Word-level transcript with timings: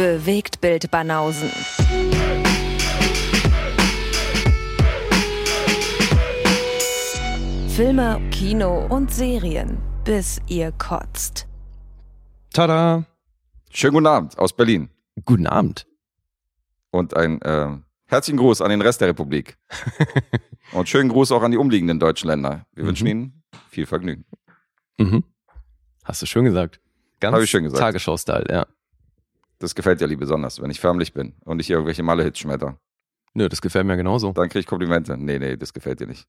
Bewegt 0.00 0.62
Bild 0.62 0.90
Banausen. 0.90 1.50
Filme, 7.68 8.20
Kino 8.30 8.86
und 8.86 9.12
Serien, 9.12 9.78
bis 10.04 10.40
ihr 10.48 10.72
kotzt. 10.72 11.46
Tada! 12.52 13.04
Schönen 13.70 13.92
guten 13.92 14.06
Abend 14.06 14.38
aus 14.38 14.54
Berlin. 14.54 14.88
Guten 15.26 15.46
Abend. 15.46 15.86
Und 16.90 17.14
ein 17.14 17.40
äh, 17.42 17.68
herzlichen 18.06 18.38
Gruß 18.38 18.62
an 18.62 18.70
den 18.70 18.80
Rest 18.80 19.02
der 19.02 19.08
Republik. 19.08 19.58
und 20.72 20.88
schönen 20.88 21.10
Gruß 21.10 21.30
auch 21.32 21.42
an 21.42 21.50
die 21.50 21.58
umliegenden 21.58 22.00
deutschen 22.00 22.28
Länder. 22.28 22.64
Wir 22.72 22.84
Mhm. 22.84 22.88
wünschen 22.88 23.06
Ihnen 23.06 23.42
viel 23.68 23.84
Vergnügen. 23.84 24.24
Mhm. 24.98 25.24
Hast 26.04 26.22
du 26.22 26.26
schön 26.26 26.46
gesagt. 26.46 26.80
Ganz 27.20 27.38
ich 27.38 27.50
schön 27.50 27.64
gesagt. 27.64 27.80
Tagesschau-Style, 27.80 28.46
ja. 28.50 28.66
Das 29.60 29.74
gefällt 29.76 30.00
dir 30.00 30.08
lieber 30.08 30.20
besonders, 30.20 30.60
wenn 30.60 30.70
ich 30.70 30.80
förmlich 30.80 31.12
bin 31.12 31.34
und 31.44 31.58
nicht 31.58 31.70
irgendwelche 31.70 32.02
Malle-Hits 32.02 32.40
schmetter. 32.40 32.78
Nö, 33.34 33.48
das 33.48 33.60
gefällt 33.62 33.86
mir 33.86 33.96
genauso. 33.96 34.32
Dann 34.32 34.48
kriege 34.48 34.60
ich 34.60 34.66
Komplimente. 34.66 35.16
Nee, 35.16 35.38
nee, 35.38 35.56
das 35.56 35.72
gefällt 35.72 36.00
dir 36.00 36.08
nicht. 36.08 36.26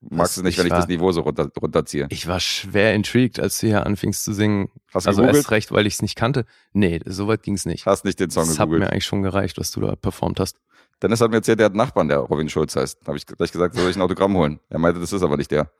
Du 0.00 0.14
magst 0.16 0.38
es 0.38 0.42
nicht, 0.42 0.54
Ich 0.54 0.58
wenn 0.58 0.66
ich 0.66 0.72
war- 0.72 0.78
das 0.78 0.88
Niveau 0.88 1.12
so 1.12 1.20
runter, 1.20 1.50
runterziehe. 1.60 2.06
Ich 2.08 2.26
war 2.26 2.40
schwer 2.40 2.94
intrigued, 2.94 3.38
als 3.38 3.58
du 3.58 3.66
hier 3.66 3.84
anfingst 3.84 4.24
zu 4.24 4.32
singen. 4.32 4.70
Hast 4.94 5.04
du 5.04 5.10
Also 5.10 5.20
gegoogelt? 5.20 5.36
erst 5.44 5.50
recht, 5.50 5.72
weil 5.72 5.86
ich 5.86 5.94
es 5.94 6.02
nicht 6.02 6.16
kannte. 6.16 6.46
Nee, 6.72 7.00
so 7.04 7.28
weit 7.28 7.42
ging 7.42 7.54
es 7.54 7.66
nicht. 7.66 7.84
Hast 7.84 8.06
nicht 8.06 8.18
den 8.18 8.30
Song 8.30 8.44
Das 8.46 8.58
hat 8.58 8.68
mir 8.68 8.76
gegoogelt. 8.76 8.92
eigentlich 8.92 9.04
schon 9.04 9.22
gereicht, 9.22 9.58
was 9.58 9.70
du 9.72 9.80
da 9.82 9.96
performt 9.96 10.40
hast. 10.40 10.56
Dennis 11.02 11.20
hat 11.20 11.30
mir 11.30 11.36
erzählt, 11.38 11.58
der 11.58 11.66
hat 11.66 11.72
einen 11.72 11.78
Nachbarn, 11.78 12.08
der 12.08 12.18
Robin 12.18 12.48
Schulz 12.48 12.76
heißt. 12.76 13.06
Habe 13.06 13.16
ich 13.18 13.26
gleich 13.26 13.52
gesagt, 13.52 13.74
soll 13.74 13.90
ich 13.90 13.96
ein 13.96 14.02
Autogramm 14.02 14.34
holen? 14.36 14.60
Er 14.70 14.78
meinte, 14.78 15.00
das 15.00 15.12
ist 15.12 15.22
aber 15.22 15.36
nicht 15.36 15.50
der. 15.50 15.70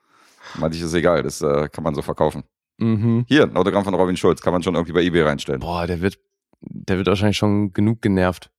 Meinte 0.58 0.76
ich, 0.76 0.82
ist 0.82 0.92
egal, 0.94 1.22
das 1.22 1.40
äh, 1.40 1.68
kann 1.70 1.84
man 1.84 1.94
so 1.94 2.02
verkaufen. 2.02 2.42
Mhm. 2.78 3.24
Hier, 3.28 3.44
ein 3.44 3.56
Autogramm 3.56 3.84
von 3.84 3.94
Robin 3.94 4.16
Schulz, 4.16 4.40
kann 4.42 4.52
man 4.52 4.62
schon 4.62 4.74
irgendwie 4.74 4.92
bei 4.92 5.02
eBay 5.02 5.22
reinstellen. 5.22 5.60
Boah, 5.60 5.86
der 5.86 6.00
wird, 6.00 6.18
der 6.60 6.96
wird 6.98 7.06
wahrscheinlich 7.06 7.36
schon 7.36 7.72
genug 7.72 8.02
genervt, 8.02 8.50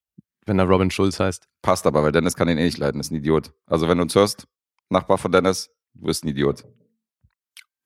wenn 0.45 0.59
er 0.59 0.65
Robin 0.65 0.91
Schulz 0.91 1.19
heißt. 1.19 1.47
Passt 1.61 1.85
aber, 1.85 2.03
weil 2.03 2.11
Dennis 2.11 2.35
kann 2.35 2.49
ihn 2.49 2.57
eh 2.57 2.63
nicht 2.63 2.77
leiden, 2.77 2.99
ist 2.99 3.11
ein 3.11 3.15
Idiot. 3.15 3.53
Also 3.67 3.87
wenn 3.87 3.97
du 3.97 4.03
uns 4.03 4.15
hörst, 4.15 4.47
Nachbar 4.89 5.17
von 5.17 5.31
Dennis, 5.31 5.69
du 5.93 6.07
bist 6.07 6.23
ein 6.23 6.27
Idiot. 6.29 6.65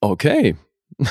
Okay. 0.01 0.55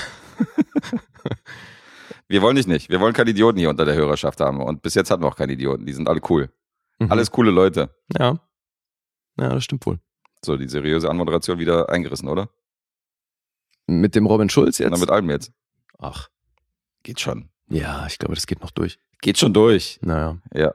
Wir 2.27 2.43
wollen 2.43 2.57
dich 2.57 2.67
nicht. 2.67 2.89
Wir 2.89 3.01
wollen 3.01 3.13
keine 3.13 3.31
Idioten 3.31 3.59
hier 3.59 3.71
unter 3.71 3.85
der 3.85 3.95
Hörerschaft 3.95 4.41
haben. 4.41 4.61
Und 4.61 4.83
bis 4.83 4.95
jetzt 4.95 5.11
hatten 5.11 5.23
wir 5.23 5.29
auch 5.29 5.37
keine 5.37 5.53
Idioten. 5.53 5.85
Die 5.85 5.93
sind 5.93 6.09
alle 6.09 6.21
cool. 6.29 6.51
Mhm. 6.99 7.13
Alles 7.13 7.31
coole 7.31 7.51
Leute. 7.51 7.95
Ja. 8.19 8.41
Ja, 9.39 9.51
das 9.51 9.63
stimmt 9.65 9.85
wohl. 9.87 10.01
So, 10.43 10.57
die 10.57 10.69
seriöse 10.69 11.11
Anmoderation 11.11 11.59
wieder 11.59 11.91
eingerissen, 11.91 12.29
oder? 12.29 12.49
Mit 13.87 14.15
dem 14.15 14.27
Robin 14.27 14.49
Schulz 14.49 14.79
jetzt? 14.79 14.91
dann 14.91 15.01
mit 15.01 15.11
allem 15.11 15.29
jetzt. 15.29 15.53
Ach, 15.99 16.31
Geht 17.03 17.21
schon. 17.21 17.51
Ja, 17.69 18.07
ich 18.07 18.19
glaube, 18.19 18.35
das 18.35 18.47
geht 18.47 18.61
noch 18.61 18.71
durch. 18.71 18.99
Geht 19.21 19.39
schon 19.39 19.53
durch. 19.55 19.99
Naja. 20.03 20.39
Ja. 20.53 20.73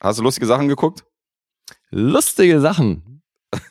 Hast 0.00 0.18
du 0.18 0.22
lustige 0.22 0.46
Sachen 0.46 0.68
geguckt? 0.68 1.04
Lustige 1.90 2.60
Sachen. 2.60 3.22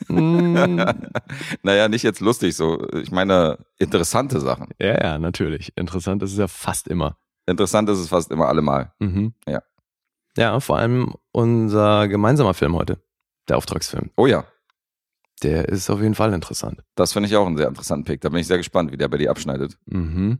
Mm, 0.07 0.53
naja, 1.63 1.87
nicht 1.87 2.03
jetzt 2.03 2.19
lustig, 2.19 2.55
so. 2.55 2.85
Ich 2.93 3.11
meine, 3.11 3.59
interessante 3.77 4.39
Sachen. 4.39 4.69
ja, 4.79 4.99
ja, 5.01 5.17
natürlich. 5.19 5.71
Interessant 5.77 6.23
ist 6.23 6.31
es 6.33 6.37
ja 6.37 6.47
fast 6.47 6.87
immer. 6.87 7.17
Interessant 7.45 7.87
ist 7.89 7.99
es 7.99 8.09
fast 8.09 8.31
immer 8.31 8.47
allemal. 8.47 8.91
Mhm. 8.99 9.33
Ja. 9.47 9.61
Ja, 10.35 10.59
vor 10.59 10.77
allem 10.77 11.13
unser 11.31 12.07
gemeinsamer 12.07 12.53
Film 12.53 12.75
heute, 12.75 13.01
der 13.47 13.57
Auftragsfilm, 13.57 14.11
Oh 14.17 14.27
ja, 14.27 14.45
der 15.43 15.69
ist 15.69 15.89
auf 15.89 16.01
jeden 16.01 16.13
Fall 16.15 16.33
interessant. 16.33 16.83
das 16.95 17.13
finde 17.13 17.29
ich 17.29 17.35
auch 17.35 17.47
einen 17.47 17.57
sehr 17.57 17.67
interessanten 17.67 18.05
Pick. 18.05 18.21
Da 18.21 18.29
bin 18.29 18.39
ich 18.39 18.47
sehr 18.47 18.57
gespannt, 18.57 18.91
wie 18.91 18.97
der 18.97 19.07
bei 19.07 19.17
dir 19.17 19.31
abschneidet. 19.31 19.77
Mhm. 19.85 20.39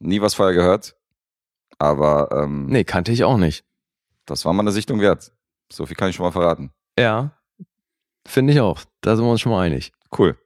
Nie 0.00 0.20
was 0.20 0.34
vorher 0.34 0.54
gehört, 0.54 0.96
aber 1.80 2.28
ähm, 2.32 2.66
Nee, 2.66 2.84
kannte 2.84 3.10
ich 3.10 3.24
auch 3.24 3.36
nicht. 3.38 3.64
das 4.26 4.44
war 4.44 4.52
mal 4.52 4.62
eine 4.62 4.70
Sichtung 4.72 5.00
wert. 5.00 5.32
So 5.72 5.86
viel 5.86 5.96
kann 5.96 6.10
ich 6.10 6.16
schon 6.16 6.24
mal 6.24 6.32
verraten. 6.32 6.70
Ja, 6.98 7.32
finde 8.26 8.52
ich 8.52 8.60
auch. 8.60 8.82
Da 9.00 9.16
sind 9.16 9.24
wir 9.24 9.30
uns 9.30 9.40
schon 9.40 9.52
mal 9.52 9.62
einig. 9.62 9.92
Cool. 10.16 10.36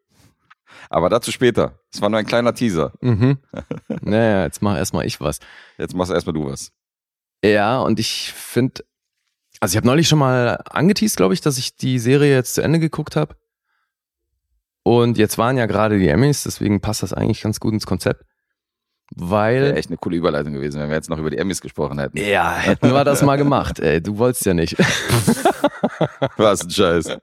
Aber 0.90 1.08
dazu 1.08 1.32
später. 1.32 1.78
Es 1.92 2.00
war 2.00 2.08
nur 2.08 2.18
ein 2.18 2.26
kleiner 2.26 2.54
Teaser. 2.54 2.92
Mhm. 3.00 3.38
naja, 4.02 4.44
jetzt 4.44 4.62
mach 4.62 4.76
erstmal 4.76 5.06
ich 5.06 5.20
was. 5.20 5.40
Jetzt 5.78 5.94
machst 5.94 6.12
erstmal 6.12 6.34
du 6.34 6.46
was. 6.46 6.72
Ja, 7.44 7.80
und 7.80 7.98
ich 8.00 8.32
finde, 8.32 8.84
also 9.60 9.72
ich 9.72 9.76
habe 9.76 9.86
neulich 9.86 10.08
schon 10.08 10.18
mal 10.18 10.62
angeteased, 10.70 11.16
glaube 11.16 11.34
ich, 11.34 11.40
dass 11.40 11.58
ich 11.58 11.76
die 11.76 11.98
Serie 11.98 12.34
jetzt 12.34 12.54
zu 12.54 12.62
Ende 12.62 12.78
geguckt 12.78 13.16
habe. 13.16 13.36
Und 14.82 15.16
jetzt 15.18 15.38
waren 15.38 15.56
ja 15.56 15.66
gerade 15.66 15.98
die 15.98 16.08
Emmys, 16.08 16.42
deswegen 16.44 16.80
passt 16.80 17.02
das 17.02 17.12
eigentlich 17.14 17.42
ganz 17.42 17.58
gut 17.60 17.72
ins 17.72 17.86
Konzept. 17.86 18.24
Weil. 19.14 19.62
Wäre 19.62 19.76
echt 19.76 19.90
eine 19.90 19.96
coole 19.96 20.16
Überleitung 20.16 20.52
gewesen, 20.52 20.80
wenn 20.80 20.88
wir 20.88 20.96
jetzt 20.96 21.10
noch 21.10 21.18
über 21.18 21.30
die 21.30 21.38
Emmys 21.38 21.60
gesprochen 21.60 21.98
hätten. 21.98 22.18
Ja, 22.18 22.56
hätten 22.56 22.90
wir 22.92 23.04
das 23.04 23.22
mal 23.22 23.36
gemacht. 23.36 23.78
Ey, 23.78 24.02
du 24.02 24.18
wolltest 24.18 24.46
ja 24.46 24.54
nicht. 24.54 24.76
Was 26.36 26.62
ein 26.62 26.70
Scheiß. 26.70 27.18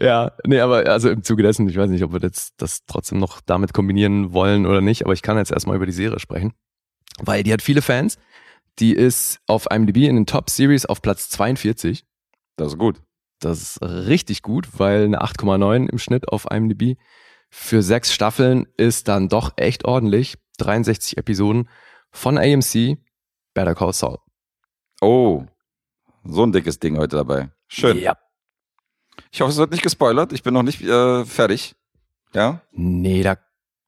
ja, 0.00 0.32
nee, 0.46 0.60
aber 0.60 0.86
also 0.88 1.10
im 1.10 1.22
Zuge 1.22 1.42
dessen, 1.42 1.68
ich 1.68 1.76
weiß 1.76 1.90
nicht, 1.90 2.02
ob 2.02 2.12
wir 2.12 2.20
jetzt 2.20 2.54
das 2.56 2.84
trotzdem 2.86 3.18
noch 3.18 3.40
damit 3.44 3.72
kombinieren 3.74 4.32
wollen 4.32 4.66
oder 4.66 4.80
nicht, 4.80 5.04
aber 5.04 5.12
ich 5.12 5.22
kann 5.22 5.36
jetzt 5.36 5.52
erstmal 5.52 5.76
über 5.76 5.86
die 5.86 5.92
Serie 5.92 6.18
sprechen. 6.18 6.54
Weil 7.20 7.42
die 7.42 7.52
hat 7.52 7.62
viele 7.62 7.82
Fans. 7.82 8.18
Die 8.80 8.92
ist 8.92 9.40
auf 9.46 9.66
IMDb 9.70 10.08
in 10.08 10.16
den 10.16 10.26
Top 10.26 10.50
Series 10.50 10.84
auf 10.84 11.00
Platz 11.00 11.28
42. 11.28 12.04
Das 12.56 12.72
ist 12.72 12.78
gut. 12.78 13.00
Das 13.40 13.62
ist 13.62 13.82
richtig 13.82 14.42
gut, 14.42 14.68
weil 14.78 15.04
eine 15.04 15.22
8,9 15.22 15.88
im 15.90 15.98
Schnitt 15.98 16.28
auf 16.28 16.46
IMDb 16.50 16.96
für 17.56 17.82
sechs 17.82 18.12
Staffeln 18.12 18.66
ist 18.76 19.06
dann 19.06 19.28
doch 19.28 19.52
echt 19.56 19.84
ordentlich. 19.84 20.36
63 20.58 21.16
Episoden 21.18 21.68
von 22.10 22.36
AMC, 22.36 22.98
Better 23.54 23.76
Call 23.76 23.92
Saul. 23.92 24.18
Oh, 25.00 25.44
so 26.24 26.42
ein 26.42 26.50
dickes 26.52 26.80
Ding 26.80 26.98
heute 26.98 27.16
dabei. 27.16 27.50
Schön. 27.68 27.98
Ja. 27.98 28.18
Ich 29.30 29.40
hoffe, 29.40 29.52
es 29.52 29.56
wird 29.56 29.70
nicht 29.70 29.84
gespoilert. 29.84 30.32
Ich 30.32 30.42
bin 30.42 30.52
noch 30.52 30.64
nicht 30.64 30.82
äh, 30.82 31.24
fertig. 31.24 31.76
Ja? 32.34 32.60
Nee, 32.72 33.22
da 33.22 33.38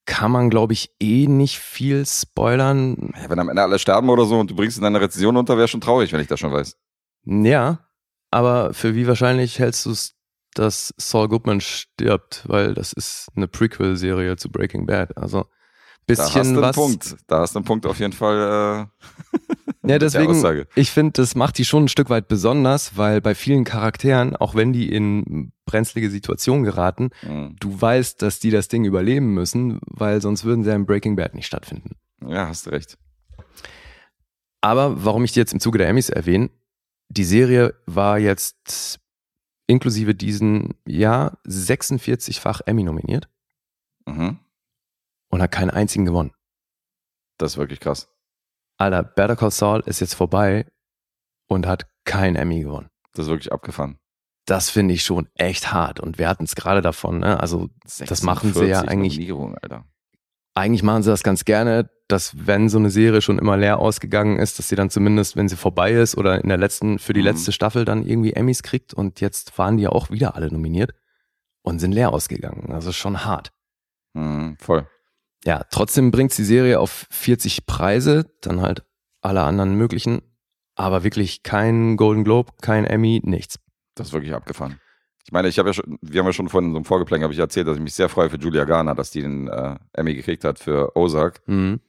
kann 0.06 0.30
man, 0.30 0.48
glaube 0.48 0.72
ich, 0.72 0.94
eh 1.00 1.26
nicht 1.26 1.58
viel 1.58 2.06
spoilern. 2.06 3.12
ja? 3.20 3.28
Wenn 3.28 3.40
am 3.40 3.48
Ende 3.48 3.62
alle 3.62 3.80
sterben 3.80 4.08
oder 4.08 4.26
so 4.26 4.38
und 4.38 4.50
du 4.50 4.54
bringst 4.54 4.76
in 4.76 4.84
deine 4.84 5.00
Rezension 5.00 5.36
unter, 5.36 5.58
wäre 5.58 5.68
schon 5.68 5.80
traurig, 5.80 6.12
wenn 6.12 6.20
ich 6.20 6.28
das 6.28 6.38
schon 6.38 6.52
weiß. 6.52 6.78
Ja, 7.24 7.80
aber 8.30 8.72
für 8.74 8.94
wie 8.94 9.08
wahrscheinlich 9.08 9.58
hältst 9.58 9.86
du 9.86 9.90
es, 9.90 10.15
dass 10.58 10.94
Saul 10.96 11.28
Goodman 11.28 11.60
stirbt? 11.60 12.44
Weil 12.46 12.74
das 12.74 12.92
ist 12.92 13.28
eine 13.36 13.48
Prequel-Serie 13.48 14.36
zu 14.36 14.50
Breaking 14.50 14.86
Bad. 14.86 15.16
Also 15.16 15.46
Da 16.06 16.14
hast 16.24 16.34
du 16.34 16.38
bisschen 16.40 16.46
einen 16.54 16.62
was. 16.62 16.76
Punkt. 16.76 17.16
Da 17.26 17.40
hast 17.40 17.54
du 17.54 17.58
einen 17.60 17.64
Punkt 17.66 17.86
auf 17.86 17.98
jeden 17.98 18.12
Fall. 18.12 18.88
Äh, 19.02 19.06
Ja, 19.88 20.00
deswegen, 20.00 20.34
ich 20.74 20.90
finde, 20.90 21.12
das 21.12 21.36
macht 21.36 21.58
die 21.58 21.64
schon 21.64 21.84
ein 21.84 21.88
Stück 21.88 22.10
weit 22.10 22.26
besonders, 22.26 22.96
weil 22.96 23.20
bei 23.20 23.36
vielen 23.36 23.62
Charakteren, 23.62 24.34
auch 24.34 24.56
wenn 24.56 24.72
die 24.72 24.90
in 24.92 25.52
brenzlige 25.64 26.10
Situationen 26.10 26.64
geraten, 26.64 27.10
Mhm. 27.22 27.54
du 27.60 27.80
weißt, 27.80 28.20
dass 28.20 28.40
die 28.40 28.50
das 28.50 28.66
Ding 28.66 28.84
überleben 28.84 29.32
müssen, 29.32 29.78
weil 29.86 30.20
sonst 30.20 30.44
würden 30.44 30.64
sie 30.64 30.70
ja 30.70 30.76
in 30.76 30.86
Breaking 30.86 31.14
Bad 31.14 31.36
nicht 31.36 31.46
stattfinden. 31.46 31.92
Ja, 32.26 32.48
hast 32.48 32.66
recht. 32.72 32.98
Aber 34.60 35.04
warum 35.04 35.22
ich 35.22 35.32
die 35.32 35.38
jetzt 35.38 35.52
im 35.52 35.60
Zuge 35.60 35.78
der 35.78 35.88
Emmys 35.88 36.08
erwähne, 36.10 36.50
die 37.08 37.24
Serie 37.24 37.74
war 37.86 38.18
jetzt 38.18 38.98
inklusive 39.66 40.14
diesen 40.14 40.74
Jahr 40.86 41.38
46-fach 41.46 42.60
Emmy 42.66 42.82
nominiert 42.84 43.28
Mhm. 44.06 44.38
und 45.30 45.42
hat 45.42 45.50
keinen 45.52 45.70
einzigen 45.70 46.04
gewonnen. 46.04 46.32
Das 47.38 47.52
ist 47.52 47.56
wirklich 47.58 47.80
krass. 47.80 48.08
Alter, 48.78 49.02
Better 49.02 49.36
Call 49.36 49.50
Saul 49.50 49.82
ist 49.86 50.00
jetzt 50.00 50.14
vorbei 50.14 50.70
und 51.48 51.66
hat 51.66 51.88
keinen 52.04 52.36
Emmy 52.36 52.60
gewonnen. 52.62 52.88
Das 53.14 53.26
ist 53.26 53.30
wirklich 53.30 53.52
abgefahren. 53.52 53.98
Das 54.46 54.70
finde 54.70 54.94
ich 54.94 55.02
schon 55.02 55.28
echt 55.34 55.72
hart. 55.72 55.98
Und 55.98 56.18
wir 56.18 56.28
hatten 56.28 56.44
es 56.44 56.54
gerade 56.54 56.80
davon, 56.82 57.18
ne? 57.18 57.40
Also 57.40 57.68
Das 57.98 58.22
machen 58.22 58.52
sie 58.54 58.66
ja 58.66 58.80
46 58.82 58.88
eigentlich- 58.88 59.32
Alter. 59.62 59.84
eigentlich 60.54 60.82
machen 60.84 61.02
sie 61.02 61.10
das 61.10 61.24
ganz 61.24 61.44
gerne, 61.44 61.90
dass 62.08 62.46
wenn 62.46 62.68
so 62.68 62.78
eine 62.78 62.90
Serie 62.90 63.20
schon 63.20 63.38
immer 63.38 63.56
leer 63.56 63.78
ausgegangen 63.78 64.38
ist, 64.38 64.58
dass 64.58 64.68
sie 64.68 64.76
dann 64.76 64.90
zumindest, 64.90 65.36
wenn 65.36 65.48
sie 65.48 65.56
vorbei 65.56 65.92
ist 65.92 66.16
oder 66.16 66.40
in 66.42 66.48
der 66.48 66.58
letzten, 66.58 66.98
für 66.98 67.12
die 67.12 67.20
Mhm. 67.20 67.26
letzte 67.26 67.52
Staffel 67.52 67.84
dann 67.84 68.04
irgendwie 68.06 68.32
Emmys 68.34 68.62
kriegt. 68.62 68.94
Und 68.94 69.20
jetzt 69.20 69.56
waren 69.58 69.76
die 69.76 69.84
ja 69.84 69.90
auch 69.90 70.10
wieder 70.10 70.34
alle 70.36 70.50
nominiert 70.52 70.92
und 71.62 71.78
sind 71.80 71.92
leer 71.92 72.12
ausgegangen. 72.12 72.70
Also 72.72 72.92
schon 72.92 73.24
hart. 73.24 73.52
Mhm, 74.14 74.56
voll. 74.60 74.86
Ja, 75.44 75.64
trotzdem 75.70 76.10
bringt 76.10 76.36
die 76.38 76.44
Serie 76.44 76.80
auf 76.80 77.06
40 77.10 77.66
Preise, 77.66 78.26
dann 78.40 78.60
halt 78.62 78.84
alle 79.20 79.42
anderen 79.42 79.74
möglichen, 79.74 80.22
aber 80.76 81.02
wirklich 81.04 81.42
kein 81.42 81.96
Golden 81.96 82.24
Globe, 82.24 82.52
kein 82.62 82.84
Emmy, 82.84 83.20
nichts. 83.24 83.58
Das 83.94 84.08
ist 84.08 84.12
wirklich 84.12 84.34
abgefahren. 84.34 84.80
Ich 85.24 85.32
meine, 85.32 85.48
ich 85.48 85.58
habe 85.58 85.70
ja 85.70 85.72
schon, 85.72 85.98
wir 86.02 86.20
haben 86.20 86.26
ja 86.26 86.32
schon 86.32 86.48
vorhin 86.48 86.68
in 86.70 86.72
so 86.74 86.78
einem 86.78 86.84
Vorgeplänkel 86.84 87.24
habe 87.24 87.34
ich 87.34 87.40
erzählt, 87.40 87.66
dass 87.66 87.76
ich 87.76 87.82
mich 87.82 87.94
sehr 87.94 88.08
freue 88.08 88.30
für 88.30 88.36
Julia 88.38 88.64
Garner, 88.64 88.94
dass 88.94 89.10
die 89.10 89.22
den 89.22 89.48
äh, 89.48 89.74
Emmy 89.92 90.14
gekriegt 90.14 90.44
hat 90.44 90.60
für 90.60 90.96
Ozark. 90.96 91.40
Mhm. 91.46 91.80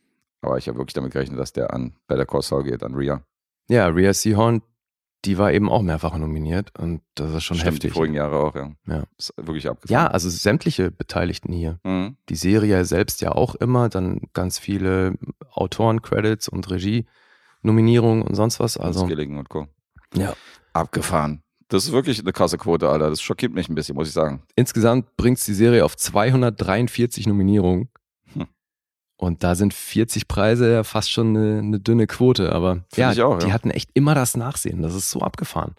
Aber 0.41 0.57
ich 0.57 0.67
habe 0.67 0.77
wirklich 0.77 0.93
damit 0.93 1.11
gerechnet, 1.11 1.39
dass 1.39 1.51
der 1.53 1.73
an 1.73 1.95
Better 2.07 2.25
Call 2.25 2.41
Saul 2.41 2.63
geht, 2.63 2.83
an 2.83 2.93
Rhea. 2.95 3.21
Ja, 3.69 3.87
Rhea 3.87 4.13
Seahorn, 4.13 4.61
die 5.25 5.37
war 5.37 5.51
eben 5.51 5.67
auch 5.69 5.81
mehrfach 5.81 6.15
nominiert 6.17 6.77
und 6.79 7.01
das 7.15 7.33
ist 7.33 7.43
schon 7.43 7.57
Stimmt, 7.57 7.73
heftig. 7.73 7.91
Die 7.91 7.95
vorigen 7.97 8.13
Jahre 8.13 8.37
auch, 8.37 8.55
ja. 8.55 8.71
Ja. 8.87 9.03
Ist 9.17 9.33
wirklich 9.35 9.63
Ja, 9.65 9.71
abgefahren. 9.71 10.07
also 10.07 10.29
sämtliche 10.29 10.91
Beteiligten 10.91 11.51
hier. 11.51 11.79
Mhm. 11.83 12.17
Die 12.29 12.35
Serie 12.35 12.85
selbst 12.85 13.21
ja 13.21 13.31
auch 13.31 13.55
immer, 13.55 13.89
dann 13.89 14.21
ganz 14.33 14.59
viele 14.59 15.15
Autoren-Credits 15.51 16.47
und 16.47 16.67
Nominierungen 17.63 18.21
und 18.21 18.35
sonst 18.35 18.59
was. 18.59 18.77
Also, 18.77 19.05
Skilligan 19.05 19.37
und 19.37 19.49
Co. 19.49 19.67
ja. 20.13 20.33
Abgefahren. 20.73 21.41
Das 21.69 21.83
ist 21.85 21.91
wirklich 21.91 22.19
eine 22.19 22.31
krasse 22.31 22.57
Quote, 22.57 22.87
Alter. 22.87 23.09
Das 23.09 23.19
schockiert 23.21 23.51
mich 23.53 23.67
ein 23.67 23.75
bisschen, 23.75 23.95
muss 23.95 24.07
ich 24.07 24.13
sagen. 24.13 24.43
Insgesamt 24.55 25.17
bringt 25.17 25.45
die 25.45 25.53
Serie 25.53 25.83
auf 25.83 25.97
243 25.97 27.27
Nominierungen. 27.27 27.89
Und 29.17 29.43
da 29.43 29.55
sind 29.55 29.73
40 29.73 30.27
Preise 30.27 30.71
ja 30.71 30.83
fast 30.83 31.11
schon 31.11 31.35
eine, 31.35 31.59
eine 31.59 31.79
dünne 31.79 32.05
Quote. 32.05 32.51
Aber 32.51 32.85
ja, 32.95 33.11
ich 33.11 33.21
auch, 33.23 33.39
die 33.39 33.47
ja. 33.47 33.53
hatten 33.53 33.71
echt 33.71 33.89
immer 33.95 34.13
das 34.13 34.37
Nachsehen. 34.37 34.83
Das 34.83 34.93
ist 34.93 35.09
so 35.09 35.21
abgefahren. 35.21 35.75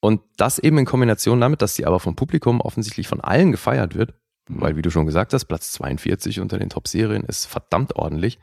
Und 0.00 0.20
das 0.36 0.58
eben 0.58 0.76
in 0.76 0.84
Kombination 0.84 1.40
damit, 1.40 1.62
dass 1.62 1.74
sie 1.74 1.86
aber 1.86 1.98
vom 1.98 2.14
Publikum 2.14 2.60
offensichtlich 2.60 3.08
von 3.08 3.22
allen 3.22 3.52
gefeiert 3.52 3.94
wird. 3.94 4.12
Mhm. 4.48 4.60
Weil, 4.60 4.76
wie 4.76 4.82
du 4.82 4.90
schon 4.90 5.06
gesagt 5.06 5.32
hast, 5.32 5.46
Platz 5.46 5.72
42 5.72 6.40
unter 6.40 6.58
den 6.58 6.68
Top-Serien 6.68 7.24
ist 7.24 7.46
verdammt 7.46 7.96
ordentlich. 7.96 8.38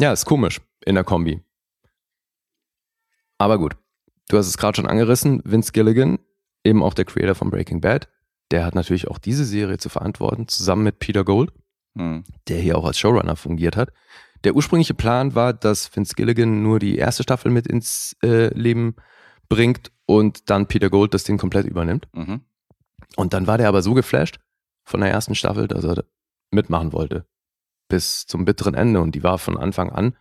Ja, 0.00 0.12
ist 0.12 0.26
komisch 0.26 0.60
in 0.84 0.96
der 0.96 1.04
Kombi. 1.04 1.40
Aber 3.38 3.58
gut, 3.58 3.76
du 4.28 4.36
hast 4.36 4.48
es 4.48 4.58
gerade 4.58 4.76
schon 4.76 4.88
angerissen, 4.88 5.42
Vince 5.44 5.70
Gilligan, 5.72 6.18
eben 6.64 6.82
auch 6.82 6.94
der 6.94 7.04
Creator 7.04 7.36
von 7.36 7.50
Breaking 7.50 7.80
Bad, 7.80 8.08
der 8.50 8.64
hat 8.64 8.74
natürlich 8.74 9.08
auch 9.08 9.18
diese 9.18 9.44
Serie 9.44 9.78
zu 9.78 9.88
verantworten, 9.88 10.48
zusammen 10.48 10.82
mit 10.82 10.98
Peter 10.98 11.24
Gold, 11.24 11.52
Hm. 11.98 12.22
der 12.46 12.60
hier 12.60 12.78
auch 12.78 12.84
als 12.84 12.98
Showrunner 12.98 13.34
fungiert 13.34 13.76
hat. 13.76 13.92
Der 14.44 14.54
ursprüngliche 14.54 14.94
Plan 14.94 15.34
war, 15.34 15.52
dass 15.52 15.94
Vince 15.94 16.14
Gilligan 16.14 16.62
nur 16.62 16.78
die 16.78 16.96
erste 16.96 17.24
Staffel 17.24 17.50
mit 17.50 17.66
ins 17.66 18.16
äh, 18.22 18.54
Leben 18.54 18.94
bringt 19.48 19.90
und 20.06 20.48
dann 20.48 20.68
Peter 20.68 20.90
Gold 20.90 21.12
das 21.12 21.24
Ding 21.24 21.38
komplett 21.38 21.66
übernimmt. 21.66 22.06
Mhm. 22.12 22.42
Und 23.16 23.32
dann 23.32 23.48
war 23.48 23.58
der 23.58 23.68
aber 23.68 23.82
so 23.82 23.94
geflasht 23.94 24.38
von 24.84 25.00
der 25.00 25.10
ersten 25.10 25.34
Staffel, 25.34 25.66
dass 25.66 25.84
er 25.84 26.04
mitmachen 26.52 26.92
wollte. 26.92 27.26
Bis 27.88 28.26
zum 28.26 28.44
bitteren 28.44 28.74
Ende. 28.74 29.00
Und 29.00 29.16
die 29.16 29.24
war 29.24 29.38
von 29.38 29.56
Anfang 29.56 29.90
an 29.90 30.16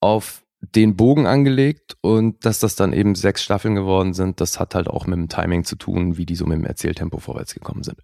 auf 0.00 0.44
den 0.60 0.96
Bogen 0.96 1.26
angelegt 1.26 1.96
und 2.00 2.44
dass 2.44 2.58
das 2.58 2.74
dann 2.74 2.92
eben 2.92 3.14
sechs 3.14 3.42
Staffeln 3.44 3.74
geworden 3.76 4.14
sind, 4.14 4.40
das 4.40 4.58
hat 4.58 4.74
halt 4.74 4.88
auch 4.88 5.06
mit 5.06 5.16
dem 5.16 5.28
Timing 5.28 5.64
zu 5.64 5.76
tun, 5.76 6.16
wie 6.16 6.26
die 6.26 6.34
so 6.34 6.44
mit 6.44 6.58
dem 6.58 6.64
Erzähltempo 6.64 7.18
vorwärts 7.18 7.54
gekommen 7.54 7.84
sind. 7.84 8.02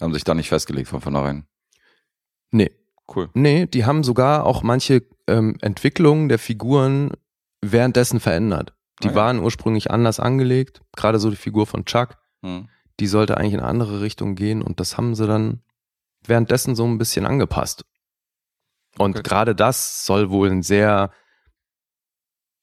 Haben 0.00 0.12
sich 0.12 0.24
da 0.24 0.34
nicht 0.34 0.48
festgelegt 0.48 0.88
von 0.88 1.00
vornherein. 1.00 1.46
Nee, 2.50 2.70
Cool. 3.14 3.28
nee, 3.34 3.66
die 3.66 3.84
haben 3.84 4.02
sogar 4.04 4.46
auch 4.46 4.62
manche 4.62 5.02
ähm, 5.26 5.56
Entwicklungen 5.60 6.28
der 6.28 6.38
Figuren 6.38 7.10
währenddessen 7.60 8.20
verändert. 8.20 8.74
Die 9.02 9.08
Ah 9.08 9.10
ja. 9.10 9.16
waren 9.16 9.38
ursprünglich 9.40 9.90
anders 9.90 10.18
angelegt, 10.20 10.80
gerade 10.96 11.18
so 11.18 11.30
die 11.30 11.36
Figur 11.36 11.66
von 11.66 11.84
Chuck. 11.84 12.16
Hm. 12.44 12.68
die 13.00 13.06
sollte 13.06 13.36
eigentlich 13.36 13.52
in 13.54 13.60
eine 13.60 13.68
andere 13.68 14.00
Richtung 14.00 14.34
gehen 14.36 14.62
und 14.62 14.78
das 14.80 14.96
haben 14.96 15.14
sie 15.14 15.26
dann 15.26 15.62
währenddessen 16.26 16.74
so 16.74 16.84
ein 16.86 16.96
bisschen 16.98 17.26
angepasst. 17.26 17.84
Und 18.98 19.16
Okay. 19.16 19.22
gerade 19.22 19.54
das 19.54 20.04
soll 20.06 20.30
wohl 20.30 20.50
ein 20.50 20.62
sehr 20.62 21.10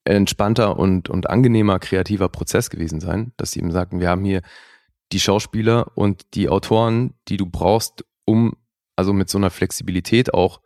entspannter 0.06 0.78
und, 0.78 1.10
und 1.10 1.30
angenehmer 1.30 1.80
kreativer 1.80 2.30
Prozess 2.30 2.70
gewesen 2.70 3.00
sein, 3.00 3.32
dass 3.38 3.52
sie 3.52 3.60
eben 3.60 3.72
sagten, 3.72 4.00
wir 4.00 4.10
haben 4.10 4.26
hier 4.26 4.42
die 5.12 5.20
Schauspieler 5.20 5.92
und 5.96 6.34
die 6.34 6.50
Autoren, 6.50 7.14
die 7.28 7.38
du 7.38 7.46
brauchst, 7.46 8.04
um 8.26 8.56
also 8.96 9.14
mit 9.14 9.30
so 9.30 9.38
einer 9.38 9.50
Flexibilität 9.50 10.34
auch 10.34 10.62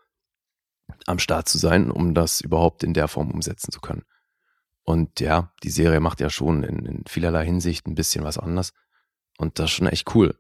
am 1.06 1.20
Start 1.20 1.48
zu 1.50 1.58
sein, 1.58 1.92
um 1.92 2.14
das 2.14 2.42
überhaupt 2.42 2.84
in 2.84 2.94
der 2.94 3.08
Form 3.08 3.32
umsetzen 3.32 3.72
zu 3.72 3.82
können. 3.82 4.04
Und 4.84 5.20
ja, 5.20 5.54
die 5.64 5.70
Serie 5.70 6.00
macht 6.00 6.22
ja 6.22 6.30
schon 6.30 6.64
in, 6.64 6.86
in 6.86 7.04
vielerlei 7.08 7.46
Hinsicht 7.46 7.88
ein 7.88 7.96
bisschen 7.96 8.24
was 8.24 8.38
anders. 8.38 8.74
Und 9.38 9.60
das 9.60 9.66
ist 9.66 9.72
schon 9.72 9.88
echt 9.88 10.16
cool. 10.16 10.40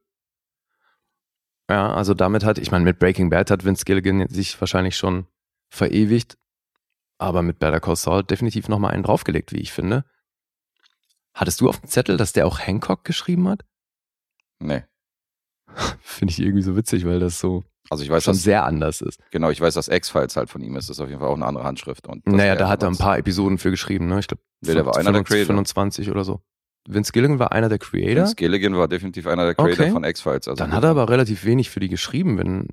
Ja, 1.69 1.93
also 1.93 2.13
damit 2.13 2.45
hat, 2.45 2.57
ich 2.57 2.71
meine, 2.71 2.85
mit 2.85 2.97
Breaking 2.97 3.29
Bad 3.29 3.51
hat 3.51 3.65
Vince 3.65 3.83
Gilligan 3.83 4.27
sich 4.29 4.59
wahrscheinlich 4.59 4.95
schon 4.95 5.27
verewigt, 5.69 6.37
aber 7.17 7.41
mit 7.41 7.59
Better 7.59 7.81
Call 7.81 7.97
Saul 7.97 8.23
definitiv 8.23 8.69
nochmal 8.69 8.93
einen 8.93 9.03
draufgelegt, 9.03 9.51
wie 9.51 9.59
ich 9.59 9.73
finde. 9.73 10.05
Hattest 11.33 11.59
du 11.59 11.67
auf 11.67 11.81
dem 11.81 11.89
Zettel, 11.89 12.15
dass 12.15 12.31
der 12.31 12.47
auch 12.47 12.59
Hancock 12.59 13.03
geschrieben 13.03 13.49
hat? 13.49 13.65
Nee. 14.59 14.85
Finde 15.99 16.31
ich 16.31 16.39
irgendwie 16.39 16.63
so 16.63 16.77
witzig, 16.77 17.05
weil 17.05 17.19
das 17.19 17.39
so 17.39 17.65
Also 17.89 18.03
ich 18.03 18.09
weiß, 18.09 18.23
schon 18.23 18.33
dass, 18.33 18.43
sehr 18.43 18.65
anders 18.65 19.01
ist. 19.01 19.19
genau, 19.31 19.49
ich 19.49 19.61
weiß, 19.61 19.73
dass 19.73 19.87
X-Files 19.87 20.35
halt 20.35 20.49
von 20.49 20.61
ihm 20.61 20.75
ist. 20.75 20.89
Das 20.89 20.97
ist 20.97 21.01
auf 21.01 21.07
jeden 21.09 21.19
Fall 21.19 21.29
auch 21.29 21.35
eine 21.35 21.45
andere 21.45 21.63
Handschrift. 21.63 22.07
Und 22.07 22.25
Naja, 22.27 22.55
da 22.55 22.67
hat 22.69 22.83
er 22.83 22.89
ein 22.89 22.97
paar 22.97 23.17
Episoden 23.17 23.57
für 23.57 23.71
geschrieben, 23.71 24.07
ne? 24.07 24.19
Ich 24.19 24.27
glaube, 24.27 24.41
Nee, 24.61 24.73
der 24.73 24.85
war 24.85 24.97
einer 24.97 25.11
der 25.11 25.23
Creator. 25.23 25.47
25 25.47 26.09
oder 26.09 26.23
so. 26.23 26.41
Vince 26.89 27.11
Gilligan 27.11 27.37
war 27.39 27.51
einer 27.51 27.69
der 27.69 27.79
Creator. 27.79 28.23
Vince 28.23 28.35
Gilligan 28.35 28.75
war 28.77 28.87
definitiv 28.87 29.27
einer 29.27 29.45
der 29.45 29.55
Creator 29.55 29.85
Okay. 29.85 29.91
von 29.91 30.03
X-Files. 30.03 30.47
Also 30.47 30.55
Dann 30.55 30.71
hat 30.73 30.83
er 30.83 30.89
aber 30.91 31.09
relativ 31.09 31.43
wenig 31.45 31.69
für 31.69 31.79
die 31.79 31.89
geschrieben, 31.89 32.37
wenn, 32.37 32.67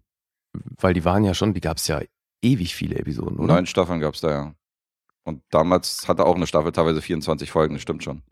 weil 0.81 0.95
die 0.95 1.05
waren 1.05 1.25
ja 1.25 1.35
schon, 1.35 1.53
die 1.55 1.61
gab 1.61 1.77
es 1.79 1.87
ja 1.89 2.01
ewig 2.43 2.75
viele 2.75 2.97
Episoden, 2.97 3.39
oder? 3.39 3.55
Neun 3.55 3.67
Staffeln 3.67 4.01
gab 4.01 4.15
es 4.15 4.21
da 4.21 4.31
ja. 4.31 4.55
Und 5.25 5.43
damals 5.51 6.07
hatte 6.09 6.25
auch 6.27 6.37
eine 6.37 6.47
Staffel 6.47 6.71
teilweise 6.73 7.01
24 7.03 7.51
Folgen, 7.51 7.75
das 7.75 7.83
stimmt 7.83 8.05
schon. 8.05 8.23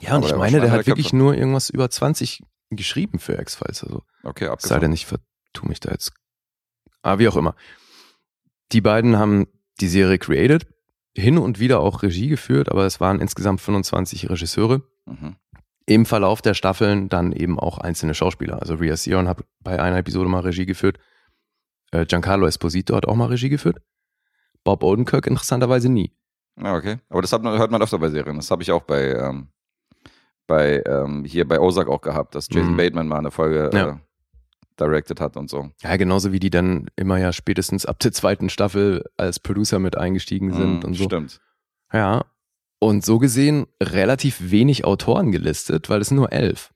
Ja, 0.00 0.16
und 0.16 0.24
Aber 0.24 0.26
ich 0.32 0.36
meine, 0.36 0.60
der 0.60 0.70
hat 0.72 0.86
wirklich 0.86 1.06
Köpfe. 1.06 1.16
nur 1.16 1.34
irgendwas 1.34 1.70
über 1.70 1.88
20 1.90 2.42
geschrieben 2.70 3.18
für 3.18 3.40
X-Files. 3.40 3.82
Also, 3.84 4.02
Okay, 4.24 4.44
es 4.44 4.48
sei 4.48 4.52
abgefahren. 4.52 4.80
denn, 4.82 4.92
ich 4.92 5.06
vertue 5.54 5.68
mich 5.68 5.80
da 5.80 5.90
jetzt. 5.90 6.12
Aber 7.02 7.18
wie 7.18 7.28
auch 7.28 7.36
immer. 7.36 7.54
Die 8.72 8.80
beiden 8.80 9.16
haben 9.18 9.46
die 9.80 9.88
Serie 9.88 10.18
created, 10.18 10.66
hin 11.16 11.38
und 11.38 11.58
wieder 11.58 11.80
auch 11.80 12.02
Regie 12.02 12.28
geführt, 12.28 12.70
aber 12.70 12.84
es 12.86 13.00
waren 13.00 13.20
insgesamt 13.20 13.60
25 13.60 14.28
Regisseure. 14.30 14.82
Mhm. 15.06 15.36
Im 15.86 16.04
Verlauf 16.04 16.42
der 16.42 16.52
Staffeln 16.54 17.08
dann 17.08 17.32
eben 17.32 17.58
auch 17.58 17.78
einzelne 17.78 18.12
Schauspieler. 18.14 18.60
Also 18.60 18.74
Rhea 18.74 18.96
Seon 18.96 19.26
hat 19.26 19.42
bei 19.60 19.80
einer 19.80 19.96
Episode 19.96 20.28
mal 20.28 20.40
Regie 20.40 20.66
geführt. 20.66 20.98
Äh, 21.92 22.04
Giancarlo 22.04 22.46
Esposito 22.46 22.94
hat 22.94 23.06
auch 23.06 23.14
mal 23.16 23.26
Regie 23.28 23.48
geführt. 23.48 23.78
Bob 24.64 24.82
Odenkirk 24.82 25.26
interessanterweise 25.26 25.88
nie. 25.88 26.12
Ja, 26.60 26.74
okay. 26.74 26.98
Aber 27.08 27.22
das 27.22 27.32
hat 27.32 27.42
man, 27.42 27.58
hört 27.58 27.70
man 27.70 27.80
öfter 27.80 27.98
bei 27.98 28.10
Serien. 28.10 28.36
Das 28.36 28.50
habe 28.50 28.62
ich 28.62 28.70
auch 28.70 28.82
bei, 28.82 29.14
ähm, 29.14 29.48
bei 30.46 30.82
ähm, 30.84 31.24
hier 31.24 31.48
bei 31.48 31.58
Ozark 31.58 31.88
auch 31.88 32.02
gehabt, 32.02 32.34
dass 32.34 32.48
Jason 32.50 32.72
Mhm. 32.72 32.76
Bateman 32.76 33.08
mal 33.08 33.18
eine 33.18 33.30
Folge 33.30 33.70
Ja. 33.72 33.88
äh, 33.88 33.96
directed 34.80 35.20
hat 35.20 35.36
und 35.36 35.50
so. 35.50 35.70
Ja, 35.82 35.96
genauso 35.96 36.32
wie 36.32 36.40
die 36.40 36.50
dann 36.50 36.86
immer 36.96 37.18
ja 37.18 37.32
spätestens 37.32 37.86
ab 37.86 37.98
der 38.00 38.12
zweiten 38.12 38.50
Staffel 38.50 39.04
als 39.16 39.40
Producer 39.40 39.78
mit 39.78 39.96
eingestiegen 39.96 40.52
sind 40.52 40.78
Mhm, 40.80 40.84
und 40.84 40.94
so. 40.94 41.04
Stimmt. 41.04 41.40
Ja. 41.92 42.24
Und 42.80 43.04
so 43.04 43.18
gesehen 43.18 43.66
relativ 43.82 44.50
wenig 44.50 44.84
Autoren 44.84 45.32
gelistet, 45.32 45.88
weil 45.88 46.00
es 46.00 46.10
nur 46.10 46.32
elf. 46.32 46.72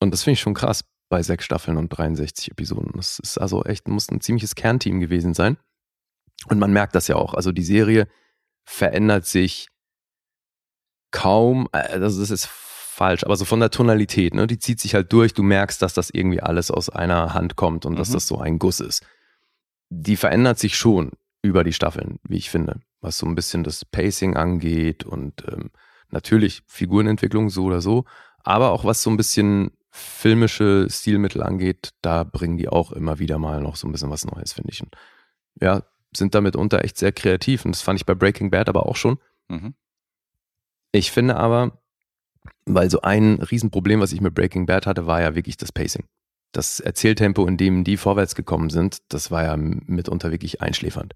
Und 0.00 0.10
das 0.12 0.24
finde 0.24 0.34
ich 0.34 0.40
schon 0.40 0.54
krass 0.54 0.84
bei 1.08 1.22
sechs 1.22 1.44
Staffeln 1.44 1.76
und 1.76 1.88
63 1.90 2.50
Episoden. 2.50 2.92
Das 2.96 3.18
ist 3.20 3.38
also 3.38 3.64
echt, 3.64 3.86
muss 3.86 4.10
ein 4.10 4.20
ziemliches 4.20 4.56
Kernteam 4.56 4.98
gewesen 4.98 5.34
sein. 5.34 5.56
Und 6.48 6.58
man 6.58 6.72
merkt 6.72 6.94
das 6.94 7.06
ja 7.06 7.16
auch. 7.16 7.34
Also 7.34 7.52
die 7.52 7.62
Serie 7.62 8.08
verändert 8.64 9.24
sich 9.24 9.68
kaum, 11.12 11.68
also 11.72 12.20
das 12.20 12.30
ist 12.30 12.46
falsch, 12.96 13.24
aber 13.24 13.36
so 13.36 13.44
von 13.44 13.60
der 13.60 13.70
Tonalität, 13.70 14.34
ne? 14.34 14.46
Die 14.46 14.58
zieht 14.58 14.80
sich 14.80 14.94
halt 14.94 15.12
durch. 15.12 15.34
Du 15.34 15.42
merkst, 15.42 15.80
dass 15.82 15.94
das 15.94 16.10
irgendwie 16.10 16.40
alles 16.40 16.70
aus 16.70 16.88
einer 16.88 17.34
Hand 17.34 17.56
kommt 17.56 17.84
und 17.86 17.96
dass 17.98 18.08
Mhm. 18.08 18.14
das 18.14 18.26
so 18.26 18.38
ein 18.38 18.58
Guss 18.58 18.80
ist. 18.80 19.04
Die 19.90 20.16
verändert 20.16 20.58
sich 20.58 20.76
schon 20.76 21.12
über 21.42 21.62
die 21.62 21.72
Staffeln, 21.72 22.18
wie 22.24 22.36
ich 22.38 22.50
finde, 22.50 22.80
was 23.00 23.18
so 23.18 23.26
ein 23.26 23.34
bisschen 23.34 23.62
das 23.64 23.84
Pacing 23.84 24.36
angeht 24.36 25.04
und 25.04 25.44
ähm, 25.48 25.70
natürlich 26.10 26.62
Figurenentwicklung 26.66 27.50
so 27.50 27.64
oder 27.64 27.80
so, 27.80 28.04
aber 28.42 28.70
auch 28.72 28.84
was 28.84 29.02
so 29.02 29.10
ein 29.10 29.16
bisschen 29.16 29.70
filmische 29.90 30.88
Stilmittel 30.90 31.42
angeht, 31.42 31.90
da 32.02 32.24
bringen 32.24 32.56
die 32.56 32.68
auch 32.68 32.92
immer 32.92 33.18
wieder 33.18 33.38
mal 33.38 33.60
noch 33.60 33.76
so 33.76 33.86
ein 33.86 33.92
bisschen 33.92 34.10
was 34.10 34.24
Neues, 34.24 34.52
finde 34.52 34.72
ich. 34.72 34.82
Und 34.82 34.94
ja, 35.60 35.82
sind 36.16 36.34
damit 36.34 36.56
unter 36.56 36.84
echt 36.84 36.98
sehr 36.98 37.12
kreativ 37.12 37.64
und 37.64 37.74
das 37.74 37.82
fand 37.82 37.98
ich 38.00 38.06
bei 38.06 38.14
Breaking 38.14 38.50
Bad 38.50 38.68
aber 38.68 38.86
auch 38.86 38.96
schon. 38.96 39.18
Mhm. 39.48 39.74
Ich 40.92 41.10
finde 41.12 41.36
aber, 41.36 41.78
weil 42.64 42.90
so 42.90 43.00
ein 43.02 43.40
Riesenproblem, 43.40 44.00
was 44.00 44.12
ich 44.12 44.20
mit 44.20 44.34
Breaking 44.34 44.66
Bad 44.66 44.86
hatte, 44.86 45.06
war 45.06 45.20
ja 45.20 45.34
wirklich 45.34 45.56
das 45.56 45.72
Pacing. 45.72 46.04
Das 46.52 46.80
Erzähltempo, 46.80 47.46
in 47.46 47.56
dem 47.56 47.84
die 47.84 47.96
vorwärts 47.96 48.34
gekommen 48.34 48.70
sind, 48.70 48.98
das 49.08 49.30
war 49.30 49.44
ja 49.44 49.56
mitunter 49.56 50.30
wirklich 50.30 50.62
einschläfernd. 50.62 51.14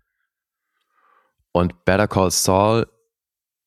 Und 1.52 1.84
Better 1.84 2.08
Call 2.08 2.30
Saul, 2.30 2.86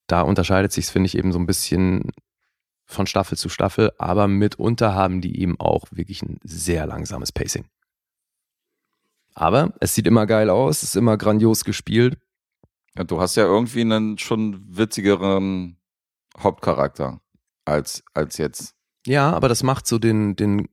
da 0.08 0.22
unterscheidet 0.22 0.72
sich 0.72 0.86
finde 0.88 1.08
ich, 1.08 1.17
eben 1.17 1.32
so 1.32 1.39
ein 1.39 1.46
bisschen 1.46 2.12
von 2.86 3.08
Staffel 3.08 3.38
zu 3.38 3.50
Staffel, 3.50 3.91
aber 3.98 4.27
mitunter 4.27 4.93
haben 4.93 5.22
die 5.22 5.39
eben 5.41 5.60
auch 5.60 5.86
wirklich 5.91 6.22
ein 6.22 6.39
sehr 6.43 6.86
langsames 6.86 7.32
Pacing. 7.32 7.65
Aber 9.34 9.74
es 9.79 9.96
sieht 9.96 10.05
immer 10.05 10.27
geil 10.27 10.50
aus, 10.50 10.84
ist 10.84 10.96
immer 10.96 11.17
grandios 11.17 11.65
gespielt. 11.65 12.17
Ja, 12.96 13.03
du 13.03 13.20
hast 13.20 13.36
ja 13.36 13.46
irgendwie 13.46 13.82
einen 13.82 14.20
schon 14.20 14.63
witzigeren 14.77 15.77
Hauptcharakter 16.38 17.20
als, 17.65 18.03
als 18.13 18.38
jetzt 18.38 18.75
Ja, 19.05 19.32
aber 19.32 19.50
das 19.50 19.63
macht 19.63 19.88
so 19.88 20.00
den, 20.00 20.36
den 20.36 20.67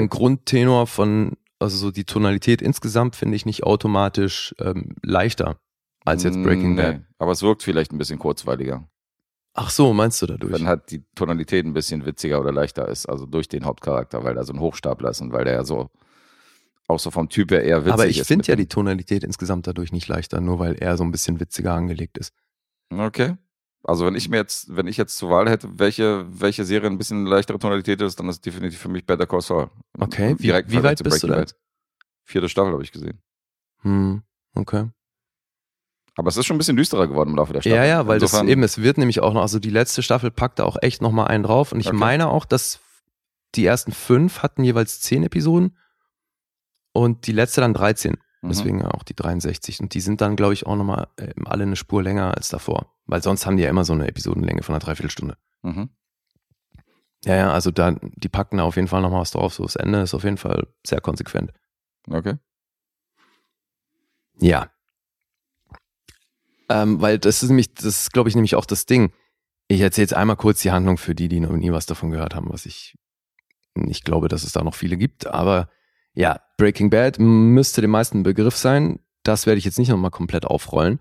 den. 0.00 0.08
Grundtenor 0.08 0.86
von, 0.86 1.36
also 1.58 1.76
so 1.76 1.90
die 1.90 2.04
Tonalität 2.04 2.62
insgesamt 2.62 3.16
finde 3.16 3.36
ich 3.36 3.46
nicht 3.46 3.62
automatisch 3.64 4.54
ähm, 4.58 4.96
leichter 5.02 5.60
als 6.04 6.24
jetzt 6.24 6.42
Breaking 6.42 6.74
Nee, 6.74 6.82
Bad. 6.82 7.00
Aber 7.18 7.32
es 7.32 7.42
wirkt 7.42 7.62
vielleicht 7.62 7.92
ein 7.92 7.98
bisschen 7.98 8.18
kurzweiliger. 8.18 8.88
Ach 9.54 9.70
so, 9.70 9.92
meinst 9.92 10.20
du 10.22 10.26
dadurch? 10.26 10.52
Wenn 10.52 10.66
halt 10.66 10.90
die 10.90 11.04
Tonalität 11.14 11.64
ein 11.64 11.74
bisschen 11.74 12.06
witziger 12.06 12.40
oder 12.40 12.52
leichter 12.52 12.88
ist, 12.88 13.06
also 13.06 13.26
durch 13.26 13.48
den 13.48 13.64
Hauptcharakter, 13.64 14.24
weil 14.24 14.34
da 14.34 14.44
so 14.44 14.52
ein 14.52 14.60
Hochstapler 14.60 15.10
ist 15.10 15.20
und 15.20 15.32
weil 15.32 15.44
der 15.44 15.54
ja 15.54 15.64
so 15.64 15.90
auch 16.88 16.98
so 16.98 17.10
vom 17.10 17.28
Typ 17.28 17.50
her 17.50 17.62
eher 17.62 17.84
witzig 17.84 17.92
Aber 17.92 18.06
ich 18.06 18.18
ist 18.18 18.26
finde 18.26 18.46
ja 18.46 18.56
die 18.56 18.66
Tonalität 18.66 19.24
insgesamt 19.24 19.66
dadurch 19.66 19.92
nicht 19.92 20.08
leichter, 20.08 20.40
nur 20.40 20.58
weil 20.58 20.74
er 20.74 20.96
so 20.96 21.04
ein 21.04 21.12
bisschen 21.12 21.38
witziger 21.38 21.74
angelegt 21.74 22.18
ist. 22.18 22.34
Okay. 22.90 23.36
Also 23.84 24.06
wenn 24.06 24.14
ich 24.14 24.28
mir 24.28 24.36
jetzt, 24.36 24.74
wenn 24.76 24.86
ich 24.86 24.96
jetzt 24.96 25.16
zur 25.16 25.30
Wahl 25.30 25.50
hätte, 25.50 25.68
welche, 25.78 26.24
welche 26.28 26.64
Serie 26.64 26.88
ein 26.88 26.98
bisschen 26.98 27.26
leichtere 27.26 27.58
Tonalität 27.58 28.00
ist, 28.00 28.18
dann 28.20 28.28
ist 28.28 28.44
definitiv 28.46 28.78
für 28.78 28.88
mich 28.88 29.04
Better 29.04 29.26
Call 29.26 29.40
Saul. 29.40 29.70
Okay, 29.98 30.34
wie- 30.38 30.44
Direkt 30.44 30.70
wie 30.70 30.82
weit 30.82 31.02
bist 31.02 31.22
du 31.22 31.26
Breaking 31.28 31.46
da? 31.46 31.52
Vierte 32.24 32.48
Staffel 32.48 32.72
habe 32.72 32.82
ich 32.84 32.92
gesehen. 32.92 33.20
Hm, 33.80 34.22
okay. 34.54 34.88
Aber 36.16 36.28
es 36.28 36.36
ist 36.36 36.46
schon 36.46 36.54
ein 36.56 36.58
bisschen 36.58 36.76
düsterer 36.76 37.08
geworden 37.08 37.30
im 37.30 37.36
Laufe 37.36 37.52
der 37.54 37.62
Staffel. 37.62 37.76
Ja, 37.76 37.84
ja, 37.84 38.06
weil 38.06 38.20
das 38.20 38.30
Insofern- 38.30 38.48
eben, 38.48 38.62
es 38.62 38.78
wird 38.78 38.98
nämlich 38.98 39.20
auch 39.20 39.32
noch, 39.32 39.40
also 39.42 39.58
die 39.58 39.70
letzte 39.70 40.02
Staffel 40.02 40.30
packt 40.30 40.58
da 40.60 40.64
auch 40.64 40.76
echt 40.80 41.02
nochmal 41.02 41.28
einen 41.28 41.42
drauf. 41.42 41.72
Und 41.72 41.80
ich 41.80 41.88
Okay. 41.88 41.96
meine 41.96 42.28
auch, 42.28 42.44
dass 42.44 42.78
die 43.56 43.64
ersten 43.66 43.90
fünf 43.92 44.42
hatten 44.42 44.62
jeweils 44.62 45.00
zehn 45.00 45.24
Episoden 45.24 45.76
und 46.92 47.26
die 47.26 47.32
letzte 47.32 47.62
dann 47.62 47.74
13. 47.74 48.18
Mhm. 48.42 48.48
Deswegen 48.48 48.84
auch 48.84 49.04
die 49.04 49.14
63. 49.14 49.80
Und 49.80 49.94
die 49.94 50.00
sind 50.00 50.20
dann, 50.20 50.36
glaube 50.36 50.52
ich, 50.52 50.66
auch 50.66 50.76
nochmal 50.76 51.08
äh, 51.16 51.32
alle 51.44 51.62
eine 51.62 51.76
Spur 51.76 52.02
länger 52.02 52.36
als 52.36 52.48
davor. 52.48 52.92
Weil 53.06 53.22
sonst 53.22 53.46
haben 53.46 53.56
die 53.56 53.62
ja 53.62 53.70
immer 53.70 53.84
so 53.84 53.92
eine 53.92 54.08
Episodenlänge 54.08 54.62
von 54.62 54.74
einer 54.74 54.84
Dreiviertelstunde. 54.84 55.36
Mhm. 55.62 55.90
Ja, 57.24 57.36
ja, 57.36 57.52
also 57.52 57.70
da, 57.70 57.92
die 58.02 58.28
packen 58.28 58.56
da 58.58 58.64
auf 58.64 58.76
jeden 58.76 58.88
Fall 58.88 59.00
nochmal 59.00 59.20
was 59.20 59.30
drauf. 59.30 59.54
So, 59.54 59.62
das 59.62 59.76
Ende 59.76 60.02
ist 60.02 60.12
auf 60.12 60.24
jeden 60.24 60.38
Fall 60.38 60.66
sehr 60.84 61.00
konsequent. 61.00 61.52
Okay. 62.10 62.34
Ja. 64.40 64.70
Ähm, 66.68 67.00
weil 67.00 67.18
das 67.20 67.44
ist 67.44 67.50
nämlich, 67.50 67.74
das 67.74 67.84
ist, 67.84 68.12
glaube 68.12 68.28
ich, 68.28 68.34
nämlich 68.34 68.56
auch 68.56 68.66
das 68.66 68.86
Ding. 68.86 69.12
Ich 69.68 69.80
erzähle 69.80 70.04
jetzt 70.04 70.14
einmal 70.14 70.36
kurz 70.36 70.62
die 70.62 70.72
Handlung 70.72 70.98
für 70.98 71.14
die, 71.14 71.28
die 71.28 71.38
noch 71.38 71.50
nie 71.50 71.70
was 71.70 71.86
davon 71.86 72.10
gehört 72.10 72.34
haben, 72.34 72.50
was 72.50 72.66
ich 72.66 72.98
nicht 73.74 74.04
glaube, 74.04 74.26
dass 74.26 74.42
es 74.42 74.52
da 74.52 74.64
noch 74.64 74.74
viele 74.74 74.96
gibt. 74.96 75.26
Aber 75.28 75.68
ja, 76.14 76.40
Breaking 76.58 76.90
Bad 76.90 77.18
müsste 77.18 77.80
den 77.80 77.90
meisten 77.90 78.18
ein 78.20 78.22
Begriff 78.22 78.56
sein. 78.56 78.98
Das 79.22 79.46
werde 79.46 79.58
ich 79.58 79.64
jetzt 79.64 79.78
nicht 79.78 79.88
nochmal 79.88 80.10
komplett 80.10 80.44
aufrollen. 80.46 81.00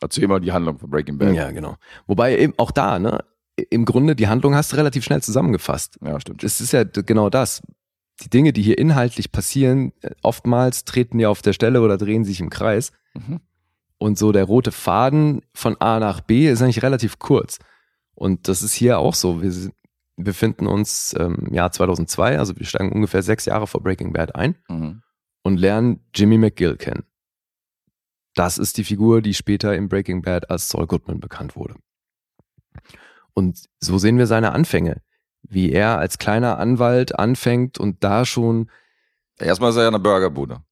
Erzähl 0.00 0.26
mal 0.28 0.40
die 0.40 0.52
Handlung 0.52 0.78
von 0.78 0.90
Breaking 0.90 1.18
Bad. 1.18 1.34
Ja, 1.34 1.50
genau. 1.50 1.76
Wobei 2.06 2.38
eben 2.38 2.54
auch 2.56 2.70
da, 2.70 2.98
ne, 2.98 3.24
im 3.70 3.84
Grunde 3.84 4.16
die 4.16 4.28
Handlung 4.28 4.54
hast 4.54 4.72
du 4.72 4.76
relativ 4.76 5.04
schnell 5.04 5.22
zusammengefasst. 5.22 5.98
Ja, 6.02 6.18
stimmt. 6.20 6.42
Es 6.44 6.60
ist 6.60 6.72
ja 6.72 6.84
genau 6.84 7.28
das. 7.28 7.62
Die 8.22 8.30
Dinge, 8.30 8.52
die 8.52 8.62
hier 8.62 8.78
inhaltlich 8.78 9.32
passieren, 9.32 9.92
äh, 10.02 10.10
oftmals 10.22 10.84
treten 10.84 11.18
ja 11.18 11.28
auf 11.28 11.42
der 11.42 11.52
Stelle 11.52 11.82
oder 11.82 11.98
drehen 11.98 12.24
sich 12.24 12.40
im 12.40 12.50
Kreis. 12.50 12.92
Mhm. 13.14 13.40
Und 13.98 14.18
so 14.18 14.32
der 14.32 14.44
rote 14.44 14.72
Faden 14.72 15.42
von 15.54 15.78
A 15.80 15.98
nach 16.00 16.20
B 16.22 16.48
ist 16.48 16.62
eigentlich 16.62 16.82
relativ 16.82 17.18
kurz. 17.18 17.58
Und 18.14 18.48
das 18.48 18.62
ist 18.62 18.72
hier 18.72 18.98
auch 18.98 19.14
so. 19.14 19.42
Wir 19.42 19.52
sind- 19.52 19.74
befinden 20.24 20.66
uns 20.66 21.12
im 21.12 21.52
Jahr 21.52 21.72
2002, 21.72 22.38
also 22.38 22.56
wir 22.56 22.66
steigen 22.66 22.92
ungefähr 22.92 23.22
sechs 23.22 23.44
Jahre 23.46 23.66
vor 23.66 23.82
Breaking 23.82 24.12
Bad 24.12 24.34
ein 24.34 24.56
Mhm. 24.68 25.02
und 25.42 25.56
lernen 25.58 26.04
Jimmy 26.14 26.38
McGill 26.38 26.76
kennen. 26.76 27.04
Das 28.34 28.58
ist 28.58 28.76
die 28.76 28.84
Figur, 28.84 29.22
die 29.22 29.34
später 29.34 29.74
in 29.74 29.88
Breaking 29.88 30.22
Bad 30.22 30.50
als 30.50 30.68
Saul 30.68 30.86
Goodman 30.86 31.20
bekannt 31.20 31.56
wurde. 31.56 31.74
Und 33.34 33.64
so 33.80 33.98
sehen 33.98 34.18
wir 34.18 34.26
seine 34.26 34.52
Anfänge, 34.52 35.02
wie 35.42 35.72
er 35.72 35.98
als 35.98 36.18
kleiner 36.18 36.58
Anwalt 36.58 37.18
anfängt 37.18 37.78
und 37.78 38.02
da 38.04 38.24
schon. 38.24 38.70
Erstmal 39.38 39.70
ist 39.70 39.76
er 39.76 39.82
ja 39.82 39.88
eine 39.88 39.98
Burgerbude. 39.98 40.62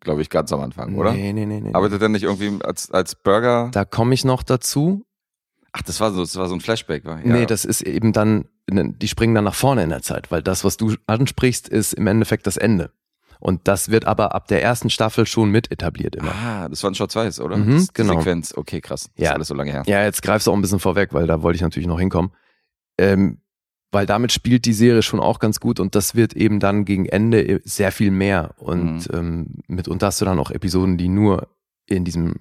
Glaube 0.00 0.22
ich, 0.22 0.30
ganz 0.30 0.52
am 0.52 0.60
Anfang, 0.60 0.94
oder? 0.94 1.12
Nee, 1.12 1.32
nee, 1.32 1.44
nee, 1.46 1.60
nee. 1.60 1.72
Arbeitet 1.74 2.00
er 2.02 2.08
nicht 2.08 2.22
irgendwie 2.22 2.62
als, 2.64 2.90
als 2.92 3.16
Burger? 3.16 3.70
da 3.72 3.84
komme 3.84 4.14
ich 4.14 4.24
noch 4.24 4.42
dazu. 4.44 5.04
Ach, 5.78 5.82
das 5.82 6.00
war 6.00 6.10
so, 6.12 6.20
das 6.20 6.34
war 6.36 6.48
so 6.48 6.54
ein 6.54 6.60
Flashback, 6.60 7.04
war? 7.04 7.18
Nee, 7.22 7.46
das 7.46 7.64
ist 7.64 7.82
eben 7.82 8.12
dann, 8.12 8.46
ne, 8.68 8.92
die 8.92 9.08
springen 9.08 9.34
dann 9.34 9.44
nach 9.44 9.54
vorne 9.54 9.82
in 9.84 9.90
der 9.90 10.02
Zeit, 10.02 10.30
weil 10.30 10.42
das, 10.42 10.64
was 10.64 10.76
du 10.76 10.94
ansprichst, 11.06 11.68
ist 11.68 11.92
im 11.94 12.06
Endeffekt 12.06 12.46
das 12.46 12.56
Ende. 12.56 12.90
Und 13.40 13.68
das 13.68 13.88
wird 13.90 14.04
aber 14.04 14.34
ab 14.34 14.48
der 14.48 14.62
ersten 14.62 14.90
Staffel 14.90 15.24
schon 15.24 15.50
mit 15.50 15.70
etabliert 15.70 16.16
immer. 16.16 16.32
Ah, 16.34 16.68
das 16.68 16.82
war 16.82 16.90
ein 16.90 16.96
Schwarz-Weiß, 16.96 17.38
oder? 17.40 17.56
Mhm, 17.56 17.74
das, 17.74 17.92
genau. 17.92 18.18
Sequenz, 18.18 18.52
okay, 18.56 18.80
krass. 18.80 19.10
Das 19.14 19.24
Ja. 19.24 19.30
ist 19.30 19.34
alles 19.36 19.48
so 19.48 19.54
lange 19.54 19.70
her. 19.70 19.84
Ja, 19.86 20.02
jetzt 20.02 20.22
greifst 20.22 20.48
du 20.48 20.50
auch 20.50 20.56
ein 20.56 20.60
bisschen 20.60 20.80
vorweg, 20.80 21.12
weil 21.14 21.28
da 21.28 21.40
wollte 21.42 21.54
ich 21.56 21.62
natürlich 21.62 21.86
noch 21.86 22.00
hinkommen. 22.00 22.32
Ähm, 22.98 23.38
weil 23.92 24.06
damit 24.06 24.32
spielt 24.32 24.64
die 24.64 24.72
Serie 24.72 25.02
schon 25.02 25.20
auch 25.20 25.38
ganz 25.38 25.60
gut 25.60 25.78
und 25.80 25.94
das 25.94 26.14
wird 26.16 26.34
eben 26.34 26.58
dann 26.58 26.84
gegen 26.84 27.06
Ende 27.06 27.60
sehr 27.64 27.92
viel 27.92 28.10
mehr. 28.10 28.54
Und 28.58 29.08
ähm, 29.12 29.60
mitunter 29.68 30.08
hast 30.08 30.20
du 30.20 30.24
dann 30.24 30.40
auch 30.40 30.50
Episoden, 30.50 30.98
die 30.98 31.08
nur 31.08 31.48
in 31.86 32.04
diesem, 32.04 32.34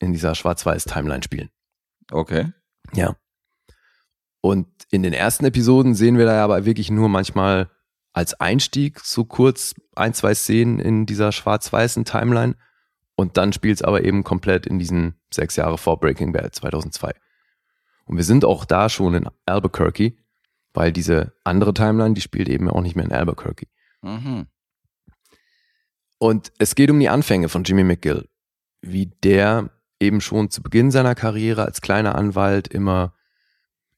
in 0.00 0.12
dieser 0.12 0.34
Schwarz-Weiß-Timeline 0.34 1.22
spielen. 1.22 1.48
Okay. 2.10 2.48
Ja. 2.94 3.16
Und 4.40 4.68
in 4.90 5.02
den 5.02 5.12
ersten 5.12 5.44
Episoden 5.44 5.94
sehen 5.94 6.18
wir 6.18 6.24
da 6.26 6.42
aber 6.42 6.64
wirklich 6.64 6.90
nur 6.90 7.08
manchmal 7.08 7.70
als 8.12 8.34
Einstieg 8.34 9.00
so 9.00 9.24
kurz 9.24 9.74
ein, 9.94 10.14
zwei 10.14 10.34
Szenen 10.34 10.78
in 10.78 11.06
dieser 11.06 11.32
schwarz-weißen 11.32 12.04
Timeline. 12.04 12.56
Und 13.14 13.36
dann 13.36 13.52
spielt 13.52 13.76
es 13.76 13.82
aber 13.82 14.04
eben 14.04 14.24
komplett 14.24 14.66
in 14.66 14.78
diesen 14.78 15.20
sechs 15.32 15.56
Jahre 15.56 15.78
vor 15.78 16.00
Breaking 16.00 16.32
Bad 16.32 16.54
2002. 16.54 17.12
Und 18.06 18.16
wir 18.16 18.24
sind 18.24 18.44
auch 18.44 18.64
da 18.64 18.88
schon 18.88 19.14
in 19.14 19.28
Albuquerque, 19.46 20.16
weil 20.72 20.92
diese 20.92 21.34
andere 21.44 21.74
Timeline, 21.74 22.14
die 22.14 22.20
spielt 22.20 22.48
eben 22.48 22.68
auch 22.70 22.80
nicht 22.80 22.96
mehr 22.96 23.04
in 23.04 23.12
Albuquerque. 23.12 23.66
Mhm. 24.02 24.46
Und 26.18 26.52
es 26.58 26.74
geht 26.74 26.90
um 26.90 26.98
die 26.98 27.08
Anfänge 27.08 27.48
von 27.48 27.64
Jimmy 27.64 27.84
McGill, 27.84 28.28
wie 28.80 29.06
der 29.06 29.70
eben 30.00 30.20
schon 30.20 30.50
zu 30.50 30.62
Beginn 30.62 30.90
seiner 30.90 31.14
Karriere 31.14 31.64
als 31.64 31.80
kleiner 31.80 32.14
Anwalt 32.14 32.68
immer 32.68 33.14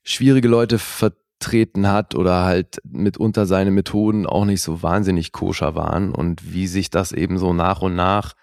schwierige 0.03 0.49
Leute 0.49 0.77
vertreten 0.77 1.87
hat 1.87 2.13
oder 2.13 2.43
halt 2.43 2.81
mitunter 2.83 3.45
seine 3.45 3.71
Methoden 3.71 4.25
auch 4.25 4.45
nicht 4.45 4.61
so 4.61 4.83
wahnsinnig 4.83 5.31
koscher 5.31 5.75
waren 5.75 6.13
und 6.13 6.53
wie 6.53 6.67
sich 6.67 6.89
das 6.89 7.13
eben 7.13 7.37
so 7.37 7.53
nach 7.53 7.81
und 7.81 7.95
nach 7.95 8.33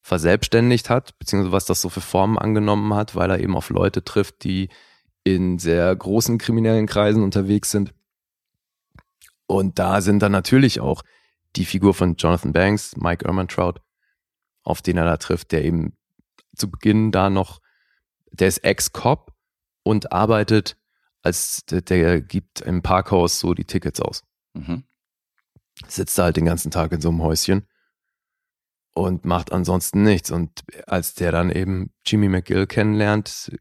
verselbstständigt 0.00 0.88
hat, 0.88 1.18
beziehungsweise 1.18 1.52
was 1.52 1.66
das 1.66 1.80
so 1.82 1.88
für 1.88 2.00
Formen 2.00 2.38
angenommen 2.38 2.94
hat, 2.94 3.14
weil 3.14 3.30
er 3.30 3.40
eben 3.40 3.56
auf 3.56 3.68
Leute 3.68 4.04
trifft, 4.04 4.44
die 4.44 4.68
in 5.24 5.58
sehr 5.58 5.94
großen 5.94 6.38
kriminellen 6.38 6.86
Kreisen 6.86 7.22
unterwegs 7.22 7.70
sind. 7.70 7.92
Und 9.46 9.78
da 9.78 10.00
sind 10.00 10.20
dann 10.20 10.32
natürlich 10.32 10.80
auch 10.80 11.02
die 11.56 11.64
Figur 11.64 11.94
von 11.94 12.16
Jonathan 12.16 12.52
Banks, 12.52 12.96
Mike 12.96 13.26
Ehrmantraut, 13.26 13.80
auf 14.62 14.82
den 14.82 14.96
er 14.96 15.04
da 15.04 15.16
trifft, 15.16 15.52
der 15.52 15.64
eben 15.64 15.97
zu 16.58 16.70
Beginn 16.70 17.12
da 17.12 17.30
noch, 17.30 17.60
der 18.30 18.48
ist 18.48 18.58
Ex-Cop 18.58 19.32
und 19.82 20.12
arbeitet 20.12 20.76
als, 21.22 21.64
der, 21.66 21.82
der 21.82 22.20
gibt 22.20 22.60
im 22.60 22.82
Parkhaus 22.82 23.40
so 23.40 23.54
die 23.54 23.64
Tickets 23.64 24.00
aus. 24.00 24.22
Mhm. 24.54 24.84
Sitzt 25.86 26.18
da 26.18 26.24
halt 26.24 26.36
den 26.36 26.44
ganzen 26.44 26.70
Tag 26.70 26.92
in 26.92 27.00
so 27.00 27.08
einem 27.08 27.22
Häuschen 27.22 27.66
und 28.94 29.24
macht 29.24 29.52
ansonsten 29.52 30.02
nichts. 30.02 30.30
Und 30.30 30.64
als 30.86 31.14
der 31.14 31.32
dann 31.32 31.50
eben 31.50 31.92
Jimmy 32.04 32.28
McGill 32.28 32.66
kennenlernt, 32.66 33.52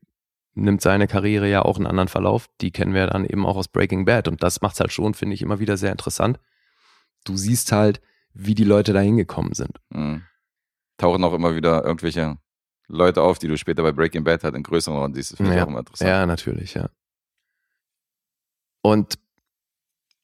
nimmt 0.53 0.81
seine 0.81 1.07
Karriere 1.07 1.47
ja 1.49 1.61
auch 1.61 1.77
einen 1.77 1.87
anderen 1.87 2.07
Verlauf. 2.07 2.47
Die 2.61 2.71
kennen 2.71 2.93
wir 2.93 3.07
dann 3.07 3.25
eben 3.25 3.45
auch 3.45 3.55
aus 3.55 3.67
Breaking 3.67 4.05
Bad. 4.05 4.27
Und 4.27 4.41
das 4.41 4.61
macht 4.61 4.79
halt 4.79 4.91
schon, 4.91 5.13
finde 5.13 5.35
ich, 5.35 5.41
immer 5.41 5.59
wieder 5.59 5.77
sehr 5.77 5.91
interessant. 5.91 6.39
Du 7.23 7.37
siehst 7.37 7.71
halt, 7.71 8.01
wie 8.33 8.55
die 8.55 8.63
Leute 8.63 8.93
da 8.93 8.99
hingekommen 8.99 9.53
sind. 9.53 9.79
Mhm. 9.89 10.23
Tauchen 10.97 11.23
auch 11.23 11.33
immer 11.33 11.55
wieder 11.55 11.83
irgendwelche 11.83 12.37
Leute 12.87 13.21
auf, 13.21 13.37
die 13.39 13.47
du 13.47 13.57
später 13.57 13.83
bei 13.83 13.91
Breaking 13.91 14.23
Bad 14.23 14.43
halt 14.43 14.55
in 14.55 14.63
größeren 14.63 14.97
Rollen 14.97 15.13
siehst. 15.13 15.31
Das 15.31 15.37
finde 15.37 15.51
ich 15.53 15.57
Ja. 15.57 15.63
auch 15.63 15.67
immer 15.67 15.79
interessant. 15.79 16.09
Ja, 16.09 16.25
natürlich, 16.25 16.73
ja. 16.73 16.89
Und 18.81 19.19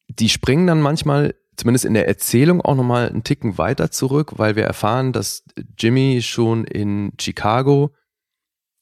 die 0.09 0.29
springen 0.29 0.67
dann 0.67 0.81
manchmal, 0.81 1.35
zumindest 1.57 1.85
in 1.85 1.93
der 1.93 2.07
Erzählung, 2.07 2.61
auch 2.61 2.75
nochmal 2.75 3.09
einen 3.09 3.23
Ticken 3.23 3.57
weiter 3.57 3.91
zurück, 3.91 4.33
weil 4.37 4.55
wir 4.55 4.63
erfahren, 4.63 5.11
dass 5.11 5.43
Jimmy 5.77 6.21
schon 6.21 6.63
in 6.65 7.13
Chicago, 7.19 7.93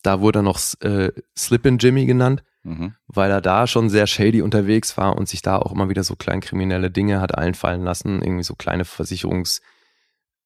da 0.04 0.20
wurde 0.22 0.40
er 0.40 0.44
noch 0.44 0.60
äh, 0.82 1.12
Slip-in 1.38 1.78
Jimmy 1.78 2.06
genannt, 2.06 2.44
Mhm. 2.64 2.94
weil 3.08 3.32
er 3.32 3.42
da 3.42 3.66
schon 3.66 3.90
sehr 3.90 4.06
shady 4.06 4.44
unterwegs 4.44 4.96
war 4.96 5.16
und 5.18 5.28
sich 5.28 5.42
da 5.42 5.58
auch 5.58 5.72
immer 5.72 5.90
wieder 5.90 6.04
so 6.04 6.16
kleinkriminelle 6.16 6.92
Dinge 6.92 7.20
hat 7.20 7.36
einfallen 7.36 7.82
lassen, 7.82 8.22
irgendwie 8.22 8.44
so 8.44 8.54
kleine 8.54 8.86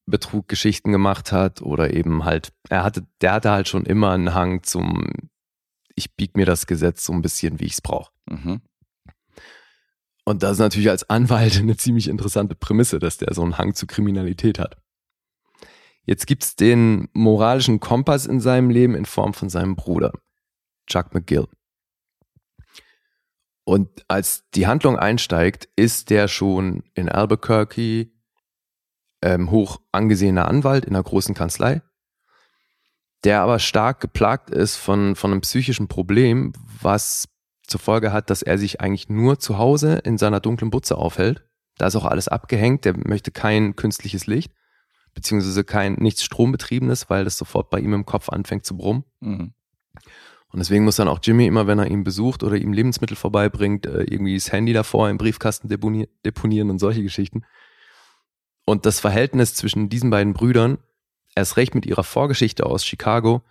Versicherungsbetruggeschichten 0.05 0.91
gemacht 0.91 1.31
hat 1.31 1.61
oder 1.61 1.93
eben 1.93 2.25
halt, 2.25 2.53
er 2.69 2.83
hatte, 2.83 3.05
der 3.21 3.33
hatte 3.33 3.51
halt 3.51 3.67
schon 3.67 3.85
immer 3.85 4.11
einen 4.11 4.33
Hang 4.33 4.63
zum, 4.63 5.07
ich 5.95 6.15
bieg 6.15 6.37
mir 6.37 6.45
das 6.45 6.67
Gesetz 6.67 7.05
so 7.05 7.13
ein 7.13 7.21
bisschen, 7.21 7.59
wie 7.59 7.65
ich 7.65 7.73
es 7.73 7.81
brauche. 7.81 8.11
Mhm. 8.29 8.61
Und 10.23 10.41
das 10.41 10.53
ist 10.53 10.59
natürlich 10.59 10.89
als 10.89 11.09
Anwalt 11.09 11.57
eine 11.59 11.77
ziemlich 11.77 12.07
interessante 12.07 12.55
Prämisse, 12.55 12.99
dass 12.99 13.17
der 13.17 13.33
so 13.33 13.43
einen 13.43 13.57
Hang 13.57 13.73
zu 13.75 13.87
Kriminalität 13.87 14.59
hat. 14.59 14.77
Jetzt 16.03 16.27
gibt's 16.27 16.55
den 16.55 17.07
moralischen 17.13 17.79
Kompass 17.79 18.27
in 18.27 18.39
seinem 18.39 18.69
Leben 18.69 18.93
in 18.93 19.05
Form 19.05 19.33
von 19.33 19.49
seinem 19.49 19.75
Bruder, 19.75 20.11
Chuck 20.87 21.13
McGill. 21.15 21.47
Und 23.63 24.05
als 24.07 24.47
die 24.53 24.67
Handlung 24.67 24.99
einsteigt, 24.99 25.67
ist 25.75 26.11
der 26.11 26.27
schon 26.27 26.83
in 26.93 27.09
Albuquerque 27.09 28.11
ähm, 29.21 29.51
hoch 29.51 29.81
angesehener 29.91 30.47
Anwalt 30.47 30.85
in 30.85 30.95
einer 30.95 31.03
großen 31.03 31.35
Kanzlei, 31.35 31.81
der 33.23 33.41
aber 33.41 33.59
stark 33.59 33.99
geplagt 33.99 34.49
ist 34.49 34.75
von, 34.75 35.15
von 35.15 35.31
einem 35.31 35.41
psychischen 35.41 35.87
Problem, 35.87 36.53
was 36.81 37.27
zur 37.67 37.79
Folge 37.79 38.13
hat, 38.13 38.29
dass 38.29 38.41
er 38.41 38.57
sich 38.57 38.81
eigentlich 38.81 39.09
nur 39.09 39.39
zu 39.39 39.57
Hause 39.57 39.95
in 40.03 40.17
seiner 40.17 40.39
dunklen 40.39 40.69
Butze 40.69 40.97
aufhält 40.97 41.43
Da 41.77 41.87
ist 41.87 41.95
auch 41.95 42.05
alles 42.05 42.27
abgehängt. 42.27 42.85
Der 42.85 42.95
möchte 42.95 43.31
kein 43.31 43.75
künstliches 43.75 44.27
Licht, 44.27 44.53
beziehungsweise 45.13 45.63
kein 45.63 45.93
nichts 45.93 46.23
Strombetriebenes, 46.23 47.09
weil 47.09 47.23
das 47.23 47.37
sofort 47.37 47.69
bei 47.69 47.79
ihm 47.79 47.93
im 47.93 48.05
Kopf 48.05 48.29
anfängt 48.29 48.65
zu 48.65 48.77
brummen. 48.77 49.03
Mhm. 49.19 49.53
Und 50.49 50.59
deswegen 50.59 50.85
muss 50.85 50.95
dann 50.95 51.09
auch 51.09 51.19
Jimmy 51.21 51.47
immer, 51.47 51.67
wenn 51.67 51.79
er 51.79 51.87
ihn 51.87 52.05
besucht 52.05 52.43
oder 52.43 52.55
ihm 52.55 52.71
Lebensmittel 52.71 53.17
vorbeibringt, 53.17 53.85
äh, 53.87 54.03
irgendwie 54.03 54.35
das 54.35 54.51
Handy 54.51 54.71
davor 54.71 55.09
im 55.09 55.17
Briefkasten 55.17 55.67
deponi 55.67 56.07
deponieren 56.23 56.69
und 56.69 56.79
solche 56.79 57.03
Geschichten. 57.03 57.43
Und 58.65 58.85
das 58.85 58.99
Verhältnis 58.99 59.53
zwischen 59.53 59.89
diesen 59.89 60.09
beiden 60.09 60.33
Brüdern, 60.33 60.79
erst 61.35 61.57
recht 61.57 61.75
mit 61.75 61.85
ihrer 61.85 62.03
Vorgeschichte 62.03 62.65
aus 62.65 62.83
Chicago, 62.83 63.41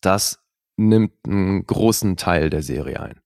das 0.00 0.40
nimmt 0.76 1.12
einen 1.24 1.64
großen 1.64 2.16
Teil 2.16 2.50
der 2.50 2.62
Serie 2.62 3.00
ein. 3.00 3.20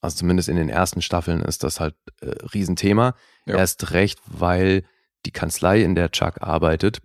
Also 0.00 0.18
zumindest 0.18 0.48
in 0.48 0.56
den 0.56 0.68
ersten 0.68 1.02
Staffeln 1.02 1.42
ist 1.42 1.62
das 1.62 1.80
halt 1.80 1.94
äh, 2.20 2.28
Riesenthema. 2.54 3.14
Ja. 3.44 3.56
Erst 3.56 3.90
recht, 3.92 4.18
weil 4.26 4.84
die 5.26 5.32
Kanzlei, 5.32 5.82
in 5.82 5.94
der 5.94 6.10
Chuck 6.10 6.40
arbeitet, 6.40 7.02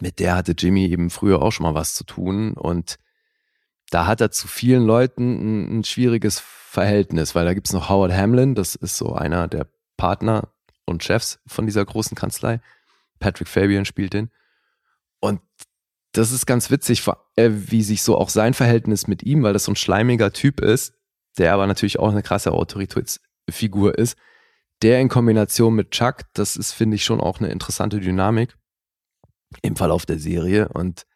mit 0.00 0.20
der 0.20 0.36
hatte 0.36 0.54
Jimmy 0.56 0.86
eben 0.86 1.10
früher 1.10 1.42
auch 1.42 1.50
schon 1.50 1.64
mal 1.64 1.74
was 1.74 1.94
zu 1.94 2.04
tun 2.04 2.52
und 2.52 2.98
da 3.90 4.06
hat 4.06 4.20
er 4.20 4.30
zu 4.30 4.48
vielen 4.48 4.84
Leuten 4.84 5.22
ein, 5.22 5.78
ein 5.78 5.84
schwieriges 5.84 6.40
Verhältnis, 6.40 7.34
weil 7.34 7.44
da 7.44 7.54
gibt's 7.54 7.72
noch 7.72 7.88
Howard 7.88 8.12
Hamlin, 8.12 8.54
das 8.54 8.74
ist 8.74 8.96
so 8.96 9.14
einer 9.14 9.46
der 9.46 9.68
Partner 9.96 10.48
und 10.86 11.02
Chefs 11.02 11.40
von 11.46 11.66
dieser 11.66 11.84
großen 11.84 12.16
Kanzlei. 12.16 12.60
Patrick 13.18 13.48
Fabian 13.48 13.84
spielt 13.84 14.12
den. 14.12 14.30
Und 15.20 15.40
das 16.12 16.30
ist 16.30 16.46
ganz 16.46 16.70
witzig, 16.70 17.04
äh, 17.36 17.50
wie 17.50 17.82
sich 17.82 18.02
so 18.02 18.16
auch 18.16 18.28
sein 18.28 18.54
Verhältnis 18.54 19.06
mit 19.06 19.22
ihm, 19.22 19.42
weil 19.42 19.52
das 19.52 19.64
so 19.64 19.72
ein 19.72 19.76
schleimiger 19.76 20.32
Typ 20.32 20.60
ist, 20.60 20.94
der 21.38 21.52
aber 21.52 21.66
natürlich 21.66 21.98
auch 21.98 22.10
eine 22.10 22.22
krasse 22.22 22.52
Autoritätsfigur 22.52 23.98
ist, 23.98 24.16
der 24.82 25.00
in 25.00 25.08
Kombination 25.08 25.74
mit 25.74 25.90
Chuck, 25.90 26.22
das 26.34 26.56
ist, 26.56 26.72
finde 26.72 26.96
ich, 26.96 27.04
schon 27.04 27.20
auch 27.20 27.40
eine 27.40 27.50
interessante 27.50 28.00
Dynamik 28.00 28.56
im 29.62 29.76
Verlauf 29.76 30.06
der 30.06 30.18
Serie. 30.18 30.68
Und 30.68 31.06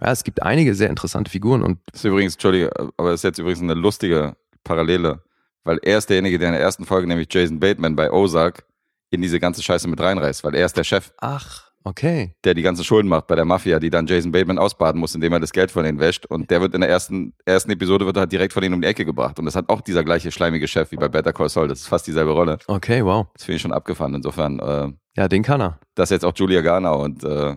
ja, 0.00 0.12
es 0.12 0.24
gibt 0.24 0.42
einige 0.42 0.74
sehr 0.74 0.90
interessante 0.90 1.30
Figuren 1.30 1.62
und 1.62 1.80
Das 1.86 2.00
ist 2.00 2.04
übrigens, 2.04 2.34
Entschuldige, 2.34 2.70
aber 2.96 3.10
das 3.10 3.20
ist 3.20 3.24
jetzt 3.24 3.38
übrigens 3.38 3.62
eine 3.62 3.74
lustige 3.74 4.36
Parallele, 4.62 5.22
weil 5.64 5.78
er 5.82 5.98
ist 5.98 6.10
derjenige, 6.10 6.38
der 6.38 6.48
in 6.48 6.54
der 6.54 6.62
ersten 6.62 6.84
Folge, 6.84 7.06
nämlich 7.06 7.28
Jason 7.30 7.60
Bateman 7.60 7.96
bei 7.96 8.10
Ozark, 8.10 8.66
in 9.14 9.22
diese 9.22 9.40
ganze 9.40 9.62
Scheiße 9.62 9.88
mit 9.88 10.00
reinreißt, 10.00 10.44
weil 10.44 10.54
er 10.54 10.66
ist 10.66 10.76
der 10.76 10.84
Chef, 10.84 11.12
ach, 11.18 11.70
okay. 11.84 12.34
der 12.44 12.54
die 12.54 12.62
ganzen 12.62 12.84
Schulden 12.84 13.08
macht 13.08 13.26
bei 13.26 13.34
der 13.36 13.44
Mafia, 13.44 13.78
die 13.78 13.90
dann 13.90 14.06
Jason 14.06 14.32
Bateman 14.32 14.58
ausbaden 14.58 15.00
muss, 15.00 15.14
indem 15.14 15.32
er 15.32 15.40
das 15.40 15.52
Geld 15.52 15.70
von 15.70 15.84
denen 15.84 15.98
wäscht. 15.98 16.26
Und 16.26 16.50
der 16.50 16.60
wird 16.60 16.74
in 16.74 16.80
der 16.80 16.90
ersten, 16.90 17.34
ersten 17.44 17.70
Episode 17.70 18.06
wird 18.06 18.16
halt 18.16 18.32
direkt 18.32 18.52
von 18.52 18.62
ihnen 18.62 18.74
um 18.74 18.80
die 18.82 18.88
Ecke 18.88 19.04
gebracht. 19.04 19.38
Und 19.38 19.44
das 19.46 19.54
hat 19.56 19.68
auch 19.68 19.80
dieser 19.80 20.04
gleiche 20.04 20.30
schleimige 20.32 20.66
Chef 20.68 20.90
wie 20.92 20.96
bei 20.96 21.08
Better 21.08 21.32
Call 21.32 21.48
Saul. 21.48 21.68
Das 21.68 21.80
ist 21.80 21.88
fast 21.88 22.06
dieselbe 22.06 22.32
Rolle. 22.32 22.58
Okay, 22.66 23.04
wow. 23.04 23.26
Das 23.34 23.44
finde 23.44 23.56
ich 23.56 23.62
schon 23.62 23.72
abgefahren. 23.72 24.14
Insofern, 24.14 24.58
äh, 24.60 24.88
Ja, 25.16 25.28
den 25.28 25.42
kann 25.42 25.60
er. 25.60 25.78
dass 25.94 26.10
jetzt 26.10 26.24
auch 26.24 26.32
Julia 26.34 26.60
Garner 26.62 26.98
und 26.98 27.22
äh, 27.24 27.56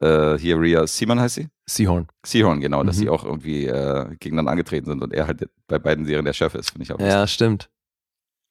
äh, 0.00 0.38
hier 0.38 0.60
Rhea 0.60 0.86
Seaman 0.86 1.18
heißt 1.20 1.36
sie? 1.36 1.48
Seahorn. 1.68 2.06
Seahorn, 2.24 2.60
genau, 2.60 2.82
dass 2.84 2.96
Mhm. 2.96 3.00
sie 3.00 3.08
auch 3.08 3.24
irgendwie 3.24 3.66
äh, 3.66 4.06
gegeneinander 4.20 4.52
angetreten 4.52 4.86
sind 4.90 5.02
und 5.02 5.12
er 5.12 5.26
halt 5.26 5.48
bei 5.66 5.78
beiden 5.78 6.04
Serien 6.04 6.24
der 6.24 6.32
Chef 6.32 6.54
ist, 6.54 6.70
finde 6.70 6.84
ich 6.84 6.92
auch 6.92 6.98
lustig. 6.98 7.12
Ja, 7.12 7.26
stimmt. 7.26 7.70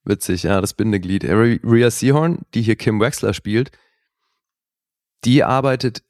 Witzig, 0.05 0.43
ja, 0.43 0.61
das 0.61 0.73
Bindeglied. 0.73 1.23
Rhea 1.25 1.89
Seahorn, 1.89 2.39
die 2.53 2.61
hier 2.61 2.75
Kim 2.75 2.99
Wexler 2.99 3.33
spielt, 3.33 3.71
die 5.23 5.43
arbeitet 5.43 6.03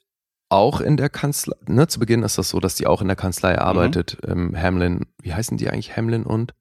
auch 0.49 0.81
in 0.81 0.97
der 0.97 1.09
Kanzlei. 1.09 1.55
Ne, 1.67 1.87
zu 1.87 1.99
Beginn 1.99 2.23
ist 2.23 2.37
das 2.37 2.49
so, 2.49 2.59
dass 2.59 2.75
die 2.75 2.87
auch 2.87 3.01
in 3.01 3.07
der 3.07 3.15
Kanzlei 3.15 3.57
arbeitet. 3.57 4.17
Ähm, 4.27 4.55
Hamlin, 4.55 5.05
wie 5.21 5.33
heißen 5.33 5.57
die 5.57 5.69
eigentlich? 5.69 5.95
Hamlin 5.97 6.23
und? 6.23 6.53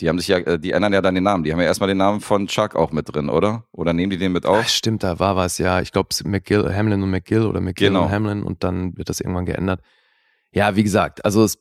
Die 0.00 0.08
haben 0.08 0.18
sich 0.18 0.28
ja, 0.28 0.38
äh, 0.38 0.58
die 0.60 0.70
ändern 0.70 0.92
ja 0.92 1.02
dann 1.02 1.14
den 1.16 1.24
Namen. 1.24 1.42
Die 1.42 1.52
haben 1.52 1.58
ja 1.58 1.66
erstmal 1.66 1.88
den 1.88 1.96
Namen 1.98 2.20
von 2.20 2.46
Chuck 2.46 2.76
auch 2.76 2.92
mit 2.92 3.12
drin, 3.12 3.28
oder? 3.28 3.64
Oder 3.72 3.92
nehmen 3.92 4.10
die 4.10 4.16
den 4.16 4.32
mit 4.32 4.46
auf? 4.46 4.68
stimmt, 4.68 5.02
da 5.02 5.18
war 5.18 5.34
was, 5.34 5.58
ja. 5.58 5.80
Ich 5.80 5.90
glaube, 5.90 6.10
McGill, 6.24 6.72
Hamlin 6.74 7.02
und 7.02 7.10
McGill 7.10 7.46
oder 7.46 7.60
McGill 7.60 7.88
Genau. 7.88 8.04
und 8.04 8.10
Hamlin 8.12 8.42
und 8.44 8.62
dann 8.62 8.96
wird 8.96 9.08
das 9.08 9.20
irgendwann 9.20 9.44
geändert. 9.44 9.80
Ja, 10.52 10.76
wie 10.76 10.84
gesagt, 10.84 11.24
also 11.24 11.44
es 11.44 11.58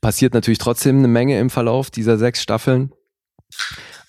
passiert 0.00 0.34
natürlich 0.34 0.58
trotzdem 0.58 0.98
eine 0.98 1.08
Menge 1.08 1.38
im 1.38 1.50
Verlauf 1.50 1.90
dieser 1.90 2.18
sechs 2.18 2.42
Staffeln. 2.42 2.92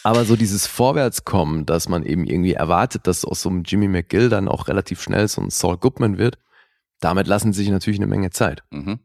Aber 0.04 0.25
so 0.25 0.36
dieses 0.36 0.67
Vorwärtskommen, 0.67 1.65
dass 1.65 1.88
man 1.88 2.04
eben 2.04 2.25
irgendwie 2.25 2.54
erwartet, 2.54 3.08
dass 3.08 3.25
aus 3.25 3.41
so 3.41 3.49
einem 3.49 3.63
Jimmy 3.63 3.88
McGill 3.88 4.30
dann 4.30 4.47
auch 4.47 4.67
relativ 4.67 5.01
schnell 5.01 5.27
so 5.27 5.41
ein 5.41 5.49
Saul 5.49 5.77
Goodman 5.77 6.17
wird, 6.17 6.38
damit 6.99 7.27
lassen 7.27 7.54
sich 7.54 7.69
natürlich 7.69 7.99
eine 7.99 8.08
Menge 8.08 8.32
Zeit. 8.32 8.63
Mhm. 8.71 8.99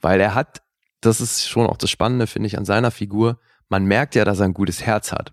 Weil 0.00 0.20
er 0.20 0.34
hat, 0.34 0.62
das 1.00 1.20
ist 1.20 1.48
schon 1.48 1.66
auch 1.66 1.76
das 1.76 1.90
Spannende, 1.90 2.26
finde 2.26 2.48
ich, 2.48 2.58
an 2.58 2.64
seiner 2.64 2.90
Figur, 2.90 3.38
man 3.68 3.84
merkt 3.84 4.14
ja, 4.14 4.24
dass 4.24 4.40
er 4.40 4.46
ein 4.46 4.54
gutes 4.54 4.82
Herz 4.82 5.12
hat. 5.12 5.32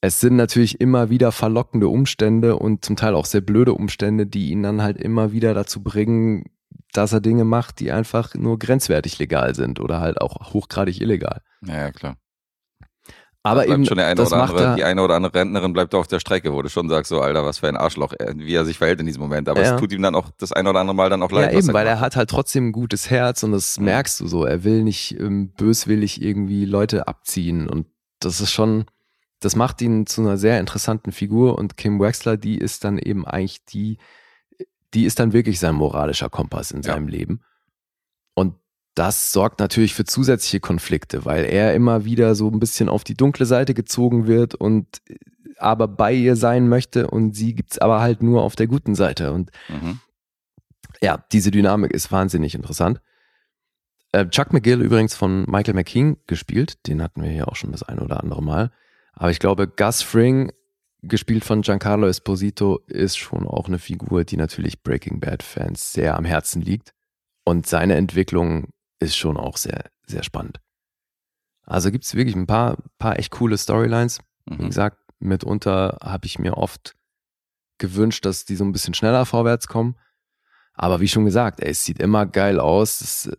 Es 0.00 0.20
sind 0.20 0.36
natürlich 0.36 0.80
immer 0.80 1.08
wieder 1.08 1.32
verlockende 1.32 1.88
Umstände 1.88 2.56
und 2.56 2.84
zum 2.84 2.94
Teil 2.94 3.14
auch 3.14 3.24
sehr 3.24 3.40
blöde 3.40 3.72
Umstände, 3.72 4.26
die 4.26 4.50
ihn 4.50 4.62
dann 4.62 4.82
halt 4.82 4.98
immer 4.98 5.32
wieder 5.32 5.54
dazu 5.54 5.82
bringen, 5.82 6.44
dass 6.92 7.12
er 7.12 7.20
Dinge 7.20 7.44
macht, 7.44 7.80
die 7.80 7.90
einfach 7.90 8.34
nur 8.34 8.58
grenzwertig 8.58 9.18
legal 9.18 9.54
sind 9.54 9.80
oder 9.80 10.00
halt 10.00 10.20
auch 10.20 10.52
hochgradig 10.52 11.00
illegal. 11.00 11.40
Ja, 11.62 11.76
ja, 11.76 11.90
klar. 11.90 12.16
Aber 13.46 13.66
eben, 13.68 13.84
schon 13.84 13.98
der 13.98 14.06
eine 14.06 14.14
das 14.14 14.28
oder 14.32 14.38
macht 14.38 14.50
andere, 14.52 14.66
er, 14.70 14.74
die 14.76 14.84
eine 14.84 15.02
oder 15.02 15.14
andere 15.16 15.34
Rentnerin 15.34 15.74
bleibt 15.74 15.94
auf 15.94 16.06
der 16.08 16.18
Strecke, 16.18 16.52
wo 16.54 16.62
du 16.62 16.70
schon 16.70 16.88
sagst, 16.88 17.10
so, 17.10 17.20
Alter, 17.20 17.44
was 17.44 17.58
für 17.58 17.68
ein 17.68 17.76
Arschloch, 17.76 18.14
er- 18.18 18.34
wie 18.38 18.54
er 18.54 18.64
sich 18.64 18.78
verhält 18.78 19.00
in 19.00 19.06
diesem 19.06 19.20
Moment. 19.20 19.50
Aber 19.50 19.62
Ja. 19.62 19.74
es 19.74 19.80
tut 19.80 19.92
ihm 19.92 20.00
dann 20.00 20.14
auch 20.14 20.30
das 20.38 20.52
eine 20.52 20.70
oder 20.70 20.80
andere 20.80 20.94
Mal 20.96 21.10
dann 21.10 21.22
auch 21.22 21.30
Ja, 21.30 21.40
leid. 21.42 21.54
was 21.54 21.64
eben, 21.66 21.74
weil 21.74 21.86
er 21.86 21.94
gemacht 21.96 22.06
hat 22.06 22.16
halt 22.16 22.30
trotzdem 22.30 22.68
ein 22.68 22.72
gutes 22.72 23.10
Herz 23.10 23.42
und 23.42 23.52
das 23.52 23.78
Mhm. 23.78 23.84
merkst 23.84 24.18
du 24.20 24.26
so. 24.26 24.44
Er 24.46 24.64
will 24.64 24.82
nicht 24.82 25.18
ähm, 25.20 25.48
böswillig 25.50 26.22
irgendwie 26.22 26.64
Leute 26.64 27.06
abziehen 27.06 27.68
und 27.68 27.86
das 28.18 28.40
ist 28.40 28.50
schon, 28.50 28.86
das 29.40 29.56
macht 29.56 29.82
ihn 29.82 30.06
zu 30.06 30.22
einer 30.22 30.38
sehr 30.38 30.58
interessanten 30.58 31.12
Figur 31.12 31.58
und 31.58 31.76
Kim 31.76 32.00
Wexler, 32.00 32.38
die 32.38 32.56
ist 32.56 32.82
dann 32.82 32.96
eben 32.96 33.26
eigentlich 33.26 33.62
die, 33.66 33.98
die 34.94 35.04
ist 35.04 35.18
dann 35.18 35.34
wirklich 35.34 35.60
sein 35.60 35.74
moralischer 35.74 36.30
Kompass 36.30 36.70
in 36.70 36.80
Ja. 36.80 36.94
seinem 36.94 37.08
Leben. 37.08 37.42
Und 38.32 38.54
das 38.94 39.32
sorgt 39.32 39.58
natürlich 39.60 39.94
für 39.94 40.04
zusätzliche 40.04 40.60
Konflikte, 40.60 41.24
weil 41.24 41.44
er 41.44 41.74
immer 41.74 42.04
wieder 42.04 42.34
so 42.34 42.48
ein 42.48 42.60
bisschen 42.60 42.88
auf 42.88 43.04
die 43.04 43.16
dunkle 43.16 43.46
Seite 43.46 43.74
gezogen 43.74 44.26
wird 44.26 44.54
und 44.54 45.00
äh, 45.08 45.16
aber 45.58 45.86
bei 45.86 46.12
ihr 46.12 46.34
sein 46.36 46.68
möchte 46.68 47.08
und 47.08 47.34
sie 47.36 47.54
gibt's 47.54 47.78
aber 47.78 48.00
halt 48.00 48.22
nur 48.22 48.42
auf 48.42 48.56
der 48.56 48.66
guten 48.66 48.94
Seite 48.96 49.32
und 49.32 49.50
Mhm. 49.68 50.00
ja, 51.00 51.24
diese 51.32 51.50
Dynamik 51.52 51.92
ist 51.92 52.10
wahnsinnig 52.10 52.54
interessant. 52.56 53.00
Äh, 54.12 54.28
Chuck 54.28 54.52
McGill 54.52 54.80
übrigens 54.82 55.14
von 55.14 55.44
Michael 55.48 55.74
McKean 55.74 56.16
gespielt, 56.26 56.86
den 56.88 57.02
hatten 57.02 57.22
wir 57.22 57.30
hier 57.30 57.48
auch 57.48 57.56
schon 57.56 57.72
das 57.72 57.82
eine 57.82 58.02
oder 58.02 58.20
andere 58.22 58.42
Mal. 58.42 58.72
Aber 59.12 59.30
ich 59.30 59.38
glaube, 59.38 59.68
Gus 59.68 60.02
Fring, 60.02 60.52
gespielt 61.02 61.44
von 61.44 61.62
Giancarlo 61.62 62.06
Esposito, 62.08 62.80
ist 62.86 63.16
schon 63.16 63.46
auch 63.46 63.66
eine 63.68 63.78
Figur, 63.78 64.24
die 64.24 64.36
natürlich 64.36 64.82
Breaking 64.82 65.20
Bad 65.20 65.42
Fans 65.42 65.92
sehr 65.92 66.16
am 66.16 66.24
Herzen 66.24 66.62
liegt. 66.62 66.94
Und 67.44 67.66
seine 67.66 67.94
Entwicklung 67.94 68.68
ist 69.00 69.16
schon 69.16 69.36
auch 69.36 69.56
sehr, 69.56 69.90
sehr 70.06 70.22
spannend. 70.22 70.60
Also 71.66 71.90
gibt's 71.90 72.14
wirklich 72.14 72.36
ein 72.36 72.46
paar, 72.46 72.76
paar 72.98 73.18
echt 73.18 73.30
coole 73.30 73.56
Storylines. 73.58 74.20
Wie 74.46 74.62
Mhm. 74.62 74.66
gesagt, 74.66 74.98
mitunter 75.18 75.98
habe 76.02 76.26
ich 76.26 76.38
mir 76.38 76.56
oft 76.58 76.94
gewünscht, 77.78 78.24
dass 78.24 78.44
die 78.44 78.56
so 78.56 78.64
ein 78.64 78.72
bisschen 78.72 78.94
schneller 78.94 79.24
vorwärts 79.26 79.66
kommen. 79.68 79.96
Aber 80.74 81.00
wie 81.00 81.08
schon 81.08 81.24
gesagt, 81.24 81.60
ey, 81.60 81.70
es 81.70 81.84
sieht 81.84 82.00
immer 82.00 82.26
geil 82.26 82.60
aus, 82.60 83.00
es 83.00 83.26
ist 83.26 83.38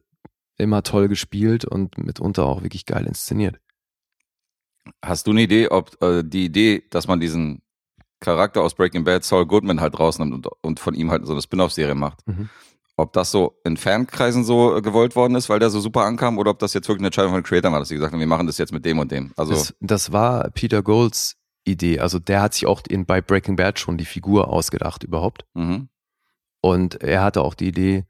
immer 0.58 0.84
toll 0.84 1.08
gespielt 1.08 1.66
und 1.66 1.98
mitunter 1.98 2.46
auch 2.46 2.64
wirklich 2.64 2.86
geil 2.86 3.06
inszeniert. 3.06 3.60
Hast 5.04 5.28
du 5.28 5.32
eine 5.32 5.42
Idee, 5.42 5.68
ob 5.70 6.02
äh, 6.02 6.24
die 6.24 6.46
Idee, 6.46 6.84
dass 6.90 7.08
man 7.08 7.20
diesen 7.20 7.62
Charakter 8.20 8.62
aus 8.62 8.74
Breaking 8.76 9.04
Bad, 9.04 9.24
Saul 9.24 9.46
Goodman, 9.46 9.82
halt 9.82 10.00
rausnimmt 10.00 10.34
und, 10.34 10.48
und 10.62 10.80
von 10.80 10.96
ihm 10.96 11.12
halt 11.12 11.26
so 11.26 11.34
eine 11.34 11.42
Spin-off-Serie 11.42 11.96
macht, 11.96 12.26
Mhm. 12.28 12.50
Ob 12.98 13.14
das 13.14 13.32
so 13.32 13.60
in 13.64 13.78
Fankreisen 13.78 14.44
so 14.44 14.78
äh, 14.78 14.82
gewollt 14.82 15.16
worden 15.16 15.36
ist, 15.36 15.50
weil 15.50 15.60
der 15.60 15.70
so 15.70 15.80
super 15.80 16.04
ankam, 16.04 16.38
oder 16.38 16.52
ob 16.52 16.60
das 16.60 16.74
jetzt 16.74 16.88
wirklich 16.88 17.02
eine 17.02 17.08
Entscheidung 17.08 17.32
von 17.32 17.42
den 17.42 17.46
Creator 17.46 17.72
war, 17.72 17.80
dass 17.80 17.90
sie 17.90 17.96
gesagt 17.96 18.14
haben, 18.14 18.20
wir 18.20 18.28
machen 18.28 18.48
das 18.48 18.58
jetzt 18.58 18.72
mit 18.72 18.86
dem 18.86 19.00
und 19.00 19.12
dem. 19.12 19.34
Also, 19.36 19.54
Das, 19.54 19.76
das 19.80 20.12
war 20.12 20.50
Peter 20.52 20.82
Golds 20.82 21.36
Idee. 21.66 22.00
Also 22.00 22.20
der 22.20 22.42
hat 22.42 22.54
sich 22.54 22.68
auch 22.68 22.82
in, 22.88 23.06
bei 23.06 23.22
Breaking 23.22 23.56
Bad 23.56 23.80
schon 23.80 23.98
die 23.98 24.06
Figur 24.06 24.50
ausgedacht 24.50 25.04
überhaupt. 25.04 25.46
mhm. 25.54 25.90
Und 26.62 27.04
er 27.04 27.22
hatte 27.22 27.44
auch 27.44 27.54
die 27.54 27.68
Idee, 27.68 28.06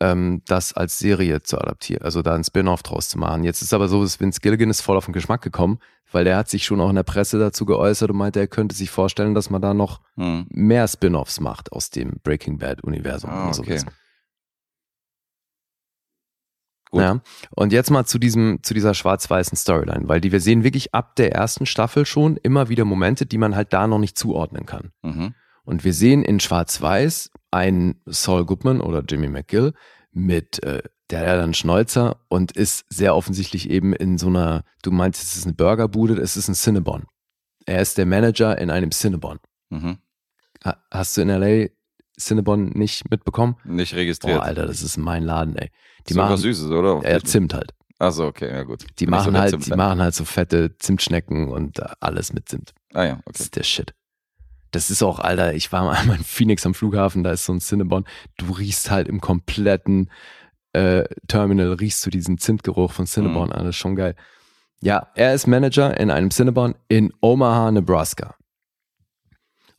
ähm, 0.00 0.42
das 0.46 0.72
als 0.72 0.98
Serie 0.98 1.42
zu 1.42 1.56
adaptieren, 1.56 2.02
also 2.02 2.20
da 2.20 2.34
ein 2.34 2.42
Spin-off 2.42 2.82
draus 2.82 3.08
zu 3.08 3.18
machen. 3.18 3.44
Jetzt 3.44 3.62
ist 3.62 3.72
aber 3.72 3.86
so, 3.86 4.02
dass 4.02 4.18
Vince 4.18 4.40
Gilligan 4.40 4.70
ist 4.70 4.80
voll 4.80 4.96
auf 4.96 5.04
den 5.04 5.12
Geschmack 5.12 5.42
gekommen, 5.42 5.78
weil 6.12 6.24
der 6.24 6.36
hat 6.36 6.48
sich 6.48 6.64
schon 6.64 6.80
auch 6.80 6.90
in 6.90 6.96
der 6.96 7.02
Presse 7.02 7.38
dazu 7.38 7.64
geäußert 7.66 8.10
und 8.10 8.16
meinte, 8.16 8.40
er 8.40 8.48
könnte 8.48 8.74
sich 8.74 8.90
vorstellen, 8.90 9.34
dass 9.34 9.50
man 9.50 9.62
da 9.62 9.74
noch 9.74 10.00
Mhm. 10.16 10.46
mehr 10.50 10.86
Spin-offs 10.88 11.40
macht 11.40 11.72
aus 11.72 11.90
dem 11.90 12.20
Breaking 12.22 12.58
Bad-Universum. 12.58 13.30
Ah, 13.30 13.48
okay. 13.50 13.68
willst. 13.68 13.86
Gut. 16.90 17.02
Ja. 17.02 17.20
Und 17.54 17.72
jetzt 17.72 17.90
mal 17.90 18.04
zu 18.04 18.18
diesem, 18.18 18.62
zu 18.62 18.74
dieser 18.74 18.94
schwarz-weißen 18.94 19.56
Storyline, 19.56 20.08
weil 20.08 20.20
die 20.20 20.32
wir 20.32 20.40
sehen 20.40 20.64
wirklich 20.64 20.92
ab 20.92 21.14
der 21.16 21.32
ersten 21.32 21.64
Staffel 21.64 22.04
schon 22.04 22.36
immer 22.36 22.68
wieder 22.68 22.84
Momente, 22.84 23.26
die 23.26 23.38
man 23.38 23.54
halt 23.54 23.72
da 23.72 23.86
noch 23.86 24.00
nicht 24.00 24.18
zuordnen 24.18 24.66
kann. 24.66 24.90
Mhm. 25.02 25.34
Und 25.62 25.84
wir 25.84 25.94
sehen 25.94 26.24
in 26.24 26.40
Schwarz-Weiß 26.40 27.30
einen 27.52 28.00
Saul 28.06 28.44
Goodman 28.44 28.80
oder 28.80 29.04
Jimmy 29.08 29.28
McGill 29.28 29.72
mit, 30.10 30.62
äh, 30.64 30.82
der 31.10 31.20
hat 31.20 31.38
dann 31.38 31.54
Schnäuzer 31.54 32.16
und 32.28 32.52
ist 32.52 32.84
sehr 32.88 33.14
offensichtlich 33.16 33.68
eben 33.70 33.92
in 33.92 34.18
so 34.18 34.28
einer, 34.28 34.62
du 34.82 34.90
meinst, 34.90 35.22
es 35.22 35.36
ist 35.36 35.44
eine 35.44 35.54
Burgerbude, 35.54 36.14
es 36.20 36.36
ist 36.36 36.48
ein 36.48 36.54
Cinnabon. 36.54 37.04
Er 37.66 37.80
ist 37.80 37.98
der 37.98 38.06
Manager 38.06 38.56
in 38.58 38.70
einem 38.70 38.90
Cinnabon. 38.90 39.38
Mhm. 39.70 39.98
Ha- 40.64 40.76
Hast 40.90 41.16
du 41.16 41.20
in 41.22 41.28
LA 41.28 41.68
Cinnabon 42.18 42.70
nicht 42.70 43.10
mitbekommen? 43.10 43.56
Nicht 43.64 43.94
registriert. 43.94 44.38
Boah, 44.38 44.44
Alter, 44.44 44.66
das 44.66 44.82
ist 44.82 44.96
mein 44.96 45.24
Laden, 45.24 45.56
ey. 45.56 45.70
Die 46.08 46.12
Die 46.12 46.18
machen 46.18 46.36
Süßes, 46.36 46.70
oder? 46.70 47.00
äh, 47.04 47.20
Zimt 47.22 47.54
halt. 47.54 47.72
Achso, 47.98 48.26
okay, 48.26 48.50
ja 48.50 48.62
gut. 48.62 48.86
Die 48.98 49.04
Bin 49.04 49.10
machen 49.10 49.32
der 49.34 49.42
halt, 49.42 49.66
die 49.66 49.70
machen 49.74 50.00
halt 50.00 50.14
so 50.14 50.24
fette 50.24 50.76
Zimtschnecken 50.78 51.48
und 51.48 51.80
alles 52.02 52.32
mit 52.32 52.48
Zimt. 52.48 52.72
Ah 52.94 53.04
ja, 53.04 53.14
Das 53.16 53.22
okay. 53.26 53.42
ist 53.42 53.56
der 53.56 53.62
Shit. 53.62 53.94
Das 54.70 54.88
ist 54.90 55.02
auch, 55.02 55.18
Alter, 55.18 55.52
ich 55.54 55.70
war 55.72 55.84
mal 55.84 55.96
einmal 55.98 56.16
in 56.16 56.24
Phoenix 56.24 56.64
am 56.64 56.74
Flughafen, 56.74 57.22
da 57.24 57.32
ist 57.32 57.44
so 57.44 57.52
ein 57.52 57.60
Cinnabon. 57.60 58.04
Du 58.38 58.52
riechst 58.52 58.90
halt 58.90 59.06
im 59.08 59.20
kompletten 59.20 60.10
äh, 60.72 61.04
Terminal, 61.26 61.72
riechst 61.74 62.04
du 62.06 62.10
diesen 62.10 62.38
Zimtgeruch 62.38 62.92
von 62.92 63.06
Cinnabon, 63.06 63.48
Mhm. 63.48 63.52
alles 63.52 63.76
schon 63.76 63.96
geil. 63.96 64.14
Ja, 64.82 65.08
er 65.14 65.34
ist 65.34 65.46
Manager 65.46 65.98
in 65.98 66.10
einem 66.10 66.30
Cinnabon 66.30 66.74
in 66.88 67.12
Omaha, 67.20 67.70
Nebraska. 67.70 68.34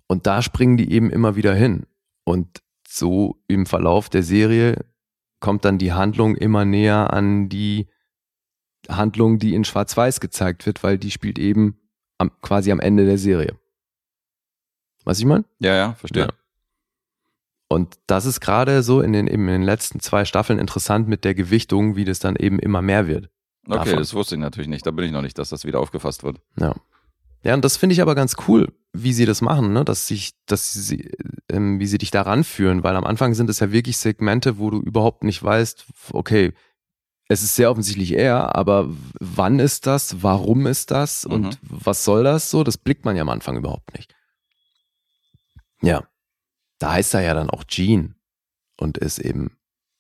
Und 0.08 0.28
da 0.28 0.42
springen 0.42 0.78
die 0.78 0.92
eben 0.92 1.10
immer 1.10 1.36
wieder 1.36 1.54
hin. 1.56 1.86
Und 2.24 2.62
so 2.88 3.42
im 3.48 3.66
Verlauf 3.66 4.10
der 4.10 4.24
Serie 4.24 4.86
kommt 5.40 5.66
dann 5.66 5.78
die 5.78 5.94
Handlung 5.94 6.36
immer 6.36 6.66
näher 6.66 7.14
an 7.14 7.50
die 7.50 7.88
Handlung, 8.90 9.40
die 9.40 9.56
in 9.56 9.64
Schwarz-Weiß 9.64 10.20
gezeigt 10.20 10.66
wird, 10.66 10.84
weil 10.84 10.98
die 10.98 11.12
spielt 11.12 11.40
eben 11.40 11.80
am, 12.18 12.32
quasi 12.42 12.72
am 12.72 12.80
Ende 12.80 13.06
der 13.06 13.18
Serie. 13.18 13.58
Was 15.06 15.20
ich 15.20 15.26
meine? 15.26 15.46
Ja, 15.60 15.76
ja, 15.76 15.94
verstehe. 15.94 16.24
Ja. 16.24 16.30
Und 17.72 17.96
das 18.06 18.26
ist 18.26 18.42
gerade 18.42 18.84
so 18.84 19.00
in 19.00 19.14
den, 19.14 19.28
eben 19.28 19.48
in 19.48 19.54
den 19.54 19.64
letzten 19.64 20.02
zwei 20.02 20.26
Staffeln 20.26 20.60
interessant 20.60 21.08
mit 21.08 21.24
der 21.24 21.34
Gewichtung, 21.34 21.96
wie 21.96 22.04
das 22.04 22.20
dann 22.20 22.36
eben 22.36 22.60
immer 22.60 22.82
mehr 22.82 23.08
wird. 23.08 23.30
Okay, 23.66 23.78
Davon. 23.78 24.00
das 24.00 24.14
wusste 24.14 24.36
ich 24.36 24.42
natürlich 24.42 24.68
nicht. 24.68 24.86
Da 24.86 24.92
bin 24.92 25.06
ich 25.06 25.14
noch 25.14 25.22
nicht, 25.22 25.38
dass 25.38 25.50
das 25.50 25.64
wieder 25.64 25.80
aufgefasst 25.80 26.26
wird. 26.26 26.42
Ja. 26.60 26.76
Ja, 27.44 27.54
und 27.54 27.64
das 27.64 27.78
finde 27.78 27.94
ich 27.94 28.02
aber 28.02 28.14
ganz 28.14 28.36
cool, 28.48 28.74
wie 28.92 29.14
sie 29.14 29.26
das 29.26 29.42
machen, 29.42 29.72
ne? 29.72 29.86
dass 29.86 30.06
sich, 30.06 30.34
dass 30.48 30.74
sie, 30.74 31.12
ähm, 31.50 31.80
wie 31.80 31.88
sie 31.88 31.98
dich 31.98 32.12
da 32.12 32.24
ranführen, 32.24 32.84
weil 32.84 32.98
am 32.98 33.06
Anfang 33.06 33.36
sind 33.36 33.50
es 33.50 33.62
ja 33.62 33.72
wirklich 33.72 33.98
Segmente, 33.98 34.60
wo 34.60 34.70
du 34.70 34.82
überhaupt 34.82 35.24
nicht 35.24 35.42
weißt, 35.42 35.86
okay, 36.12 36.52
es 37.30 37.42
ist 37.42 37.56
sehr 37.56 37.72
offensichtlich 37.72 38.12
er, 38.12 38.54
aber 38.54 38.90
wann 39.22 39.60
ist 39.60 39.88
das, 39.88 40.22
warum 40.22 40.68
ist 40.68 40.92
das 40.92 41.24
und 41.24 41.44
Mhm. 41.44 41.58
was 41.62 42.04
soll 42.04 42.26
das 42.26 42.52
so, 42.52 42.66
das 42.66 42.78
blickt 42.78 43.06
man 43.06 43.16
ja 43.16 43.22
am 43.22 43.30
Anfang 43.30 43.56
überhaupt 43.56 43.94
nicht. 43.96 44.14
Ja, 45.82 46.04
da 46.82 46.94
heißt 46.94 47.14
er 47.14 47.22
ja 47.22 47.34
dann 47.34 47.50
auch 47.50 47.66
Gene 47.68 48.16
und 48.80 48.98
ist 48.98 49.20
eben 49.20 49.58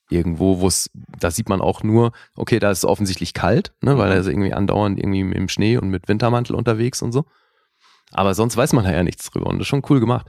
irgendwo, 0.09 0.59
wo 0.59 0.67
es, 0.67 0.89
da 0.93 1.31
sieht 1.31 1.47
man 1.47 1.61
auch 1.61 1.83
nur, 1.83 2.11
okay, 2.35 2.59
da 2.59 2.71
ist 2.71 2.79
es 2.79 2.85
offensichtlich 2.85 3.33
kalt, 3.33 3.73
ne, 3.81 3.97
weil 3.97 4.07
Mhm. 4.09 4.13
er 4.15 4.19
ist 4.19 4.27
irgendwie 4.27 4.53
andauernd 4.53 4.99
irgendwie 4.99 5.21
im 5.21 5.47
Schnee 5.47 5.77
und 5.77 5.89
mit 5.89 6.07
Wintermantel 6.07 6.55
unterwegs 6.55 7.01
und 7.01 7.11
so. 7.11 7.25
Aber 8.11 8.33
sonst 8.33 8.57
weiß 8.57 8.73
man 8.73 8.83
da 8.83 8.91
ja 8.91 9.03
nichts 9.03 9.29
drüber 9.29 9.47
und 9.47 9.57
das 9.57 9.65
ist 9.65 9.69
schon 9.69 9.83
cool 9.89 9.99
gemacht. 10.01 10.27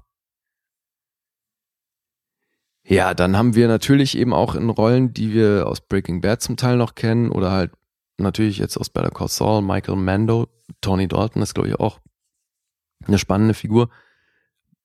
Ja, 2.85 3.15
dann 3.15 3.37
haben 3.37 3.55
wir 3.55 3.69
natürlich 3.69 4.17
eben 4.17 4.33
auch 4.33 4.55
in 4.55 4.69
Rollen, 4.69 5.15
die 5.15 5.33
wir 5.33 5.67
aus 5.67 5.81
Breaking 5.81 6.21
Bad 6.21 6.43
zum 6.43 6.57
Teil 6.57 6.77
noch 6.77 6.95
kennen 6.95 7.31
oder 7.31 7.51
halt 7.53 7.73
natürlich 8.19 8.59
jetzt 8.59 8.77
aus 8.77 8.91
Better 8.91 9.11
Call 9.11 9.29
Saul, 9.29 9.62
Michael 9.62 9.97
Mando, 9.97 10.49
Tony 10.81 11.09
Dalton 11.09 11.43
ist 11.43 11.55
glaube 11.55 11.69
ich 11.69 11.81
auch 11.81 12.01
eine 13.07 13.19
spannende 13.19 13.55
Figur. 13.55 13.88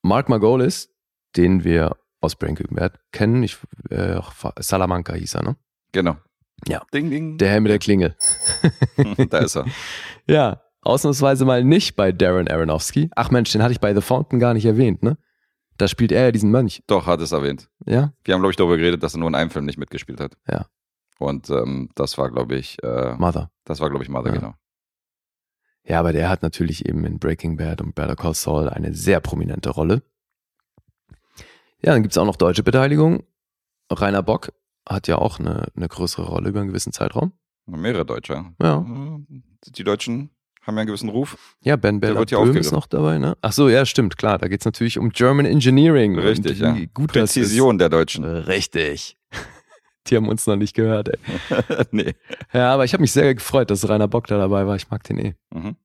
Mark 0.01 0.29
Margolis, 0.29 0.89
den 1.35 1.63
wir 1.63 1.95
aus 2.21 2.35
Breaking 2.35 2.75
Bad 2.75 2.99
kennen, 3.11 3.43
ich, 3.43 3.57
äh, 3.89 4.19
Salamanca 4.59 5.13
hieß 5.13 5.35
er, 5.35 5.43
ne? 5.43 5.55
Genau. 5.91 6.17
Ja. 6.67 6.81
Ding, 6.93 7.09
ding. 7.11 7.37
Der 7.37 7.49
Herr 7.49 7.61
mit 7.61 7.71
der 7.71 7.79
Klingel. 7.79 8.15
da 9.29 9.39
ist 9.39 9.55
er. 9.55 9.65
Ja, 10.29 10.61
ausnahmsweise 10.81 11.45
mal 11.45 11.63
nicht 11.63 11.95
bei 11.95 12.11
Darren 12.11 12.47
Aronofsky. 12.49 13.09
Ach 13.15 13.31
Mensch, 13.31 13.51
den 13.53 13.61
hatte 13.63 13.71
ich 13.71 13.79
bei 13.79 13.93
The 13.95 14.01
Fountain 14.01 14.39
gar 14.39 14.53
nicht 14.53 14.65
erwähnt, 14.65 15.03
ne? 15.03 15.17
Da 15.77 15.87
spielt 15.87 16.11
er 16.11 16.23
ja 16.23 16.31
diesen 16.31 16.49
Mönch, 16.51 16.81
Doch, 16.87 17.05
hat 17.05 17.21
es 17.21 17.31
erwähnt. 17.31 17.69
ja? 17.85 18.11
Wir 18.23 18.33
haben, 18.33 18.41
glaube 18.41 18.49
ich, 18.51 18.55
darüber 18.57 18.75
geredet, 18.77 19.03
dass 19.03 19.13
er 19.13 19.19
nur 19.19 19.29
in 19.29 19.35
einem 19.35 19.51
Film 19.51 19.65
nicht 19.65 19.77
mitgespielt 19.77 20.19
hat. 20.19 20.35
Ja. 20.49 20.65
Und 21.19 21.49
ähm, 21.51 21.89
das 21.95 22.17
war, 22.17 22.29
glaube 22.31 22.55
ich, 22.55 22.81
äh, 22.83 23.13
Mother. 23.15 23.51
das 23.63 23.79
war, 23.79 23.89
glaube 23.89 24.03
ich, 24.03 24.09
Mother, 24.09 24.29
Ja. 24.33 24.35
genau. 24.39 24.53
Ja, 25.83 25.99
aber 25.99 26.11
der 26.11 26.27
hat 26.29 26.41
natürlich 26.41 26.85
eben 26.85 27.05
in 27.05 27.19
Breaking 27.19 27.55
Bad 27.57 27.79
und 27.81 27.95
Better 27.95 28.15
Call 28.17 28.33
Saul 28.33 28.67
eine 28.67 28.93
sehr 28.93 29.19
prominente 29.21 29.69
Rolle. 29.69 30.01
Ja, 31.81 31.93
dann 31.93 32.01
gibt's 32.01 32.17
auch 32.17 32.25
noch 32.25 32.35
deutsche 32.35 32.63
Beteiligung. 32.63 33.23
Rainer 33.91 34.23
Bock 34.23 34.51
hat 34.87 35.07
ja 35.07 35.17
auch 35.17 35.39
eine, 35.39 35.67
eine 35.75 35.87
größere 35.87 36.25
Rolle 36.25 36.49
über 36.49 36.59
einen 36.59 36.69
gewissen 36.69 36.91
Zeitraum. 36.93 37.33
Mehrere 37.65 38.05
Deutsche. 38.05 38.45
Ja. 38.61 38.79
Äh, 38.81 39.41
Die 39.67 39.83
Deutschen 39.83 40.29
haben 40.61 40.75
ja 40.75 40.81
einen 40.81 40.87
gewissen 40.87 41.09
Ruf. 41.09 41.37
Ja, 41.61 41.75
Ben 41.75 42.01
wird 42.01 42.31
ja 42.31 42.43
ist 42.43 42.71
noch 42.71 42.87
dabei, 42.87 43.17
ne? 43.17 43.37
Ach 43.41 43.51
so, 43.51 43.69
ja, 43.69 43.85
stimmt, 43.85 44.17
klar. 44.17 44.37
Da 44.37 44.47
geht's 44.47 44.65
natürlich 44.65 44.97
um 44.97 45.09
German 45.09 45.45
Engineering. 45.45 46.17
Richtig, 46.17 46.59
ja. 46.59 46.75
Gut 46.93 47.11
Präzision 47.11 47.77
der. 47.77 47.89
Deutschen. 47.89 48.23
Richtig. 48.23 49.17
Die 50.07 50.15
haben 50.15 50.29
uns 50.29 50.47
noch 50.47 50.55
nicht 50.55 50.73
gehört, 50.73 51.09
ey. 51.09 51.19
nee. 51.91 52.15
Ja, 52.53 52.73
aber 52.73 52.85
ich 52.85 52.93
habe 52.93 53.01
mich 53.01 53.11
sehr 53.11 53.33
gefreut, 53.35 53.69
dass 53.69 53.87
Rainer 53.89 54.07
Bock 54.07 54.27
da 54.27 54.37
dabei 54.37 54.65
war. 54.65 54.75
Ich 54.75 54.89
mag 54.89 55.03
den 55.03 55.19
eh. 55.19 55.33
Mhm. 55.53 55.75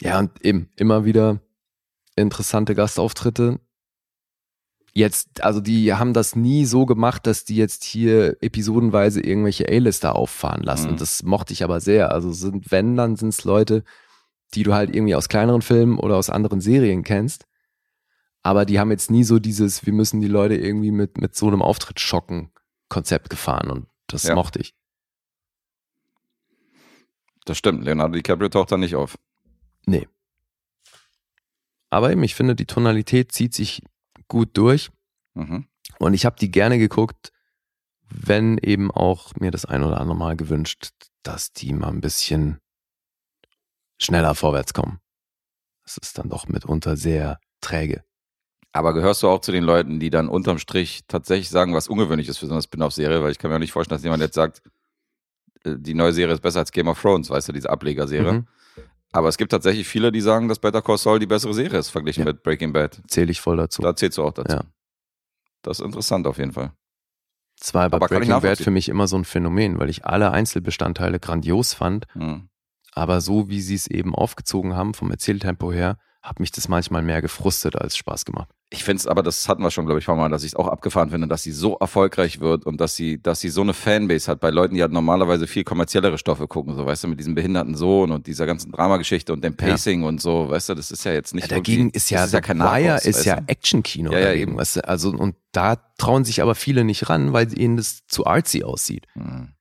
Ja, 0.00 0.18
und 0.18 0.44
eben 0.44 0.70
immer 0.76 1.04
wieder 1.04 1.40
interessante 2.16 2.74
Gastauftritte. 2.74 3.60
Jetzt, 4.98 5.44
also 5.44 5.60
die 5.60 5.94
haben 5.94 6.12
das 6.12 6.34
nie 6.34 6.64
so 6.64 6.84
gemacht, 6.84 7.24
dass 7.28 7.44
die 7.44 7.54
jetzt 7.54 7.84
hier 7.84 8.36
episodenweise 8.42 9.20
irgendwelche 9.20 9.68
A-Lister 9.68 10.16
auffahren 10.16 10.64
lassen. 10.64 10.90
Mhm. 10.90 10.96
Das 10.96 11.22
mochte 11.22 11.52
ich 11.52 11.62
aber 11.62 11.78
sehr. 11.80 12.10
Also 12.10 12.32
sind, 12.32 12.72
wenn, 12.72 12.96
dann 12.96 13.14
sind 13.14 13.28
es 13.28 13.44
Leute, 13.44 13.84
die 14.54 14.64
du 14.64 14.74
halt 14.74 14.92
irgendwie 14.92 15.14
aus 15.14 15.28
kleineren 15.28 15.62
Filmen 15.62 16.00
oder 16.00 16.16
aus 16.16 16.30
anderen 16.30 16.60
Serien 16.60 17.04
kennst. 17.04 17.46
Aber 18.42 18.64
die 18.64 18.80
haben 18.80 18.90
jetzt 18.90 19.08
nie 19.08 19.22
so 19.22 19.38
dieses, 19.38 19.86
wir 19.86 19.92
müssen 19.92 20.20
die 20.20 20.26
Leute 20.26 20.56
irgendwie 20.56 20.90
mit, 20.90 21.16
mit 21.18 21.36
so 21.36 21.46
einem 21.46 21.62
Auftritt 21.62 22.00
schocken 22.00 22.50
Konzept 22.88 23.30
gefahren 23.30 23.70
und 23.70 23.86
das 24.08 24.24
Ja. 24.24 24.34
mochte 24.34 24.58
ich. 24.58 24.74
Das 27.44 27.56
stimmt. 27.56 27.84
Leonardo 27.84 28.14
DiCaprio 28.14 28.48
taucht 28.48 28.72
da 28.72 28.76
nicht 28.76 28.96
auf. 28.96 29.16
Nee. 29.86 30.08
Aber 31.88 32.10
eben, 32.10 32.24
ich 32.24 32.34
finde, 32.34 32.56
die 32.56 32.66
Tonalität 32.66 33.30
zieht 33.30 33.54
sich 33.54 33.82
gut 34.28 34.50
durch 34.56 34.90
Mhm. 35.34 35.66
und 35.98 36.14
ich 36.14 36.24
habe 36.26 36.36
die 36.38 36.50
gerne 36.50 36.78
geguckt, 36.78 37.32
wenn 38.10 38.58
eben 38.58 38.90
auch 38.90 39.34
mir 39.36 39.50
das 39.50 39.64
ein 39.64 39.82
oder 39.82 40.00
andere 40.00 40.16
Mal 40.16 40.36
gewünscht, 40.36 40.90
dass 41.22 41.52
die 41.52 41.72
mal 41.72 41.88
ein 41.88 42.00
bisschen 42.00 42.58
schneller 44.00 44.34
vorwärts 44.34 44.72
kommen. 44.74 45.00
Es 45.84 45.96
ist 45.98 46.18
dann 46.18 46.28
doch 46.28 46.48
mitunter 46.48 46.96
sehr 46.96 47.38
träge. 47.60 48.04
Aber 48.72 48.92
gehörst 48.94 49.22
du 49.22 49.28
auch 49.28 49.40
zu 49.40 49.52
den 49.52 49.64
Leuten, 49.64 49.98
die 49.98 50.10
dann 50.10 50.28
unterm 50.28 50.58
Strich 50.58 51.02
tatsächlich 51.08 51.48
sagen, 51.48 51.74
was 51.74 51.88
ungewöhnlich 51.88 52.28
ist 52.28 52.38
für 52.38 52.46
so 52.46 52.52
eine 52.52 52.62
Spin-off-Serie? 52.62 53.22
Weil 53.22 53.32
ich 53.32 53.38
kann 53.38 53.50
mir 53.50 53.56
auch 53.56 53.60
nicht 53.60 53.72
vorstellen, 53.72 53.96
dass 53.96 54.04
jemand 54.04 54.22
jetzt 54.22 54.34
sagt, 54.34 54.62
äh, 55.64 55.76
die 55.78 55.94
neue 55.94 56.12
Serie 56.12 56.34
ist 56.34 56.42
besser 56.42 56.60
als 56.60 56.72
Game 56.72 56.88
of 56.88 57.00
Thrones, 57.00 57.30
weißt 57.30 57.48
du, 57.48 57.52
diese 57.52 57.70
Ablegerserie. 57.70 58.32
Mhm. 58.32 58.46
Aber 59.12 59.28
es 59.28 59.38
gibt 59.38 59.50
tatsächlich 59.52 59.88
viele, 59.88 60.12
die 60.12 60.20
sagen, 60.20 60.48
dass 60.48 60.58
Better 60.58 60.82
Call 60.82 60.98
Saul 60.98 61.18
die 61.18 61.26
bessere 61.26 61.54
Serie 61.54 61.78
ist, 61.78 61.88
verglichen 61.88 62.24
Ja. 62.26 62.32
mit 62.32 62.42
Breaking 62.42 62.72
Bad. 62.72 63.00
Zähle 63.08 63.30
ich 63.30 63.40
voll 63.40 63.56
dazu. 63.56 63.80
Da 63.82 63.96
zählst 63.96 64.18
du 64.18 64.24
auch 64.24 64.32
dazu. 64.34 64.56
Ja. 64.56 64.64
Das 65.62 65.80
ist 65.80 65.84
interessant 65.86 66.26
auf 66.26 66.38
jeden 66.38 66.52
Fall. 66.52 66.72
Das 67.58 67.74
war 67.74 67.88
bei 67.90 67.96
Aber 67.96 68.06
ich 68.06 68.10
Breaking 68.18 68.40
Bad 68.40 68.58
für 68.58 68.70
mich 68.70 68.88
immer 68.88 69.08
so 69.08 69.16
ein 69.16 69.24
Phänomen, 69.24 69.78
weil 69.78 69.88
ich 69.90 70.04
alle 70.04 70.30
Einzelbestandteile 70.30 71.18
grandios 71.20 71.74
fand, 71.74 72.06
Mhm. 72.14 72.48
aber 72.92 73.20
so 73.20 73.48
wie 73.48 73.60
sie 73.60 73.74
es 73.74 73.86
eben 73.86 74.14
aufgezogen 74.14 74.76
haben, 74.76 74.94
vom 74.94 75.10
Erzähltempo 75.10 75.72
her, 75.72 75.98
hat 76.22 76.38
mich 76.38 76.52
das 76.52 76.68
manchmal 76.68 77.02
mehr 77.02 77.22
gefrustet 77.22 77.76
als 77.76 77.96
Spaß 77.96 78.24
gemacht. 78.26 78.50
Ich 78.70 78.84
finde 78.84 79.00
es 79.00 79.06
aber, 79.06 79.22
das 79.22 79.48
hatten 79.48 79.62
wir 79.62 79.70
schon, 79.70 79.86
glaube 79.86 79.98
ich, 79.98 80.06
mal, 80.06 80.28
dass 80.28 80.42
ich 80.42 80.52
es 80.52 80.56
auch 80.56 80.68
abgefahren 80.68 81.08
finde, 81.08 81.26
dass 81.26 81.42
sie 81.42 81.52
so 81.52 81.78
erfolgreich 81.78 82.40
wird 82.40 82.66
und 82.66 82.78
dass 82.82 82.94
sie, 82.96 83.22
dass 83.22 83.40
sie 83.40 83.48
so 83.48 83.62
eine 83.62 83.72
Fanbase 83.72 84.30
hat 84.30 84.40
bei 84.40 84.50
Leuten, 84.50 84.74
die 84.74 84.82
halt 84.82 84.92
normalerweise 84.92 85.46
viel 85.46 85.64
kommerziellere 85.64 86.18
Stoffe 86.18 86.46
gucken, 86.46 86.74
so 86.74 86.84
weißt 86.84 87.04
du, 87.04 87.08
mit 87.08 87.18
diesem 87.18 87.34
behinderten 87.34 87.74
Sohn 87.74 88.10
und 88.10 88.26
dieser 88.26 88.44
ganzen 88.44 88.70
Dramageschichte 88.70 89.32
und 89.32 89.42
dem 89.42 89.56
Pacing 89.56 90.02
und 90.02 90.20
so, 90.20 90.50
weißt 90.50 90.68
du, 90.68 90.74
das 90.74 90.90
ist 90.90 91.02
ja 91.04 91.12
jetzt 91.12 91.34
nicht 91.34 91.50
Ja, 91.50 91.56
dagegen 91.56 91.88
ist 91.90 92.10
ja, 92.10 92.24
ist 92.24 92.34
ja 92.34 92.42
kein 92.42 92.58
Wire 92.58 92.88
Nachwuchs, 92.88 93.06
ist 93.06 93.24
ja? 93.24 93.40
Actionkino 93.46 94.12
Ja, 94.12 94.18
ja, 94.18 94.26
dagegen, 94.26 94.50
eben. 94.50 94.58
weißt 94.58 94.76
du? 94.76 94.88
Also, 94.88 95.10
und 95.12 95.36
da 95.52 95.76
trauen 95.96 96.24
sich 96.24 96.42
aber 96.42 96.54
viele 96.54 96.84
nicht 96.84 97.08
ran, 97.08 97.32
weil 97.32 97.58
ihnen 97.58 97.78
das 97.78 98.06
zu 98.06 98.26
artsy 98.26 98.64
aussieht. 98.64 99.06
Hm. 99.14 99.54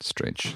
Strange. 0.00 0.54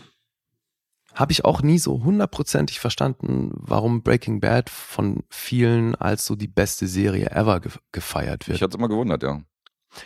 Habe 1.16 1.32
ich 1.32 1.46
auch 1.46 1.62
nie 1.62 1.78
so 1.78 2.04
hundertprozentig 2.04 2.78
verstanden, 2.78 3.50
warum 3.54 4.02
Breaking 4.02 4.40
Bad 4.40 4.68
von 4.68 5.24
vielen 5.30 5.94
als 5.94 6.26
so 6.26 6.36
die 6.36 6.46
beste 6.46 6.86
Serie 6.86 7.30
ever 7.30 7.60
ge 7.60 7.72
gefeiert 7.90 8.42
Ich 8.42 8.48
wird. 8.48 8.60
hatte 8.60 8.76
immer 8.76 8.88
gewundert, 8.88 9.22
ja. 9.22 9.40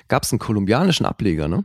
Gab 0.06 0.22
es 0.22 0.30
einen 0.32 0.38
kolumbianischen 0.38 1.04
Ableger, 1.06 1.48
ne? 1.48 1.64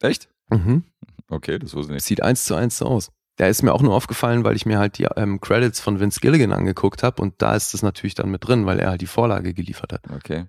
Echt? 0.00 0.30
Mhm. 0.48 0.84
Okay, 1.28 1.58
das 1.58 1.74
wusste 1.74 1.92
ich 1.92 1.96
nicht. 1.96 2.06
Sieht 2.06 2.22
eins 2.22 2.46
zu 2.46 2.54
eins 2.54 2.78
so 2.78 2.86
aus. 2.86 3.10
Der 3.38 3.50
ist 3.50 3.62
mir 3.62 3.74
auch 3.74 3.82
nur 3.82 3.94
aufgefallen, 3.94 4.44
weil 4.44 4.56
ich 4.56 4.64
mir 4.64 4.78
halt 4.78 4.96
die 4.96 5.04
ähm, 5.16 5.40
Credits 5.42 5.78
von 5.80 6.00
Vince 6.00 6.20
Gilligan 6.20 6.52
angeguckt 6.52 7.02
habe 7.02 7.20
und 7.20 7.34
da 7.42 7.54
ist 7.54 7.74
das 7.74 7.82
natürlich 7.82 8.14
dann 8.14 8.30
mit 8.30 8.46
drin, 8.46 8.64
weil 8.64 8.80
er 8.80 8.88
halt 8.90 9.02
die 9.02 9.06
Vorlage 9.06 9.52
geliefert 9.52 9.92
hat. 9.92 10.10
Okay. 10.10 10.46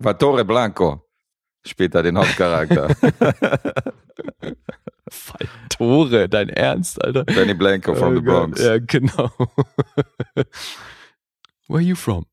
Vatore 0.00 0.44
Blanco 0.44 1.02
da 1.78 2.02
den 2.02 2.18
Hauptcharakter. 2.18 2.94
Tore, 5.68 6.28
dein 6.28 6.48
Ernst, 6.48 7.02
Alter. 7.02 7.24
Benny 7.24 7.54
Blanco 7.54 7.94
from 7.94 8.12
Oh 8.12 8.16
the 8.16 8.20
Bronx. 8.22 8.60
Ja, 8.62 8.78
genau. 8.78 9.30
Where 11.66 11.78
are 11.78 11.80
you 11.80 11.94
from? 11.96 12.26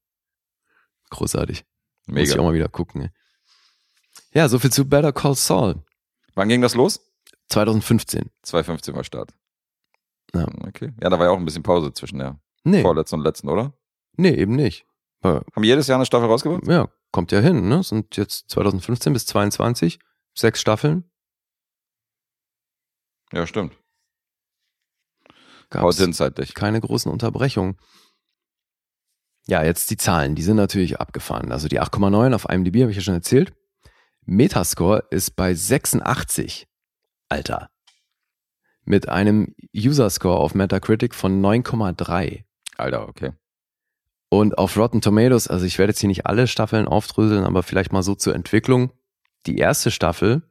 Großartig. 1.10 1.64
Muss 2.08 2.22
ich 2.24 2.30
Mega. 2.30 2.40
auch 2.42 2.46
mal 2.46 2.54
wieder 2.54 2.70
gucken. 2.70 3.02
Ey. 3.04 3.10
Ja, 4.34 4.48
so 4.48 4.60
viel 4.60 4.72
zu 4.72 4.86
Better 4.88 5.12
Call 5.14 5.36
Saul. 5.36 5.84
Wann 6.36 6.48
ging 6.50 6.62
das 6.62 6.76
los? 6.76 7.02
2015. 7.50 8.30
2015 8.44 8.96
war 8.96 9.04
Start. 9.04 9.34
Ja. 10.34 10.48
Okay. 10.68 10.94
Ja, 11.02 11.10
da 11.10 11.20
war 11.20 11.26
ja 11.26 11.32
auch 11.32 11.38
ein 11.38 11.46
bisschen 11.46 11.64
Pause 11.64 11.92
zwischen 11.94 12.20
der 12.20 12.40
Nee, 12.64 12.82
vorletzten 12.84 13.16
und 13.20 13.24
letzten, 13.26 13.50
oder? 13.50 13.74
nee, 14.18 14.30
eben 14.36 14.56
nicht. 14.56 14.86
Äh, 15.24 15.42
Haben 15.56 15.64
jedes 15.64 15.88
Jahr 15.88 15.98
eine 15.98 16.06
Staffel 16.06 16.28
rausgebracht? 16.28 16.66
Ja, 16.68 16.90
kommt 17.12 17.32
ja 17.32 17.40
hin, 17.40 17.68
ne? 17.68 17.84
Sind 17.84 18.16
jetzt 18.18 18.50
2015 18.52 19.14
bis 19.14 19.26
22, 19.26 20.00
sechs 20.34 20.62
Staffeln. 20.62 21.11
Ja, 23.32 23.48
stimmt. 23.48 23.74
Hin 25.72 26.14
zeitlich. 26.14 26.54
keine 26.54 26.82
großen 26.82 27.12
Unterbrechungen. 27.12 27.78
Ja, 29.48 29.64
jetzt 29.64 29.90
die 29.90 29.98
Zahlen, 29.98 30.36
die 30.36 30.44
sind 30.44 30.58
natürlich 30.58 31.00
abgefahren. 31.00 31.52
Also 31.52 31.68
die 31.68 31.82
8,9 31.82 32.36
auf 32.36 32.48
IMDb 32.50 32.82
habe 32.82 32.92
ich 32.92 32.98
ja 32.98 33.04
schon 33.04 33.14
erzählt. 33.14 33.54
Metascore 34.26 35.06
ist 35.10 35.36
bei 35.36 35.54
86. 35.54 36.68
Alter. 37.30 37.70
Mit 38.84 39.10
einem 39.10 39.56
User-Score 39.76 40.38
auf 40.38 40.54
Metacritic 40.54 41.16
von 41.16 41.42
9,3. 41.42 42.44
Alter, 42.78 43.08
okay. 43.08 43.32
Und 44.30 44.58
auf 44.58 44.78
Rotten 44.78 45.02
Tomatoes, 45.02 45.48
also 45.48 45.66
ich 45.66 45.78
werde 45.78 45.92
jetzt 45.92 46.00
hier 46.00 46.08
nicht 46.08 46.26
alle 46.26 46.48
Staffeln 46.48 46.88
aufdröseln, 46.88 47.44
aber 47.44 47.64
vielleicht 47.64 47.92
mal 47.92 48.04
so 48.04 48.16
zur 48.16 48.36
Entwicklung. 48.36 48.92
Die 49.46 49.58
erste 49.58 49.92
Staffel 49.92 50.44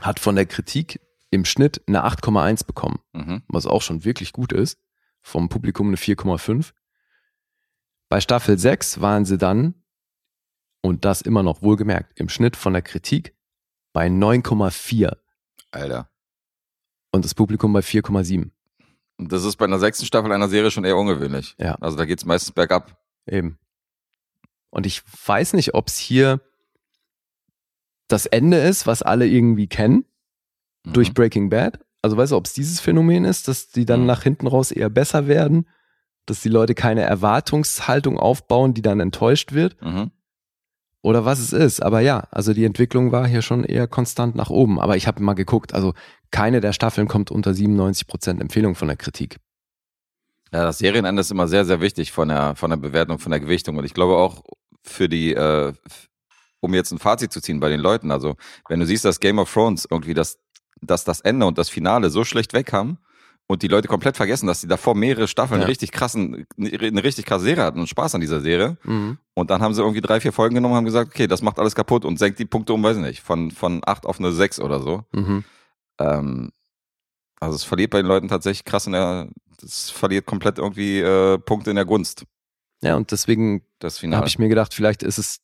hat 0.00 0.20
von 0.20 0.36
der 0.36 0.46
Kritik 0.46 1.00
im 1.30 1.44
Schnitt 1.44 1.82
eine 1.86 2.04
8,1 2.04 2.64
bekommen, 2.64 2.98
Mhm. 3.12 3.42
was 3.48 3.66
auch 3.66 3.82
schon 3.82 4.04
wirklich 4.04 4.32
gut 4.32 4.52
ist. 4.52 4.78
Vom 5.22 5.48
Publikum 5.48 5.88
eine 5.88 5.96
4,5. 5.96 6.72
Bei 8.08 8.20
Staffel 8.20 8.58
6 8.58 9.00
waren 9.00 9.24
sie 9.24 9.38
dann, 9.38 9.74
und 10.82 11.04
das 11.04 11.20
immer 11.22 11.42
noch 11.42 11.62
wohlgemerkt, 11.62 12.18
im 12.18 12.28
Schnitt 12.28 12.56
von 12.56 12.72
der 12.72 12.82
Kritik 12.82 13.36
bei 13.92 14.08
9,4 14.08 15.16
Alter. 15.70 16.10
und 17.12 17.24
das 17.24 17.34
Publikum 17.34 17.72
bei 17.72 17.80
4,7. 17.82 18.50
Und 19.18 19.30
das 19.32 19.44
ist 19.44 19.56
bei 19.56 19.66
einer 19.66 19.78
sechsten 19.78 20.06
Staffel 20.06 20.32
einer 20.32 20.48
Serie 20.48 20.70
schon 20.70 20.84
eher 20.84 20.96
ungewöhnlich. 20.96 21.54
Ja. 21.58 21.74
Also 21.76 21.96
da 21.96 22.06
geht's 22.06 22.24
meistens 22.24 22.52
bergab. 22.52 22.96
Eben. 23.26 23.58
Und 24.70 24.86
ich 24.86 25.02
weiß 25.26 25.52
nicht, 25.52 25.74
ob 25.74 25.88
es 25.88 25.98
hier 25.98 26.40
das 28.08 28.26
Ende 28.26 28.58
ist, 28.58 28.86
was 28.86 29.02
alle 29.02 29.26
irgendwie 29.26 29.66
kennen, 29.68 30.04
Mhm. 30.84 30.92
durch 30.92 31.14
Breaking 31.14 31.50
Bad. 31.50 31.78
Also 32.02 32.16
weißt 32.16 32.32
du, 32.32 32.36
ob 32.36 32.46
es 32.46 32.52
dieses 32.54 32.80
Phänomen 32.80 33.24
ist, 33.24 33.48
dass 33.48 33.68
die 33.70 33.84
dann 33.84 34.00
Mhm. 34.00 34.06
nach 34.06 34.22
hinten 34.22 34.46
raus 34.46 34.70
eher 34.70 34.88
besser 34.90 35.26
werden, 35.26 35.68
dass 36.26 36.40
die 36.40 36.48
Leute 36.48 36.74
keine 36.74 37.02
Erwartungshaltung 37.02 38.18
aufbauen, 38.18 38.72
die 38.74 38.82
dann 38.82 39.00
enttäuscht 39.00 39.52
wird, 39.52 39.80
Mhm. 39.82 40.10
oder 41.02 41.24
was 41.24 41.38
es 41.40 41.52
ist. 41.52 41.82
Aber 41.82 42.00
ja, 42.00 42.28
also 42.30 42.52
die 42.54 42.64
Entwicklung 42.64 43.12
war 43.12 43.26
hier 43.26 43.42
schon 43.42 43.64
eher 43.64 43.86
konstant 43.88 44.34
nach 44.36 44.50
oben. 44.50 44.80
Aber 44.80 44.96
ich 44.96 45.06
habe 45.06 45.22
mal 45.22 45.34
geguckt, 45.34 45.74
also 45.74 45.92
keine 46.30 46.60
der 46.60 46.72
Staffeln 46.72 47.08
kommt 47.08 47.30
unter 47.30 47.52
97% 47.54 48.40
Empfehlung 48.40 48.74
von 48.74 48.88
der 48.88 48.96
Kritik. 48.96 49.36
Ja, 50.52 50.64
das 50.64 50.78
Serienende 50.78 51.20
ist 51.20 51.30
immer 51.30 51.46
sehr, 51.48 51.64
sehr 51.64 51.80
wichtig 51.80 52.12
von 52.12 52.28
der, 52.28 52.56
von 52.56 52.70
der 52.70 52.76
Bewertung, 52.76 53.18
von 53.18 53.30
der 53.30 53.40
Gewichtung. 53.40 53.76
Und 53.76 53.84
ich 53.84 53.94
glaube 53.94 54.16
auch 54.16 54.42
für 54.82 55.08
die, 55.08 55.32
äh, 55.34 55.72
um 56.60 56.74
jetzt 56.74 56.90
ein 56.92 56.98
Fazit 56.98 57.32
zu 57.32 57.40
ziehen 57.40 57.60
bei 57.60 57.68
den 57.68 57.80
Leuten. 57.80 58.10
Also, 58.10 58.34
wenn 58.68 58.80
du 58.80 58.86
siehst, 58.86 59.04
dass 59.04 59.20
Game 59.20 59.38
of 59.38 59.52
Thrones 59.52 59.86
irgendwie 59.90 60.12
das, 60.14 60.38
dass 60.80 61.04
das 61.04 61.20
Ende 61.20 61.46
und 61.46 61.58
das 61.58 61.68
Finale 61.68 62.10
so 62.10 62.24
schlecht 62.24 62.52
wegkam 62.52 62.98
und 63.46 63.62
die 63.62 63.68
Leute 63.68 63.88
komplett 63.88 64.16
vergessen, 64.16 64.46
dass 64.46 64.60
sie 64.60 64.68
davor 64.68 64.94
mehrere 64.94 65.26
Staffeln 65.26 65.60
Ja. 65.60 65.66
richtig 65.66 65.90
krassen, 65.90 66.46
eine 66.56 67.02
richtig 67.02 67.26
krasse 67.26 67.44
Serie 67.44 67.64
hatten 67.64 67.80
und 67.80 67.88
Spaß 67.88 68.14
an 68.14 68.20
dieser 68.20 68.40
Serie. 68.40 68.76
Mhm. 68.84 69.18
Und 69.34 69.50
dann 69.50 69.60
haben 69.60 69.74
sie 69.74 69.82
irgendwie 69.82 70.00
drei, 70.00 70.20
vier 70.20 70.32
Folgen 70.32 70.54
genommen 70.54 70.72
und 70.72 70.78
haben 70.78 70.84
gesagt, 70.84 71.10
okay, 71.12 71.26
das 71.26 71.42
macht 71.42 71.58
alles 71.58 71.74
kaputt 71.74 72.04
und 72.04 72.18
senkt 72.18 72.38
die 72.38 72.44
Punkte 72.44 72.72
um, 72.72 72.82
weiß 72.82 72.96
ich 72.96 73.02
nicht, 73.02 73.20
von, 73.22 73.50
von 73.50 73.80
acht 73.84 74.06
auf 74.06 74.20
eine 74.20 74.30
sechs 74.32 74.60
oder 74.60 74.80
so. 74.80 75.04
Mhm. 75.12 75.44
Ähm, 75.98 76.52
also 77.40 77.56
es 77.56 77.64
verliert 77.64 77.90
bei 77.90 78.02
den 78.02 78.06
Leuten 78.06 78.28
tatsächlich 78.28 78.64
krass 78.64 78.86
in 78.86 78.92
der, 78.92 79.28
es 79.62 79.90
verliert 79.90 80.26
komplett 80.26 80.58
irgendwie 80.58 81.00
äh, 81.00 81.38
Punkte 81.38 81.70
in 81.70 81.76
der 81.76 81.86
Gunst, 81.86 82.24
Ja, 82.82 82.96
und 82.96 83.10
deswegen 83.10 83.62
habe 83.82 84.28
ich 84.28 84.38
mir 84.38 84.48
gedacht, 84.48 84.74
vielleicht 84.74 85.02
ist 85.02 85.18
es, 85.18 85.40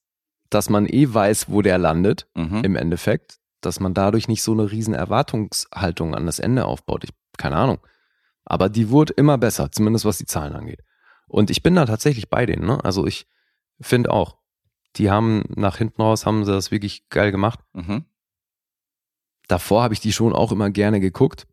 dass 0.50 0.70
man 0.70 0.86
eh 0.86 1.12
weiß, 1.12 1.50
wo 1.50 1.60
der 1.60 1.78
landet 1.78 2.28
mhm. 2.34 2.62
im 2.64 2.76
Endeffekt, 2.76 3.38
dass 3.66 3.80
man 3.80 3.92
dadurch 3.92 4.28
nicht 4.28 4.42
so 4.42 4.52
eine 4.52 4.70
riesen 4.70 4.94
Erwartungshaltung 4.94 6.14
an 6.14 6.24
das 6.24 6.38
Ende 6.38 6.64
aufbaut. 6.64 7.04
Ich, 7.04 7.10
keine 7.36 7.56
Ahnung. 7.56 7.78
Aber 8.44 8.68
die 8.68 8.90
wurde 8.90 9.12
immer 9.14 9.36
besser, 9.36 9.70
zumindest 9.70 10.04
was 10.04 10.18
die 10.18 10.24
Zahlen 10.24 10.54
angeht. 10.54 10.82
Und 11.26 11.50
ich 11.50 11.62
bin 11.62 11.74
da 11.74 11.84
tatsächlich 11.84 12.30
bei 12.30 12.46
denen. 12.46 12.64
Ne? 12.64 12.82
Also 12.84 13.06
ich 13.06 13.26
finde 13.80 14.10
auch, 14.10 14.38
die 14.96 15.10
haben 15.10 15.44
nach 15.54 15.78
hinten 15.78 16.00
raus, 16.00 16.24
haben 16.24 16.44
sie 16.44 16.52
das 16.52 16.70
wirklich 16.70 17.08
geil 17.10 17.32
gemacht. 17.32 17.60
Mhm. 17.74 18.04
Davor 19.48 19.82
habe 19.82 19.94
ich 19.94 20.00
die 20.00 20.12
schon 20.12 20.32
auch 20.32 20.52
immer 20.52 20.70
gerne 20.70 21.00
geguckt. 21.00 21.46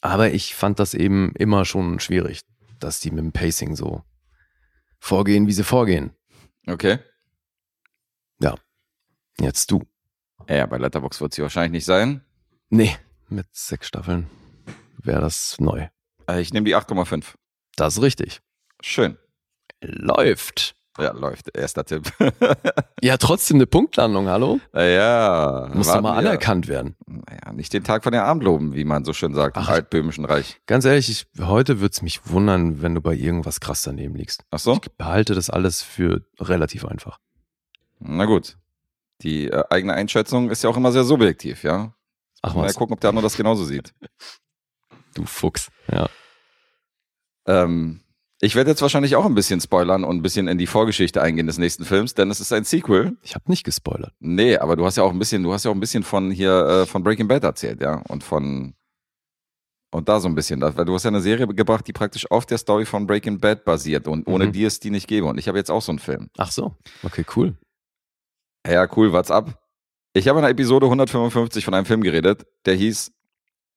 Aber 0.00 0.32
ich 0.32 0.54
fand 0.54 0.78
das 0.78 0.94
eben 0.94 1.32
immer 1.36 1.64
schon 1.64 2.00
schwierig, 2.00 2.40
dass 2.78 3.00
die 3.00 3.10
mit 3.10 3.22
dem 3.22 3.32
Pacing 3.32 3.76
so 3.76 4.02
vorgehen, 4.98 5.46
wie 5.46 5.52
sie 5.52 5.64
vorgehen. 5.64 6.12
Okay. 6.66 6.98
Jetzt 9.40 9.70
du. 9.70 9.82
Ja, 10.50 10.66
bei 10.66 10.78
Letterbox 10.78 11.20
wird 11.20 11.34
sie 11.34 11.42
wahrscheinlich 11.42 11.72
nicht 11.72 11.84
sein. 11.84 12.22
Nee, 12.70 12.96
mit 13.28 13.46
sechs 13.52 13.86
Staffeln 13.88 14.26
wäre 15.02 15.20
das 15.20 15.56
neu. 15.60 15.86
Äh, 16.28 16.40
Ich 16.40 16.52
nehme 16.52 16.64
die 16.66 16.76
8,5. 16.76 17.34
Das 17.76 17.96
ist 17.96 18.02
richtig. 18.02 18.40
Schön. 18.80 19.16
Läuft. 19.80 20.74
Ja, 20.98 21.12
läuft. 21.12 21.56
Erster 21.56 21.84
Tipp. 21.84 22.12
Ja, 23.02 23.16
trotzdem 23.16 23.56
eine 23.56 23.66
Punktlandung, 23.66 24.28
hallo? 24.28 24.60
ja. 24.74 25.70
Muss 25.72 25.86
doch 25.86 26.02
mal 26.02 26.18
anerkannt 26.18 26.68
werden. 26.68 26.96
Naja, 27.06 27.50
nicht 27.54 27.72
den 27.72 27.82
Tag 27.82 28.02
von 28.02 28.12
der 28.12 28.24
Abend 28.24 28.42
loben, 28.44 28.74
wie 28.74 28.84
man 28.84 29.06
so 29.06 29.14
schön 29.14 29.32
sagt, 29.32 29.56
im 29.56 29.62
Ach. 29.62 29.70
altböhmischen 29.70 30.26
Reich. 30.26 30.60
Ganz 30.66 30.84
ehrlich, 30.84 31.08
ich, 31.08 31.26
heute 31.42 31.80
würde 31.80 31.92
es 31.94 32.02
mich 32.02 32.26
wundern, 32.28 32.82
wenn 32.82 32.94
du 32.94 33.00
bei 33.00 33.14
irgendwas 33.14 33.58
krass 33.60 33.80
daneben 33.80 34.16
liegst. 34.16 34.44
Ach 34.50 34.58
so? 34.58 34.74
Ich 34.82 34.92
behalte 34.98 35.34
das 35.34 35.48
alles 35.48 35.80
für 35.82 36.26
relativ 36.38 36.84
einfach. 36.84 37.18
Na 38.00 38.26
gut. 38.26 38.58
Die 39.22 39.48
äh, 39.48 39.62
eigene 39.70 39.94
Einschätzung 39.94 40.50
ist 40.50 40.62
ja 40.64 40.70
auch 40.70 40.76
immer 40.76 40.92
sehr 40.92 41.04
subjektiv, 41.04 41.62
ja. 41.64 41.92
Ach 42.42 42.54
Mal 42.54 42.66
was, 42.66 42.74
gucken, 42.74 42.94
ob 42.94 43.00
der 43.00 43.10
andere 43.10 43.24
das 43.24 43.36
genauso 43.36 43.64
sieht. 43.64 43.92
du 45.14 45.24
Fuchs. 45.26 45.68
Ja. 45.92 46.08
Ähm, 47.46 48.00
ich 48.40 48.54
werde 48.54 48.70
jetzt 48.70 48.80
wahrscheinlich 48.80 49.16
auch 49.16 49.26
ein 49.26 49.34
bisschen 49.34 49.60
spoilern 49.60 50.04
und 50.04 50.16
ein 50.16 50.22
bisschen 50.22 50.48
in 50.48 50.56
die 50.56 50.66
Vorgeschichte 50.66 51.20
eingehen 51.20 51.46
des 51.46 51.58
nächsten 51.58 51.84
Films, 51.84 52.14
denn 52.14 52.30
es 52.30 52.40
ist 52.40 52.52
ein 52.52 52.64
Sequel. 52.64 53.16
Ich 53.22 53.34
habe 53.34 53.44
nicht 53.48 53.64
gespoilert. 53.64 54.14
Nee, 54.18 54.56
aber 54.56 54.76
du 54.76 54.86
hast 54.86 54.96
ja 54.96 55.02
auch 55.02 55.10
ein 55.12 55.18
bisschen, 55.18 55.42
du 55.42 55.52
hast 55.52 55.64
ja 55.64 55.70
auch 55.70 55.74
ein 55.74 55.80
bisschen 55.80 56.02
von 56.02 56.30
hier 56.30 56.52
äh, 56.66 56.86
von 56.86 57.02
Breaking 57.02 57.28
Bad 57.28 57.44
erzählt, 57.44 57.82
ja, 57.82 57.96
und 58.08 58.24
von 58.24 58.74
und 59.92 60.08
da 60.08 60.20
so 60.20 60.28
ein 60.28 60.36
bisschen, 60.36 60.60
weil 60.62 60.84
du 60.84 60.94
hast 60.94 61.02
ja 61.02 61.08
eine 61.08 61.20
Serie 61.20 61.48
gebracht, 61.48 61.84
die 61.86 61.92
praktisch 61.92 62.30
auf 62.30 62.46
der 62.46 62.58
Story 62.58 62.86
von 62.86 63.08
Breaking 63.08 63.40
Bad 63.40 63.64
basiert 63.64 64.06
und 64.06 64.26
ohne 64.28 64.46
Mhm. 64.46 64.52
die 64.52 64.64
es 64.64 64.78
die 64.78 64.90
nicht 64.90 65.08
gäbe. 65.08 65.26
Und 65.26 65.36
ich 65.36 65.48
habe 65.48 65.58
jetzt 65.58 65.68
auch 65.70 65.82
so 65.82 65.90
einen 65.90 65.98
Film. 65.98 66.30
Ach 66.38 66.52
so. 66.52 66.76
Okay, 67.02 67.24
cool. 67.34 67.56
Ja, 68.66 68.86
cool, 68.96 69.12
what's 69.12 69.30
up? 69.30 69.58
Ich 70.12 70.28
habe 70.28 70.38
in 70.38 70.42
der 70.42 70.50
Episode 70.50 70.86
155 70.86 71.64
von 71.64 71.74
einem 71.74 71.86
Film 71.86 72.02
geredet, 72.02 72.46
der 72.66 72.74
hieß 72.74 73.12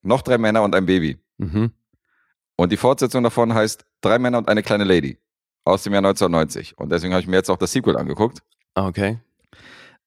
Noch 0.02 0.22
drei 0.22 0.38
Männer 0.38 0.64
und 0.64 0.76
ein 0.76 0.86
Baby. 0.86 1.20
Mhm. 1.38 1.72
Und 2.56 2.72
die 2.72 2.78
Fortsetzung 2.78 3.24
davon 3.24 3.54
heißt 3.54 3.86
Drei 4.02 4.20
Männer 4.20 4.38
und 4.40 4.50
eine 4.50 4.64
kleine 4.64 4.84
Lady 4.84 5.18
aus 5.64 5.84
dem 5.84 5.94
Jahr 5.94 6.00
1990. 6.04 6.78
Und 6.78 6.92
deswegen 6.92 7.14
habe 7.14 7.22
ich 7.22 7.28
mir 7.28 7.38
jetzt 7.38 7.50
auch 7.50 7.58
das 7.58 7.72
Sequel 7.72 7.98
angeguckt. 7.98 8.40
Ah, 8.76 8.88
Okay. 8.88 9.20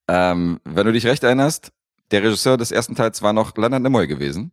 Ähm, 0.08 0.60
wenn 0.64 0.86
du 0.86 0.92
dich 0.92 1.04
recht 1.04 1.24
erinnerst, 1.24 1.72
der 2.12 2.22
Regisseur 2.22 2.56
des 2.56 2.70
ersten 2.70 2.94
Teils 2.94 3.22
war 3.22 3.32
noch 3.32 3.56
Leonard 3.56 3.82
Nimoy 3.82 4.06
gewesen. 4.06 4.52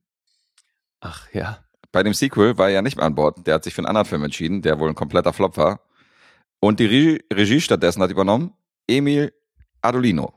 Ach 0.99 1.27
ja. 1.31 1.59
Bei 1.91 2.01
dem 2.01 2.15
Sequel 2.15 2.57
war 2.57 2.69
er 2.69 2.75
ja 2.75 2.81
nicht 2.81 2.97
mehr 2.97 3.05
an 3.05 3.13
Bord. 3.13 3.45
Der 3.45 3.55
hat 3.55 3.63
sich 3.63 3.75
für 3.75 3.81
einen 3.81 3.87
anderen 3.87 4.07
Film 4.07 4.23
entschieden, 4.23 4.63
der 4.63 4.79
wohl 4.79 4.89
ein 4.89 4.95
kompletter 4.95 5.31
Flop 5.31 5.57
war. 5.57 5.81
Und 6.59 6.79
die 6.79 6.85
Regie, 6.85 7.23
Regie 7.31 7.61
stattdessen 7.61 8.01
hat 8.01 8.09
übernommen 8.09 8.53
Emil 8.87 9.31
Adolino. 9.83 10.33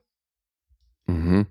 Mhm. 1.06 1.46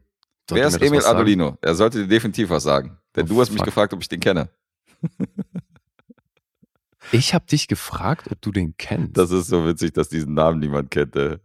Sollte 0.49 0.61
Wer 0.61 0.67
ist 0.67 0.81
Emil 0.81 1.01
sagen? 1.01 1.15
Adolino? 1.17 1.57
Er 1.61 1.73
sollte 1.75 1.99
dir 2.01 2.07
definitiv 2.07 2.49
was 2.49 2.63
sagen. 2.63 2.97
Denn 3.15 3.25
Oh, 3.25 3.29
du 3.29 3.41
hast 3.41 3.49
mich 3.49 3.59
fuck. 3.59 3.65
gefragt, 3.65 3.93
ob 3.93 4.01
ich 4.01 4.09
den 4.09 4.19
kenne. 4.19 4.49
Ich 7.11 7.33
habe 7.35 7.45
dich 7.45 7.67
gefragt, 7.67 8.27
ob 8.31 8.41
du 8.41 8.51
den 8.51 8.75
kennst. 8.77 9.15
Das 9.15 9.29
ist 9.29 9.47
so 9.47 9.65
witzig, 9.65 9.93
dass 9.93 10.09
diesen 10.09 10.33
Namen 10.33 10.59
niemand 10.59 10.89
kennt. 10.89 11.15
ey. 11.15 11.37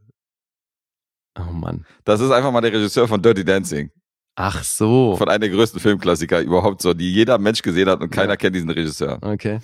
oh 1.38 1.52
Mann. 1.52 1.84
Das 2.04 2.20
ist 2.20 2.30
einfach 2.30 2.50
mal 2.50 2.62
der 2.62 2.72
Regisseur 2.72 3.06
von 3.06 3.20
Dirty 3.20 3.44
Dancing. 3.44 3.90
Ach 4.36 4.64
so. 4.64 5.16
Von 5.16 5.28
einem 5.28 5.42
der 5.42 5.50
größten 5.50 5.78
Filmklassiker 5.78 6.40
überhaupt 6.40 6.80
so, 6.80 6.94
die 6.94 7.12
jeder 7.12 7.36
Mensch 7.38 7.60
gesehen 7.60 7.90
hat 7.90 8.00
und 8.00 8.08
keiner 8.10 8.32
Ja. 8.32 8.36
kennt 8.36 8.56
diesen 8.56 8.70
Regisseur. 8.70 9.18
Okay. 9.20 9.60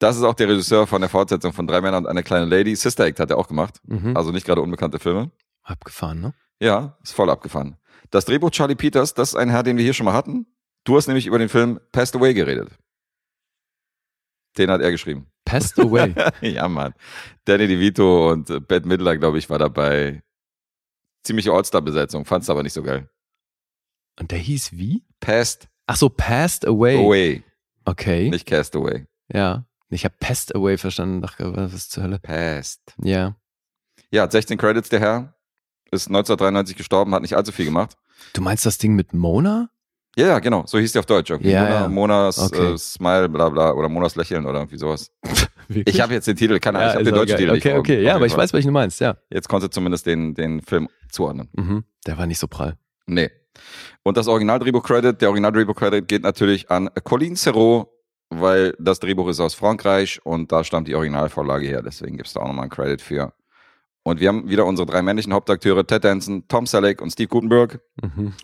Das 0.00 0.16
ist 0.16 0.24
auch 0.24 0.34
der 0.34 0.48
Regisseur 0.48 0.86
von 0.86 1.00
der 1.00 1.08
Fortsetzung 1.08 1.52
von 1.52 1.66
Drei 1.68 1.80
Männer 1.80 1.98
und 1.98 2.06
eine 2.08 2.24
kleine 2.24 2.46
Lady. 2.46 2.74
Sister 2.74 3.04
Act 3.06 3.20
hat 3.20 3.30
er 3.30 3.38
auch 3.38 3.46
gemacht. 3.48 3.80
Mhm. 3.86 4.16
Also 4.16 4.32
nicht 4.32 4.46
gerade 4.46 4.60
unbekannte 4.62 4.98
Filme. 4.98 5.30
Abgefahren, 5.66 6.20
ne? 6.20 6.34
Ja, 6.60 6.96
ist 7.02 7.12
voll 7.12 7.28
abgefahren. 7.28 7.76
Das 8.10 8.24
Drehbuch 8.24 8.50
Charlie 8.50 8.76
Peters, 8.76 9.14
das 9.14 9.30
ist 9.30 9.34
ein 9.34 9.50
Herr, 9.50 9.62
den 9.62 9.76
wir 9.76 9.84
hier 9.84 9.94
schon 9.94 10.06
mal 10.06 10.12
hatten. 10.14 10.46
Du 10.84 10.96
hast 10.96 11.06
nämlich 11.08 11.26
über 11.26 11.38
den 11.38 11.48
Film 11.48 11.80
Passed 11.92 12.14
Away 12.16 12.34
geredet. 12.34 12.70
Den 14.56 14.70
hat 14.70 14.80
er 14.80 14.90
geschrieben. 14.90 15.26
Passed 15.44 15.78
Away. 15.78 16.14
ja, 16.40 16.68
Mann. 16.68 16.94
Danny 17.44 17.66
DeVito 17.66 18.30
und 18.32 18.48
äh, 18.48 18.60
Bette 18.60 18.88
Midler, 18.88 19.16
glaube 19.16 19.38
ich, 19.38 19.50
war 19.50 19.58
dabei. 19.58 20.22
Ziemliche 21.24 21.52
All-Star-Besetzung, 21.52 22.24
fand's 22.24 22.48
aber 22.48 22.62
nicht 22.62 22.72
so 22.72 22.82
geil. 22.82 23.10
Und 24.18 24.30
der 24.30 24.38
hieß 24.38 24.72
wie? 24.72 25.04
Passed 25.20 25.68
Ach 25.88 25.96
so, 25.96 26.08
Passed 26.08 26.66
Away. 26.66 26.96
Away, 27.04 27.42
Okay. 27.84 28.30
nicht 28.30 28.46
Cast 28.46 28.74
Away. 28.74 29.06
Ja. 29.32 29.66
Ich 29.88 30.04
habe 30.04 30.16
Passed 30.18 30.54
Away 30.54 30.78
verstanden. 30.78 31.22
Dachte, 31.22 31.54
was 31.54 31.88
zur 31.88 32.02
Hölle? 32.04 32.18
Passed. 32.18 32.94
Ja. 33.02 33.36
Ja, 34.10 34.22
hat 34.22 34.32
16 34.32 34.58
Credits, 34.58 34.88
der 34.88 35.00
Herr. 35.00 35.35
Ist 35.96 36.08
1993 36.08 36.76
gestorben, 36.76 37.14
hat 37.14 37.22
nicht 37.22 37.36
allzu 37.36 37.52
viel 37.52 37.64
gemacht. 37.64 37.96
Du 38.32 38.42
meinst 38.42 38.66
das 38.66 38.78
Ding 38.78 38.94
mit 38.94 39.12
Mona? 39.14 39.70
Ja, 40.18 40.26
ja, 40.28 40.38
genau. 40.38 40.64
So 40.66 40.78
hieß 40.78 40.92
die 40.92 40.98
auf 40.98 41.06
Deutsch. 41.06 41.30
Irgendwie. 41.30 41.50
Ja, 41.50 41.62
Mona, 41.64 41.80
ja. 41.82 41.88
Monas 41.88 42.38
Okay. 42.38 42.74
äh, 42.74 42.78
Smile, 42.78 43.28
bla 43.28 43.48
bla, 43.50 43.72
oder 43.72 43.88
Monas 43.88 44.16
Lächeln 44.16 44.46
oder 44.46 44.60
irgendwie 44.60 44.78
sowas. 44.78 45.10
Ich 45.68 46.00
habe 46.00 46.14
jetzt 46.14 46.28
den 46.28 46.36
Titel, 46.36 46.60
keine 46.60 46.78
Ahnung, 46.78 46.90
ich 46.90 46.94
habe 46.94 47.04
den 47.06 47.14
deutschen. 47.16 47.36
Titel 47.38 47.50
nicht 47.52 47.66
Okay, 47.66 47.76
okay. 47.76 48.00
Ja, 48.00 48.14
aber 48.14 48.26
ich 48.26 48.36
weiß, 48.36 48.52
welchen 48.52 48.68
du 48.68 48.72
meinst, 48.72 49.00
ja. 49.00 49.16
Jetzt 49.30 49.48
konnte 49.48 49.68
zumindest 49.68 50.06
den, 50.06 50.32
den 50.32 50.62
Film 50.62 50.88
zuordnen. 51.10 51.48
Mhm. 51.54 51.82
Der 52.06 52.16
war 52.18 52.26
nicht 52.28 52.38
so 52.38 52.46
prall. 52.46 52.76
Nee. 53.06 53.32
Und 54.04 54.16
das 54.16 54.28
Originaldrehbuch-Credit, 54.28 55.20
der 55.20 55.28
Originaldrehbuch-Credit 55.30 56.06
geht 56.06 56.22
natürlich 56.22 56.70
an 56.70 56.88
Colin 57.02 57.34
Serrault, 57.34 57.88
weil 58.30 58.74
das 58.78 59.00
Drehbuch 59.00 59.26
ist 59.26 59.40
aus 59.40 59.54
Frankreich 59.54 60.20
und 60.24 60.52
da 60.52 60.62
stammt 60.62 60.86
die 60.86 60.94
Originalvorlage 60.94 61.66
her. 61.66 61.82
Deswegen 61.82 62.16
gibt's 62.16 62.32
da 62.34 62.42
auch 62.42 62.46
nochmal 62.46 62.62
einen 62.66 62.70
Credit 62.70 63.00
für. 63.02 63.32
Und 64.06 64.20
wir 64.20 64.28
haben 64.28 64.48
wieder 64.48 64.66
unsere 64.66 64.86
drei 64.86 65.02
männlichen 65.02 65.32
Hauptakteure, 65.32 65.84
Ted 65.84 66.04
Danson, 66.04 66.44
Tom 66.46 66.64
Selleck 66.64 67.02
und 67.02 67.10
Steve 67.10 67.26
Gutenberg. 67.26 67.80
Mhm. 68.00 68.34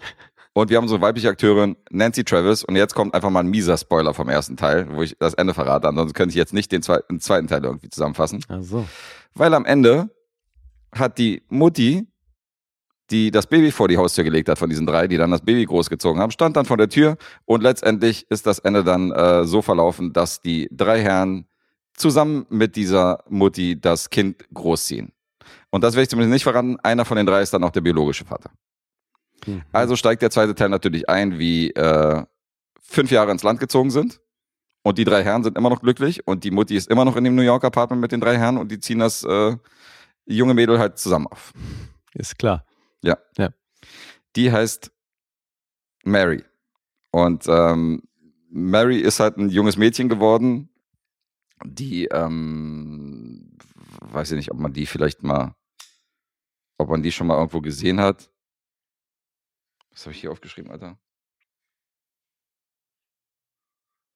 Und 0.54 0.70
wir 0.70 0.76
haben 0.76 0.82
unsere 0.82 1.00
weibliche 1.00 1.28
Akteurin 1.28 1.76
Nancy 1.88 2.24
Travis. 2.24 2.64
Und 2.64 2.74
jetzt 2.74 2.96
kommt 2.96 3.14
einfach 3.14 3.30
mal 3.30 3.44
ein 3.44 3.48
mieser 3.48 3.76
Spoiler 3.78 4.12
vom 4.12 4.28
ersten 4.28 4.56
Teil, 4.56 4.88
wo 4.90 5.02
ich 5.02 5.16
das 5.20 5.34
Ende 5.34 5.54
verrate. 5.54 5.86
Ansonsten 5.86 6.14
könnte 6.14 6.30
ich 6.30 6.34
jetzt 6.34 6.52
nicht 6.52 6.72
den 6.72 6.82
zweiten, 6.82 7.20
zweiten 7.20 7.46
Teil 7.46 7.62
irgendwie 7.62 7.88
zusammenfassen. 7.88 8.44
Ach 8.48 8.60
so. 8.60 8.88
Weil 9.34 9.54
am 9.54 9.64
Ende 9.64 10.10
hat 10.92 11.18
die 11.18 11.44
Mutti, 11.48 12.08
die 13.12 13.30
das 13.30 13.46
Baby 13.46 13.70
vor 13.70 13.86
die 13.86 13.98
Haustür 13.98 14.24
gelegt 14.24 14.48
hat 14.48 14.58
von 14.58 14.68
diesen 14.68 14.84
drei, 14.84 15.06
die 15.06 15.16
dann 15.16 15.30
das 15.30 15.42
Baby 15.42 15.64
großgezogen 15.64 16.20
haben, 16.20 16.32
stand 16.32 16.56
dann 16.56 16.64
vor 16.64 16.76
der 16.76 16.88
Tür 16.88 17.16
und 17.44 17.62
letztendlich 17.62 18.28
ist 18.30 18.48
das 18.48 18.58
Ende 18.58 18.82
dann 18.82 19.12
äh, 19.12 19.44
so 19.44 19.62
verlaufen, 19.62 20.12
dass 20.12 20.40
die 20.40 20.68
drei 20.72 21.00
Herren 21.00 21.46
zusammen 21.94 22.46
mit 22.48 22.74
dieser 22.74 23.22
Mutti 23.28 23.80
das 23.80 24.10
Kind 24.10 24.44
großziehen. 24.52 25.12
Und 25.72 25.82
das 25.82 25.94
werde 25.94 26.04
ich 26.04 26.10
zumindest 26.10 26.32
nicht 26.32 26.44
verraten. 26.44 26.78
Einer 26.80 27.04
von 27.04 27.16
den 27.16 27.26
drei 27.26 27.42
ist 27.42 27.52
dann 27.52 27.64
auch 27.64 27.70
der 27.70 27.80
biologische 27.80 28.24
Vater. 28.24 28.50
Mhm. 29.46 29.62
Also 29.72 29.96
steigt 29.96 30.22
der 30.22 30.30
zweite 30.30 30.54
Teil 30.54 30.68
natürlich 30.68 31.08
ein, 31.08 31.38
wie 31.38 31.70
äh, 31.70 32.22
fünf 32.80 33.10
Jahre 33.10 33.32
ins 33.32 33.42
Land 33.42 33.58
gezogen 33.58 33.90
sind. 33.90 34.20
Und 34.84 34.98
die 34.98 35.04
drei 35.04 35.24
Herren 35.24 35.42
sind 35.42 35.56
immer 35.56 35.70
noch 35.70 35.80
glücklich 35.80 36.26
und 36.26 36.44
die 36.44 36.50
Mutti 36.50 36.76
ist 36.76 36.90
immer 36.90 37.04
noch 37.04 37.16
in 37.16 37.24
dem 37.24 37.34
New 37.34 37.42
York 37.42 37.64
Apartment 37.64 38.00
mit 38.00 38.12
den 38.12 38.20
drei 38.20 38.36
Herren 38.36 38.58
und 38.58 38.70
die 38.70 38.78
ziehen 38.80 38.98
das 38.98 39.24
äh, 39.24 39.56
junge 40.26 40.54
Mädel 40.54 40.78
halt 40.78 40.98
zusammen 40.98 41.26
auf. 41.28 41.52
Ist 42.14 42.38
klar. 42.38 42.64
Die 44.36 44.52
heißt 44.52 44.90
Mary. 46.04 46.44
Und 47.10 47.44
ähm, 47.48 48.02
Mary 48.50 48.98
ist 48.98 49.20
halt 49.20 49.36
ein 49.38 49.48
junges 49.48 49.76
Mädchen 49.76 50.08
geworden, 50.08 50.68
die, 51.64 52.06
ähm, 52.06 53.56
weiß 54.00 54.32
ich 54.32 54.36
nicht, 54.36 54.50
ob 54.50 54.58
man 54.58 54.72
die 54.72 54.86
vielleicht 54.86 55.22
mal, 55.22 55.54
ob 56.82 56.90
man 56.90 57.02
die 57.02 57.12
schon 57.12 57.26
mal 57.26 57.36
irgendwo 57.38 57.60
gesehen 57.60 58.00
hat. 58.00 58.30
Was 59.90 60.04
habe 60.06 60.12
ich 60.14 60.20
hier 60.20 60.30
aufgeschrieben, 60.32 60.70
Alter? 60.70 60.98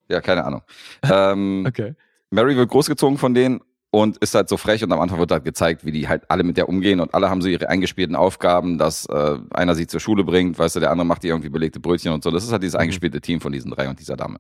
Ja, 0.09 0.21
keine 0.21 0.45
Ahnung. 0.45 0.63
Ähm, 1.11 1.65
Okay. 1.67 1.95
Mary 2.31 2.57
wird 2.57 2.71
großgezogen 2.71 3.19
von 3.19 3.35
denen 3.35 3.61
und 3.91 4.17
ist 4.19 4.35
halt 4.35 4.49
so 4.49 4.57
frech 4.57 4.83
und 4.83 4.93
am 4.93 5.01
Anfang 5.01 5.19
wird 5.21 5.31
halt 5.31 5.45
gezeigt, 5.45 5.85
wie 5.85 5.93
die 5.93 6.09
halt 6.09 6.29
alle 6.29 6.43
mit 6.43 6.57
der 6.57 6.69
umgehen 6.69 6.99
und 7.01 7.15
alle 7.15 7.31
haben 7.31 7.41
so 7.41 7.49
ihre 7.49 7.69
eingespielten 7.69 8.17
Aufgaben, 8.17 8.79
dass 8.79 9.07
äh, 9.07 9.39
einer 9.51 9.75
sie 9.77 9.87
zur 9.87 10.01
Schule 10.01 10.25
bringt, 10.25 10.59
weißt 10.59 10.77
du, 10.77 10.81
der 10.81 10.91
andere 10.91 11.07
macht 11.07 11.23
ihr 11.25 11.31
irgendwie 11.31 11.49
belegte 11.51 11.79
Brötchen 11.81 12.13
und 12.13 12.25
so. 12.25 12.31
Das 12.33 12.45
ist 12.45 12.51
halt 12.53 12.63
dieses 12.63 12.75
Mhm. 12.75 12.81
eingespielte 12.81 13.21
Team 13.21 13.41
von 13.41 13.53
diesen 13.53 13.71
drei 13.71 13.89
und 13.89 13.99
dieser 14.01 14.17
Dame. 14.17 14.39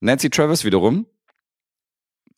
Nancy 0.00 0.30
Travis 0.30 0.64
wiederum, 0.64 1.06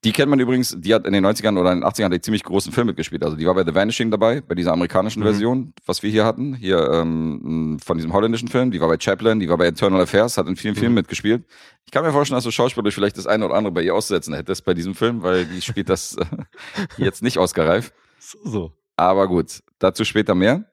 die 0.05 0.13
kennt 0.13 0.29
man 0.31 0.39
übrigens, 0.39 0.77
die 0.79 0.95
hat 0.95 1.07
in 1.07 1.13
den 1.13 1.25
90ern 1.27 1.59
oder 1.59 1.73
in 1.73 1.81
den 1.81 1.89
80ern 1.89 2.05
einen 2.07 2.23
ziemlich 2.23 2.45
großen 2.45 2.71
Film 2.71 2.87
mitgespielt. 2.87 3.25
Also 3.25 3.37
die 3.37 3.47
war 3.47 3.55
bei 3.55 3.65
The 3.65 3.75
Vanishing 3.75 4.11
dabei, 4.11 4.41
bei 4.41 4.55
dieser 4.55 4.73
amerikanischen 4.73 5.21
Mhm. 5.21 5.25
Version, 5.27 5.73
was 5.87 6.03
wir 6.03 6.11
hier 6.11 6.25
hatten, 6.25 6.55
hier 6.55 6.79
ähm, 6.93 7.79
von 7.85 7.97
diesem 7.97 8.13
holländischen 8.13 8.49
Film. 8.49 8.71
Die 8.71 8.81
war 8.81 8.89
bei 8.89 8.99
Chaplin, 9.01 9.41
die 9.41 9.49
war 9.49 9.57
bei 9.57 9.67
Eternal 9.67 10.01
Affairs, 10.03 10.37
hat 10.39 10.47
in 10.47 10.55
vielen 10.57 10.75
Mhm. 10.75 10.79
Filmen 10.79 10.95
mitgespielt. 10.95 11.45
Ich 11.87 11.93
kann 11.93 12.05
mir 12.05 12.13
vorstellen, 12.13 12.37
dass 12.37 12.45
du 12.45 12.51
schauspielerisch 12.51 12.95
vielleicht 12.95 13.17
das 13.17 13.27
eine 13.27 13.45
oder 13.47 13.55
andere 13.55 13.73
bei 13.73 13.83
ihr 13.83 13.95
auszusetzen 13.95 14.35
hättest 14.35 14.65
bei 14.65 14.75
diesem 14.75 14.95
Film, 14.95 15.23
weil 15.23 15.45
die 15.47 15.61
spielt 15.63 15.89
das 15.89 16.17
äh, 16.17 16.25
jetzt 16.99 17.23
nicht 17.23 17.39
Oscar-reif. 17.39 17.93
So, 18.21 18.39
so. 18.45 18.73
Aber 18.97 19.27
gut, 19.27 19.61
dazu 19.79 20.05
später 20.05 20.35
mehr. 20.35 20.67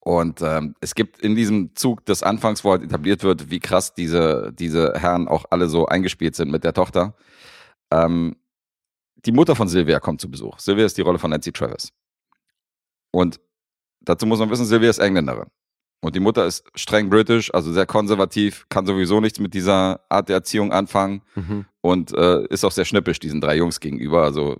Und 0.00 0.40
ähm, 0.40 0.74
es 0.80 0.94
gibt 0.94 1.20
in 1.20 1.34
diesem 1.34 1.74
Zug 1.74 2.04
des 2.06 2.22
Anfangs, 2.22 2.64
wo 2.64 2.70
halt 2.70 2.82
etabliert 2.82 3.22
wird, 3.24 3.50
wie 3.50 3.60
krass 3.60 3.92
diese, 3.94 4.52
diese 4.58 4.94
Herren 4.96 5.28
auch 5.28 5.46
alle 5.50 5.68
so 5.68 5.86
eingespielt 5.86 6.34
sind 6.36 6.50
mit 6.50 6.64
der 6.64 6.72
Tochter. 6.72 7.14
Ähm, 7.90 8.36
die 9.24 9.32
Mutter 9.32 9.56
von 9.56 9.68
Sylvia 9.68 10.00
kommt 10.00 10.20
zu 10.20 10.30
Besuch. 10.30 10.58
Sylvia 10.58 10.86
ist 10.86 10.96
die 10.96 11.02
Rolle 11.02 11.18
von 11.18 11.30
Nancy 11.30 11.52
Travis. 11.52 11.90
Und 13.10 13.40
dazu 14.00 14.26
muss 14.26 14.38
man 14.38 14.50
wissen, 14.50 14.66
Sylvia 14.66 14.90
ist 14.90 14.98
Engländerin. 14.98 15.48
Und 16.00 16.14
die 16.14 16.20
Mutter 16.20 16.46
ist 16.46 16.64
streng 16.76 17.10
britisch, 17.10 17.52
also 17.52 17.72
sehr 17.72 17.86
konservativ, 17.86 18.66
kann 18.68 18.86
sowieso 18.86 19.20
nichts 19.20 19.40
mit 19.40 19.52
dieser 19.54 20.00
Art 20.08 20.28
der 20.28 20.36
Erziehung 20.36 20.72
anfangen 20.72 21.22
Mhm. 21.34 21.64
und 21.80 22.12
äh, 22.14 22.46
ist 22.48 22.64
auch 22.64 22.70
sehr 22.70 22.84
schnippisch 22.84 23.18
diesen 23.18 23.40
drei 23.40 23.56
Jungs 23.56 23.80
gegenüber. 23.80 24.22
Also 24.22 24.58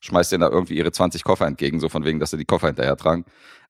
schmeißt 0.00 0.32
denen 0.32 0.40
da 0.40 0.48
irgendwie 0.48 0.76
ihre 0.78 0.90
20 0.92 1.22
Koffer 1.22 1.46
entgegen, 1.46 1.80
so 1.80 1.90
von 1.90 2.04
wegen, 2.04 2.18
dass 2.18 2.30
sie 2.30 2.38
die 2.38 2.46
Koffer 2.46 2.68
hinterher 2.68 2.96
tragen. 2.96 3.26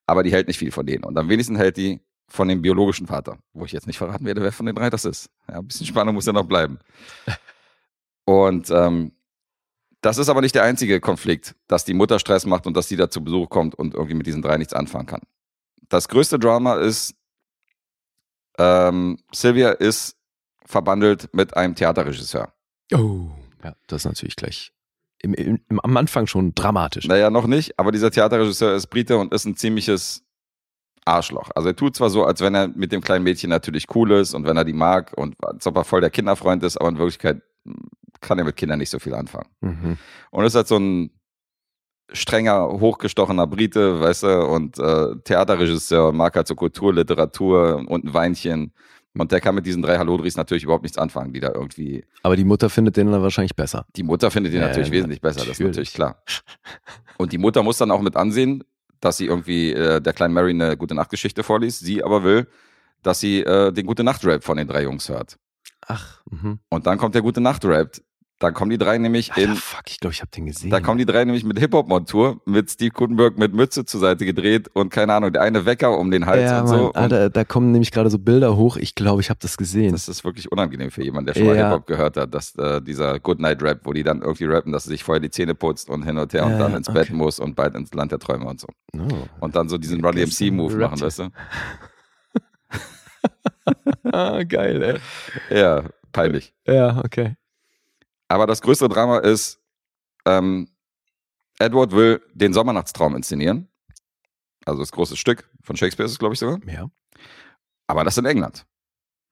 Aber 0.07 0.23
die 0.23 0.31
hält 0.31 0.47
nicht 0.47 0.59
viel 0.59 0.71
von 0.71 0.87
denen. 0.87 1.03
Und 1.03 1.19
am 1.19 1.29
wenigsten 1.29 1.57
hält 1.57 1.77
die 1.77 2.01
von 2.29 2.47
dem 2.47 2.63
biologischen 2.63 3.07
Vater, 3.09 3.39
wo 3.55 3.65
ich 3.65 3.73
jetzt 3.73 3.87
nicht 3.89 3.99
verraten 3.99 4.25
werde, 4.25 4.43
wer 4.43 4.53
von 4.53 4.67
den 4.67 4.75
drei 4.77 4.89
das 4.91 5.05
ist. 5.05 5.31
Ja, 5.49 5.59
ein 5.59 5.67
bisschen 5.67 5.87
Spannung 5.87 6.15
muss 6.15 6.27
ja 6.27 6.33
noch 6.33 6.47
bleiben. 6.47 6.79
Und 8.25 8.71
ähm, 8.71 9.13
das 10.01 10.19
ist 10.19 10.29
aber 10.29 10.41
nicht 10.41 10.55
der 10.55 10.65
einzige 10.65 11.01
Konflikt, 11.01 11.55
dass 11.67 11.85
die 11.85 11.95
Mutter 11.95 12.19
Stress 12.19 12.47
macht 12.47 12.67
und 12.67 12.77
dass 12.77 12.89
sie 12.89 12.97
da 12.97 13.11
zu 13.11 13.23
Besuch 13.23 13.49
kommt 13.49 13.75
und 13.75 13.95
irgendwie 13.95 14.15
mit 14.15 14.27
diesen 14.27 14.43
drei 14.43 14.57
nichts 14.59 14.75
anfangen 14.75 15.07
kann. 15.07 15.23
Das 15.89 16.09
größte 16.09 16.39
Drama 16.39 16.77
ist, 16.77 17.15
ähm, 18.59 19.19
Sylvia 19.33 19.71
ist 19.71 20.17
verbandelt 20.65 21.29
mit 21.33 21.57
einem 21.57 21.75
Theaterregisseur. 21.75 22.53
Oh. 22.93 23.29
Ja, 23.63 23.75
das 23.87 24.03
ist 24.03 24.07
natürlich 24.07 24.37
gleich 24.37 24.75
im, 25.25 25.35
im, 25.35 25.59
im, 25.69 25.81
am 25.81 25.97
Anfang 25.97 26.27
schon 26.27 26.55
dramatisch. 26.55 27.09
Naja, 27.09 27.31
noch 27.31 27.47
nicht, 27.47 27.79
aber 27.79 27.91
dieser 27.91 28.11
Theaterregisseur 28.11 28.75
ist 28.75 28.89
Brite 28.89 29.17
und 29.17 29.33
ist 29.33 29.47
ein 29.47 29.57
ziemliches 29.57 30.23
Arschloch. 31.07 31.51
Also 31.55 31.71
er 31.71 31.77
tut 31.77 31.97
zwar 31.97 32.11
so, 32.11 32.25
als 32.25 32.41
wenn 32.41 32.55
er 32.55 32.69
mit 32.69 32.93
dem 32.93 33.01
kleinen 33.01 33.25
Mädchen 33.25 33.51
natürlich 33.51 33.87
cool 33.95 34.13
ist 34.13 34.35
und 34.35 34.47
wenn 34.47 34.57
er 34.57 34.65
die 34.65 34.73
mag 34.73 35.13
und 35.17 35.35
als 35.43 35.67
ob 35.67 35.77
er 35.77 35.85
voll 35.85 36.03
der 36.03 36.11
Kinderfreund 36.11 36.63
ist, 36.63 36.77
aber 36.77 36.91
in 36.91 36.99
Wirklichkeit 36.99 37.43
hm, 37.65 37.89
kann 38.21 38.39
er 38.39 38.45
mit 38.45 38.57
Kindern 38.57 38.79
nicht 38.79 38.91
so 38.91 38.99
viel 38.99 39.15
anfangen. 39.15 39.49
Mhm. 39.61 39.99
Und 40.31 40.45
ist 40.45 40.55
halt 40.55 40.69
so 40.69 40.77
ein 40.77 41.11
strenger, 42.13 42.69
hochgestochener 42.69 43.47
Brite, 43.47 44.01
weißt 44.01 44.23
du, 44.25 44.47
und 44.47 44.79
äh, 44.79 45.17
Theaterregisseur, 45.25 46.13
mag 46.13 46.37
halt 46.37 46.47
so 46.47 46.55
Kultur, 46.55 46.93
Literatur 46.95 47.85
und 47.89 48.05
ein 48.05 48.15
Weinchen. 48.15 48.73
Und 49.17 49.31
der 49.31 49.41
kann 49.41 49.55
mit 49.55 49.65
diesen 49.65 49.81
drei 49.83 49.97
Hallodris 49.97 50.37
natürlich 50.37 50.65
überhaupt 50.65 50.83
nichts 50.83 50.99
anfangen, 50.99 51.33
die 51.33 51.41
da 51.41 51.53
irgendwie. 51.55 52.05
Aber 52.25 52.35
die 52.37 52.45
Mutter 52.45 52.69
findet 52.69 52.97
den 52.97 53.11
dann 53.13 53.23
wahrscheinlich 53.23 53.55
besser. 53.55 53.87
Die 53.95 54.03
Mutter 54.03 54.31
findet 54.31 54.53
ihn 54.53 54.61
Ja, 54.61 54.67
natürlich 54.67 54.89
ja, 54.89 54.95
wesentlich 54.95 55.21
besser, 55.21 55.41
das 55.41 55.51
ist 55.51 55.61
natürlich. 55.61 55.77
natürlich 55.77 55.95
klar. 55.95 56.23
Und 57.17 57.33
die 57.33 57.39
Mutter 57.39 57.63
muss 57.63 57.79
dann 57.79 57.93
auch 57.93 58.03
mit 58.03 58.17
ansehen, 58.17 58.65
dass 59.01 59.17
sie 59.19 59.27
irgendwie 59.27 59.73
äh, 59.73 60.01
der 60.01 60.13
kleinen 60.13 60.35
Mary 60.35 60.51
eine 60.51 60.77
gute 60.77 60.95
Nachtgeschichte 60.95 61.43
vorliest. 61.45 61.81
Sie 61.81 62.03
aber 62.03 62.25
will, 62.25 62.49
dass 63.03 63.21
sie 63.21 63.41
äh, 63.41 63.71
den 63.73 63.87
gute 63.87 64.03
Nacht-Rap 64.03 64.43
von 64.43 64.57
den 64.57 64.67
drei 64.67 64.83
Jungs 64.83 65.09
hört. 65.09 65.39
Ach, 65.87 66.21
mhm. 66.31 66.59
Und 66.69 66.87
dann 66.87 66.99
kommt 66.99 67.15
der 67.15 67.23
gute 67.23 67.41
Nacht-Rap. 67.41 68.01
Dann 68.41 68.53
kommen 68.53 68.69
die 68.71 68.79
drei 68.79 68.99
nämlich 68.99 69.31
Alter, 69.33 69.43
in 69.53 69.55
fuck, 69.55 69.85
ich 69.87 70.01
glaube, 70.01 70.13
ich 70.13 70.21
habe 70.21 70.31
den 70.33 70.47
gesehen. 70.47 70.69
Da 70.69 70.81
kommen 70.81 70.99
die 70.99 71.07
drei 71.07 71.25
nämlich 71.25 71.45
mit 71.45 71.57
Hip-Hop-Montur, 71.61 72.43
mit 72.47 72.69
Steve 72.69 72.91
Gutenberg 72.91 73.39
mit 73.39 73.55
Mütze 73.55 73.85
zur 73.85 74.01
Seite 74.01 74.27
gedreht 74.27 74.69
und 74.75 74.91
keine 74.91 75.15
Ahnung, 75.15 75.33
der 75.33 75.43
eine 75.43 75.65
Wecker 75.67 75.97
um 75.97 76.11
den 76.11 76.27
Hals 76.27 76.51
ja, 76.51 76.61
und 76.61 76.69
Mann, 76.69 76.79
so. 76.79 76.87
Und 76.89 76.97
Alter, 76.97 77.31
da 77.31 77.45
kommen 77.45 77.71
nämlich 77.71 77.93
gerade 77.93 78.11
so 78.11 78.19
Bilder 78.19 78.57
hoch. 78.57 78.77
Ich 78.77 78.97
glaube, 78.97 79.23
ich 79.23 79.31
habe 79.31 79.39
das 79.41 79.57
gesehen. 79.57 79.93
das 79.93 80.09
ist 80.09 80.25
wirklich 80.25 80.51
unangenehm 80.51 80.91
für 80.91 81.05
jemanden, 81.05 81.27
der 81.27 81.35
schon 81.35 81.47
mal 81.47 81.57
Ja. 81.57 81.69
Hip-Hop 81.69 81.87
gehört 81.87 82.17
hat, 82.17 82.35
dass 82.35 82.57
äh, 82.57 82.83
dieser 82.83 83.21
Goodnight-Rap, 83.21 83.83
wo 83.85 83.93
die 83.93 84.03
dann 84.03 84.21
irgendwie 84.21 84.47
rappen, 84.47 84.73
dass 84.73 84.83
sie 84.85 84.91
sich 84.91 85.05
vorher 85.05 85.21
die 85.21 85.31
Zähne 85.31 85.55
putzt 85.55 85.89
und 85.89 86.03
hin 86.03 86.19
und 86.19 86.33
her 86.33 86.45
und 86.45 86.53
Ja, 86.53 86.59
dann 86.59 86.73
ja, 86.73 86.77
ins 86.79 86.89
Bett 86.93 87.05
okay. 87.05 87.15
muss 87.15 87.39
und 87.39 87.55
bald 87.55 87.77
ins 87.77 87.95
Land 87.95 88.11
der 88.11 88.19
Träume 88.19 88.47
und 88.47 88.61
so. 88.61 88.67
oh. 88.99 89.07
Und 89.41 89.55
dann 89.55 89.69
so 89.69 89.79
diesen 89.79 90.05
Run 90.05 90.17
DMC-Move 90.17 90.77
machen, 90.77 91.01
weißt 91.01 91.21
du? 91.21 91.29
ah, 94.13 94.43
geil, 94.43 94.83
ey. 94.83 95.59
Ja, 95.59 95.85
peinlich. 96.13 96.55
Ja, 96.67 96.99
okay. 97.05 97.37
Aber 98.29 98.47
das 98.47 98.63
größte 98.63 98.89
Drama 98.89 99.19
ist, 99.19 99.61
ähm, 100.27 100.69
Edward 101.59 101.93
will 101.93 102.23
den 102.33 102.53
Sommernachtstraum 102.53 103.17
inszenieren. 103.17 103.69
Also 104.65 104.81
das 104.81 104.93
große 104.93 105.17
Stück 105.17 105.49
von 105.63 105.77
Shakespeare 105.77 106.07
ist 106.07 106.13
es, 106.13 106.19
glaube 106.19 106.35
ich, 106.35 106.41
sogar. 106.41 106.59
Ja. 106.67 106.91
Aber 107.87 108.05
das 108.05 108.19
in 108.19 108.25
England. 108.25 108.67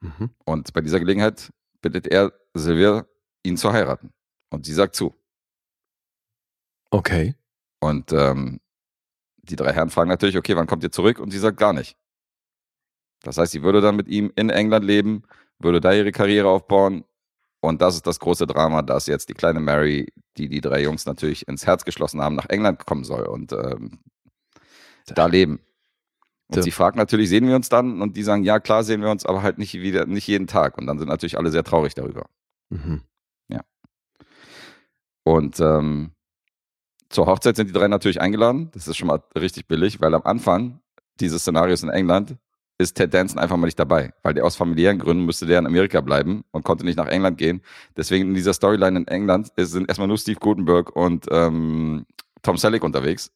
Mhm. 0.01 0.31
Und 0.45 0.73
bei 0.73 0.81
dieser 0.81 1.01
Gelegenheit 1.01 1.51
bittet 1.81 2.07
er 2.07 2.33
Sylvia, 2.55 3.07
ihn 3.43 3.57
zu 3.57 3.73
heiraten. 3.73 4.13
Und 4.51 4.67
sie 4.67 4.75
sagt 4.75 4.95
zu. 4.95 5.15
Okay. 6.91 7.35
Und 7.81 8.13
ähm, 8.13 8.61
die 9.39 9.57
drei 9.57 9.73
Herren 9.73 9.91
fragen 9.91 10.11
natürlich, 10.11 10.37
okay, 10.37 10.55
wann 10.55 10.67
kommt 10.67 10.85
ihr 10.85 10.93
zurück? 10.93 11.19
Und 11.19 11.31
sie 11.31 11.39
sagt 11.39 11.57
gar 11.57 11.73
nicht. 11.73 11.97
Das 13.23 13.39
heißt, 13.39 13.53
sie 13.53 13.63
würde 13.63 13.81
dann 13.81 13.97
mit 13.97 14.09
ihm 14.09 14.33
in 14.37 14.51
England 14.51 14.85
leben, 14.85 15.23
würde 15.59 15.81
da 15.81 15.93
ihre 15.93 16.13
Karriere 16.13 16.49
aufbauen. 16.49 17.05
Und 17.61 17.81
das 17.81 17.95
ist 17.95 18.07
das 18.07 18.19
große 18.19 18.47
Drama, 18.47 18.83
dass 18.83 19.07
jetzt 19.07 19.29
die 19.29 19.35
kleine 19.35 19.61
Mary, 19.61 20.13
die 20.37 20.49
die 20.49 20.61
drei 20.61 20.83
Jungs 20.83 21.07
natürlich 21.07 21.47
ins 21.47 21.65
Herz 21.67 21.85
geschlossen 21.85 22.21
haben, 22.21 22.35
nach 22.35 22.49
England 22.49 22.85
kommen 22.87 23.05
soll 23.05 23.23
und 23.23 23.53
ähm, 23.53 24.01
da 25.07 25.27
leben. 25.27 25.61
Und 26.49 26.57
Ja. 26.57 26.63
sie 26.63 26.73
fragt 26.73 26.97
natürlich, 26.97 27.29
sehen 27.29 27.47
wir 27.47 27.55
uns 27.55 27.69
dann? 27.69 28.03
Und 28.03 28.17
die 28.17 28.25
sagen, 28.25 28.43
ja, 28.43 28.59
klar 28.59 28.83
sehen 28.83 29.01
wir 29.01 29.11
uns, 29.11 29.25
aber 29.25 29.43
halt 29.43 29.59
nicht 29.59 29.75
wieder, 29.75 30.07
nicht 30.07 30.27
jeden 30.27 30.49
Tag. 30.49 30.77
Und 30.77 30.87
dann 30.87 30.99
sind 30.99 31.09
natürlich 31.09 31.39
alle 31.39 31.51
sehr 31.51 31.65
traurig 31.65 31.95
darüber. 31.95 32.27
Mhm. 32.71 33.03
Und 35.25 35.61
ähm, 35.61 36.11
zur 37.09 37.27
Hochzeit 37.27 37.57
sind 37.57 37.69
die 37.69 37.73
drei 37.73 37.89
natürlich 37.89 38.21
eingeladen. 38.21 38.71
Das 38.73 38.89
ist 38.89 38.97
schon 38.97 39.09
mal 39.09 39.23
richtig 39.37 39.69
billig, 39.69 40.01
weil 40.01 40.15
am 40.15 40.23
Anfang 40.23 40.81
dieses 41.21 41.43
Szenarios 41.43 41.83
in 41.83 41.91
England 41.91 42.37
ist 42.83 42.95
Ted 42.95 43.15
Danson 43.15 43.39
einfach 43.39 43.57
mal 43.57 43.67
nicht 43.67 43.79
dabei, 43.79 44.13
weil 44.23 44.35
der 44.35 44.45
aus 44.45 44.57
familiären 44.57 44.99
Gründen 44.99 45.25
müsste 45.25 45.47
der 45.47 45.59
in 45.59 45.67
Amerika 45.67 46.01
bleiben 46.01 46.45
und 46.51 46.65
konnte 46.65 46.85
nicht 46.85 46.97
nach 46.97 47.09
England 47.09 47.39
gehen. 47.39 47.63
Deswegen 47.97 48.29
in 48.29 48.35
dieser 48.35 48.53
Storyline 48.53 48.99
in 48.99 49.09
England 49.09 49.53
sind 49.57 49.89
erstmal 49.89 50.09
nur 50.09 50.19
Steve 50.19 50.39
Gutenberg 50.39 50.95
und 50.95 51.27
ähm, 51.31 52.07
Tom 52.43 52.57
Selleck 52.57 52.85
unterwegs. 52.85 53.31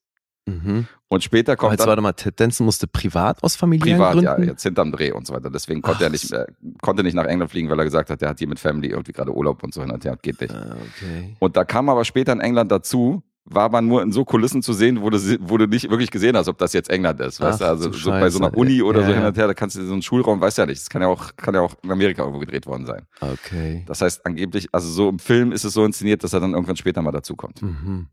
Mhm. 0.47 0.87
Und 1.09 1.25
später 1.25 1.53
Aber 1.53 1.59
kommt 1.59 1.73
jetzt 1.73 1.81
dann 1.81 1.89
warte 1.89 2.03
mal, 2.03 2.13
Ted 2.13 2.39
Danson 2.39 2.65
musste 2.65 2.87
privat 2.87 3.43
aus 3.43 3.57
familiären 3.57 3.99
privat, 3.99 4.23
ja, 4.23 4.35
Gründen? 4.35 4.51
jetzt 4.51 4.63
hinterm 4.63 4.93
Dreh 4.93 5.13
und 5.13 5.27
so 5.27 5.35
weiter. 5.35 5.51
Deswegen 5.51 5.83
konnte 5.83 6.01
Ach 6.01 6.07
er 6.07 6.11
nicht, 6.11 6.33
äh, 6.33 6.47
konnte 6.83 7.03
nicht 7.03 7.15
nach 7.15 7.25
England 7.25 7.51
fliegen, 7.51 7.69
weil 7.69 7.79
er 7.79 7.85
gesagt 7.85 8.11
hat, 8.11 8.23
er 8.23 8.31
hat 8.31 8.39
hier 8.39 8.49
mit 8.49 8.59
Family 8.59 8.89
irgendwie 8.89 9.13
gerade 9.13 9.35
Urlaub 9.35 9.63
und 9.63 9.75
so 9.75 9.83
hin 9.83 9.91
und 9.91 10.05
her, 10.05 10.17
geht 10.21 10.41
nicht. 10.41 10.55
Ah, 10.55 10.77
okay. 10.81 11.37
Und 11.39 11.57
da 11.57 11.65
kam 11.65 11.89
aber 11.89 12.05
später 12.05 12.33
in 12.33 12.41
England 12.41 12.71
dazu, 12.71 13.23
war 13.49 13.65
aber 13.65 13.81
nur 13.81 14.03
in 14.03 14.11
so 14.11 14.25
Kulissen 14.25 14.61
zu 14.61 14.73
sehen, 14.73 15.03
wo 15.03 15.11
du, 15.11 15.19
wo 15.41 15.57
du 15.57 15.67
nicht 15.67 15.89
wirklich 15.89 16.11
gesehen 16.11 16.37
hast, 16.37 16.49
ob 16.49 16.59
das 16.59 16.73
jetzt 16.73 16.91
England 16.91 17.21
ist. 17.21 17.41
Weißt 17.41 17.61
du, 17.61 17.65
Ach, 17.65 17.69
also 17.71 17.93
so 17.93 18.11
bei 18.11 18.29
so 18.29 18.39
einer. 18.39 18.57
Uni 18.57 18.83
oder 18.83 19.01
Ja, 19.03 19.07
so 19.07 19.15
hin 19.15 19.25
und 19.25 19.37
her, 19.37 19.47
da 19.47 19.55
kannst 19.55 19.77
du 19.77 19.87
so 19.87 19.93
einen 19.93 20.03
Schulraum, 20.03 20.41
weißt 20.41 20.59
ja 20.59 20.67
nicht. 20.67 20.81
Das 20.81 20.91
kann 20.91 21.01
ja 21.01 21.09
auch, 21.09 21.37
kann 21.37 21.55
ja 21.55 21.61
auch 21.61 21.75
in 21.83 21.91
Amerika 21.93 22.23
irgendwo 22.23 22.41
gedreht 22.41 22.67
worden 22.67 22.87
sein. 22.87 23.07
Okay. 23.21 23.85
Das 23.87 24.03
heißt, 24.03 24.27
angeblich, 24.27 24.69
also 24.73 24.89
so 24.89 25.09
im 25.09 25.21
Film 25.21 25.53
ist 25.53 25.65
es 25.65 25.75
so 25.75 25.85
inszeniert, 25.85 26.25
dass 26.25 26.33
er 26.33 26.41
dann 26.41 26.55
irgendwann 26.55 26.77
später 26.77 27.03
mal 27.03 27.13
dazukommt. 27.13 27.63
Mhm. 27.63 28.09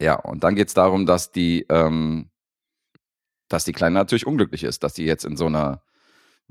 Ja, 0.00 0.16
und 0.16 0.42
dann 0.42 0.56
geht 0.56 0.68
es 0.68 0.74
darum, 0.74 1.06
dass 1.06 1.30
die, 1.30 1.64
ähm, 1.68 2.28
dass 3.48 3.64
die 3.64 3.72
Kleine 3.72 3.94
natürlich 3.94 4.26
unglücklich 4.26 4.64
ist, 4.64 4.82
dass 4.82 4.94
die 4.94 5.04
jetzt 5.04 5.24
in 5.24 5.36
so 5.36 5.46
einer, 5.46 5.82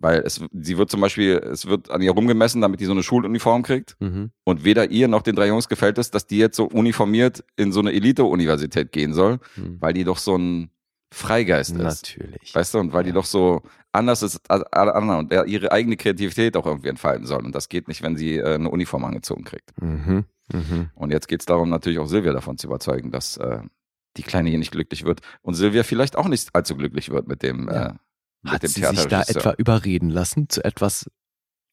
weil 0.01 0.19
es, 0.25 0.41
sie 0.51 0.77
wird 0.77 0.89
zum 0.89 0.99
Beispiel, 1.01 1.37
es 1.37 1.67
wird 1.67 1.89
an 1.91 2.01
ihr 2.01 2.11
rumgemessen, 2.11 2.59
damit 2.61 2.79
die 2.79 2.85
so 2.85 2.91
eine 2.91 3.03
Schuluniform 3.03 3.63
kriegt. 3.63 3.95
Mhm. 3.99 4.31
Und 4.43 4.63
weder 4.63 4.89
ihr 4.91 5.07
noch 5.07 5.21
den 5.21 5.35
drei 5.35 5.47
Jungs 5.47 5.69
gefällt 5.69 5.97
es, 5.97 6.11
dass 6.11 6.27
die 6.27 6.37
jetzt 6.37 6.57
so 6.57 6.65
uniformiert 6.65 7.43
in 7.55 7.71
so 7.71 7.79
eine 7.79 7.91
Elite-Universität 7.93 8.91
gehen 8.91 9.13
soll, 9.13 9.39
Mhm. 9.55 9.77
weil 9.79 9.93
die 9.93 10.03
doch 10.03 10.17
so 10.17 10.35
ein 10.37 10.71
Freigeist 11.13 11.71
ist. 11.75 11.77
Natürlich. 11.77 12.55
Weißt 12.55 12.73
du, 12.73 12.79
und 12.79 12.93
weil 12.93 13.03
die 13.03 13.09
Ja. 13.09 13.15
doch 13.15 13.25
so 13.25 13.61
anders 13.91 14.23
ist 14.23 14.39
als 14.49 14.63
alle 14.71 14.95
anderen 14.95 15.19
und 15.19 15.33
ihre 15.49 15.71
eigene 15.71 15.97
Kreativität 15.97 16.55
auch 16.55 16.65
irgendwie 16.65 16.87
entfalten 16.87 17.25
soll. 17.25 17.43
Und 17.45 17.53
das 17.53 17.67
geht 17.67 17.89
nicht, 17.89 18.01
wenn 18.01 18.15
sie 18.15 18.37
äh, 18.37 18.55
eine 18.55 18.69
Uniform 18.69 19.03
angezogen 19.03 19.43
kriegt. 19.43 19.71
Mhm. 19.81 20.23
Mhm. 20.53 20.89
Und 20.95 21.11
jetzt 21.11 21.27
geht 21.27 21.41
es 21.41 21.45
darum, 21.45 21.69
natürlich 21.69 21.99
auch 21.99 22.07
Silvia 22.07 22.31
davon 22.31 22.57
zu 22.57 22.67
überzeugen, 22.67 23.11
dass 23.11 23.35
äh, 23.37 23.59
die 24.17 24.23
Kleine 24.23 24.49
hier 24.49 24.59
nicht 24.59 24.71
glücklich 24.71 25.03
wird 25.05 25.21
und 25.41 25.53
Silvia 25.55 25.83
vielleicht 25.83 26.15
auch 26.17 26.27
nicht 26.29 26.49
allzu 26.55 26.75
glücklich 26.75 27.09
wird 27.09 27.27
mit 27.27 27.43
dem, 27.43 27.67
Ja. 27.69 27.87
äh, 27.87 27.93
Hat 28.45 28.63
dem 28.63 28.69
sie 28.69 28.83
sich 28.83 29.05
da 29.07 29.21
etwa 29.21 29.51
überreden 29.57 30.09
lassen 30.09 30.49
zu 30.49 30.63
etwas, 30.63 31.05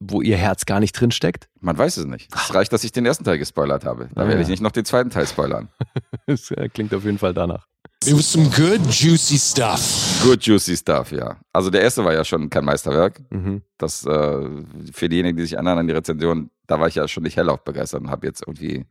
wo 0.00 0.20
ihr 0.22 0.36
Herz 0.36 0.64
gar 0.66 0.80
nicht 0.80 0.92
drin 0.92 1.10
steckt? 1.10 1.48
Man 1.60 1.76
weiß 1.76 1.96
es 1.96 2.04
nicht. 2.04 2.28
Es 2.34 2.54
reicht, 2.54 2.72
dass 2.72 2.84
ich 2.84 2.92
den 2.92 3.04
ersten 3.06 3.24
Teil 3.24 3.38
gespoilert 3.38 3.84
habe. 3.84 4.08
Da 4.14 4.22
Ah, 4.22 4.26
werde 4.28 4.34
ja. 4.36 4.40
ich 4.42 4.48
nicht 4.48 4.62
noch 4.62 4.70
den 4.72 4.84
zweiten 4.84 5.10
Teil 5.10 5.26
spoilern. 5.26 5.68
Das 6.26 6.50
äh, 6.50 6.68
klingt 6.68 6.92
auf 6.92 7.04
jeden 7.04 7.16
Fall 7.18 7.32
danach. 7.32 7.66
It 8.04 8.12
was 8.14 8.30
some 8.30 8.50
good, 8.50 8.80
juicy 8.90 9.38
stuff. 9.38 10.20
Good 10.22 10.44
juicy 10.44 10.76
stuff, 10.76 11.10
ja. 11.10 11.38
Also 11.54 11.70
der 11.70 11.80
erste 11.80 12.04
war 12.04 12.12
ja 12.12 12.22
schon 12.22 12.50
kein 12.50 12.66
Meisterwerk. 12.66 13.22
Mhm. 13.30 13.62
Das 13.78 14.04
äh, 14.04 14.48
für 14.92 15.08
diejenigen, 15.08 15.38
die 15.38 15.44
sich 15.44 15.54
erinnern 15.54 15.78
an 15.78 15.86
die 15.86 15.94
Rezension, 15.94 16.50
da 16.66 16.78
war 16.78 16.86
ich 16.88 16.96
ja 16.96 17.08
schon 17.08 17.22
nicht 17.22 17.36
hellauf 17.38 17.64
begeistert 17.64 18.02
und 18.02 18.10
habe 18.10 18.26
jetzt 18.26 18.42
irgendwie 18.46 18.84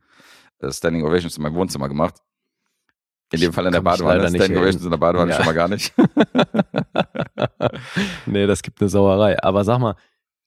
äh, 0.58 0.72
Standing 0.72 1.04
Ovations 1.04 1.36
in 1.36 1.44
meinem 1.44 1.54
Wohnzimmer 1.54 1.88
gemacht. 1.88 2.16
In 3.32 3.40
dem 3.40 3.52
Fall 3.52 3.66
in 3.66 3.72
der 3.72 3.82
Badewanne. 3.82 4.28
Standing 4.28 4.56
Ovations 4.56 4.84
in 4.84 4.90
der 4.90 4.96
Badewanne 4.98 5.30
Ja. 5.32 5.36
schon 5.36 5.46
mal 5.46 5.52
gar 5.54 5.68
nicht. 5.68 5.92
nee, 8.26 8.46
das 8.46 8.62
gibt 8.62 8.80
eine 8.80 8.88
Sauerei. 8.88 9.42
Aber 9.42 9.64
sag 9.64 9.78
mal, 9.80 9.96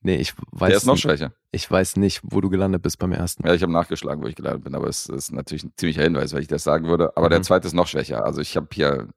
nee, 0.01 0.15
ich 0.15 0.34
weiß, 0.51 0.69
Der 0.69 0.77
ist 0.77 0.86
noch 0.86 0.93
nicht, 0.93 1.01
schwächer. 1.03 1.34
ich 1.51 1.69
weiß 1.69 1.97
nicht, 1.97 2.21
wo 2.23 2.41
du 2.41 2.49
gelandet 2.49 2.82
bist 2.82 2.97
beim 2.99 3.11
ersten. 3.11 3.45
Ja, 3.45 3.53
ich 3.53 3.61
habe 3.61 3.71
nachgeschlagen, 3.71 4.23
wo 4.23 4.27
ich 4.27 4.36
gelandet 4.36 4.63
bin, 4.63 4.75
aber 4.75 4.88
es 4.88 5.07
ist 5.09 5.32
natürlich 5.32 5.63
ein 5.63 5.73
ziemlicher 5.77 6.03
Hinweis, 6.03 6.34
weil 6.34 6.41
ich 6.41 6.47
das 6.47 6.63
sagen 6.63 6.88
würde. 6.88 7.15
Aber 7.15 7.29
der 7.29 7.39
Mhm. 7.39 7.43
zweite 7.43 7.67
ist 7.67 7.73
noch 7.73 7.88
schwächer. 7.88 8.25
Also 8.25 8.41
ich 8.41 8.55
habe 8.55 8.67
hier, 8.73 9.07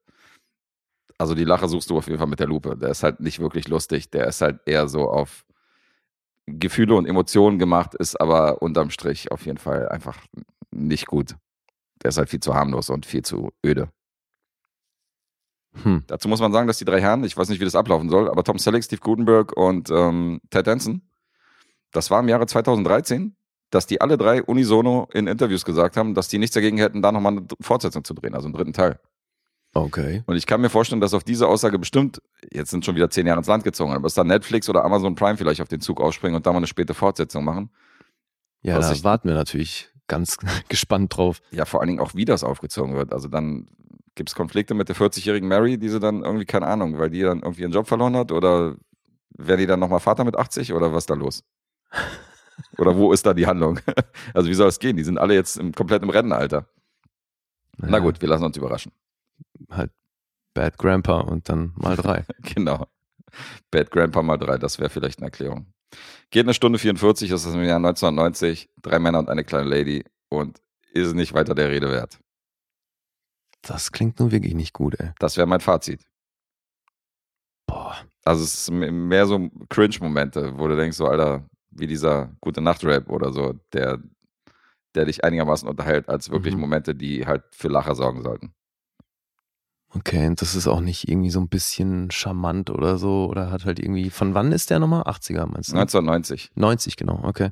also 1.18 1.34
die 1.34 1.44
Lache 1.44 1.68
suchst 1.68 1.90
du 1.90 1.96
auf 1.96 2.06
jeden 2.06 2.18
Fall 2.18 2.28
mit 2.28 2.40
der 2.40 2.48
Lupe. 2.48 2.76
Der 2.76 2.90
ist 2.90 3.02
halt 3.02 3.20
nicht 3.20 3.40
wirklich 3.40 3.68
lustig. 3.68 4.10
Der 4.10 4.26
ist 4.26 4.42
halt 4.42 4.60
eher 4.66 4.88
so 4.88 5.08
auf 5.08 5.44
Gefühle 6.46 6.94
und 6.96 7.06
Emotionen 7.06 7.58
gemacht, 7.58 7.94
ist 7.94 8.20
aber 8.20 8.60
unterm 8.60 8.90
Strich 8.90 9.32
auf 9.32 9.46
jeden 9.46 9.56
Fall 9.56 9.88
einfach 9.88 10.18
nicht 10.70 11.06
gut. 11.06 11.36
Der 12.04 12.10
ist 12.10 12.18
halt 12.18 12.28
viel 12.30 12.40
zu 12.40 12.54
harmlos 12.54 12.90
und 12.90 13.06
viel 13.06 13.22
zu 13.22 13.50
öde. 13.64 13.88
Hm. 15.82 16.04
Dazu 16.06 16.28
muss 16.28 16.40
man 16.40 16.52
sagen, 16.52 16.68
dass 16.68 16.78
die 16.78 16.84
drei 16.84 17.00
Herren, 17.00 17.24
ich 17.24 17.36
weiß 17.36 17.48
nicht, 17.48 17.60
wie 17.60 17.64
das 17.64 17.74
ablaufen 17.74 18.08
soll, 18.08 18.28
aber 18.30 18.44
Tom 18.44 18.58
Selleck, 18.58 18.84
Steve 18.84 19.00
Gutenberg 19.00 19.56
und 19.56 19.90
ähm, 19.90 20.40
Ted 20.50 20.66
Danson, 20.66 21.02
das 21.90 22.10
war 22.10 22.20
im 22.20 22.28
Jahre 22.28 22.46
2013, 22.46 23.34
dass 23.70 23.86
die 23.86 24.00
alle 24.00 24.16
drei 24.16 24.42
unisono 24.42 25.08
in 25.12 25.26
Interviews 25.26 25.64
gesagt 25.64 25.96
haben, 25.96 26.14
dass 26.14 26.28
die 26.28 26.38
nichts 26.38 26.54
dagegen 26.54 26.78
hätten, 26.78 27.02
da 27.02 27.10
nochmal 27.10 27.32
eine 27.38 27.46
Fortsetzung 27.60 28.04
zu 28.04 28.14
drehen, 28.14 28.34
also 28.34 28.46
einen 28.46 28.54
dritten 28.54 28.72
Teil. 28.72 29.00
Okay. 29.72 30.22
Und 30.26 30.36
ich 30.36 30.46
kann 30.46 30.60
mir 30.60 30.70
vorstellen, 30.70 31.00
dass 31.00 31.14
auf 31.14 31.24
diese 31.24 31.48
Aussage 31.48 31.80
bestimmt, 31.80 32.22
jetzt 32.52 32.70
sind 32.70 32.84
schon 32.84 32.94
wieder 32.94 33.10
zehn 33.10 33.26
Jahre 33.26 33.38
ins 33.40 33.48
Land 33.48 33.64
gezogen, 33.64 33.92
aber 33.92 34.04
dass 34.04 34.14
da 34.14 34.22
Netflix 34.22 34.68
oder 34.68 34.84
Amazon 34.84 35.16
Prime 35.16 35.36
vielleicht 35.36 35.60
auf 35.60 35.66
den 35.68 35.80
Zug 35.80 36.00
aufspringen 36.00 36.36
und 36.36 36.46
da 36.46 36.52
mal 36.52 36.58
eine 36.58 36.68
späte 36.68 36.94
Fortsetzung 36.94 37.42
machen. 37.42 37.70
Ja, 38.62 38.76
Was 38.78 38.88
da 38.88 38.92
ich- 38.94 39.02
warten 39.02 39.26
wir 39.28 39.34
natürlich 39.34 39.90
ganz 40.14 40.38
gespannt 40.68 41.16
drauf. 41.16 41.40
Ja, 41.50 41.64
vor 41.64 41.80
allen 41.80 41.88
Dingen 41.88 42.00
auch, 42.00 42.14
wie 42.14 42.24
das 42.24 42.44
aufgezogen 42.44 42.94
wird. 42.94 43.12
Also 43.12 43.28
dann 43.28 43.66
gibt 44.14 44.30
es 44.30 44.34
Konflikte 44.34 44.74
mit 44.74 44.88
der 44.88 44.96
40-jährigen 44.96 45.48
Mary, 45.48 45.76
die 45.76 45.88
sie 45.88 45.98
dann 45.98 46.22
irgendwie, 46.22 46.44
keine 46.44 46.66
Ahnung, 46.66 46.98
weil 46.98 47.10
die 47.10 47.22
dann 47.22 47.40
irgendwie 47.40 47.62
ihren 47.62 47.72
Job 47.72 47.88
verloren 47.88 48.16
hat 48.16 48.30
oder 48.30 48.76
wäre 49.36 49.58
die 49.58 49.66
dann 49.66 49.80
nochmal 49.80 50.00
Vater 50.00 50.24
mit 50.24 50.36
80 50.36 50.72
oder 50.72 50.92
was 50.92 51.02
ist 51.02 51.10
da 51.10 51.14
los? 51.14 51.42
Oder 52.78 52.96
wo 52.96 53.12
ist 53.12 53.26
da 53.26 53.34
die 53.34 53.46
Handlung? 53.46 53.80
Also 54.32 54.48
wie 54.48 54.54
soll 54.54 54.68
es 54.68 54.78
gehen? 54.78 54.96
Die 54.96 55.02
sind 55.02 55.18
alle 55.18 55.34
jetzt 55.34 55.56
im, 55.56 55.72
komplett 55.72 56.04
im 56.04 56.10
Rennenalter. 56.10 56.68
Na 57.78 57.98
Ja, 57.98 57.98
gut, 57.98 58.20
wir 58.20 58.28
lassen 58.28 58.44
uns 58.44 58.56
überraschen. 58.56 58.92
Halt 59.70 59.90
Bad 60.54 60.78
Grandpa 60.78 61.20
und 61.20 61.48
dann 61.48 61.72
mal 61.74 61.96
drei. 61.96 62.24
Genau. 62.54 62.86
Bad 63.72 63.90
Grandpa 63.90 64.22
mal 64.22 64.36
drei, 64.38 64.56
das 64.56 64.78
wäre 64.78 64.88
vielleicht 64.88 65.18
eine 65.18 65.26
Erklärung. 65.26 65.73
Geht 66.30 66.44
eine 66.46 66.54
Stunde 66.54 66.78
44, 66.78 67.30
das 67.30 67.44
ist 67.44 67.54
im 67.54 67.62
Jahr 67.64 67.76
1990, 67.76 68.70
drei 68.82 68.98
Männer 68.98 69.18
und 69.20 69.28
eine 69.28 69.44
kleine 69.44 69.68
Lady 69.68 70.04
und 70.28 70.60
ist 70.92 71.14
nicht 71.14 71.32
weiter 71.34 71.54
der 71.54 71.70
Rede 71.70 71.90
wert. 71.90 72.18
Das 73.62 73.92
klingt 73.92 74.18
nun 74.20 74.30
wirklich 74.30 74.54
nicht 74.54 74.72
gut, 74.72 74.98
ey. 75.00 75.10
Das 75.18 75.36
wäre 75.36 75.46
mein 75.46 75.60
Fazit. 75.60 76.02
Boah. 77.66 77.96
Also 78.24 78.44
es 78.44 78.54
ist 78.54 78.68
m- 78.68 79.08
mehr 79.08 79.26
so 79.26 79.50
Cringe-Momente, 79.70 80.58
wo 80.58 80.68
du 80.68 80.76
denkst, 80.76 80.96
so, 80.96 81.06
Alter, 81.06 81.46
wie 81.70 81.86
dieser 81.86 82.34
gute 82.40 82.60
Nacht-Rap 82.60 83.08
oder 83.10 83.32
so, 83.32 83.54
der, 83.72 84.02
der 84.94 85.04
dich 85.06 85.24
einigermaßen 85.24 85.68
unterhält, 85.68 86.08
als 86.08 86.30
wirklich 86.30 86.54
Mhm. 86.54 86.60
Momente, 86.60 86.94
die 86.94 87.26
halt 87.26 87.42
für 87.52 87.68
Lacher 87.68 87.94
sorgen 87.94 88.22
sollten. 88.22 88.54
Okay, 89.96 90.26
und 90.26 90.40
das 90.42 90.54
ist 90.56 90.66
auch 90.66 90.80
nicht 90.80 91.08
irgendwie 91.08 91.30
so 91.30 91.38
ein 91.40 91.48
bisschen 91.48 92.10
charmant 92.10 92.68
oder 92.70 92.98
so 92.98 93.26
oder 93.30 93.50
hat 93.50 93.64
halt 93.64 93.78
irgendwie, 93.78 94.10
von 94.10 94.34
wann 94.34 94.50
ist 94.52 94.70
der 94.70 94.78
nochmal? 94.80 95.02
80er 95.02 95.46
meinst 95.46 95.70
du? 95.72 95.76
1990. 95.76 96.50
90, 96.56 96.96
genau, 96.96 97.20
okay. 97.22 97.50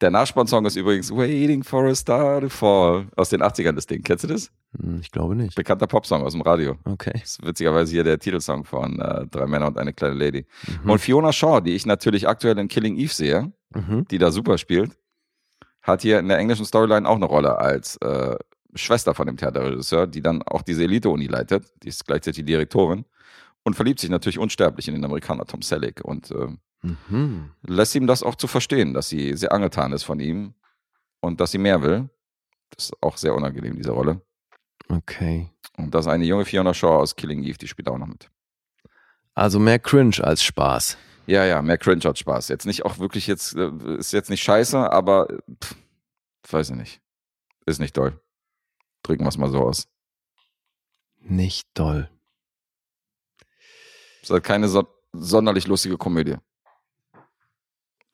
Der 0.00 0.10
Nachspannsong 0.10 0.66
ist 0.66 0.76
übrigens 0.76 1.10
Waiting 1.10 1.62
for 1.62 1.84
a 1.86 1.94
Star 1.94 2.40
to 2.40 2.48
Fall 2.48 3.06
aus 3.16 3.30
den 3.30 3.42
80ern, 3.42 3.72
das 3.72 3.86
Ding. 3.86 4.02
Kennst 4.02 4.24
du 4.24 4.28
das? 4.28 4.50
Hm, 4.78 4.98
Ich 5.00 5.10
glaube 5.12 5.34
nicht. 5.36 5.54
Bekannter 5.54 5.86
Popsong 5.86 6.22
aus 6.22 6.32
dem 6.32 6.42
Radio. 6.42 6.76
Okay. 6.84 7.12
Das 7.14 7.22
ist 7.38 7.46
witzigerweise 7.46 7.92
hier 7.92 8.04
der 8.04 8.18
Titelsong 8.18 8.64
von 8.64 8.98
äh, 9.00 9.26
Drei 9.28 9.46
Männer 9.46 9.68
und 9.68 9.78
eine 9.78 9.92
kleine 9.92 10.14
Lady. 10.14 10.46
Mhm. 10.82 10.90
Und 10.90 10.98
Fiona 10.98 11.32
Shaw, 11.32 11.60
die 11.60 11.74
ich 11.74 11.86
natürlich 11.86 12.28
aktuell 12.28 12.58
in 12.58 12.68
Killing 12.68 12.96
Eve 12.96 13.12
sehe, 13.14 13.52
Mhm. 13.74 14.06
die 14.08 14.18
da 14.18 14.30
super 14.30 14.58
spielt, 14.58 14.92
hat 15.82 16.02
hier 16.02 16.18
in 16.18 16.28
der 16.28 16.38
englischen 16.38 16.64
Storyline 16.64 17.08
auch 17.08 17.16
eine 17.16 17.24
Rolle 17.26 17.58
als 17.58 17.96
äh, 17.96 18.36
Schwester 18.74 19.14
von 19.14 19.26
dem 19.26 19.36
Theaterregisseur, 19.36 20.06
die 20.06 20.22
dann 20.22 20.42
auch 20.42 20.62
diese 20.62 20.84
Elite-Uni 20.84 21.26
leitet. 21.26 21.72
Die 21.82 21.88
ist 21.88 22.06
gleichzeitig 22.06 22.38
die 22.44 22.44
Direktorin 22.52 23.04
und 23.62 23.74
verliebt 23.74 24.00
sich 24.00 24.10
natürlich 24.10 24.38
unsterblich 24.38 24.88
in 24.88 24.94
den 24.94 25.04
Amerikaner 25.04 25.44
Tom 25.46 25.62
Selleck 25.62 26.00
und 26.04 26.30
äh, 26.30 26.48
Mhm. 27.08 27.50
lässt 27.62 27.94
ihm 27.94 28.06
das 28.06 28.22
auch 28.22 28.34
zu 28.34 28.46
verstehen, 28.46 28.92
dass 28.92 29.08
sie 29.08 29.34
sehr 29.38 29.52
angetan 29.52 29.92
ist 29.92 30.02
von 30.02 30.20
ihm 30.20 30.52
und 31.20 31.40
dass 31.40 31.50
sie 31.50 31.56
mehr 31.56 31.80
will. 31.80 32.10
Das 32.76 32.86
ist 32.90 33.02
auch 33.02 33.16
sehr 33.16 33.34
unangenehm, 33.34 33.74
diese 33.76 33.92
Rolle. 33.92 34.20
Okay. 34.88 35.48
Und 35.78 35.94
das 35.94 36.04
ist 36.04 36.12
eine 36.12 36.24
junge 36.26 36.44
Fiona 36.44 36.74
Shaw 36.74 36.98
aus 36.98 37.16
Killing 37.16 37.42
Eve, 37.42 37.56
die 37.56 37.68
spielt 37.68 37.88
auch 37.88 37.96
noch 37.96 38.06
mit. 38.06 38.28
Also 39.34 39.58
mehr 39.58 39.78
Cringe 39.78 40.16
als 40.22 40.42
Spaß. 40.44 40.98
Ja, 41.26 41.46
ja, 41.46 41.62
mehr 41.62 41.78
Cringe 41.78 42.02
hat 42.04 42.18
Spaß. 42.18 42.48
Jetzt 42.48 42.66
nicht 42.66 42.84
auch 42.84 42.98
wirklich 42.98 43.26
jetzt, 43.26 43.56
äh, 43.56 43.70
ist 43.96 44.12
jetzt 44.12 44.28
nicht 44.28 44.42
scheiße, 44.42 44.92
aber 44.92 45.28
pff, 45.62 45.74
weiß 46.50 46.68
ich 46.68 46.76
nicht. 46.76 47.00
Ist 47.64 47.80
nicht 47.80 47.96
doll. 47.96 48.20
Drücken 49.04 49.24
wir 49.24 49.28
es 49.28 49.38
mal 49.38 49.50
so 49.50 49.60
aus. 49.60 49.86
Nicht 51.20 51.68
doll. 51.74 52.10
Ist 54.22 54.30
halt 54.30 54.42
keine 54.42 54.68
so 54.68 54.88
sonderlich 55.12 55.66
lustige 55.68 55.96
Komödie. 55.96 56.36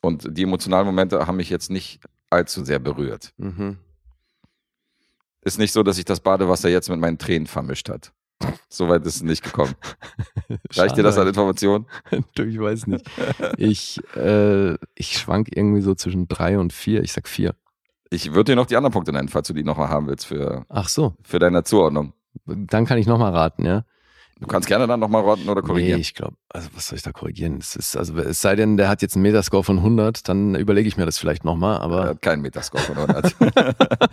Und 0.03 0.27
die 0.37 0.43
emotionalen 0.43 0.87
Momente 0.87 1.27
haben 1.27 1.37
mich 1.37 1.51
jetzt 1.51 1.71
nicht 1.71 2.01
allzu 2.29 2.65
sehr 2.65 2.79
berührt. 2.79 3.33
Mhm. 3.39 3.79
Ist 5.43 5.59
nicht 5.59 5.73
so, 5.73 5.83
dass 5.83 5.97
sich 5.97 6.05
das 6.05 6.21
Badewasser 6.21 6.69
jetzt 6.69 6.91
mit 6.91 6.99
meinen 6.99 7.19
Tränen 7.19 7.47
vermischt 7.47 7.89
hat. 7.89 8.13
Soweit 8.69 9.05
ist 9.07 9.17
es 9.17 9.23
nicht 9.23 9.43
gekommen. 9.43 9.75
Reicht 10.75 10.97
dir 10.97 11.03
das 11.03 11.19
an 11.19 11.29
Informationen? 11.29 11.87
ich 12.37 12.61
weiß 12.61 12.87
nicht. 12.87 13.05
Ich, 13.57 14.01
äh, 14.17 14.75
ich 14.95 15.19
schwank 15.19 15.49
irgendwie 15.55 15.83
so 15.83 15.95
zwischen 15.95 16.29
drei 16.29 16.59
und 16.59 16.73
vier. 16.73 17.03
Ich 17.03 17.13
sag 17.13 17.29
vier. 17.29 17.55
Ich 18.11 18.33
würde 18.33 18.53
dir 18.53 18.57
noch 18.57 18.67
die 18.67 18.77
anderen 18.77 18.93
Punkte 18.93 19.13
nennen, 19.13 19.29
falls 19.29 19.47
du 19.47 19.55
die 19.55 19.63
nochmal 19.63 19.89
haben 19.89 20.09
willst 20.09 20.27
für, 20.27 20.65
Ach 20.69 20.89
so, 20.89 21.15
für 21.23 21.39
deine 21.39 21.63
Zuordnung. 21.63 22.13
dann 22.45 22.85
kann 22.85 22.99
ich 22.99 23.07
nochmal 23.07 23.33
raten, 23.33 23.65
ja? 23.65 23.85
Du 24.41 24.47
kannst 24.47 24.67
gerne 24.67 24.87
dann 24.87 24.99
nochmal 24.99 25.23
raten 25.23 25.49
oder 25.49 25.61
korrigieren. 25.61 25.97
Nee, 25.97 26.01
ich 26.01 26.15
glaube, 26.15 26.35
also 26.49 26.71
was 26.75 26.89
soll 26.89 26.97
ich 26.97 27.03
da 27.03 27.13
korrigieren? 27.13 27.59
Es 27.59 27.77
ist, 27.77 27.97
also 27.97 28.17
es 28.17 28.41
sei 28.41 28.57
denn, 28.57 28.79
der 28.79 28.89
hat 28.89 29.03
jetzt 29.03 29.15
einen 29.15 29.23
Metascore 29.23 29.63
von 29.63 29.79
100, 29.79 30.29
dann 30.29 30.55
überlege 30.55 30.89
ich 30.89 30.97
mir 30.97 31.05
das 31.05 31.19
vielleicht 31.19 31.45
nochmal, 31.45 31.77
Er 31.77 31.83
aber 31.83 32.05
hat 32.07 32.23
keinen 32.23 32.41
Metascore 32.41 32.83
von 32.83 32.97
100. 32.97 33.37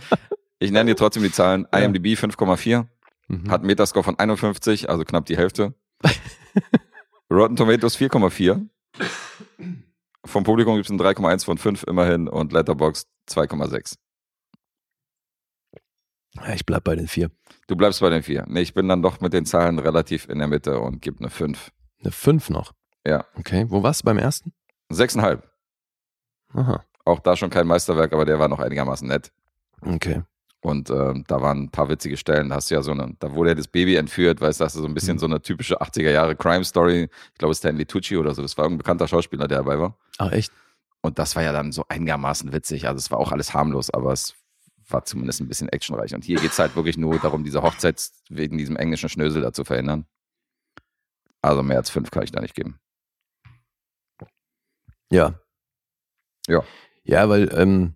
ich 0.58 0.70
nenne 0.70 0.90
dir 0.90 0.96
trotzdem 0.96 1.22
die 1.22 1.32
Zahlen. 1.32 1.66
IMDb 1.72 2.08
5,4, 2.08 2.84
mhm. 3.28 3.50
hat 3.50 3.60
einen 3.60 3.66
Metascore 3.66 4.04
von 4.04 4.18
51, 4.18 4.90
also 4.90 5.04
knapp 5.04 5.24
die 5.24 5.36
Hälfte. 5.36 5.74
Rotten 7.30 7.56
Tomatoes 7.56 7.98
4,4. 7.98 8.66
Vom 10.28 10.44
Publikum 10.44 10.74
gibt 10.76 10.86
es 10.86 10.90
ein 10.90 11.00
3,1 11.00 11.44
von 11.44 11.56
5 11.58 11.84
immerhin 11.84 12.28
und 12.28 12.52
Letterboxd 12.52 13.08
2,6. 13.30 13.96
ja, 16.36 16.52
ich 16.54 16.66
bleib 16.66 16.84
bei 16.84 16.94
den 16.94 17.08
vier. 17.08 17.30
Du 17.66 17.76
bleibst 17.76 18.00
bei 18.00 18.10
den 18.10 18.22
4. 18.22 18.44
Nee, 18.46 18.60
ich 18.60 18.74
bin 18.74 18.88
dann 18.88 19.02
doch 19.02 19.20
mit 19.20 19.32
den 19.32 19.46
Zahlen 19.46 19.78
relativ 19.78 20.28
in 20.28 20.38
der 20.38 20.46
Mitte 20.48 20.78
und 20.80 21.00
gebe 21.00 21.18
eine 21.20 21.30
5. 21.30 21.72
Eine 22.00 22.12
fünf 22.12 22.50
noch. 22.50 22.72
Ja. 23.06 23.24
Okay, 23.36 23.64
wo 23.68 23.82
warst 23.82 24.02
du 24.02 24.04
beim 24.04 24.18
ersten? 24.18 24.52
6,5. 24.92 25.42
Aha, 26.54 26.84
Auch 27.04 27.20
da 27.20 27.36
schon 27.36 27.50
kein 27.50 27.66
Meisterwerk, 27.66 28.12
aber 28.12 28.24
der 28.24 28.38
war 28.38 28.48
noch 28.48 28.60
einigermaßen 28.60 29.08
nett. 29.08 29.32
okay. 29.80 30.22
Und 30.60 30.90
ähm, 30.90 31.24
da 31.28 31.40
waren 31.40 31.64
ein 31.64 31.70
paar 31.70 31.88
witzige 31.88 32.16
Stellen. 32.16 32.48
Da 32.48 32.56
hast 32.56 32.70
du 32.70 32.74
ja 32.74 32.82
so 32.82 32.90
eine, 32.90 33.14
da 33.20 33.32
wurde 33.32 33.50
ja 33.50 33.54
das 33.54 33.68
Baby 33.68 33.94
entführt, 33.94 34.40
weißt 34.40 34.60
du, 34.60 34.64
du 34.64 34.70
so 34.70 34.84
ein 34.86 34.94
bisschen 34.94 35.14
Mhm. 35.14 35.18
so 35.20 35.26
eine 35.26 35.40
typische 35.40 35.80
80er 35.80 36.10
Jahre 36.10 36.34
Crime-Story. 36.34 37.08
Ich 37.32 37.38
glaube, 37.38 37.54
Stanley 37.54 37.86
Tucci 37.86 38.16
oder 38.16 38.34
so, 38.34 38.42
das 38.42 38.56
war 38.58 38.64
irgendein 38.64 38.78
bekannter 38.78 39.06
Schauspieler, 39.06 39.46
der 39.46 39.58
dabei 39.58 39.78
war. 39.78 39.96
Ach 40.18 40.32
echt? 40.32 40.52
Und 41.00 41.18
das 41.20 41.36
war 41.36 41.44
ja 41.44 41.52
dann 41.52 41.70
so 41.70 41.84
einigermaßen 41.88 42.52
witzig. 42.52 42.88
Also 42.88 42.98
es 42.98 43.10
war 43.12 43.18
auch 43.18 43.30
alles 43.30 43.54
harmlos, 43.54 43.88
aber 43.90 44.12
es 44.12 44.34
war 44.88 45.04
zumindest 45.04 45.40
ein 45.40 45.46
bisschen 45.48 45.68
actionreich. 45.68 46.12
Und 46.14 46.24
hier 46.24 46.40
geht 46.40 46.50
es 46.50 46.58
halt 46.58 46.74
wirklich 46.74 46.96
nur 46.96 47.18
darum, 47.20 47.44
diese 47.44 47.62
Hochzeit 47.62 48.10
wegen 48.28 48.58
diesem 48.58 48.74
englischen 48.76 49.08
Schnösel 49.08 49.42
da 49.42 49.52
zu 49.52 49.64
verhindern. 49.64 50.06
Also 51.40 51.62
mehr 51.62 51.76
als 51.76 51.90
fünf 51.90 52.10
kann 52.10 52.24
ich 52.24 52.32
da 52.32 52.40
nicht 52.40 52.56
geben. 52.56 52.80
Ja. 55.10 55.38
Ja. 56.48 56.64
Ja, 57.04 57.28
weil 57.28 57.48
ähm, 57.56 57.94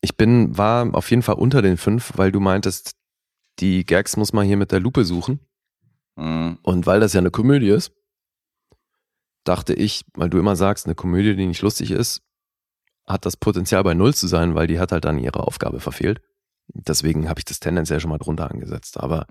ich 0.00 0.16
bin, 0.16 0.56
war 0.56 0.94
auf 0.94 1.10
jeden 1.10 1.22
Fall 1.22 1.36
unter 1.36 1.62
den 1.62 1.76
fünf, 1.76 2.12
weil 2.16 2.32
du 2.32 2.40
meintest, 2.40 2.96
die 3.58 3.84
Gags 3.84 4.16
muss 4.16 4.32
man 4.32 4.46
hier 4.46 4.56
mit 4.56 4.72
der 4.72 4.80
Lupe 4.80 5.04
suchen. 5.04 5.40
Mhm. 6.16 6.58
Und 6.62 6.86
weil 6.86 7.00
das 7.00 7.12
ja 7.12 7.20
eine 7.20 7.30
Komödie 7.30 7.68
ist, 7.68 7.92
dachte 9.44 9.74
ich, 9.74 10.04
weil 10.14 10.30
du 10.30 10.38
immer 10.38 10.56
sagst, 10.56 10.86
eine 10.86 10.94
Komödie, 10.94 11.36
die 11.36 11.46
nicht 11.46 11.62
lustig 11.62 11.90
ist, 11.90 12.22
hat 13.06 13.26
das 13.26 13.36
Potenzial 13.36 13.82
bei 13.82 13.94
Null 13.94 14.14
zu 14.14 14.26
sein, 14.26 14.54
weil 14.54 14.66
die 14.66 14.78
hat 14.78 14.92
halt 14.92 15.04
dann 15.04 15.18
ihre 15.18 15.46
Aufgabe 15.46 15.80
verfehlt. 15.80 16.20
Deswegen 16.68 17.28
habe 17.28 17.40
ich 17.40 17.44
das 17.44 17.60
tendenziell 17.60 18.00
schon 18.00 18.10
mal 18.10 18.18
drunter 18.18 18.50
angesetzt. 18.50 19.00
Aber 19.00 19.26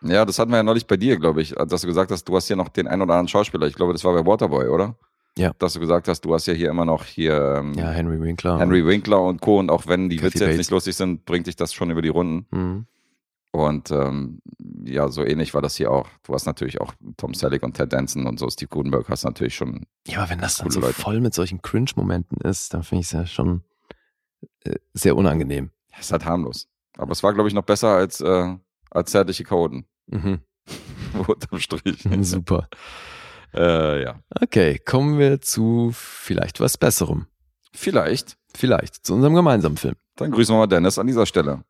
Ja, 0.00 0.24
das 0.24 0.38
hatten 0.38 0.52
wir 0.52 0.58
ja 0.58 0.62
neulich 0.62 0.86
bei 0.86 0.96
dir, 0.96 1.18
glaube 1.18 1.42
ich, 1.42 1.54
dass 1.54 1.80
du 1.80 1.86
gesagt 1.86 2.10
hast, 2.10 2.24
du 2.24 2.36
hast 2.36 2.46
hier 2.46 2.56
noch 2.56 2.68
den 2.68 2.86
ein 2.86 3.02
oder 3.02 3.14
anderen 3.14 3.28
Schauspieler. 3.28 3.66
Ich 3.66 3.74
glaube, 3.74 3.92
das 3.92 4.04
war 4.04 4.14
bei 4.14 4.24
Waterboy, 4.24 4.68
oder? 4.68 4.96
Ja. 5.36 5.52
Dass 5.58 5.72
du 5.72 5.80
gesagt 5.80 6.06
hast, 6.06 6.20
du 6.24 6.32
hast 6.32 6.46
ja 6.46 6.54
hier 6.54 6.70
immer 6.70 6.84
noch 6.84 7.04
hier 7.04 7.56
ähm, 7.58 7.74
ja, 7.74 7.90
Henry 7.90 8.20
Winkler. 8.20 8.58
Henry 8.58 8.86
Winkler 8.86 9.20
und 9.20 9.40
Co. 9.40 9.58
Und 9.58 9.70
auch 9.70 9.86
wenn 9.86 10.08
die 10.08 10.16
Kathy 10.16 10.26
Witze 10.26 10.38
jetzt 10.38 10.50
Bates. 10.50 10.58
nicht 10.58 10.70
lustig 10.70 10.96
sind, 10.96 11.24
bringt 11.24 11.46
dich 11.46 11.56
das 11.56 11.74
schon 11.74 11.90
über 11.90 12.02
die 12.02 12.08
Runden. 12.08 12.46
Mhm. 12.56 12.86
Und 13.54 13.92
ähm, 13.92 14.40
ja, 14.84 15.08
so 15.08 15.24
ähnlich 15.24 15.54
war 15.54 15.62
das 15.62 15.76
hier 15.76 15.90
auch. 15.90 16.08
Du 16.24 16.34
hast 16.34 16.44
natürlich 16.44 16.80
auch 16.80 16.92
Tom 17.16 17.34
Selleck 17.34 17.62
und 17.62 17.74
Ted 17.74 17.92
Danson 17.92 18.26
und 18.26 18.38
so. 18.38 18.50
Steve 18.50 18.68
Gutenberg 18.68 19.08
hast 19.08 19.24
natürlich 19.24 19.54
schon. 19.54 19.86
Ja, 20.08 20.18
aber 20.18 20.30
wenn 20.30 20.40
das 20.40 20.56
dann 20.56 20.70
so 20.70 20.80
Leute. 20.80 20.94
voll 20.94 21.20
mit 21.20 21.34
solchen 21.34 21.62
Cringe-Momenten 21.62 22.38
ist, 22.38 22.74
dann 22.74 22.82
finde 22.82 23.02
ich 23.02 23.06
es 23.06 23.12
ja 23.12 23.26
schon 23.26 23.62
äh, 24.64 24.74
sehr 24.92 25.14
unangenehm. 25.16 25.70
Das 25.90 26.06
ist 26.06 26.12
halt 26.12 26.24
harmlos. 26.24 26.68
Aber 26.96 27.12
es 27.12 27.22
war, 27.22 27.32
glaube 27.32 27.48
ich, 27.48 27.54
noch 27.54 27.62
besser 27.62 27.90
als, 27.90 28.20
äh, 28.20 28.56
als 28.90 29.10
zärtliche 29.12 29.44
Coden. 29.44 29.86
Mhm. 30.06 30.40
Unterm 31.26 31.60
Strich. 31.60 32.08
Super. 32.22 32.68
Äh, 33.54 34.02
ja. 34.02 34.20
Okay, 34.40 34.78
kommen 34.78 35.18
wir 35.18 35.40
zu 35.40 35.90
vielleicht 35.92 36.60
was 36.60 36.76
Besserem. 36.78 37.26
Vielleicht. 37.72 38.36
Vielleicht 38.56 39.04
zu 39.06 39.14
unserem 39.14 39.34
gemeinsamen 39.34 39.76
Film. 39.76 39.94
Dann 40.16 40.30
grüßen 40.30 40.54
wir 40.54 40.58
mal 40.60 40.66
Dennis 40.66 40.98
an 40.98 41.06
dieser 41.06 41.26
Stelle. 41.26 41.64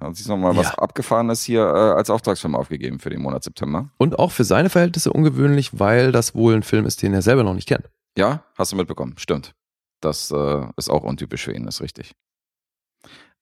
Hat 0.00 0.14
sich 0.14 0.28
nochmal 0.28 0.56
was 0.56 0.66
Ja. 0.68 0.74
Abgefahrenes 0.74 1.42
hier 1.42 1.62
äh, 1.62 1.96
als 1.96 2.10
Auftragsfilm 2.10 2.54
aufgegeben 2.54 2.98
für 3.00 3.10
den 3.10 3.20
Monat 3.22 3.42
September. 3.42 3.90
Und 3.98 4.18
auch 4.18 4.30
für 4.30 4.44
seine 4.44 4.70
Verhältnisse 4.70 5.12
ungewöhnlich, 5.12 5.78
weil 5.78 6.12
das 6.12 6.34
wohl 6.34 6.54
ein 6.54 6.62
Film 6.62 6.86
ist, 6.86 7.02
den 7.02 7.14
er 7.14 7.22
selber 7.22 7.42
noch 7.42 7.54
nicht 7.54 7.66
kennt. 7.68 7.88
Ja, 8.16 8.44
hast 8.56 8.72
du 8.72 8.76
mitbekommen. 8.76 9.14
Stimmt. 9.18 9.54
Das 10.00 10.30
äh, 10.30 10.66
ist 10.76 10.88
auch 10.90 11.02
untypisch 11.02 11.44
für 11.44 11.52
ihn, 11.52 11.66
ist 11.66 11.80
richtig. 11.80 12.12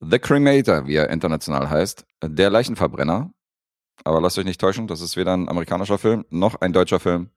The 0.01 0.19
Cremator, 0.19 0.87
wie 0.87 0.95
er 0.97 1.11
international 1.11 1.69
heißt. 1.69 2.07
Der 2.25 2.51
Leichenverbrenner. 2.51 3.31
Aber 4.05 4.21
lasst 4.21 4.39
euch 4.39 4.45
nicht 4.45 4.61
täuschen, 4.61 4.87
das 4.87 5.01
ist 5.01 5.17
weder 5.17 5.35
ein 5.35 5.49
amerikanischer 5.49 5.99
Film 5.99 6.25
noch 6.31 6.61
ein 6.61 6.73
deutscher 6.73 7.01
Film. 7.01 7.31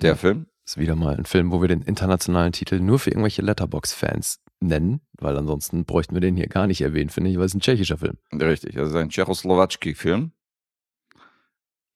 Der. 0.00 0.16
Film. 0.16 0.46
Ist 0.64 0.78
wieder 0.78 0.96
mal 0.96 1.16
ein 1.16 1.26
Film, 1.26 1.52
wo 1.52 1.60
wir 1.60 1.68
den 1.68 1.82
internationalen 1.82 2.52
Titel 2.52 2.80
nur 2.80 2.98
für 2.98 3.10
irgendwelche 3.10 3.42
Letterbox-Fans 3.42 4.40
nennen, 4.60 5.00
weil 5.18 5.36
ansonsten 5.36 5.84
bräuchten 5.84 6.14
wir 6.14 6.20
den 6.20 6.36
hier 6.36 6.48
gar 6.48 6.66
nicht 6.66 6.80
erwähnen, 6.80 7.10
finde 7.10 7.30
ich, 7.30 7.38
weil 7.38 7.44
es 7.44 7.54
ein 7.54 7.60
tschechischer 7.60 7.98
Film. 7.98 8.18
Richtig, 8.32 8.74
ist 8.74 8.94
ein 8.94 9.10
Tschechoslowatschki-Film. 9.10 10.32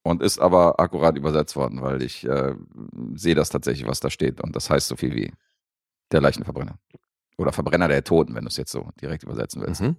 Und 0.02 0.22
ist 0.22 0.38
aber 0.38 0.80
akkurat 0.80 1.16
übersetzt 1.18 1.56
worden, 1.56 1.82
weil 1.82 2.00
ich 2.00 2.24
äh, 2.24 2.54
sehe 3.14 3.34
das 3.34 3.50
tatsächlich, 3.50 3.86
was 3.86 4.00
da 4.00 4.08
steht. 4.08 4.40
Und 4.40 4.56
das 4.56 4.70
heißt 4.70 4.88
so 4.88 4.96
viel 4.96 5.14
wie 5.14 5.32
der 6.10 6.22
Leichenverbrenner. 6.22 6.78
Oder 7.36 7.52
Verbrenner 7.52 7.88
der 7.88 8.02
Toten, 8.02 8.34
wenn 8.34 8.44
du 8.44 8.48
es 8.48 8.56
jetzt 8.56 8.72
so 8.72 8.88
direkt 9.00 9.24
übersetzen 9.24 9.60
willst. 9.62 9.82
Mhm. 9.82 9.96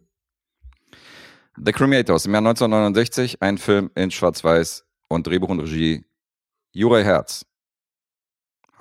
The 1.63 1.71
Cremator 1.71 2.15
aus 2.15 2.23
dem 2.23 2.33
Jahr 2.33 2.41
1969, 2.41 3.41
ein 3.41 3.57
Film 3.57 3.91
in 3.93 4.09
Schwarz-Weiß 4.09 4.85
und 5.09 5.27
Drehbuch 5.27 5.49
und 5.49 5.59
Regie 5.59 6.05
Juraj 6.71 7.03
Herz. 7.03 7.45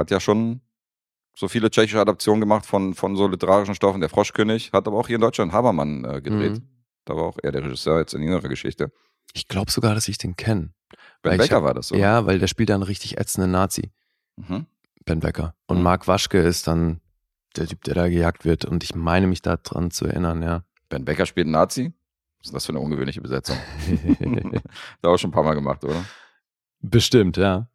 Hat 0.00 0.10
ja 0.10 0.18
schon 0.18 0.60
so 1.36 1.46
viele 1.46 1.70
tschechische 1.70 2.00
Adaptionen 2.00 2.40
gemacht 2.40 2.64
von, 2.66 2.94
von 2.94 3.16
so 3.16 3.28
literarischen 3.28 3.74
Stoffen. 3.74 4.00
Der 4.00 4.08
Froschkönig 4.08 4.72
hat 4.72 4.86
aber 4.88 4.96
auch 4.98 5.06
hier 5.06 5.16
in 5.16 5.20
Deutschland 5.20 5.52
Habermann 5.52 6.04
äh, 6.04 6.20
gedreht. 6.22 6.54
Mhm. 6.54 6.68
Da 7.04 7.14
war 7.16 7.24
auch 7.24 7.38
er 7.42 7.52
der 7.52 7.62
Regisseur 7.64 7.98
jetzt 7.98 8.14
in 8.14 8.22
jüngerer 8.22 8.48
Geschichte. 8.48 8.90
Ich 9.34 9.46
glaube 9.46 9.70
sogar, 9.70 9.94
dass 9.94 10.08
ich 10.08 10.16
den 10.18 10.36
kenne. 10.36 10.70
Ben 11.22 11.32
Weil 11.32 11.38
Becker 11.38 11.56
hab- 11.56 11.62
war 11.64 11.74
das 11.74 11.88
so. 11.88 11.96
Ja, 11.96 12.24
weil 12.26 12.38
der 12.38 12.46
spielt 12.46 12.70
da 12.70 12.74
einen 12.74 12.82
richtig 12.82 13.18
ätzenden 13.18 13.50
Nazi, 13.52 13.92
Mhm. 14.36 14.66
Ben 15.04 15.20
Becker. 15.20 15.54
Und 15.66 15.78
Mhm. 15.78 15.82
Mark 15.84 16.08
Waschke 16.08 16.38
ist 16.40 16.66
dann 16.66 17.00
der 17.56 17.66
Typ, 17.66 17.82
der 17.84 17.94
da 17.94 18.08
gejagt 18.08 18.44
wird. 18.46 18.64
Und 18.64 18.82
ich 18.84 18.94
meine 18.94 19.26
mich 19.26 19.42
daran 19.42 19.90
zu 19.90 20.06
erinnern, 20.06 20.42
ja. 20.42 20.64
Ben 20.88 21.04
Becker 21.04 21.26
spielt 21.26 21.44
einen 21.46 21.52
Nazi. 21.52 21.92
Was 22.38 22.46
ist 22.48 22.54
das 22.54 22.64
für 22.66 22.72
eine 22.72 22.80
ungewöhnliche 22.80 23.20
Besetzung? 23.20 23.56
da 25.02 25.08
auch 25.10 25.18
schon 25.18 25.28
ein 25.28 25.32
paar 25.32 25.42
Mal 25.42 25.54
gemacht, 25.54 25.84
oder? 25.84 26.04
Bestimmt, 26.80 27.36
ja. 27.36 27.68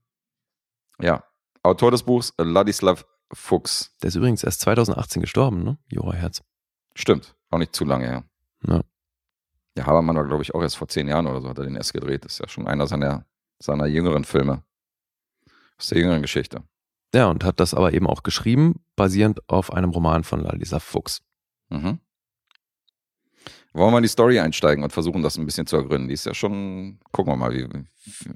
Ja. 1.00 1.24
Autor 1.66 1.92
des 1.92 2.04
Buchs 2.04 2.34
Ladislav 2.38 3.06
Fuchs. 3.34 3.92
Der 4.02 4.10
ist 4.10 4.16
übrigens 4.16 4.44
erst 4.44 4.62
2018 4.62 5.22
gestorben, 5.22 5.64
ne? 5.64 5.78
Jura 5.88 6.14
Herz. 6.14 6.44
Stimmt. 6.94 7.36
Auch 7.50 7.58
nicht 7.58 7.76
zu 7.76 7.86
lange 7.86 8.06
her. 8.06 8.24
Ja. 8.68 8.82
Ja, 9.78 9.86
Habermann 9.88 10.16
war, 10.16 10.26
glaube 10.26 10.44
ich, 10.44 10.54
auch 10.54 10.62
erst 10.62 10.78
vor 10.78 10.88
zehn 10.88 11.08
Jahren 11.08 11.28
oder 11.28 11.42
so, 11.42 11.50
hat 11.50 11.58
er 11.58 11.66
den 11.66 11.76
erst 11.76 11.92
gedreht. 11.92 12.24
Das 12.24 12.34
ist 12.34 12.40
ja 12.40 12.48
schon 12.48 12.68
einer 12.68 12.88
seiner, 12.88 13.26
seiner 13.60 13.88
jüngeren 13.88 14.24
Filme. 14.24 14.64
Aus 15.78 15.88
der 15.88 15.98
jüngeren 15.98 16.22
Geschichte. 16.22 16.64
Ja, 17.14 17.28
und 17.28 17.44
hat 17.44 17.60
das 17.60 17.74
aber 17.74 17.94
eben 17.94 18.08
auch 18.08 18.24
geschrieben, 18.24 18.82
basierend 18.96 19.42
auf 19.50 19.74
einem 19.74 19.90
Roman 19.90 20.24
von 20.24 20.46
Lisa 20.58 20.80
Fuchs. 20.80 21.22
Mhm. 21.70 22.00
Wollen 23.74 23.94
wir 23.94 23.98
in 23.98 24.04
die 24.04 24.10
Story 24.10 24.40
einsteigen 24.40 24.84
und 24.84 24.94
versuchen, 24.94 25.24
das 25.24 25.38
ein 25.38 25.46
bisschen 25.46 25.68
zu 25.68 25.76
ergründen? 25.76 26.08
Die 26.08 26.14
ist 26.14 26.26
ja 26.26 26.34
schon, 26.34 27.00
gucken 27.12 27.34
wir 27.34 27.38
mal, 27.38 27.52
wie, 27.52 27.68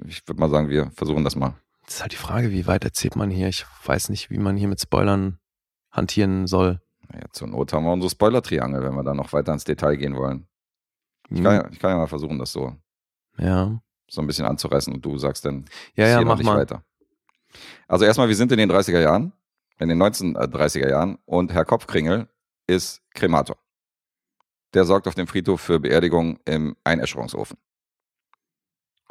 ich 0.07 0.27
würde 0.27 0.39
mal 0.39 0.49
sagen, 0.49 0.67
wir 0.67 0.91
versuchen 0.91 1.23
das 1.23 1.35
mal. 1.35 1.55
Das 1.89 1.95
ist 1.95 2.01
halt 2.03 2.11
die 2.11 2.17
Frage, 2.17 2.51
wie 2.51 2.67
weit 2.67 2.83
erzählt 2.83 3.15
man 3.15 3.31
hier? 3.31 3.47
Ich 3.47 3.65
weiß 3.83 4.09
nicht, 4.09 4.29
wie 4.29 4.37
man 4.37 4.55
hier 4.55 4.67
mit 4.67 4.79
Spoilern 4.79 5.39
hantieren 5.89 6.45
soll. 6.45 6.79
Naja, 7.11 7.25
zur 7.31 7.47
Not 7.47 7.73
haben 7.73 7.83
wir 7.83 7.91
unsere 7.91 8.11
Spoiler-Triangel, 8.11 8.83
wenn 8.83 8.93
wir 8.93 9.01
da 9.03 9.15
noch 9.15 9.33
weiter 9.33 9.53
ins 9.53 9.63
Detail 9.63 9.95
gehen 9.95 10.15
wollen. 10.15 10.47
Ich 11.31 11.37
Hm, 11.37 11.43
kann, 11.43 11.55
ja, 11.55 11.67
ich 11.71 11.79
kann 11.79 11.89
ja 11.89 11.97
mal 11.97 12.05
versuchen, 12.05 12.37
das 12.37 12.51
so, 12.51 12.75
ja. 13.39 13.81
so 14.07 14.21
ein 14.21 14.27
bisschen 14.27 14.45
anzureißen 14.45 14.93
und 14.93 15.03
du 15.03 15.17
sagst 15.17 15.45
dann 15.45 15.65
Ja, 15.95 16.05
ja, 16.05 16.21
mach 16.21 16.37
nicht 16.37 16.45
mal. 16.45 16.59
weiter. 16.59 16.83
Also 17.87 18.05
erstmal, 18.05 18.27
wir 18.27 18.35
sind 18.35 18.51
in 18.51 18.59
den 18.59 18.71
30er 18.71 18.99
Jahren 18.99 19.33
in 19.79 19.89
den 19.89 19.99
1930er 20.03 20.89
Jahren 20.89 21.17
und 21.25 21.51
Herr 21.53 21.65
Kopfkringel 21.65 22.27
ist 22.67 23.01
Kremator. 23.15 23.57
Der 24.75 24.85
sorgt 24.85 25.07
auf 25.07 25.15
dem 25.15 25.25
Friedhof 25.25 25.59
für 25.61 25.79
Beerdigung 25.79 26.37
im 26.45 26.75
Einäscherungsofen. 26.83 27.57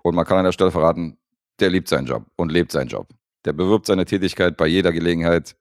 Und 0.02 0.14
man 0.14 0.24
kann 0.24 0.38
an 0.38 0.44
der 0.44 0.52
Stelle 0.52 0.70
verraten, 0.70 1.18
der 1.60 1.70
liebt 1.70 1.88
seinen 1.88 2.06
Job 2.06 2.26
und 2.36 2.52
lebt 2.52 2.72
seinen 2.72 2.88
Job. 2.88 3.08
Der 3.44 3.52
bewirbt 3.52 3.86
seine 3.86 4.04
Tätigkeit 4.04 4.56
bei 4.56 4.66
jeder 4.66 4.92
Gelegenheit. 4.92 5.56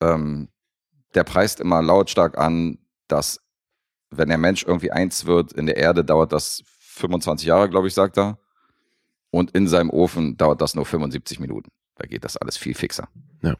Ähm, 0.00 0.48
der 1.14 1.24
preist 1.24 1.60
immer 1.60 1.82
lautstark 1.82 2.38
an, 2.38 2.78
dass 3.08 3.40
wenn 4.10 4.28
der 4.28 4.38
Mensch 4.38 4.64
irgendwie 4.64 4.90
eins 4.90 5.26
wird 5.26 5.52
in 5.52 5.66
der 5.66 5.76
Erde, 5.76 6.04
dauert 6.04 6.32
das 6.32 6.62
25 6.66 7.46
Jahre, 7.46 7.68
glaube 7.68 7.88
ich, 7.88 7.94
sagt 7.94 8.18
er. 8.18 8.38
Und 9.30 9.50
in 9.50 9.66
seinem 9.66 9.90
Ofen 9.90 10.36
dauert 10.36 10.60
das 10.60 10.74
nur 10.74 10.86
75 10.86 11.40
Minuten. 11.40 11.70
Da 11.96 12.06
geht 12.06 12.24
das 12.24 12.36
alles 12.36 12.56
viel 12.56 12.74
fixer. 12.74 13.08
Ja. 13.42 13.56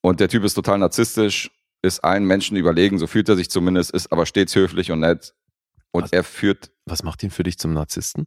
Und 0.00 0.20
der 0.20 0.28
Typ 0.28 0.44
ist 0.44 0.54
total 0.54 0.78
narzisstisch, 0.78 1.50
ist 1.82 2.02
allen 2.02 2.24
Menschen 2.24 2.56
überlegen, 2.56 2.98
so 2.98 3.06
fühlt 3.06 3.28
er 3.28 3.36
sich 3.36 3.50
zumindest, 3.50 3.90
ist 3.90 4.12
aber 4.12 4.26
stets 4.26 4.54
höflich 4.54 4.90
und 4.90 5.00
nett. 5.00 5.34
Und 5.92 6.04
Was? 6.04 6.12
er 6.12 6.24
führt, 6.24 6.70
Was 6.86 7.02
macht 7.02 7.22
ihn 7.22 7.30
für 7.30 7.42
dich 7.42 7.58
zum 7.58 7.72
Narzissten? 7.72 8.26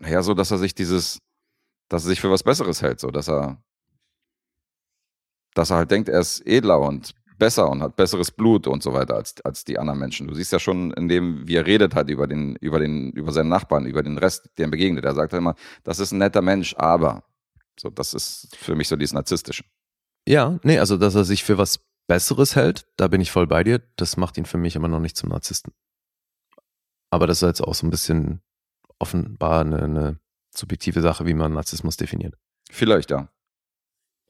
Naja, 0.00 0.22
so, 0.22 0.34
dass 0.34 0.50
er 0.50 0.58
sich 0.58 0.74
dieses, 0.74 1.18
dass 1.88 2.04
er 2.04 2.08
sich 2.08 2.20
für 2.20 2.30
was 2.30 2.42
Besseres 2.42 2.82
hält, 2.82 3.00
so, 3.00 3.10
dass 3.10 3.28
er, 3.28 3.62
dass 5.54 5.70
er 5.70 5.76
halt 5.76 5.90
denkt, 5.90 6.08
er 6.08 6.20
ist 6.20 6.44
edler 6.46 6.80
und 6.80 7.14
besser 7.38 7.68
und 7.68 7.82
hat 7.82 7.96
besseres 7.96 8.30
Blut 8.30 8.66
und 8.66 8.82
so 8.82 8.92
weiter 8.94 9.16
als, 9.16 9.34
als 9.44 9.64
die 9.64 9.78
anderen 9.78 9.98
Menschen. 9.98 10.26
Du 10.26 10.34
siehst 10.34 10.52
ja 10.52 10.58
schon, 10.58 10.92
in 10.92 11.08
dem, 11.08 11.46
wie 11.46 11.56
er 11.56 11.66
redet 11.66 11.94
hat 11.94 12.08
über 12.08 12.26
den, 12.26 12.56
über 12.56 12.78
den, 12.78 13.12
über 13.12 13.32
seinen 13.32 13.48
Nachbarn, 13.48 13.86
über 13.86 14.02
den 14.02 14.18
Rest, 14.18 14.50
der 14.56 14.66
ihm 14.66 14.70
begegnet. 14.70 15.04
Er 15.04 15.14
sagt 15.14 15.32
halt 15.32 15.40
immer, 15.40 15.54
das 15.84 15.98
ist 15.98 16.12
ein 16.12 16.18
netter 16.18 16.42
Mensch, 16.42 16.74
aber. 16.76 17.24
So, 17.78 17.88
das 17.88 18.14
ist 18.14 18.54
für 18.56 18.74
mich 18.74 18.88
so 18.88 18.96
dieses 18.96 19.14
Narzisstische. 19.14 19.64
Ja, 20.28 20.58
nee, 20.62 20.78
also 20.78 20.98
dass 20.98 21.14
er 21.14 21.24
sich 21.24 21.44
für 21.44 21.56
was 21.56 21.80
Besseres 22.06 22.56
hält, 22.56 22.86
da 22.96 23.08
bin 23.08 23.20
ich 23.20 23.30
voll 23.30 23.46
bei 23.46 23.64
dir. 23.64 23.82
Das 23.96 24.16
macht 24.16 24.36
ihn 24.36 24.44
für 24.44 24.58
mich 24.58 24.76
immer 24.76 24.88
noch 24.88 25.00
nicht 25.00 25.16
zum 25.16 25.30
Narzissten. 25.30 25.72
Aber 27.10 27.26
das 27.26 27.38
ist 27.38 27.48
jetzt 27.48 27.62
auch 27.62 27.74
so 27.74 27.86
ein 27.86 27.90
bisschen 27.90 28.42
offenbar 29.00 29.62
eine, 29.62 29.82
eine 29.82 30.20
subjektive 30.54 31.00
Sache, 31.00 31.26
wie 31.26 31.34
man 31.34 31.52
Narzissmus 31.52 31.96
definiert. 31.96 32.34
Vielleicht, 32.70 33.10
ja. 33.10 33.28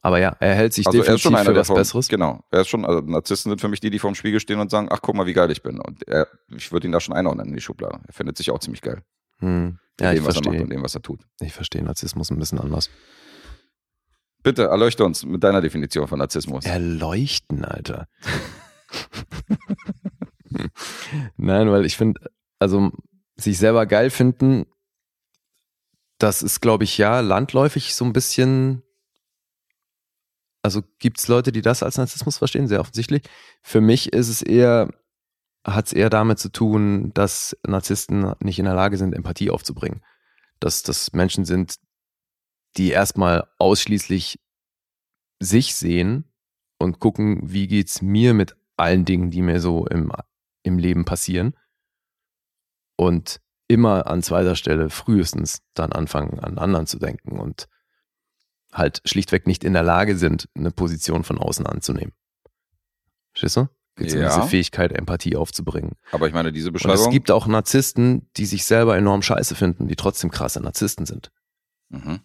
Aber 0.03 0.19
ja, 0.19 0.35
er 0.39 0.55
hält 0.55 0.73
sich 0.73 0.87
Also 0.87 1.03
er 1.03 1.13
ist 1.13 1.23
definitiv 1.23 1.45
für 1.45 1.55
was 1.55 1.67
vom, 1.67 1.75
Besseres. 1.75 2.07
Genau. 2.07 2.43
Er 2.49 2.61
ist 2.61 2.69
schon, 2.69 2.85
also 2.85 3.01
Narzissten 3.01 3.51
sind 3.51 3.61
für 3.61 3.67
mich 3.67 3.81
die, 3.81 3.91
die 3.91 3.99
vorm 3.99 4.15
Spiegel 4.15 4.39
stehen 4.39 4.59
und 4.59 4.71
sagen, 4.71 4.87
ach 4.89 4.99
guck 5.01 5.15
mal, 5.15 5.27
wie 5.27 5.33
geil 5.33 5.51
ich 5.51 5.61
bin. 5.61 5.79
Und 5.79 6.07
er, 6.07 6.27
ich 6.55 6.71
würde 6.71 6.87
ihn 6.87 6.91
da 6.91 6.99
schon 6.99 7.13
einordnen 7.15 7.49
in 7.49 7.53
die 7.53 7.61
Schublade. 7.61 7.99
Er 8.07 8.13
findet 8.13 8.37
sich 8.37 8.49
auch 8.49 8.57
ziemlich 8.57 8.81
geil. 8.81 9.03
Hm. 9.37 9.77
Ja, 9.99 10.11
ich 10.11 10.19
dem, 10.19 10.25
was 10.25 10.35
er 10.35 10.39
macht 10.39 10.45
verstehe. 10.45 10.63
und 10.63 10.69
dem, 10.71 10.83
was 10.83 10.95
er 10.95 11.03
tut. 11.03 11.21
Ich 11.39 11.53
verstehe 11.53 11.83
Narzissmus 11.83 12.31
ein 12.31 12.39
bisschen 12.39 12.59
anders. 12.59 12.89
Bitte, 14.41 14.63
erleuchte 14.63 15.05
uns 15.05 15.23
mit 15.23 15.43
deiner 15.43 15.61
Definition 15.61 16.07
von 16.07 16.17
Narzissmus. 16.17 16.65
Erleuchten, 16.65 17.63
Alter. 17.63 18.07
Nein, 21.37 21.69
weil 21.69 21.85
ich 21.85 21.95
finde, 21.95 22.19
also 22.57 22.91
sich 23.41 23.57
selber 23.57 23.85
geil 23.85 24.09
finden, 24.09 24.65
das 26.21 26.43
ist, 26.43 26.61
glaube 26.61 26.83
ich, 26.83 26.97
ja, 26.97 27.19
landläufig 27.19 27.95
so 27.95 28.05
ein 28.05 28.13
bisschen. 28.13 28.83
Also 30.63 30.83
gibt 30.99 31.19
es 31.19 31.27
Leute, 31.27 31.51
die 31.51 31.63
das 31.63 31.81
als 31.81 31.97
Narzissmus 31.97 32.37
verstehen, 32.37 32.67
sehr 32.67 32.79
offensichtlich. 32.79 33.23
Für 33.63 33.81
mich 33.81 34.13
ist 34.13 34.29
es 34.29 34.43
eher, 34.43 34.93
hat 35.65 35.87
es 35.87 35.93
eher 35.93 36.11
damit 36.11 36.37
zu 36.37 36.49
tun, 36.49 37.11
dass 37.15 37.57
Narzissten 37.65 38.35
nicht 38.39 38.59
in 38.59 38.65
der 38.65 38.75
Lage 38.75 38.97
sind, 38.97 39.15
Empathie 39.15 39.49
aufzubringen. 39.49 40.03
Dass 40.59 40.83
das 40.83 41.13
Menschen 41.13 41.45
sind, 41.45 41.77
die 42.77 42.91
erstmal 42.91 43.47
ausschließlich 43.57 44.39
sich 45.39 45.73
sehen 45.73 46.31
und 46.77 46.99
gucken, 46.99 47.39
wie 47.43 47.67
geht's 47.67 48.03
mir 48.03 48.35
mit 48.35 48.55
allen 48.77 49.05
Dingen, 49.05 49.31
die 49.31 49.41
mir 49.41 49.59
so 49.59 49.87
im, 49.87 50.11
im 50.61 50.77
Leben 50.77 51.05
passieren. 51.05 51.55
Und 53.01 53.41
immer 53.67 54.05
an 54.05 54.21
zweiter 54.21 54.55
Stelle 54.55 54.91
frühestens 54.91 55.63
dann 55.73 55.91
anfangen, 55.91 56.39
an 56.39 56.59
anderen 56.59 56.85
zu 56.85 56.99
denken 56.99 57.39
und 57.39 57.67
halt 58.71 59.01
schlichtweg 59.05 59.47
nicht 59.47 59.63
in 59.63 59.73
der 59.73 59.81
Lage 59.81 60.15
sind, 60.17 60.47
eine 60.55 60.69
Position 60.69 61.23
von 61.23 61.39
außen 61.39 61.65
anzunehmen. 61.65 62.13
Verstehst 63.33 63.57
du? 63.57 63.69
Gibt 63.95 64.11
Ja. 64.11 64.35
diese 64.35 64.47
Fähigkeit, 64.47 64.91
Empathie 64.91 65.35
aufzubringen. 65.35 65.93
Aber 66.11 66.27
ich 66.27 66.33
meine, 66.33 66.51
diese 66.51 66.69
Und 66.69 66.75
es 66.75 66.83
Beschreibung. 66.83 67.09
gibt 67.09 67.31
auch 67.31 67.47
Narzissten, 67.47 68.29
die 68.37 68.45
sich 68.45 68.65
selber 68.65 68.95
enorm 68.95 69.23
scheiße 69.23 69.55
finden, 69.55 69.87
die 69.87 69.95
trotzdem 69.95 70.29
krasse 70.29 70.61
Narzissten 70.61 71.07
sind. 71.07 71.31
mhm. 71.89 72.19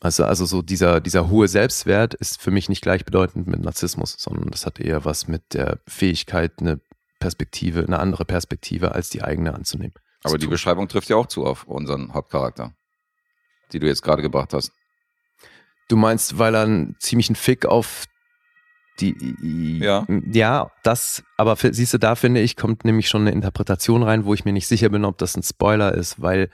Also, 0.00 0.24
also 0.26 0.44
so 0.44 0.62
dieser, 0.62 1.00
dieser 1.00 1.28
hohe 1.28 1.48
Selbstwert 1.48 2.14
ist 2.14 2.40
für 2.40 2.50
mich 2.52 2.68
nicht 2.68 2.82
gleichbedeutend 2.82 3.48
mit 3.48 3.60
Narzissmus, 3.60 4.14
sondern 4.18 4.50
das 4.50 4.64
hat 4.64 4.78
eher 4.78 5.04
was 5.04 5.26
mit 5.26 5.54
der 5.54 5.80
Fähigkeit, 5.88 6.52
eine 6.60 6.78
Perspektive, 7.20 7.82
eine 7.84 7.98
andere 7.98 8.26
Perspektive 8.26 8.92
als 8.92 9.08
die 9.08 9.22
eigene 9.22 9.54
anzunehmen. 9.54 9.94
Aber 10.24 10.38
die. 10.38 10.46
Beschreibung 10.46 10.88
trifft 10.88 11.08
ja 11.08 11.16
auch 11.16 11.26
zu 11.26 11.44
auf 11.44 11.64
unseren 11.64 12.12
Hauptcharakter, 12.12 12.74
die 13.72 13.78
du 13.78 13.86
jetzt 13.86 14.02
gerade 14.02 14.22
gebracht 14.22 14.52
hast. 14.52 14.72
Du 15.88 15.96
meinst, 15.96 16.38
weil 16.38 16.54
er 16.54 16.62
einen 16.62 16.96
ziemlichen 16.98 17.36
Fick 17.36 17.66
auf 17.66 18.06
die. 19.00 19.14
Ja. 19.80 20.06
Ja, 20.32 20.70
das, 20.82 21.22
aber 21.36 21.56
siehst 21.56 21.94
du, 21.94 21.98
da 21.98 22.14
finde 22.14 22.40
ich, 22.40 22.56
kommt 22.56 22.84
nämlich 22.84 23.08
schon 23.08 23.22
eine 23.22 23.32
Interpretation 23.32 24.02
rein, 24.02 24.24
wo 24.24 24.34
ich 24.34 24.44
mir 24.44 24.52
nicht 24.52 24.66
sicher 24.66 24.88
bin, 24.88 25.04
ob 25.04 25.18
das 25.18 25.36
ein 25.36 25.42
Spoiler 25.42 25.92
ist, 25.92 26.20
weil 26.22 26.50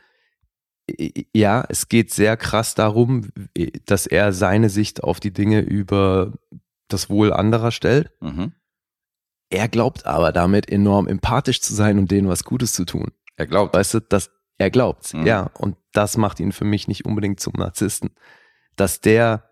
ja, 1.32 1.64
es 1.68 1.88
geht 1.88 2.12
sehr 2.12 2.36
krass 2.36 2.74
darum, 2.74 3.28
dass 3.86 4.06
er 4.06 4.32
seine 4.32 4.70
Sicht 4.70 5.04
auf 5.04 5.20
die 5.20 5.32
Dinge 5.32 5.60
über 5.60 6.32
das 6.88 7.08
Wohl 7.08 7.32
anderer 7.32 7.70
stellt. 7.70 8.10
Mhm. 8.20 8.52
Er 9.50 9.68
glaubt 9.68 10.06
aber 10.06 10.32
damit 10.32 10.70
enorm 10.70 11.08
empathisch 11.08 11.60
zu 11.60 11.74
sein 11.74 11.98
und 11.98 12.10
denen 12.10 12.28
was 12.28 12.44
Gutes 12.44 12.72
zu 12.72 12.84
tun. 12.84 13.12
Er 13.40 13.46
glaubt. 13.46 13.74
Weißt 13.74 13.94
du, 13.94 14.00
dass 14.00 14.30
er 14.58 14.70
glaubt, 14.70 15.14
Mhm. 15.14 15.26
ja. 15.26 15.50
Und 15.58 15.78
das 15.92 16.18
macht 16.18 16.38
ihn 16.40 16.52
für 16.52 16.66
mich 16.66 16.88
nicht 16.88 17.06
unbedingt 17.06 17.40
zum 17.40 17.54
Narzissten. 17.56 18.10
Dass 18.76 19.00
der, 19.00 19.48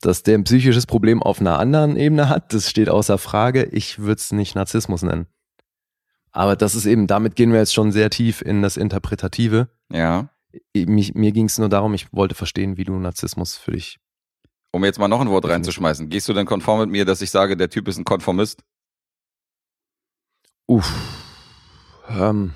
dass 0.00 0.22
der 0.22 0.38
ein 0.38 0.44
psychisches 0.44 0.86
Problem 0.86 1.22
auf 1.22 1.38
einer 1.40 1.58
anderen 1.58 1.96
Ebene 1.96 2.30
hat, 2.30 2.54
das 2.54 2.70
steht 2.70 2.88
außer 2.88 3.18
Frage. 3.18 3.64
Ich 3.64 3.98
würde 3.98 4.18
es 4.18 4.32
nicht 4.32 4.54
Narzissmus 4.54 5.02
nennen. 5.02 5.26
Aber 6.32 6.56
das 6.56 6.74
ist 6.74 6.86
eben, 6.86 7.06
damit 7.06 7.36
gehen 7.36 7.52
wir 7.52 7.58
jetzt 7.58 7.74
schon 7.74 7.92
sehr 7.92 8.08
tief 8.08 8.40
in 8.40 8.62
das 8.62 8.78
Interpretative. 8.78 9.68
Ja. 9.92 10.30
Mich, 10.74 11.14
mir 11.14 11.32
ging 11.32 11.44
es 11.44 11.58
nur 11.58 11.68
darum, 11.68 11.92
ich 11.92 12.10
wollte 12.12 12.34
verstehen, 12.34 12.78
wie 12.78 12.84
du 12.84 12.98
Narzissmus 12.98 13.58
für 13.58 13.72
dich. 13.72 13.98
Um 14.72 14.82
jetzt 14.84 14.98
mal 14.98 15.08
noch 15.08 15.20
ein 15.20 15.28
Wort 15.28 15.46
reinzuschmeißen. 15.46 16.08
Gehst 16.08 16.26
du 16.28 16.32
denn 16.32 16.46
konform 16.46 16.80
mit 16.80 16.88
mir, 16.90 17.04
dass 17.04 17.20
ich 17.20 17.30
sage, 17.30 17.58
der 17.58 17.68
Typ 17.68 17.86
ist 17.86 17.98
ein 17.98 18.04
Konformist? 18.04 18.62
Uff. 20.66 20.90
Ähm. 22.08 22.52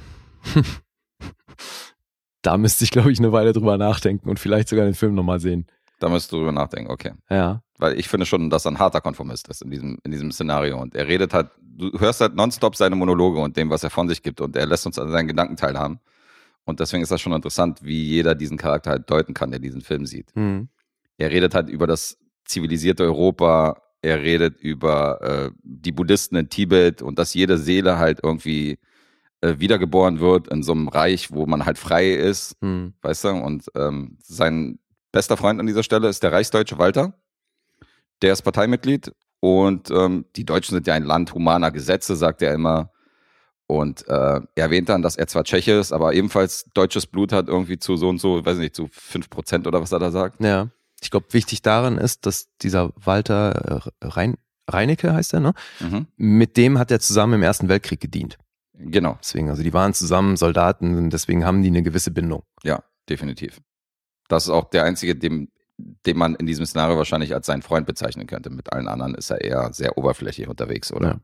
Da 2.43 2.57
müsste 2.57 2.85
ich, 2.85 2.91
glaube 2.91 3.11
ich, 3.13 3.19
eine 3.19 3.33
Weile 3.33 3.53
drüber 3.53 3.79
nachdenken 3.79 4.29
und 4.29 4.39
vielleicht 4.39 4.69
sogar 4.69 4.85
den 4.85 4.95
Film 4.95 5.15
nochmal 5.15 5.41
sehen. 5.41 5.67
Da 6.01 6.09
müsst 6.09 6.33
du 6.33 6.37
drüber 6.37 6.53
nachdenken, 6.53 6.91
okay. 6.91 7.13
Ja. 7.31 7.63
Weil 7.79 7.99
ich 7.99 8.09
finde 8.09 8.27
schon, 8.27 8.51
dass 8.51 8.67
er 8.67 8.73
ein 8.73 8.79
harter 8.79 9.01
Konformist 9.01 9.49
ist 9.49 9.63
in 9.63 9.71
diesem, 9.71 9.99
in 10.05 10.11
diesem 10.11 10.31
Szenario. 10.33 10.81
Und 10.81 10.95
er 10.95 11.09
redet 11.09 11.33
halt, 11.33 11.49
du 11.61 11.99
hörst 11.99 12.21
halt 12.21 12.35
nonstop 12.35 12.77
seine 12.77 12.97
Monologe 12.97 13.41
und 13.41 13.57
dem, 13.57 13.71
was 13.71 13.85
er 13.85 13.91
von 13.91 14.09
sich 14.09 14.23
gibt. 14.23 14.41
Und 14.41 14.57
er 14.57 14.67
lässt 14.67 14.87
uns 14.87 14.99
an 14.99 15.11
seinen 15.11 15.29
Gedanken 15.29 15.57
teilhaben. 15.57 16.01
Und 16.65 16.81
deswegen 16.81 17.03
ist 17.03 17.13
das 17.13 17.21
schon 17.21 17.33
interessant, 17.33 17.83
wie 17.83 18.03
jeder 18.03 18.35
diesen 18.35 18.57
Charakter 18.57 18.91
halt 18.91 19.11
deuten 19.11 19.35
kann, 19.35 19.51
der 19.51 19.61
diesen 19.61 19.81
Film 19.81 20.07
sieht. 20.07 20.35
Hm. 20.35 20.69
Er 21.19 21.31
redet 21.31 21.55
halt 21.55 21.69
über 21.69 21.87
das 21.87 22.19
zivilisierte 22.45 23.05
Europa, 23.05 23.81
er 24.03 24.21
redet 24.21 24.61
über 24.61 25.21
äh, 25.23 25.51
die 25.63 25.93
Buddhisten 25.93 26.37
in 26.37 26.49
Tibet 26.49 27.03
und 27.03 27.19
dass 27.19 27.35
jede 27.35 27.59
Seele 27.59 27.99
halt 27.99 28.21
irgendwie 28.23 28.79
äh, 29.41 29.55
wiedergeboren 29.59 30.21
wird 30.21 30.49
in 30.49 30.63
so 30.63 30.73
einem 30.73 30.89
Reich, 30.89 31.33
wo 31.33 31.47
man 31.47 31.67
halt 31.67 31.79
frei 31.79 32.13
ist, 32.13 32.57
Hm. 32.61 32.95
weißt 33.03 33.25
du? 33.25 33.29
Und 33.31 33.71
ähm, 33.77 34.19
sein 34.23 34.79
bester 35.13 35.37
Freund 35.37 35.61
an 35.61 35.67
dieser 35.67 35.83
Stelle 35.83 36.09
ist 36.09 36.23
der 36.23 36.33
Reichsdeutsche 36.33 36.79
Walter. 36.79 37.15
Der 38.23 38.33
ist 38.33 38.43
Parteimitglied 38.43 39.13
und 39.41 39.91
ähm, 39.91 40.25
die 40.37 40.45
Deutschen 40.45 40.75
sind 40.75 40.87
ja 40.87 40.95
ein 40.95 41.05
Land 41.05 41.35
humaner 41.35 41.71
Gesetze, 41.71 42.17
sagt 42.17 42.43
er 42.43 42.55
immer. 42.55 42.91
Und 43.67 44.07
äh, 44.09 44.13
er 44.13 44.45
erwähnt 44.55 44.89
dann, 44.89 45.03
dass 45.03 45.17
er 45.17 45.27
zwar 45.27 45.45
Tscheche 45.45 45.73
ist, 45.73 45.93
aber 45.93 46.13
ebenfalls 46.15 46.67
deutsches 46.75 47.07
Blut 47.07 47.33
hat, 47.33 47.49
irgendwie 47.49 47.79
zu 47.79 47.97
so 47.97 48.09
und 48.09 48.21
so, 48.21 48.45
weiß 48.45 48.59
nicht, 48.59 48.75
zu 48.75 48.85
5% 48.85 49.67
oder 49.67 49.81
was 49.81 49.93
er 49.93 49.99
da 49.99 50.11
sagt. 50.11 50.43
Ja. 50.43 50.69
Ich 51.03 51.11
glaube, 51.11 51.27
wichtig 51.31 51.63
daran 51.63 51.99
ist, 51.99 52.27
dass 52.27 52.49
dieser 52.63 52.93
Walter 52.97 53.83
äh, 54.01 54.07
Rein 54.07 54.37
Reinecke 54.67 55.13
heißt 55.13 55.35
er, 55.35 55.41
ne? 55.41 55.53
Mhm. 55.81 56.07
Mit 56.17 56.57
dem 56.57 56.79
hat 56.79 56.91
er 56.91 56.99
zusammen 57.01 57.35
im 57.35 57.43
Ersten 57.43 57.69
Weltkrieg 57.69 58.01
gedient. 58.01 58.39
Genau, 58.77 59.19
Deswegen, 59.21 59.51
also 59.51 59.63
die 59.63 59.73
waren 59.73 59.95
zusammen 59.95 60.37
Soldaten, 60.37 60.97
und 60.97 61.11
deswegen 61.11 61.45
haben 61.45 61.63
die 61.63 61.69
eine 61.69 61.83
gewisse 61.83 62.11
Bindung. 62.11 62.43
ja, 62.63 62.83
definitiv. 63.09 63.61
Das 64.29 64.45
ist 64.45 64.51
auch 64.51 64.71
der 64.71 64.85
einzige, 64.85 65.15
dem, 65.15 65.49
den 65.77 66.17
man 66.17 66.35
in 66.35 66.47
diesem 66.47 66.65
Szenario 66.65 66.97
wahrscheinlich 66.97 67.35
als 67.35 67.47
seinen 67.47 67.63
Freund 67.63 67.87
bezeichnen 67.87 68.27
könnte. 68.27 68.51
Mit 68.51 68.73
allen 68.73 68.89
anderen 68.89 69.15
ist 69.15 69.31
er 69.31 69.43
eher 69.43 69.73
sehr 69.73 69.99
oberflächlich 69.99 70.49
unterwegs, 70.49 70.93
oder? 70.93 71.09
Ja. 71.09 71.21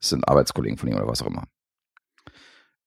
Es 0.00 0.10
sind 0.10 0.26
Arbeitskollegen 0.28 0.78
von 0.78 0.88
ihm 0.88 0.94
oder 0.94 1.08
was 1.08 1.20
auch 1.22 1.26
immer. 1.26 1.44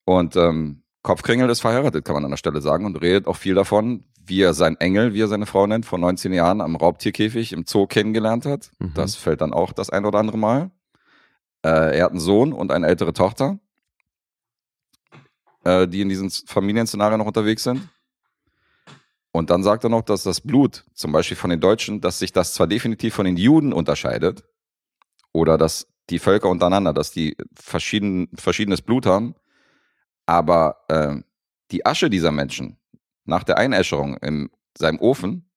Und 0.05 0.35
ähm, 0.35 0.83
Kopfkringel 1.01 1.49
ist 1.49 1.61
verheiratet, 1.61 2.05
kann 2.05 2.15
man 2.15 2.25
an 2.25 2.31
der 2.31 2.37
Stelle 2.37 2.61
sagen, 2.61 2.85
und 2.85 3.01
redet 3.01 3.27
auch 3.27 3.35
viel 3.35 3.55
davon, 3.55 4.05
wie 4.23 4.41
er 4.41 4.53
sein 4.53 4.75
Engel, 4.77 5.13
wie 5.13 5.21
er 5.21 5.27
seine 5.27 5.45
Frau 5.45 5.67
nennt, 5.67 5.85
vor 5.85 5.99
19 5.99 6.33
Jahren 6.33 6.61
am 6.61 6.75
Raubtierkäfig 6.75 7.53
im 7.53 7.65
Zoo 7.67 7.87
kennengelernt 7.87 8.45
hat. 8.45 8.71
Mhm. 8.79 8.93
Das 8.95 9.15
fällt 9.15 9.41
dann 9.41 9.53
auch 9.53 9.73
das 9.73 9.89
ein 9.89 10.05
oder 10.05 10.19
andere 10.19 10.37
Mal. 10.37 10.71
Äh, 11.63 11.97
er 11.97 12.05
hat 12.05 12.11
einen 12.11 12.19
Sohn 12.19 12.53
und 12.53 12.71
eine 12.71 12.87
ältere 12.87 13.13
Tochter, 13.13 13.59
äh, 15.65 15.87
die 15.87 16.01
in 16.01 16.09
diesem 16.09 16.29
Familienszenario 16.29 17.17
noch 17.17 17.25
unterwegs 17.25 17.63
sind. 17.63 17.89
Und 19.31 19.49
dann 19.49 19.63
sagt 19.63 19.83
er 19.83 19.89
noch, 19.89 20.03
dass 20.03 20.23
das 20.23 20.39
Blut, 20.39 20.85
zum 20.93 21.11
Beispiel 21.11 21.35
von 21.35 21.49
den 21.49 21.59
Deutschen, 21.59 21.99
dass 21.99 22.19
sich 22.19 22.31
das 22.31 22.53
zwar 22.53 22.67
definitiv 22.67 23.13
von 23.13 23.25
den 23.25 23.35
Juden 23.35 23.73
unterscheidet, 23.73 24.45
oder 25.33 25.57
dass 25.57 25.87
die 26.09 26.19
Völker 26.19 26.47
untereinander, 26.47 26.93
dass 26.93 27.11
die 27.11 27.35
verschieden, 27.53 28.29
verschiedenes 28.35 28.81
Blut 28.81 29.05
haben, 29.05 29.35
aber 30.25 30.85
äh, 30.87 31.17
die 31.71 31.85
Asche 31.85 32.09
dieser 32.09 32.31
Menschen 32.31 32.77
nach 33.25 33.43
der 33.43 33.57
Einäscherung 33.57 34.15
in 34.17 34.49
seinem 34.77 34.99
Ofen, 34.99 35.49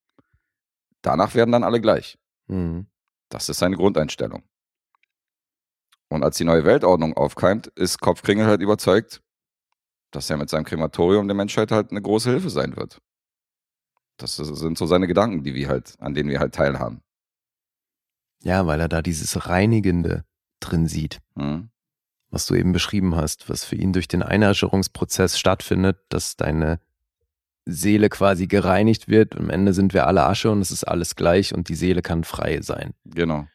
danach 1.03 1.35
werden 1.35 1.53
dann 1.53 1.63
alle 1.63 1.81
gleich. 1.81 2.19
Mhm. 2.49 2.87
Das 3.29 3.49
ist 3.49 3.59
seine 3.59 3.77
Grundeinstellung. 3.77 4.43
Und 6.09 6.25
als 6.25 6.39
die 6.39 6.45
neue 6.45 6.65
Weltordnung 6.65 7.17
aufkeimt, 7.17 7.69
ist 7.69 8.01
Kopfkringel 8.01 8.47
halt 8.47 8.63
überzeugt, 8.63 9.23
dass 10.11 10.31
er 10.31 10.37
mit 10.37 10.49
seinem 10.51 10.65
Krematorium 10.65 11.29
der 11.29 11.35
Menschheit 11.37 11.71
halt 11.71 11.91
eine 11.91 12.03
große 12.03 12.31
Hilfe 12.31 12.51
sein 12.51 12.77
wird. 12.77 12.99
Das 14.17 14.37
sind 14.37 14.77
so 14.77 14.87
seine 14.87 15.07
Gedanken, 15.07 15.45
die 15.45 15.55
wir 15.55 15.69
halt, 15.69 15.95
an 16.01 16.15
denen 16.15 16.29
wir 16.29 16.41
halt 16.41 16.55
teilhaben. 16.55 17.03
Ja, 18.43 18.67
weil 18.67 18.81
er 18.81 18.89
da 18.89 19.03
dieses 19.03 19.49
Reinigende 19.49 20.25
drin 20.61 20.87
sieht, 20.87 21.21
Hm? 21.37 21.71
was 22.31 22.47
du 22.47 22.55
eben 22.55 22.73
beschrieben 22.73 23.15
hast, 23.17 23.49
was 23.49 23.65
für 23.65 23.77
ihn 23.77 23.93
durch 23.93 24.09
den 24.09 24.23
Einäscherungsprozess 24.23 25.39
stattfindet, 25.39 25.99
dass 26.09 26.37
deine 26.37 26.81
Seele 27.65 28.09
quasi 28.09 28.47
gereinigt 28.47 29.09
wird. 29.09 29.37
Am 29.37 29.51
Ende 29.51 29.73
sind 29.73 29.93
wir 29.95 30.07
alle 30.07 30.25
Asche 30.25 30.51
und 30.51 30.61
es 30.61 30.71
ist 30.71 30.85
alles 30.85 31.17
gleich 31.17 31.55
und 31.55 31.69
die 31.69 31.75
Seele 31.75 32.03
kann 32.03 32.25
frei 32.25 32.61
sein. 32.63 32.95
Genau. 33.05 33.47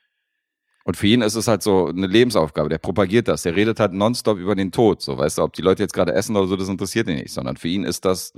Und 0.86 0.98
für 0.98 1.08
ihn 1.08 1.22
ist 1.22 1.36
es 1.36 1.48
halt 1.48 1.64
so 1.64 1.88
eine 1.88 2.08
Lebensaufgabe. 2.08 2.70
Der 2.70 2.78
propagiert 2.78 3.28
das. 3.28 3.44
Der 3.44 3.56
redet 3.56 3.80
halt 3.80 3.94
nonstop 3.94 4.38
über 4.38 4.54
den 4.56 4.72
Tod. 4.72 5.02
So, 5.02 5.18
weißt 5.18 5.38
du, 5.38 5.44
ob 5.44 5.54
die 5.54 5.62
Leute 5.62 5.82
jetzt 5.82 5.94
gerade 5.94 6.14
essen 6.14 6.36
oder 6.36 6.48
so, 6.48 6.58
das 6.58 6.68
interessiert 6.68 7.08
ihn 7.08 7.16
nicht. 7.16 7.32
Sondern 7.32 7.56
für 7.56 7.70
ihn 7.70 7.84
ist 7.84 8.04
das 8.04 8.34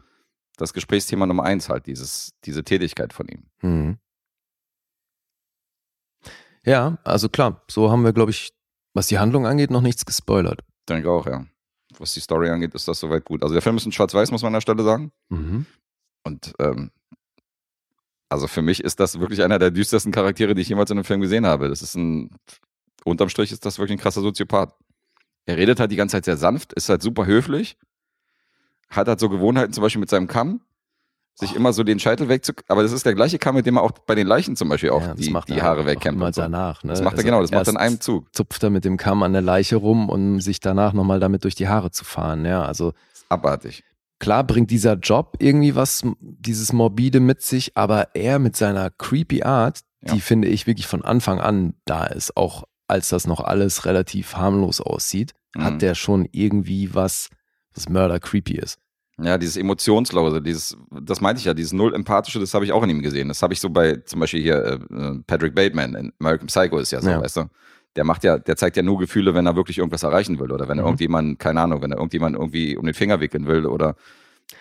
das 0.57 0.73
Gesprächsthema 0.73 1.25
Nummer 1.25 1.43
eins 1.43 1.69
halt, 1.69 1.85
dieses, 1.87 2.33
diese 2.43 2.63
Tätigkeit 2.63 3.13
von 3.13 3.27
ihm. 3.27 3.43
Mhm. 3.61 3.97
Ja, 6.65 6.97
also 7.03 7.29
klar, 7.29 7.63
so 7.69 7.91
haben 7.91 8.03
wir, 8.03 8.13
glaube 8.13 8.31
ich, 8.31 8.53
was 8.93 9.07
die 9.07 9.19
Handlung 9.19 9.45
angeht, 9.45 9.69
noch 9.69 9.81
nichts 9.81 10.05
gespoilert. 10.05 10.61
Denke 10.89 11.11
auch, 11.11 11.25
ja. 11.27 11.45
Was 11.97 12.13
die 12.13 12.19
Story 12.19 12.49
angeht, 12.49 12.73
ist 12.73 12.87
das 12.87 12.99
soweit 12.99 13.23
gut. 13.23 13.43
Also 13.43 13.53
der 13.53 13.61
Film 13.61 13.77
ist 13.77 13.85
in 13.85 13.91
Schwarz-Weiß, 13.91 14.31
muss 14.31 14.41
man 14.41 14.49
an 14.49 14.53
der 14.53 14.61
Stelle 14.61 14.83
sagen. 14.83 15.11
Mhm. 15.29 15.65
Und 16.23 16.53
ähm, 16.59 16.91
also 18.29 18.47
für 18.47 18.61
mich 18.61 18.83
ist 18.83 18.99
das 18.99 19.19
wirklich 19.19 19.43
einer 19.43 19.59
der 19.59 19.71
düstersten 19.71 20.11
Charaktere, 20.11 20.55
die 20.55 20.61
ich 20.61 20.69
jemals 20.69 20.89
in 20.89 20.97
einem 20.97 21.05
Film 21.05 21.21
gesehen 21.21 21.45
habe. 21.45 21.69
Das 21.69 21.81
ist 21.81 21.95
ein, 21.95 22.31
unterm 23.03 23.29
Strich 23.29 23.51
ist 23.51 23.65
das 23.65 23.77
wirklich 23.77 23.97
ein 23.97 24.01
krasser 24.01 24.21
Soziopath. 24.21 24.73
Er 25.45 25.57
redet 25.57 25.79
halt 25.79 25.91
die 25.91 25.95
ganze 25.95 26.13
Zeit 26.13 26.25
sehr 26.25 26.37
sanft, 26.37 26.73
ist 26.73 26.89
halt 26.89 27.01
super 27.01 27.25
höflich, 27.25 27.77
hat 28.89 29.07
halt 29.07 29.19
so 29.19 29.29
Gewohnheiten, 29.29 29.73
zum 29.73 29.83
Beispiel 29.83 29.99
mit 29.99 30.09
seinem 30.09 30.27
Kamm, 30.27 30.61
sich 31.35 31.55
immer 31.55 31.73
so 31.73 31.83
den 31.83 31.99
Scheitel 31.99 32.29
wegzu... 32.29 32.53
Aber 32.67 32.81
das 32.81 32.93
ist 32.93 33.05
der 33.05 33.13
gleiche 33.13 33.37
Kamm, 33.37 33.55
mit 33.55 33.65
dem 33.65 33.75
er 33.75 33.83
auch 33.83 33.91
bei 33.91 34.15
den 34.15 34.25
Leichen 34.25 34.55
zum 34.55 34.69
Beispiel 34.69 34.89
auch 34.89 35.01
Ja, 35.01 35.13
die, 35.13 35.33
die 35.47 35.53
er 35.53 35.63
Haare 35.63 35.85
wegkämmt. 35.85 36.17
Immer 36.17 36.31
so. 36.33 36.41
danach. 36.41 36.81
Ne? 36.83 36.93
Das 36.93 37.01
macht 37.01 37.15
er 37.15 37.17
Also 37.17 37.25
genau, 37.25 37.41
das 37.41 37.51
macht 37.51 37.67
er 37.67 37.71
in 37.71 37.77
einem 37.77 37.99
Zug. 37.99 38.33
Zupft 38.33 38.63
er 38.63 38.69
mit 38.69 38.85
dem 38.85 38.95
Kamm 38.95 39.21
an 39.21 39.33
der 39.33 39.41
Leiche 39.41 39.75
rum, 39.75 40.09
um 40.09 40.39
sich 40.39 40.61
danach 40.61 40.93
nochmal 40.93 41.19
damit 41.19 41.43
durch 41.43 41.53
die 41.53 41.67
Haare 41.67 41.91
zu 41.91 42.05
fahren. 42.05 42.45
Ja, 42.45 42.63
also 42.63 42.93
Abartig. 43.27 43.83
Klar 44.25 44.43
bringt 44.43 44.71
dieser 44.71 44.93
Job 44.95 45.35
irgendwie 45.39 45.75
was, 45.75 46.01
dieses 46.19 46.73
Morbide 46.73 47.19
mit 47.19 47.41
sich, 47.43 47.77
aber 47.77 48.15
er 48.15 48.39
mit 48.39 48.55
seiner 48.55 48.89
creepy 48.89 49.43
Art, 49.43 49.81
die 50.01 50.15
Ja. 50.15 50.19
finde 50.19 50.47
ich 50.47 50.65
wirklich 50.65 50.87
von 50.87 51.03
Anfang 51.03 51.39
an 51.39 51.75
da 51.85 52.05
ist, 52.07 52.35
auch 52.35 52.63
als 52.87 53.09
das 53.09 53.27
noch 53.27 53.39
alles 53.39 53.85
relativ 53.85 54.35
harmlos 54.35 54.81
aussieht, 54.81 55.33
Mhm. 55.55 55.63
hat 55.63 55.81
der 55.83 55.93
schon 55.95 56.27
irgendwie 56.31 56.93
was, 56.95 57.29
was 57.75 57.87
Murder 57.87 58.19
creepy 58.19 58.55
ist. 58.55 58.79
Ja, 59.21 59.37
dieses 59.37 59.57
Emotionslose, 59.57 60.41
dieses, 60.41 60.75
das 61.01 61.21
meinte 61.21 61.39
ich 61.39 61.45
ja, 61.45 61.53
dieses 61.53 61.71
null 61.71 61.93
empathische, 61.95 62.39
das 62.39 62.53
habe 62.53 62.65
ich 62.65 62.71
auch 62.73 62.83
in 62.83 62.89
ihm 62.89 63.01
gesehen. 63.01 63.27
Das 63.29 63.41
habe 63.43 63.53
ich 63.53 63.61
so 63.61 63.69
bei 63.69 63.95
zum 64.05 64.19
Beispiel 64.19 64.41
hier 64.41 64.57
äh, 64.91 65.19
Patrick 65.25 65.53
Bateman 65.55 65.95
in 65.95 66.11
American 66.19 66.47
Psycho 66.47 66.79
ist 66.79 66.91
ja 66.91 67.01
so, 67.01 67.09
Ja. 67.09 67.21
weißt 67.21 67.37
du? 67.37 67.43
Der 67.95 68.03
macht 68.03 68.23
ja, 68.23 68.37
der 68.37 68.57
zeigt 68.57 68.75
ja 68.77 68.83
nur 68.83 68.97
Gefühle, 68.99 69.33
wenn 69.35 69.45
er 69.45 69.55
wirklich 69.55 69.77
irgendwas 69.77 70.03
erreichen 70.03 70.39
will 70.39 70.51
oder 70.51 70.67
wenn 70.67 70.77
er 70.77 70.83
Mhm. 70.83 70.87
irgendjemand, 70.87 71.39
keine 71.39 71.61
Ahnung, 71.61 71.81
wenn 71.81 71.91
er 71.91 71.97
irgendjemand 71.97 72.35
irgendwie 72.35 72.75
um 72.77 72.85
den 72.85 72.93
Finger 72.93 73.19
wickeln 73.21 73.47
will 73.47 73.65
oder 73.65 73.95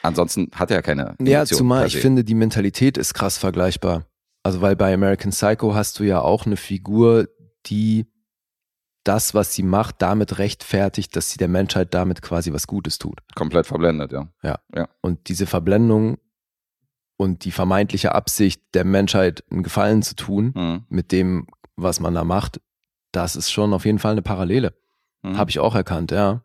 ansonsten 0.03 0.51
hat 0.55 0.71
er 0.71 0.77
ja 0.79 0.83
keine 0.83 1.15
Ja, 1.21 1.39
Emotionen 1.41 1.47
zumal 1.59 1.87
ich 1.87 1.97
finde, 1.99 2.25
die 2.25 2.35
Mentalität 2.35 2.97
ist 2.97 3.15
krass 3.15 3.39
vergleichbar. 3.39 4.07
Also, 4.43 4.61
weil 4.61 4.77
bei 4.77 4.93
American 4.93 5.31
Psycho 5.31 5.75
hast 5.75 5.99
du 5.99 6.05
ja 6.05 6.21
auch 6.21 6.45
eine 6.47 6.57
Figur, 6.57 7.29
die 7.67 8.07
das, 9.05 9.35
was 9.35 9.53
sie 9.55 9.63
macht, 9.63 9.97
damit 10.01 10.39
rechtfertigt, 10.39 11.15
dass 11.17 11.31
sie 11.31 11.39
der 11.39 11.49
Menschheit 11.49 11.93
damit 11.93 12.23
quasi 12.23 12.53
was 12.53 12.67
Gutes 12.67 12.99
tut. 12.99 13.19
komplett 13.35 13.67
verblendet, 13.67 14.13
ja. 14.13 14.59
Und 15.03 15.29
diese 15.29 15.47
Verblendung 15.47 16.19
und 17.17 17.45
die 17.45 17.51
vermeintliche 17.53 18.15
Absicht 18.15 18.63
der 18.75 18.85
Menschheit 18.85 19.45
einen 19.51 19.63
Gefallen 19.63 20.03
zu 20.03 20.15
tun 20.17 20.53
Mhm. 20.55 20.85
mit 20.89 21.13
dem, 21.13 21.47
was 21.77 22.01
man 22.01 22.15
da 22.15 22.25
macht, 22.25 22.61
das 23.17 23.37
ist 23.37 23.51
schon 23.51 23.73
auf 23.73 23.85
jeden 23.85 23.99
Fall 23.99 24.13
eine 24.13 24.23
Parallele. 24.23 24.75
Mhm. 25.23 25.37
Habe 25.39 25.51
ich 25.51 25.59
auch 25.59 25.75
erkannt, 25.75 26.11
ja. 26.11 26.43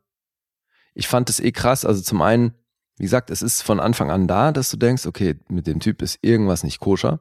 Ich 0.93 1.07
fand 1.07 1.29
es 1.29 1.39
eh 1.39 1.51
krass. 1.51 1.85
Also 1.85 2.01
zum 2.01 2.21
einen, 2.21 2.53
wie 2.97 3.03
gesagt, 3.03 3.29
es 3.29 3.41
ist 3.41 3.61
von 3.61 3.79
Anfang 3.79 4.11
an 4.11 4.27
da, 4.27 4.51
dass 4.51 4.69
du 4.69 4.77
denkst, 4.77 5.05
okay, 5.05 5.39
mit 5.47 5.67
dem 5.67 5.79
Typ 5.79 6.01
ist 6.01 6.19
irgendwas 6.21 6.63
nicht 6.63 6.79
koscher. 6.79 7.19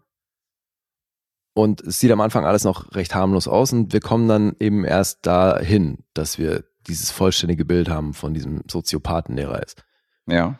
Und 1.54 1.80
es 1.80 1.98
sieht 1.98 2.12
am 2.12 2.20
Anfang 2.20 2.46
alles 2.46 2.64
noch 2.64 2.94
recht 2.94 3.14
harmlos 3.14 3.48
aus 3.48 3.72
und 3.72 3.92
wir 3.92 4.00
kommen 4.00 4.28
dann 4.28 4.54
eben 4.60 4.84
erst 4.84 5.26
dahin, 5.26 6.04
dass 6.14 6.38
wir 6.38 6.64
dieses 6.86 7.10
vollständige 7.10 7.64
Bild 7.64 7.88
haben 7.88 8.14
von 8.14 8.32
diesem 8.32 8.62
Soziopathen, 8.70 9.36
der 9.36 9.48
er 9.48 9.62
ist. 9.64 9.84
Ja. 10.26 10.58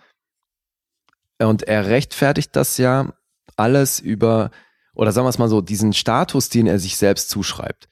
Und 1.39 1.63
er 1.63 1.87
rechtfertigt 1.87 2.57
das 2.57 2.79
ja 2.79 3.13
alles 3.57 4.01
über, 4.01 4.51
oder 4.95 5.13
sagen 5.13 5.25
wir 5.25 5.31
es 5.31 5.39
mal 5.39 5.49
so, 5.49 5.61
diesen 5.61 5.93
Status, 5.93 6.49
den 6.49 6.67
er 6.67 6.81
sich 6.81 6.97
selbst 6.97 7.31
zuschreibt, 7.31 7.89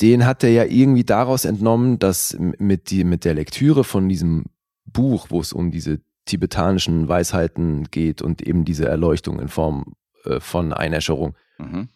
den 0.00 0.24
hat 0.26 0.42
er 0.42 0.50
ja 0.50 0.64
irgendwie 0.64 1.04
daraus 1.04 1.44
entnommen, 1.44 1.98
dass 1.98 2.36
mit, 2.38 2.90
die, 2.90 3.04
mit 3.04 3.24
der 3.24 3.34
Lektüre 3.34 3.84
von 3.84 4.08
diesem 4.08 4.46
Buch, 4.86 5.26
wo 5.30 5.40
es 5.40 5.52
um 5.52 5.70
diese 5.70 6.00
tibetanischen 6.24 7.08
Weisheiten 7.08 7.84
geht 7.90 8.22
und 8.22 8.42
eben 8.42 8.64
diese 8.64 8.86
Erleuchtung 8.86 9.40
in 9.40 9.48
Form 9.48 9.94
äh, 10.24 10.40
von 10.40 10.72
Einäscherung 10.72 11.34
Mhm. 11.58 11.88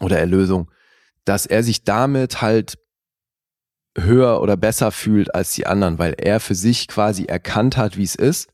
oder 0.00 0.18
Erlösung, 0.18 0.70
dass 1.24 1.46
er 1.46 1.62
sich 1.62 1.84
damit 1.84 2.42
halt 2.42 2.78
höher 3.96 4.42
oder 4.42 4.56
besser 4.56 4.90
fühlt 4.90 5.32
als 5.34 5.52
die 5.54 5.66
anderen, 5.66 5.98
weil 5.98 6.14
er 6.18 6.40
für 6.40 6.56
sich 6.56 6.88
quasi 6.88 7.26
erkannt 7.26 7.76
hat, 7.76 7.96
wie 7.96 8.02
es 8.02 8.16
ist 8.16 8.48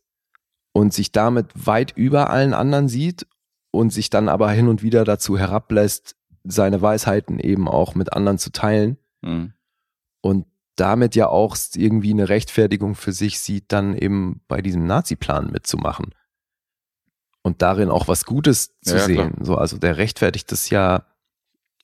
und 0.72 0.92
sich 0.92 1.12
damit 1.12 1.46
weit 1.54 1.96
über 1.96 2.28
allen 2.28 2.52
anderen 2.52 2.88
sieht 2.88 3.26
und 3.70 3.92
sich 3.92 4.10
dann 4.10 4.28
aber 4.28 4.50
hin 4.50 4.68
und 4.68 4.82
wieder 4.82 5.04
dazu 5.04 5.38
herablässt, 5.38 6.16
seine 6.44 6.80
Weisheiten 6.82 7.38
eben 7.38 7.68
auch 7.68 7.94
mit 7.94 8.12
anderen 8.12 8.38
zu 8.38 8.50
teilen 8.50 8.96
Mhm. 9.22 9.52
und 10.22 10.46
damit 10.76 11.14
ja 11.14 11.28
auch 11.28 11.56
irgendwie 11.74 12.10
eine 12.12 12.28
Rechtfertigung 12.30 12.94
für 12.94 13.12
sich 13.12 13.40
sieht, 13.40 13.64
dann 13.68 13.94
eben 13.94 14.40
bei 14.48 14.62
diesem 14.62 14.86
Nazi-Plan 14.86 15.50
mitzumachen. 15.50 16.14
Und 17.42 17.60
darin 17.62 17.90
auch 17.90 18.08
was 18.08 18.24
Gutes 18.24 18.78
zu 18.80 18.94
Ja, 18.96 19.00
ja, 19.00 19.06
klar. 19.06 19.26
sehen. 19.26 19.44
So, 19.44 19.56
also 19.56 19.76
der 19.78 19.96
rechtfertigt 19.98 20.50
das 20.52 20.70
ja 20.70 21.04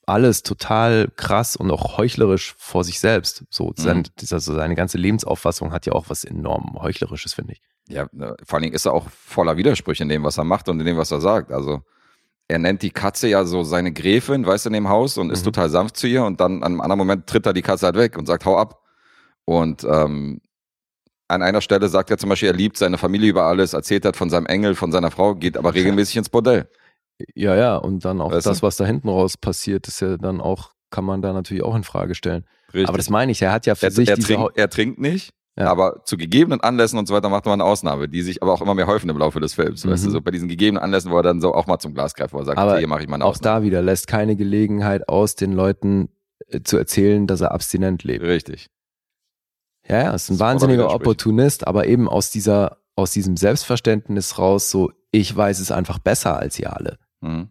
alles 0.07 0.43
total 0.43 1.09
krass 1.17 1.57
und 1.57 1.71
auch 1.71 1.99
heuchlerisch 1.99 2.55
vor 2.59 2.85
sich 2.85 3.01
selbst. 3.01 3.45
So, 3.51 3.73
sein, 3.77 3.99
Mhm. 3.99 4.05
also 4.31 4.55
seine 4.55 4.75
ganze 4.77 4.99
Lebensauffassung 4.99 5.73
hat 5.73 5.85
ja 5.87 5.93
auch 5.93 6.09
was 6.09 6.25
enorm 6.25 6.79
Heuchlerisches, 6.81 7.35
finde 7.35 7.55
ich. 7.55 7.63
Ja, 7.89 8.07
ne, 8.13 8.37
vor 8.45 8.57
allen 8.57 8.63
Dingen 8.65 8.75
ist 8.75 8.87
er 8.87 8.95
auch 8.95 9.09
voller 9.11 9.57
Widersprüche 9.57 10.03
in 10.05 10.09
dem, 10.09 10.25
was 10.25 10.39
er 10.39 10.45
macht 10.45 10.69
und 10.69 10.79
in 10.81 10.87
dem, 10.87 10.97
was 10.97 11.11
er 11.11 11.21
sagt. 11.21 11.53
Also 11.53 11.83
er 12.49 12.59
nennt 12.59 12.83
die 12.83 12.91
Katze 12.91 13.29
ja 13.29 13.45
so 13.45 13.63
seine 13.65 13.93
Gräfin, 13.93 14.47
weißt 14.47 14.67
du, 14.67 14.69
in 14.71 14.75
dem 14.75 14.89
Haus 14.89 15.19
und 15.19 15.31
ist 15.31 15.41
Mhm. 15.41 15.47
total 15.47 15.69
sanft 15.71 15.97
zu 15.97 16.07
ihr 16.07 16.25
und 16.25 16.41
dann 16.41 16.59
an 16.63 16.73
einem 16.73 16.81
anderen 16.81 16.99
Moment 16.99 17.27
tritt 17.27 17.47
er 17.47 17.53
die 17.53 17.63
Katze 17.63 17.87
halt 17.87 17.97
weg 17.97 18.17
und 18.17 18.27
sagt, 18.27 18.45
hau 18.45 18.57
ab. 18.57 18.83
Und 19.45 19.85
ähm, 19.85 20.41
an 21.29 21.43
einer 21.43 21.61
Stelle 21.61 21.89
sagt 21.89 22.11
er 22.11 22.19
zum 22.19 22.29
Beispiel, 22.29 22.49
er 22.51 22.55
liebt 22.55 22.77
seine 22.77 22.99
Familie 22.99 23.31
über 23.31 23.45
alles, 23.45 23.73
erzählt 23.73 24.05
hat 24.05 24.17
von 24.17 24.31
seinem 24.31 24.47
Engel, 24.47 24.75
von 24.77 24.93
seiner 24.93 25.11
Frau, 25.11 25.35
geht 25.35 25.57
aber 25.57 25.75
regelmäßig 25.75 26.17
ins 26.17 26.29
Bordell. 26.29 26.69
Ja, 27.35 27.57
ja, 27.57 27.77
und 27.77 28.05
dann 28.05 28.21
auch 28.21 28.31
Weißt 28.31 28.47
das, 28.47 28.63
was 28.63 28.77
da 28.77 28.85
hinten 28.85 29.09
raus 29.09 29.37
passiert, 29.37 29.89
ist 29.89 30.01
ja 30.01 30.17
dann 30.19 30.41
auch, 30.41 30.73
kann 30.91 31.05
man 31.05 31.23
da 31.23 31.33
natürlich 31.33 31.63
auch 31.65 31.75
in 31.75 31.83
Frage 31.83 32.15
stellen. 32.15 32.45
Richtig. 32.73 32.89
Aber 32.89 32.99
das 32.99 33.11
meine 33.11 33.33
ich, 33.33 33.41
er 33.43 33.53
hat 33.53 33.67
ja 33.67 33.75
für 33.75 33.87
er, 33.87 33.91
sich 33.91 34.09
er, 34.09 34.19
trinkt, 34.19 34.57
er 34.57 34.69
trinkt 34.71 35.01
nicht, 35.01 35.33
Ja. 35.59 35.71
aber 35.71 36.03
zu 36.05 36.17
gegebenen 36.19 36.61
Anlässen 36.61 36.99
und 36.99 37.07
so 37.09 37.15
weiter 37.15 37.31
macht 37.31 37.47
man 37.47 37.55
eine 37.61 37.65
Ausnahme, 37.65 38.09
die 38.11 38.21
sich 38.23 38.43
aber 38.43 38.53
auch 38.53 38.61
immer 38.61 38.75
mehr 38.75 38.87
häufen 38.87 39.09
im 39.09 39.17
Laufe 39.17 39.41
des 39.41 39.55
Films. 39.55 39.87
Weißt 39.87 40.05
du, 40.05 40.09
Mhm. 40.09 40.13
so 40.13 40.21
bei 40.21 40.31
diesen 40.31 40.49
gegebenen 40.49 40.83
Anlässen, 40.83 41.11
wo 41.11 41.17
er 41.17 41.23
dann 41.23 41.41
so 41.41 41.55
auch 41.55 41.67
mal 41.67 41.79
zum 41.79 41.95
Glas 41.95 42.15
greift, 42.15 42.35
wo 42.35 42.39
er 42.39 42.45
sagt, 42.45 42.59
Aber 42.59 42.77
hier 42.79 42.87
mache 42.89 43.03
ich 43.03 43.09
mal 43.09 43.15
eine 43.15 43.25
Auch 43.25 43.31
Ausnahme. 43.31 43.61
da 43.61 43.67
wieder 43.67 43.81
lässt 43.83 44.07
keine 44.07 44.37
Gelegenheit 44.37 45.09
aus, 45.09 45.35
den 45.35 45.53
Leuten 45.53 46.11
äh, 46.49 46.61
zu 46.63 46.77
erzählen, 46.77 47.27
dass 47.27 47.41
er 47.41 47.53
abstinent 47.53 48.05
lebt. 48.05 48.23
Richtig. 48.25 48.69
Ja, 49.89 50.03
ja, 50.03 50.11
ist 50.15 50.29
ein 50.31 50.35
Das 50.35 50.41
wahnsinniger. 50.41 50.93
Opportunist, 50.93 51.67
aber 51.67 51.87
eben 51.87 52.09
aus 52.09 52.31
dieser, 52.31 52.79
aus 52.97 53.13
diesem 53.13 53.37
Selbstverständnis 53.37 54.39
raus, 54.39 54.71
so, 54.71 54.91
ich 55.11 55.35
weiß 55.35 55.61
es 55.61 55.71
einfach 55.71 55.99
besser 55.99 56.39
als 56.39 56.59
ihr 56.59 56.77
alle. 56.77 56.99
Mhm. 57.23 57.49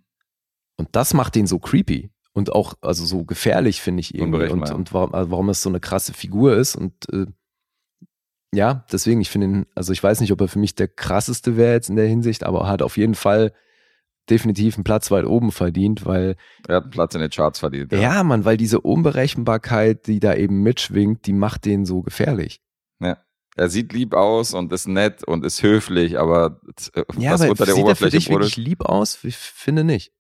Und 0.78 0.90
das 0.92 1.14
macht 1.16 1.34
den 1.36 1.48
so 1.48 1.58
creepy 1.60 2.12
und 2.34 2.52
auch 2.52 2.74
also 2.82 3.06
so 3.06 3.24
gefährlich, 3.24 3.82
finde 3.82 4.02
ich 4.02 4.14
irgendwie. 4.14 4.50
Und, 4.50 4.70
und 4.70 4.94
warum, 4.94 5.16
also 5.16 5.32
warum 5.32 5.50
es 5.50 5.62
so 5.64 5.70
eine 5.70 5.80
krasse 5.80 6.14
Figur 6.14 6.56
ist. 6.58 6.76
Und 6.76 6.94
äh, 7.14 7.26
ja, 8.56 8.86
deswegen, 8.92 9.22
ich 9.22 9.30
finde 9.30 9.48
ihn, 9.48 9.66
also 9.76 9.94
ich 9.94 10.02
weiß 10.04 10.22
nicht, 10.22 10.32
ob 10.32 10.42
er 10.42 10.48
für 10.48 10.60
mich 10.60 10.76
der 10.76 10.88
krasseste 10.88 11.58
wäre 11.58 11.74
jetzt 11.74 11.90
in 11.90 11.96
der 11.96 12.08
Hinsicht, 12.08 12.44
aber 12.44 12.62
er 12.62 12.68
hat 12.68 12.82
auf 12.82 12.98
jeden 12.98 13.16
Fall 13.16 13.54
definitiv 14.30 14.76
einen 14.76 14.84
Platz 14.84 15.12
weit 15.12 15.26
oben 15.26 15.52
verdient, 15.52 16.06
weil 16.06 16.36
Er 16.68 16.78
hat 16.78 16.84
einen 16.84 16.92
Platz 16.92 17.14
in 17.14 17.22
den 17.22 17.30
Charts 17.30 17.60
verdient. 17.60 17.92
ja, 17.92 18.24
Mann, 18.24 18.44
weil 18.46 18.58
diese 18.58 18.82
Unberechenbarkeit, 18.82 20.08
die 20.08 20.20
da 20.20 20.34
eben 20.34 20.64
mitschwingt, 20.64 21.28
die 21.28 21.34
macht 21.34 21.66
den 21.66 21.86
so 21.86 22.02
gefährlich. 22.02 22.62
Er 23.58 23.70
sieht 23.70 23.94
lieb 23.94 24.14
aus 24.14 24.54
und 24.54 24.72
ist 24.74 24.88
nett 24.88 25.24
und 25.24 25.46
ist 25.46 25.64
höflich, 25.64 26.20
aber 26.20 26.60
äh, 26.94 27.04
Ja, 27.18 27.32
was 27.32 27.42
aber 27.42 27.52
unter 27.52 27.66
der 27.66 27.76
sieht 27.76 27.84
er 27.86 27.96
für 27.96 28.06
Oberfläche 28.06 28.18
dich 28.18 28.30
wirklich 28.30 28.58
lieb 28.58 28.82
aus? 28.82 29.24
Ich 29.24 29.38
finde 29.38 29.86
nicht. 29.86 30.12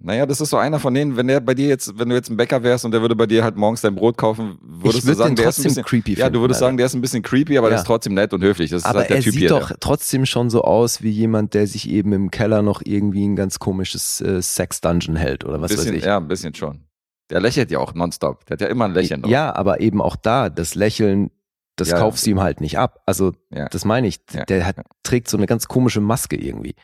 Naja, 0.00 0.26
das 0.26 0.40
ist 0.40 0.50
so 0.50 0.56
einer 0.56 0.78
von 0.78 0.94
denen, 0.94 1.16
wenn 1.16 1.26
der 1.26 1.40
bei 1.40 1.54
dir 1.54 1.66
jetzt, 1.68 1.98
wenn 1.98 2.08
du 2.08 2.14
jetzt 2.14 2.30
ein 2.30 2.36
Bäcker 2.36 2.62
wärst 2.62 2.84
und 2.84 2.92
der 2.92 3.00
würde 3.00 3.16
bei 3.16 3.26
dir 3.26 3.42
halt 3.42 3.56
morgens 3.56 3.80
dein 3.80 3.94
Brot 3.94 4.16
kaufen, 4.16 4.58
würdest 4.62 4.98
ich 5.00 5.04
du 5.10 5.14
sagen, 5.14 5.34
der 5.34 5.48
ist 5.48 5.58
ein 5.58 5.64
bisschen, 5.64 5.84
creepy 5.84 6.14
ja, 6.14 6.30
du 6.30 6.40
würdest 6.40 6.58
Alter. 6.58 6.66
sagen, 6.68 6.76
der 6.76 6.86
ist 6.86 6.94
ein 6.94 7.00
bisschen 7.00 7.22
creepy, 7.22 7.58
aber 7.58 7.68
der 7.68 7.76
Ja. 7.76 7.80
ist 7.82 7.86
trotzdem 7.86 8.14
nett 8.14 8.32
und 8.32 8.42
höflich. 8.42 8.70
Das 8.70 8.82
ist 8.82 8.86
Aber 8.86 9.00
halt 9.00 9.10
der 9.10 9.16
er 9.16 9.22
Typ 9.22 9.32
sieht 9.32 9.40
hier. 9.40 9.48
doch 9.50 9.68
der- 9.68 9.80
trotzdem 9.80 10.24
schon 10.26 10.50
so 10.50 10.62
aus 10.62 11.02
wie 11.02 11.10
jemand, 11.10 11.54
der 11.54 11.66
sich 11.66 11.88
eben 11.90 12.12
im 12.12 12.30
Keller 12.30 12.62
noch 12.62 12.80
irgendwie 12.84 13.26
ein 13.26 13.34
ganz 13.36 13.58
komisches 13.58 14.20
äh, 14.20 14.40
Sex-Dungeon 14.40 15.16
hält 15.16 15.44
oder 15.44 15.60
was 15.60 15.72
bisschen, 15.72 15.92
weiß 15.92 15.98
ich. 15.98 16.04
Ja, 16.04 16.16
ein 16.18 16.28
bisschen 16.28 16.54
schon. 16.54 16.84
Der 17.30 17.40
lächelt 17.40 17.70
ja 17.70 17.78
auch 17.78 17.92
nonstop. 17.94 18.46
Der 18.46 18.54
hat 18.54 18.60
ja 18.60 18.68
immer 18.68 18.84
ein 18.86 18.94
Lächeln 18.94 19.22
drauf. 19.22 19.30
Ja, 19.30 19.54
aber 19.54 19.80
eben 19.80 20.00
auch 20.00 20.16
da, 20.16 20.48
das 20.48 20.74
Lächeln, 20.74 21.30
das 21.76 21.90
Ja. 21.90 21.98
kaufst 21.98 22.24
du 22.24 22.30
ihm 22.30 22.40
halt 22.40 22.60
nicht 22.60 22.78
ab. 22.78 23.02
Also, 23.04 23.32
Ja. 23.50 23.68
das 23.68 23.84
meine 23.84 24.06
ich. 24.06 24.20
Ja. 24.32 24.44
Der 24.44 24.64
hat, 24.64 24.76
Ja. 24.78 24.84
trägt 25.02 25.28
so 25.28 25.36
eine 25.36 25.46
ganz 25.46 25.66
komische 25.68 26.00
Maske 26.00 26.36
irgendwie. 26.36 26.74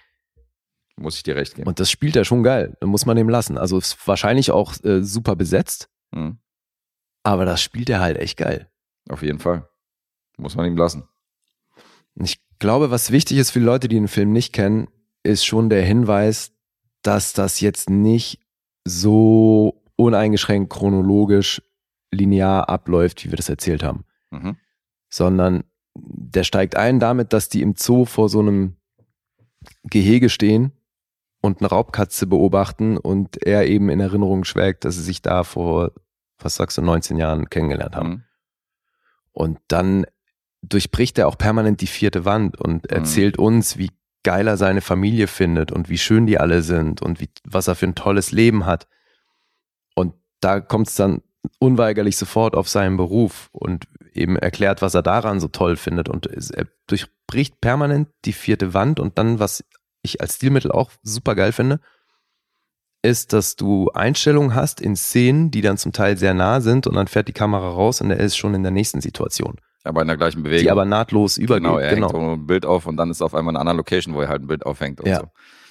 Muss 0.97 1.16
ich 1.16 1.22
dir 1.24 1.34
recht 1.36 1.55
geben. 1.57 1.66
Und 1.66 1.80
das 1.80 1.90
spielt 1.90 2.14
er 2.16 2.24
schon 2.24 2.42
geil. 2.42 2.76
Da 2.80 2.86
muss 2.86 3.05
man 3.07 3.16
dem 3.16 3.28
lassen. 3.28 3.59
Also, 3.59 3.78
ist 3.78 3.97
wahrscheinlich 4.07 4.51
auch 4.53 4.74
äh, 4.84 5.03
super 5.03 5.34
besetzt, 5.36 5.88
Mhm. 6.12 6.38
aber 7.24 7.45
das 7.45 7.61
spielt 7.62 7.90
er 7.90 8.01
halt 8.01 8.16
echt 8.18 8.36
geil. 8.36 8.70
Auf 9.09 9.22
jeden 9.22 9.38
Fall. 9.40 9.68
Muss 10.36 10.55
man 10.57 10.66
ihm 10.66 10.76
lassen. 10.76 11.05
Ich 12.16 12.38
glaube, 12.61 12.90
was 12.90 13.11
wichtig 13.11 13.38
ist 13.38 13.51
für 13.51 13.59
die 13.59 13.64
Leute, 13.64 13.88
die 13.88 13.97
den 13.97 14.09
Film 14.09 14.32
nicht 14.32 14.53
kennen, 14.53 14.88
ist 15.24 15.45
schon 15.45 15.68
der 15.68 15.84
Hinweis, 15.84 16.53
dass 17.03 17.32
das 17.32 17.61
jetzt 17.61 17.90
nicht 17.90 18.40
so 18.86 19.82
uneingeschränkt 19.97 20.72
chronologisch 20.72 21.61
linear 22.12 22.68
abläuft, 22.68 23.24
wie 23.24 23.30
wir 23.30 23.36
das 23.36 23.49
erzählt 23.49 23.82
haben, 23.82 24.05
Mhm. 24.30 24.57
sondern 25.11 25.64
der 25.97 26.45
steigt 26.45 26.76
ein 26.76 27.01
damit, 27.01 27.32
dass 27.32 27.49
die 27.49 27.62
im 27.62 27.74
Zoo 27.76 28.05
vor 28.05 28.28
so 28.28 28.40
einem 28.40 28.76
Gehege 29.84 30.28
stehen 30.28 30.72
und 31.45 31.61
eine 31.61 31.68
Raubkatze 31.68 32.26
beobachten 32.26 32.97
und 32.97 33.47
er 33.47 33.66
eben 33.66 33.90
in 33.90 34.01
Erinnerung 34.01 34.45
schwelgt, 34.45 34.86
dass 34.86 34.95
sie 34.95 35.03
sich 35.03 35.20
da 35.20 35.45
vor, 35.45 35.92
was 36.38 36.55
sagst 36.55 36.78
du, 36.78 36.82
19 36.82 37.18
Jahren 37.18 37.51
kennengelernt 37.51 37.95
haben. 37.95 38.09
Mhm. 38.09 38.22
Und 39.32 39.59
dann 39.68 40.07
durchbricht 40.62 41.18
er 41.18 41.28
auch 41.28 41.36
permanent 41.36 41.82
die 41.82 41.86
vierte 41.86 42.24
Wand 42.24 42.59
und 42.59 42.90
erzählt 42.90 43.38
uns, 43.38 43.76
wie 43.76 43.90
geil 44.22 44.47
er 44.47 44.57
seine 44.57 44.80
Familie 44.80 45.26
findet 45.26 45.70
und 45.70 45.90
wie 45.90 45.99
schön 45.99 46.26
die 46.26 46.40
alle 46.40 46.62
sind 46.62 47.03
und 47.03 47.20
wie, 47.20 47.28
was 47.45 47.68
er 47.68 47.74
für 47.74 47.88
ein 47.88 47.95
tolles 47.95 48.32
Leben 48.32 48.64
hat. 48.64 48.88
Und 49.95 50.14
da 50.40 50.61
kommt 50.61 50.88
es 50.88 50.95
dann 50.95 51.20
unweigerlich 51.59 52.16
sofort 52.16 52.57
auf 52.57 52.70
seinen 52.70 52.97
Beruf 52.97 53.51
und 53.53 53.86
eben 54.14 54.36
erklärt, 54.36 54.80
was 54.80 54.95
er 54.95 55.03
daran 55.03 55.40
so 55.40 55.49
toll 55.49 55.76
findet. 55.76 56.09
Und 56.09 56.26
er 56.26 56.68
durchbricht 56.86 57.61
permanent 57.61 58.09
die 58.24 58.32
vierte 58.32 58.72
Wand 58.72 58.99
und 58.99 59.18
dann, 59.18 59.40
was 59.40 59.62
ich 60.05 60.20
als 60.20 60.36
Stilmittel 60.36 60.70
auch 60.70 60.90
super 61.02 61.34
geil 61.34 61.52
finde, 61.52 61.80
ist, 63.02 63.32
dass 63.32 63.57
du 63.57 63.90
Einstellungen 63.92 64.55
hast 64.55 64.80
in 64.80 64.96
Szenen, 64.96 65.50
die 65.50 65.61
dann 65.61 65.76
zum 65.76 65.92
Teil 65.92 66.16
sehr 66.16 66.32
nah 66.34 66.61
sind 66.61 66.86
und 66.86 66.94
dann 66.94 67.07
fährt 67.07 67.28
die 67.28 67.32
Kamera 67.32 67.68
raus 67.70 68.00
und 68.00 68.11
er 68.11 68.18
ist 68.18 68.36
schon 68.36 68.55
in 68.55 68.62
der 68.62 68.72
nächsten 68.72 69.00
Situation, 69.02 69.57
Aber 69.82 70.00
in 70.00 70.09
der 70.09 70.16
gleichen 70.16 70.42
Bewegung. 70.42 70.62
die 70.62 70.70
aber 70.70 70.84
nahtlos 70.86 71.36
übergeht. 71.36 71.64
genau, 71.64 71.78
er 71.78 71.94
Genau. 71.94 72.09
hängt 72.12 72.16
so 72.16 72.32
ein 72.32 72.46
Bild 72.46 72.64
auf 72.64 72.86
und 72.86 72.96
dann 72.96 73.11
ist 73.11 73.20
auf 73.20 73.34
einmal 73.34 73.52
eine 73.52 73.61
andere 73.61 73.76
Location, 73.76 74.14
wo 74.14 74.22
er 74.22 74.28
halt 74.28 74.42
ein 74.42 74.46
Bild 74.46 74.64
aufhängt 74.64 75.00
und 75.00 75.09
Ja. 75.09 75.18
so. 75.20 75.26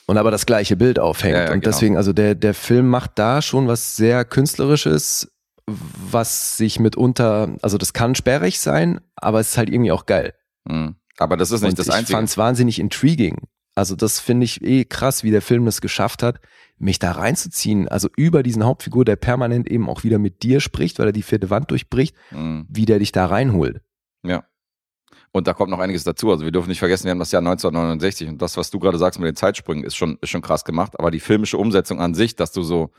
Und 0.06 0.18
aber 0.18 0.32
das 0.32 0.46
gleiche 0.46 0.76
Bild 0.76 1.00
aufhängt. 1.00 1.34
Ja, 1.36 1.46
ja, 1.46 1.54
und 1.54 1.62
genau. 1.62 1.72
deswegen, 1.74 1.98
also 1.98 2.12
der, 2.14 2.36
der 2.36 2.54
Film 2.54 2.90
macht 2.90 3.12
da 3.16 3.42
schon 3.42 3.68
was 3.68 3.96
sehr 3.96 4.26
Künstlerisches, 4.26 5.32
was 5.66 6.58
sich 6.58 6.80
mitunter, 6.80 7.56
also 7.62 7.78
das 7.80 7.94
kann 7.94 8.14
sperrig 8.14 8.60
sein, 8.60 9.00
aber 9.16 9.40
es 9.40 9.52
ist 9.52 9.58
halt 9.58 9.70
irgendwie 9.70 9.94
auch 9.94 10.06
geil. 10.06 10.34
Mhm. 10.66 10.98
Aber 11.18 11.38
das 11.38 11.52
ist 11.52 11.62
nicht 11.62 11.72
und 11.72 11.80
das 11.80 11.88
ich 11.88 11.94
Einzige. 11.94 12.18
fand 12.18 12.28
es 12.30 12.38
wahnsinnig 12.38 12.80
intriguing. 12.80 13.38
Also 13.76 13.96
das 13.96 14.20
finde 14.20 14.46
ich 14.46 14.62
eh 14.64 14.86
krass, 14.86 15.24
wie 15.24 15.32
der 15.32 15.42
Film 15.42 15.66
das 15.66 15.82
geschafft 15.82 16.22
hat, 16.24 16.40
mich 16.78 17.00
da 17.00 17.12
reinzuziehen. 17.14 17.88
Also 17.88 18.08
über 18.18 18.44
diesen 18.44 18.64
Hauptfigur, 18.64 19.06
der 19.06 19.16
permanent 19.16 19.70
eben 19.70 19.90
auch 19.90 20.04
wieder 20.04 20.20
mit 20.20 20.44
dir 20.44 20.60
spricht, 20.60 21.00
weil 21.00 21.08
er 21.08 21.12
die 21.14 21.24
vierte 21.24 21.50
Wand 21.50 21.72
durchbricht, 21.72 22.16
Mhm. 22.32 22.66
wie 22.70 22.86
der 22.86 23.00
dich 23.00 23.12
da 23.12 23.26
reinholt. 23.26 23.82
Ja. 24.24 24.44
Und 25.32 25.48
da 25.48 25.54
kommt 25.54 25.72
noch 25.72 25.80
einiges 25.80 26.04
dazu. 26.04 26.30
Also 26.32 26.46
wir 26.46 26.52
dürfen 26.52 26.70
nicht 26.70 26.80
vergessen, 26.80 27.06
wir 27.06 27.12
haben 27.12 27.20
das 27.20 27.32
Jahr 27.32 27.42
1969 27.42 28.30
und 28.30 28.42
das, 28.42 28.58
was 28.58 28.70
du 28.70 28.78
gerade 28.80 29.00
sagst 29.00 29.20
mit 29.20 29.28
den 29.28 29.36
Zeitsprüngen, 29.36 29.84
ist 29.84 29.96
schon, 29.96 30.18
ist 30.22 30.30
schon 30.30 30.42
krass 30.44 30.64
gemacht. 30.66 31.00
Aber 31.00 31.10
die 31.10 31.20
filmische 31.20 31.58
Umsetzung 31.58 32.00
an 32.00 32.14
sich, 32.14 32.36
dass 32.36 32.52
du 32.52 32.62
so 32.62 32.92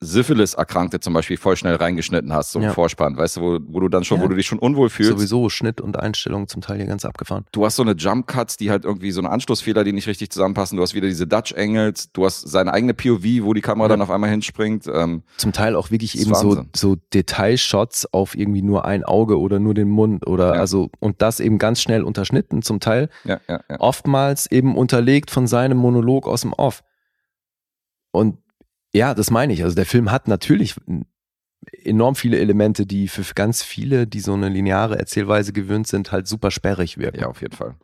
Syphilis-Erkrankte 0.00 1.00
zum 1.00 1.14
Beispiel 1.14 1.38
voll 1.38 1.56
schnell 1.56 1.76
reingeschnitten 1.76 2.32
hast, 2.32 2.52
so 2.52 2.58
im 2.58 2.66
Ja. 2.66 2.72
Vorspann, 2.72 3.16
weißt 3.16 3.38
du, 3.38 3.40
wo, 3.40 3.58
wo 3.68 3.80
du 3.80 3.88
dann 3.88 4.04
schon, 4.04 4.18
Ja. 4.18 4.24
wo 4.24 4.28
du 4.28 4.36
dich 4.36 4.46
schon 4.46 4.58
unwohl 4.58 4.90
fühlst. 4.90 5.10
Sowieso 5.12 5.48
Schnitt 5.48 5.80
und 5.80 5.98
Einstellung 5.98 6.48
zum 6.48 6.60
Teil 6.60 6.76
hier 6.76 6.86
ganz 6.86 7.06
abgefahren. 7.06 7.46
Du 7.52 7.64
hast 7.64 7.76
so 7.76 7.82
eine 7.82 7.92
Jump 7.92 8.26
Cuts, 8.26 8.58
die 8.58 8.70
halt 8.70 8.84
irgendwie 8.84 9.10
so 9.10 9.20
eine 9.22 9.30
Anschlussfehler, 9.30 9.84
die 9.84 9.92
nicht 9.94 10.06
richtig 10.06 10.30
zusammenpassen. 10.30 10.76
Du 10.76 10.82
hast 10.82 10.94
wieder 10.94 11.08
diese 11.08 11.26
Dutch 11.26 11.54
Angles. 11.56 12.12
Du 12.12 12.26
hast 12.26 12.42
seine 12.42 12.74
eigene 12.74 12.92
POV, 12.92 13.24
wo 13.42 13.54
die 13.54 13.62
Kamera 13.62 13.86
Ja. 13.86 13.88
dann 13.88 14.02
auf 14.02 14.10
einmal 14.10 14.28
hinspringt. 14.28 14.86
Ähm, 14.86 15.22
Zum 15.38 15.52
Teil 15.52 15.74
auch 15.74 15.90
wirklich 15.90 16.18
eben 16.20 16.34
so, 16.34 16.48
Wahnsinn. 16.50 16.68
so 16.76 16.96
Detailshots 17.14 18.12
auf 18.12 18.36
irgendwie 18.36 18.62
nur 18.62 18.84
ein 18.84 19.02
Auge 19.02 19.38
oder 19.40 19.58
nur 19.60 19.72
den 19.72 19.88
Mund 19.88 20.26
oder 20.26 20.52
also 20.52 20.90
und 21.00 21.22
das 21.22 21.40
eben 21.40 21.56
ganz 21.58 21.80
schnell 21.80 22.02
unterschnitten, 22.02 22.60
zum 22.60 22.80
Teil 22.80 23.08
ja, 23.24 23.40
ja, 23.48 23.60
ja. 23.70 23.80
oftmals 23.80 24.50
eben 24.50 24.76
unterlegt 24.76 25.30
von 25.30 25.46
seinem 25.46 25.78
Monolog 25.78 26.26
aus 26.28 26.42
dem 26.42 26.52
Off. 26.52 26.82
Und 28.12 28.38
ja, 28.96 29.14
das 29.14 29.30
meine 29.30 29.52
ich. 29.52 29.62
Also 29.62 29.76
der 29.76 29.86
Film 29.86 30.10
hat 30.10 30.28
natürlich 30.28 30.74
enorm 31.84 32.14
viele 32.14 32.38
Elemente, 32.38 32.86
die 32.86 33.08
für 33.08 33.22
ganz 33.34 33.62
viele, 33.62 34.06
die 34.06 34.20
so 34.20 34.34
eine 34.34 34.48
lineare 34.48 34.98
Erzählweise 34.98 35.52
gewöhnt 35.52 35.86
sind, 35.86 36.12
halt 36.12 36.26
super 36.26 36.50
sperrig 36.50 36.98
wirken. 36.98 37.20
Ja, 37.20 37.26
auf 37.28 37.40
jeden 37.40 37.54
Fall. 37.56 37.76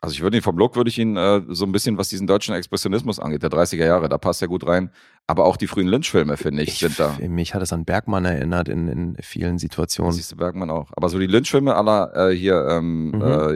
Also 0.00 0.12
ich 0.14 0.20
würde 0.20 0.36
ihn 0.36 0.42
vom 0.42 0.58
Look 0.58 0.76
würde 0.76 0.90
ich 0.90 0.98
ihn 0.98 1.16
äh, 1.16 1.40
so 1.48 1.64
ein 1.64 1.72
bisschen, 1.72 1.96
was 1.96 2.10
diesen 2.10 2.26
deutschen 2.26 2.54
Expressionismus 2.54 3.18
angeht, 3.18 3.42
der 3.42 3.48
30er 3.50 3.86
Jahre, 3.86 4.10
da 4.10 4.18
passt 4.18 4.42
er 4.42 4.48
gut 4.48 4.66
rein. 4.66 4.90
Aber 5.26 5.46
auch 5.46 5.56
die 5.56 5.66
frühen 5.66 5.88
Lynch-Filme, 5.88 6.36
finde 6.36 6.62
ich, 6.62 6.78
sind 6.78 7.00
da. 7.00 7.16
Mich 7.26 7.54
hat 7.54 7.62
es 7.62 7.72
an 7.72 7.86
Bergmann 7.86 8.26
erinnert 8.26 8.68
in, 8.68 8.88
in 8.88 9.16
vielen 9.22 9.58
Situationen. 9.58 10.12
Siehst 10.12 10.32
du 10.32 10.36
Bergmann 10.36 10.68
auch. 10.68 10.90
Aber 10.94 11.08
so 11.08 11.18
die 11.18 11.26
Lynch-Filme 11.26 11.74
aller 11.74 12.12
äh, 12.30 12.36
hier 12.36 12.66
ähm, 12.70 13.12
Mhm. 13.12 13.22
äh, 13.22 13.52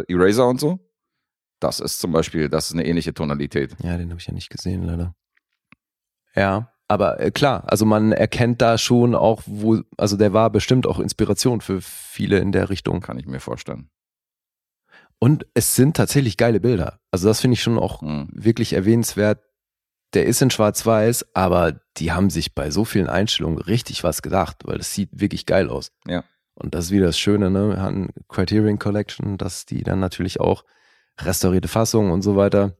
äh, 0.00 0.04
Eraser 0.12 0.48
und 0.48 0.58
so, 0.58 0.80
das 1.60 1.78
ist 1.78 2.00
zum 2.00 2.10
Beispiel, 2.10 2.48
das 2.48 2.66
ist 2.66 2.72
eine 2.72 2.84
ähnliche 2.84 3.14
Tonalität. 3.14 3.76
Ja, 3.84 3.96
den 3.96 4.10
habe 4.10 4.18
ich 4.20 4.26
ja 4.26 4.34
nicht 4.34 4.50
gesehen, 4.50 4.82
leider. 4.82 5.14
Ja, 6.34 6.72
aber 6.88 7.20
äh, 7.20 7.30
klar, 7.30 7.64
also 7.66 7.84
man 7.86 8.12
erkennt 8.12 8.60
da 8.60 8.76
schon 8.78 9.14
auch, 9.14 9.42
wo, 9.46 9.80
also 9.96 10.16
der 10.16 10.32
war 10.32 10.50
bestimmt 10.50 10.86
auch 10.86 10.98
Inspiration 10.98 11.60
für 11.60 11.80
viele 11.80 12.38
in 12.38 12.52
der 12.52 12.70
Richtung. 12.70 13.00
Kann 13.00 13.18
ich 13.18 13.26
mir 13.26 13.40
vorstellen. 13.40 13.88
Und 15.18 15.46
es 15.54 15.74
sind 15.76 15.96
tatsächlich 15.96 16.36
geile 16.36 16.60
Bilder. 16.60 16.98
Also 17.10 17.28
das 17.28 17.40
finde 17.40 17.54
ich 17.54 17.62
schon 17.62 17.78
auch 17.78 18.02
Mhm. 18.02 18.28
wirklich 18.32 18.72
erwähnenswert. 18.72 19.40
Der 20.14 20.26
ist 20.26 20.42
in 20.42 20.50
Schwarz-Weiß, 20.50 21.34
aber 21.34 21.80
die 21.96 22.12
haben 22.12 22.28
sich 22.28 22.54
bei 22.54 22.70
so 22.70 22.84
vielen 22.84 23.08
Einstellungen 23.08 23.58
richtig 23.58 24.04
was 24.04 24.20
gedacht, 24.20 24.58
weil 24.64 24.78
das 24.78 24.92
sieht 24.92 25.08
wirklich 25.12 25.46
geil 25.46 25.70
aus. 25.70 25.92
Ja. 26.06 26.24
Und 26.54 26.74
das 26.74 26.86
ist 26.86 26.90
wieder 26.90 27.06
das 27.06 27.18
Schöne, 27.18 27.50
ne? 27.50 27.70
Wir 27.70 27.80
hatten 27.82 28.10
Criterion 28.28 28.78
Collection, 28.78 29.38
dass 29.38 29.64
die 29.64 29.82
dann 29.82 30.00
natürlich 30.00 30.38
auch 30.40 30.64
restaurierte 31.18 31.68
Fassungen 31.68 32.12
und 32.12 32.20
so 32.22 32.36
weiter 32.36 32.76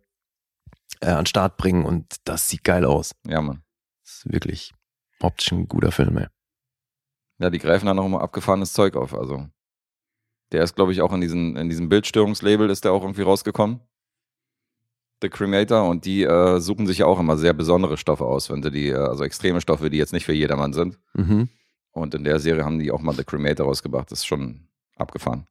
äh, 1.02 1.10
an 1.10 1.20
den 1.20 1.26
Start 1.26 1.56
bringen 1.56 1.84
und 1.84 2.16
das 2.24 2.48
sieht 2.48 2.64
geil 2.64 2.84
aus. 2.84 3.12
Ja, 3.26 3.40
Mann. 3.40 3.62
Das 4.02 4.18
ist 4.18 4.32
wirklich 4.32 4.72
optisch 5.20 5.52
ein 5.52 5.68
guter 5.68 5.92
Film, 5.92 6.16
ey. 6.18 6.26
Ja, 7.38 7.50
die 7.50 7.58
greifen 7.58 7.86
da 7.86 7.94
noch 7.94 8.08
mal 8.08 8.20
abgefahrenes 8.20 8.72
Zeug 8.72 8.96
auf. 8.96 9.14
Also 9.14 9.48
der 10.52 10.62
ist, 10.62 10.76
glaube 10.76 10.92
ich, 10.92 11.00
auch 11.00 11.12
in 11.12 11.20
diesen, 11.20 11.56
in 11.56 11.68
diesem 11.68 11.88
Bildstörungslabel 11.88 12.70
ist 12.70 12.84
der 12.84 12.92
auch 12.92 13.02
irgendwie 13.02 13.22
rausgekommen. 13.22 13.80
The 15.22 15.28
Cremator 15.28 15.88
und 15.88 16.04
die 16.04 16.24
äh, 16.24 16.58
suchen 16.60 16.86
sich 16.86 16.98
ja 16.98 17.06
auch 17.06 17.18
immer 17.18 17.36
sehr 17.36 17.52
besondere 17.52 17.96
Stoffe 17.96 18.24
aus, 18.24 18.50
wenn 18.50 18.62
sie 18.62 18.70
die, 18.70 18.88
äh, 18.88 18.96
also 18.96 19.24
extreme 19.24 19.60
Stoffe, 19.60 19.88
die 19.88 19.96
jetzt 19.96 20.12
nicht 20.12 20.26
für 20.26 20.32
jedermann 20.32 20.72
sind. 20.72 20.98
Mhm. 21.14 21.48
Und 21.92 22.14
in 22.14 22.24
der 22.24 22.40
Serie 22.40 22.64
haben 22.64 22.78
die 22.78 22.90
auch 22.90 23.00
mal 23.00 23.14
The 23.14 23.24
Cremator 23.24 23.66
rausgebracht. 23.66 24.10
Das 24.10 24.20
ist 24.20 24.26
schon 24.26 24.68
abgefahren. 24.96 25.46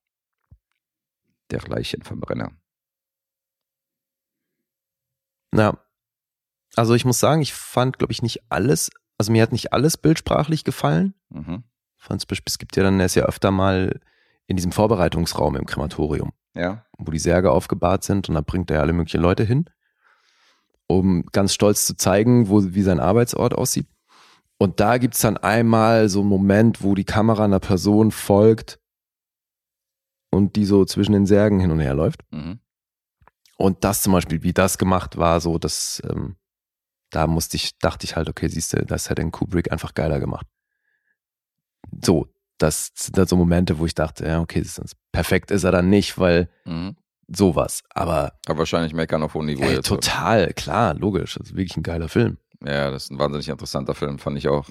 Der 1.52 1.62
Leichenverbrenner. 1.62 2.52
Ja. 5.54 5.78
Also 6.76 6.94
ich 6.96 7.04
muss 7.06 7.20
sagen, 7.20 7.42
ich 7.42 7.54
fand, 7.54 7.98
glaube 8.00 8.14
ich, 8.14 8.22
nicht 8.22 8.42
alles, 8.50 8.90
also 9.18 9.32
mir 9.32 9.42
hat 9.44 9.52
nicht 9.52 9.74
alles 9.74 9.98
bildsprachlich 9.98 10.64
gefallen. 10.64 11.14
Mhm. 11.30 11.64
Fand's, 11.98 12.26
bes- 12.26 12.42
es 12.46 12.58
gibt 12.58 12.76
ja 12.78 12.84
dann, 12.84 13.00
er 13.00 13.06
ist 13.08 13.16
ja 13.16 13.26
öfter 13.26 13.52
mal 13.52 14.00
in 14.48 14.56
diesem 14.56 14.72
Vorbereitungsraum 14.72 15.56
im 15.56 15.66
Krematorium, 15.66 16.32
Ja. 16.56 16.86
wo 16.98 17.12
die 17.12 17.20
Särge 17.20 17.52
aufgebahrt 17.52 18.04
sind 18.04 18.28
und 18.30 18.36
da 18.36 18.42
bringt 18.42 18.72
er 18.72 18.82
alle 18.82 18.94
möglichen 18.94 19.22
Leute 19.22 19.44
hin, 19.44 19.66
um 20.88 21.26
ganz 21.32 21.54
stolz 21.54 21.86
zu 21.86 21.96
zeigen, 21.96 22.50
wo, 22.50 22.64
wie 22.74 22.82
sein 22.82 23.00
Arbeitsort 23.00 23.54
aussieht. 23.54 23.88
Und 24.58 24.80
da 24.80 24.98
gibt's 24.98 25.20
dann 25.22 25.38
einmal 25.38 26.08
so 26.10 26.22
einen 26.22 26.30
Moment, 26.30 26.82
wo 26.84 26.96
die 26.96 27.04
Kamera 27.06 27.44
einer 27.46 27.60
Person 27.60 28.12
folgt 28.12 28.80
und 30.32 30.56
die 30.56 30.66
so 30.66 30.86
zwischen 30.86 31.14
den 31.14 31.26
Särgen 31.26 31.60
hin 31.60 31.72
und 31.72 31.80
her 31.80 31.94
läuft. 31.94 32.22
Mhm. 32.32 32.60
Und 33.62 33.84
das 33.84 34.02
zum 34.02 34.14
Beispiel, 34.14 34.44
wie 34.44 34.54
das 34.54 34.78
gemacht 34.78 35.18
war, 35.18 35.40
so 35.40 35.58
dass 35.58 36.02
ähm, 36.10 36.36
da 37.12 37.28
musste 37.28 37.58
ich, 37.58 37.78
dachte 37.80 38.06
ich 38.06 38.16
halt, 38.16 38.30
okay, 38.30 38.48
siehst 38.48 38.74
du, 38.74 38.86
das 38.86 39.10
hätte 39.10 39.22
den 39.22 39.32
Kubrick 39.32 39.72
einfach 39.72 39.94
geiler 39.94 40.20
gemacht. 40.20 40.48
So, 42.04 42.28
das 42.58 42.92
sind 42.96 43.18
dann 43.18 43.28
so 43.28 43.36
Momente, 43.36 43.80
wo 43.80 43.86
ich 43.86 43.94
dachte, 43.96 44.26
ja, 44.26 44.40
okay, 44.40 44.62
das 44.62 44.78
ist, 44.78 44.96
perfekt 45.12 45.52
ist 45.52 45.64
er 45.64 45.72
dann 45.72 45.90
nicht, 45.90 46.18
weil 46.18 46.50
Mhm. 46.66 46.96
sowas. 47.28 47.84
Aber 47.90 48.34
Aber 48.48 48.60
wahrscheinlich 48.60 48.94
meckern 48.94 49.24
auf 49.24 49.34
hohem 49.34 49.48
Niveau 49.48 49.64
ey, 49.64 49.76
jetzt. 49.76 49.88
total, 49.88 50.54
klar, 50.54 50.94
logisch. 50.94 51.36
Das 51.36 51.48
ist 51.48 51.56
wirklich 51.56 51.76
ein 51.78 51.84
geiler 51.84 52.08
Film. 52.10 52.38
Ja, 52.64 52.92
das 52.92 53.06
ist 53.06 53.12
ein 53.12 53.20
wahnsinnig 53.20 53.50
interessanter 53.50 53.96
Film, 53.96 54.20
fand 54.20 54.38
ich 54.38 54.48
auch. 54.48 54.70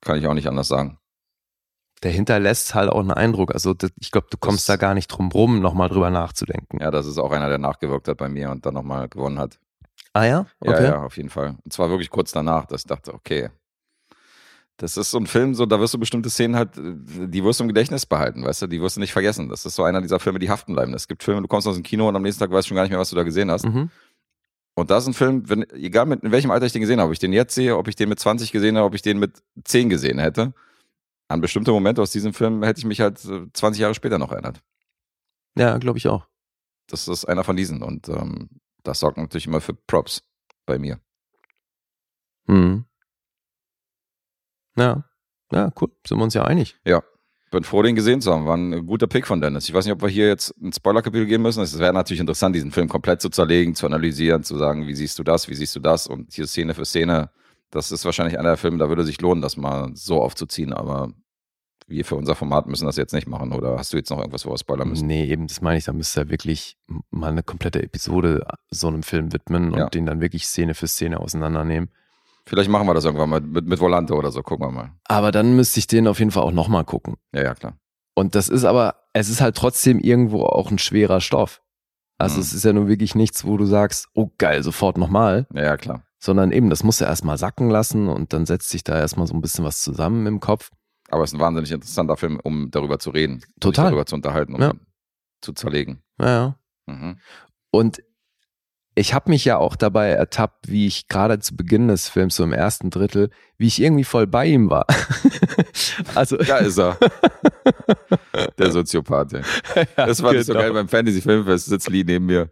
Kann 0.00 0.18
ich 0.18 0.26
auch 0.26 0.34
nicht 0.34 0.48
anders 0.48 0.68
sagen. 0.68 0.98
Der 2.02 2.10
hinterlässt 2.10 2.74
halt 2.74 2.90
auch 2.90 2.98
einen 3.00 3.12
Eindruck. 3.12 3.54
Also 3.54 3.74
das, 3.74 3.90
ich 4.00 4.10
glaube, 4.10 4.26
du 4.30 4.36
kommst 4.36 4.68
Das- 4.68 4.74
da 4.74 4.76
gar 4.76 4.94
nicht 4.94 5.08
drum 5.08 5.30
rum, 5.30 5.60
nochmal 5.60 5.88
drüber 5.88 6.10
nachzudenken. 6.10 6.80
Ja, 6.80 6.90
das 6.90 7.06
ist 7.06 7.18
auch 7.18 7.30
einer, 7.32 7.48
der 7.48 7.58
nachgewirkt 7.58 8.08
hat 8.08 8.16
bei 8.18 8.28
mir 8.28 8.50
und 8.50 8.66
dann 8.66 8.74
nochmal 8.74 9.08
gewonnen 9.08 9.38
hat. 9.38 9.58
Ah 10.12 10.24
ja? 10.24 10.46
Ja, 10.64 10.72
Okay. 10.72 10.84
ja, 10.84 11.02
auf 11.04 11.16
jeden 11.16 11.30
Fall. 11.30 11.56
Und 11.64 11.72
zwar 11.72 11.88
wirklich 11.90 12.10
kurz 12.10 12.32
danach, 12.32 12.66
dass 12.66 12.82
ich 12.82 12.86
dachte, 12.86 13.14
okay, 13.14 13.50
das 14.78 14.96
ist 14.96 15.10
so 15.10 15.18
ein 15.18 15.26
Film, 15.26 15.54
so 15.54 15.64
da 15.64 15.78
wirst 15.78 15.94
du 15.94 15.98
bestimmte 15.98 16.28
Szenen 16.28 16.56
halt, 16.56 16.70
die 16.76 17.44
wirst 17.44 17.60
du 17.60 17.64
im 17.64 17.68
Gedächtnis 17.68 18.04
behalten, 18.04 18.44
weißt 18.44 18.62
du, 18.62 18.66
die 18.66 18.80
wirst 18.80 18.96
du 18.96 19.00
nicht 19.00 19.12
vergessen. 19.12 19.48
Das 19.48 19.64
ist 19.64 19.76
so 19.76 19.84
einer 19.84 20.00
dieser 20.00 20.18
Filme, 20.18 20.38
die 20.40 20.50
haften 20.50 20.72
bleiben. 20.74 20.92
Es 20.94 21.06
gibt 21.06 21.22
Filme, 21.22 21.40
du 21.42 21.46
kommst 21.48 21.68
aus 21.68 21.74
dem 21.76 21.84
Kino 21.84 22.08
und 22.08 22.16
am 22.16 22.22
nächsten 22.22 22.40
Tag 22.40 22.50
weißt 22.50 22.66
du 22.66 22.68
schon 22.70 22.74
gar 22.76 22.82
nicht 22.82 22.90
mehr, 22.90 22.98
was 22.98 23.10
du 23.10 23.16
da 23.16 23.22
gesehen 23.22 23.50
hast. 23.50 23.64
Mhm. 23.64 23.90
Und 24.74 24.90
das 24.90 25.04
ist 25.04 25.08
ein 25.08 25.14
Film, 25.14 25.48
wenn, 25.48 25.68
egal 25.70 26.06
mit, 26.06 26.24
in 26.24 26.32
welchem 26.32 26.50
Alter 26.50 26.66
ich 26.66 26.72
den 26.72 26.80
gesehen 26.80 26.98
habe, 26.98 27.08
ob 27.08 27.12
ich 27.12 27.18
den 27.18 27.32
jetzt 27.32 27.54
sehe, 27.54 27.76
ob 27.76 27.86
ich 27.88 27.94
den 27.94 28.08
mit 28.08 28.18
20 28.18 28.50
gesehen 28.50 28.76
habe, 28.76 28.86
ob 28.86 28.94
ich 28.94 29.02
den 29.02 29.18
mit 29.18 29.42
10 29.64 29.88
gesehen 29.90 30.18
hätte, 30.18 30.52
an 31.32 31.40
bestimmte 31.40 31.72
Momente 31.72 32.02
aus 32.02 32.10
diesem 32.10 32.32
Film 32.34 32.62
hätte 32.62 32.78
ich 32.78 32.84
mich 32.84 33.00
halt 33.00 33.24
äh, 33.24 33.46
20 33.52 33.80
Jahre 33.80 33.94
später 33.94 34.18
noch 34.18 34.32
erinnert. 34.32 34.62
Ja, 35.56 35.78
glaube 35.78 35.98
ich 35.98 36.08
auch. 36.08 36.26
Das 36.88 37.08
ist 37.08 37.24
einer 37.24 37.44
von 37.44 37.56
diesen 37.56 37.82
und 37.82 38.08
ähm, 38.08 38.48
das 38.82 39.00
sorgt 39.00 39.18
natürlich 39.18 39.46
immer 39.46 39.60
für 39.60 39.74
Props 39.74 40.22
bei 40.66 40.78
mir. 40.78 41.00
Mhm. 42.46 42.84
Ja. 44.76 45.04
Ja, 45.52 45.70
cool. 45.80 45.90
Sind 46.06 46.18
wir 46.18 46.24
uns 46.24 46.34
ja 46.34 46.44
einig. 46.44 46.78
Bin 47.52 47.64
froh, 47.64 47.82
den 47.82 47.94
gesehen 47.94 48.22
zu 48.22 48.32
haben. 48.32 48.46
War 48.46 48.56
ein 48.56 48.86
guter 48.86 49.06
Pick 49.06 49.26
von 49.26 49.42
Dennis. 49.42 49.68
Ich 49.68 49.74
weiß 49.74 49.84
nicht, 49.84 49.92
ob 49.92 50.00
wir 50.00 50.08
hier 50.08 50.26
jetzt 50.26 50.54
ein 50.58 50.72
Spoiler-Kapitel 50.72 51.26
gehen 51.26 51.42
müssen. 51.42 51.62
Es 51.62 51.78
wäre 51.78 51.92
natürlich 51.92 52.20
interessant, 52.20 52.56
diesen 52.56 52.72
Film 52.72 52.88
komplett 52.88 53.20
zu 53.20 53.28
zerlegen, 53.28 53.74
zu 53.74 53.84
analysieren, 53.84 54.42
zu 54.42 54.56
sagen, 54.56 54.86
wie 54.86 54.94
siehst 54.94 55.18
du 55.18 55.22
das, 55.22 55.48
wie 55.50 55.54
siehst 55.54 55.76
du 55.76 55.80
das 55.80 56.06
und 56.06 56.32
hier 56.32 56.46
Szene 56.46 56.72
für 56.72 56.86
Szene. 56.86 57.30
Das 57.70 57.92
ist 57.92 58.06
wahrscheinlich 58.06 58.38
einer 58.38 58.50
der 58.50 58.56
Filme, 58.56 58.78
da 58.78 58.88
würde 58.88 59.04
sich 59.04 59.20
lohnen, 59.20 59.42
das 59.42 59.58
mal 59.58 59.90
so 59.94 60.22
aufzuziehen, 60.22 60.72
aber 60.72 61.12
wir 61.86 62.04
für 62.04 62.16
unser 62.16 62.34
Format 62.34 62.66
müssen 62.66 62.86
das 62.86 62.96
jetzt 62.96 63.12
nicht 63.12 63.26
machen. 63.28 63.52
Oder 63.52 63.76
hast 63.78 63.92
du 63.92 63.96
jetzt 63.96 64.10
noch 64.10 64.18
irgendwas, 64.18 64.46
wo 64.46 64.50
wir 64.50 64.58
spoilern 64.58 64.88
müssen? 64.88 65.06
Nee, 65.06 65.24
eben, 65.26 65.46
das 65.46 65.60
meine 65.60 65.78
ich, 65.78 65.84
da 65.84 65.92
müsste 65.92 66.20
er 66.20 66.30
wirklich 66.30 66.76
mal 67.10 67.30
eine 67.30 67.42
komplette 67.42 67.82
Episode 67.82 68.46
so 68.70 68.88
einem 68.88 69.02
Film 69.02 69.32
widmen 69.32 69.72
und 69.72 69.78
Ja. 69.78 69.88
den 69.88 70.06
dann 70.06 70.20
wirklich 70.20 70.46
Szene 70.46 70.74
für 70.74 70.86
Szene 70.86 71.20
auseinandernehmen. 71.20 71.90
Vielleicht 72.46 72.70
machen 72.70 72.86
wir 72.88 72.94
das 72.94 73.04
irgendwann 73.04 73.30
mal 73.30 73.40
mit, 73.40 73.66
mit 73.66 73.78
Volante 73.80 74.14
oder 74.14 74.30
so. 74.32 74.42
Gucken 74.42 74.66
wir 74.66 74.72
mal. 74.72 74.90
Aber 75.04 75.30
dann 75.30 75.54
müsste 75.54 75.78
ich 75.78 75.86
den 75.86 76.08
auf 76.08 76.18
jeden 76.18 76.30
Fall 76.32 76.42
auch 76.42 76.50
nochmal 76.52 76.84
gucken. 76.84 77.14
Ja, 77.34 77.42
ja, 77.42 77.54
klar. 77.54 77.74
Und 78.14 78.34
das 78.34 78.48
ist 78.48 78.64
aber, 78.64 78.96
es 79.12 79.28
ist 79.28 79.40
halt 79.40 79.56
trotzdem 79.56 79.98
irgendwo 80.00 80.42
auch 80.44 80.70
ein 80.70 80.78
schwerer 80.78 81.20
Stoff. 81.20 81.62
Also 82.18 82.36
Mhm. 82.36 82.40
es 82.42 82.52
ist 82.52 82.64
ja 82.64 82.72
nun 82.72 82.88
wirklich 82.88 83.14
nichts, 83.14 83.44
wo 83.44 83.56
du 83.56 83.64
sagst, 83.64 84.08
oh 84.14 84.30
geil, 84.38 84.62
sofort 84.62 84.98
nochmal, 84.98 85.46
Ja, 85.54 85.62
ja, 85.62 85.76
klar. 85.76 86.02
sondern 86.18 86.52
eben, 86.52 86.68
das 86.68 86.82
musst 86.84 87.00
du 87.00 87.04
erstmal 87.04 87.38
sacken 87.38 87.70
lassen 87.70 88.08
und 88.08 88.32
dann 88.32 88.44
setzt 88.44 88.68
sich 88.70 88.84
da 88.84 88.98
erstmal 88.98 89.26
so 89.26 89.34
ein 89.34 89.40
bisschen 89.40 89.64
was 89.64 89.80
zusammen 89.80 90.26
im 90.26 90.40
Kopf. 90.40 90.70
Aber 91.12 91.24
es 91.24 91.30
ist 91.30 91.34
ein 91.34 91.40
wahnsinnig 91.40 91.70
interessanter 91.70 92.16
Film, 92.16 92.40
um 92.42 92.70
darüber 92.70 92.98
zu 92.98 93.10
reden. 93.10 93.34
um 93.54 93.60
Total. 93.60 93.86
darüber 93.86 94.06
zu 94.06 94.14
unterhalten, 94.14 94.54
um 94.54 94.60
Ja. 94.62 94.72
zu 95.42 95.52
zerlegen. 95.52 96.02
Naja. 96.16 96.56
Mhm. 96.86 97.18
Und 97.70 98.02
ich 98.94 99.12
habe 99.14 99.30
mich 99.30 99.44
ja 99.44 99.58
auch 99.58 99.76
dabei 99.76 100.08
ertappt, 100.10 100.68
wie 100.70 100.86
ich 100.86 101.08
gerade 101.08 101.38
zu 101.38 101.54
Beginn 101.56 101.88
des 101.88 102.08
Films, 102.08 102.36
so 102.36 102.44
im 102.44 102.52
ersten 102.52 102.90
Drittel, 102.90 103.30
wie 103.58 103.66
ich 103.66 103.80
irgendwie 103.80 104.04
voll 104.04 104.26
bei 104.26 104.46
ihm 104.46 104.70
war. 104.70 104.86
also 106.14 106.36
Da 106.38 106.58
ist 106.58 106.78
er. 106.78 106.98
Der 108.58 108.70
Soziopath. 108.70 109.34
ey. 109.34 109.42
Das 109.96 110.22
war 110.22 110.32
nicht 110.32 110.46
so 110.46 110.52
genau. 110.52 110.64
geil 110.64 110.72
beim 110.72 110.88
Fantasy-Filmfest, 110.88 111.66
sitzt 111.66 111.88
Lee 111.90 112.04
neben 112.04 112.26
mir. 112.26 112.50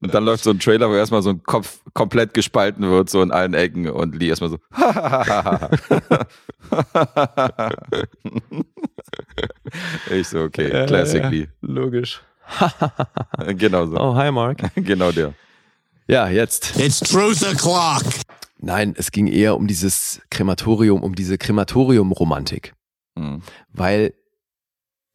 Und 0.00 0.14
dann 0.14 0.24
läuft 0.24 0.44
so 0.44 0.50
ein 0.50 0.60
Trailer, 0.60 0.88
wo 0.88 0.94
erstmal 0.94 1.22
so 1.22 1.30
ein 1.30 1.42
Kopf 1.42 1.80
komplett 1.92 2.32
gespalten 2.32 2.88
wird, 2.88 3.10
so 3.10 3.20
in 3.22 3.32
allen 3.32 3.54
Ecken 3.54 3.90
und 3.90 4.14
Lee 4.14 4.28
erstmal 4.28 4.50
so. 4.50 4.58
ich 10.10 10.28
so, 10.28 10.42
okay, 10.42 10.72
Ja, 10.72 10.86
Classic 10.86 11.22
ja, 11.22 11.28
Lee. 11.28 11.48
Logisch. 11.60 12.22
Genau 13.56 13.86
so. 13.86 13.98
Oh, 13.98 14.14
hi 14.14 14.30
Mark. 14.30 14.62
Genau 14.74 15.12
der. 15.12 15.34
Ja, 16.06 16.28
jetzt. 16.28 16.78
It's 16.78 17.00
truth 17.00 17.42
o'clock. 17.42 18.02
Nein, 18.58 18.94
es 18.96 19.12
ging 19.12 19.26
eher 19.26 19.56
um 19.56 19.66
dieses 19.66 20.20
Krematorium, 20.30 21.02
um 21.02 21.14
diese 21.14 21.38
Krematorium-Romantik. 21.38 22.74
Mhm. 23.14 23.42
Weil 23.72 24.14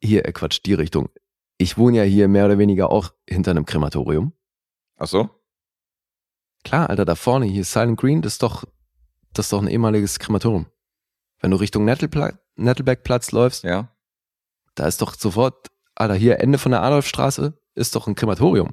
hier, 0.01 0.23
Quatsch, 0.23 0.61
die 0.65 0.73
Richtung. 0.73 1.09
Ich 1.57 1.77
wohne 1.77 1.97
ja 1.97 2.03
hier 2.03 2.27
mehr 2.27 2.45
oder 2.45 2.57
weniger 2.57 2.91
auch 2.91 3.13
hinter 3.27 3.51
einem 3.51 3.65
Krematorium. 3.65 4.34
Ach 5.04 5.08
so? 5.08 5.30
Klar, 6.64 6.89
Alter, 6.89 7.04
da 7.04 7.16
vorne, 7.16 7.45
hier 7.45 7.66
Silent 7.66 7.99
Green, 7.99 8.22
das 8.22 8.34
ist 8.34 8.43
doch, 8.43 8.64
das 9.34 9.47
ist 9.47 9.54
doch 9.54 9.62
ein 9.62 9.68
ehemaliges 9.68 10.18
Krematorium. 10.18 10.68
Wenn 11.41 11.51
du 11.51 11.58
Richtung 11.58 11.84
Nettelpla 11.84 12.39
Nettelbergplatz 12.56 13.32
läufst, 13.34 13.64
Ja. 13.66 13.89
da 14.76 14.88
ist 14.88 15.01
doch 15.01 15.14
sofort, 15.16 15.68
Alter, 15.95 16.16
hier 16.16 16.39
Ende 16.39 16.58
von 16.58 16.72
der 16.72 16.82
Adolfstraße 16.84 17.60
ist 17.76 17.95
doch 17.95 18.08
ein 18.08 18.16
Krematorium. 18.16 18.70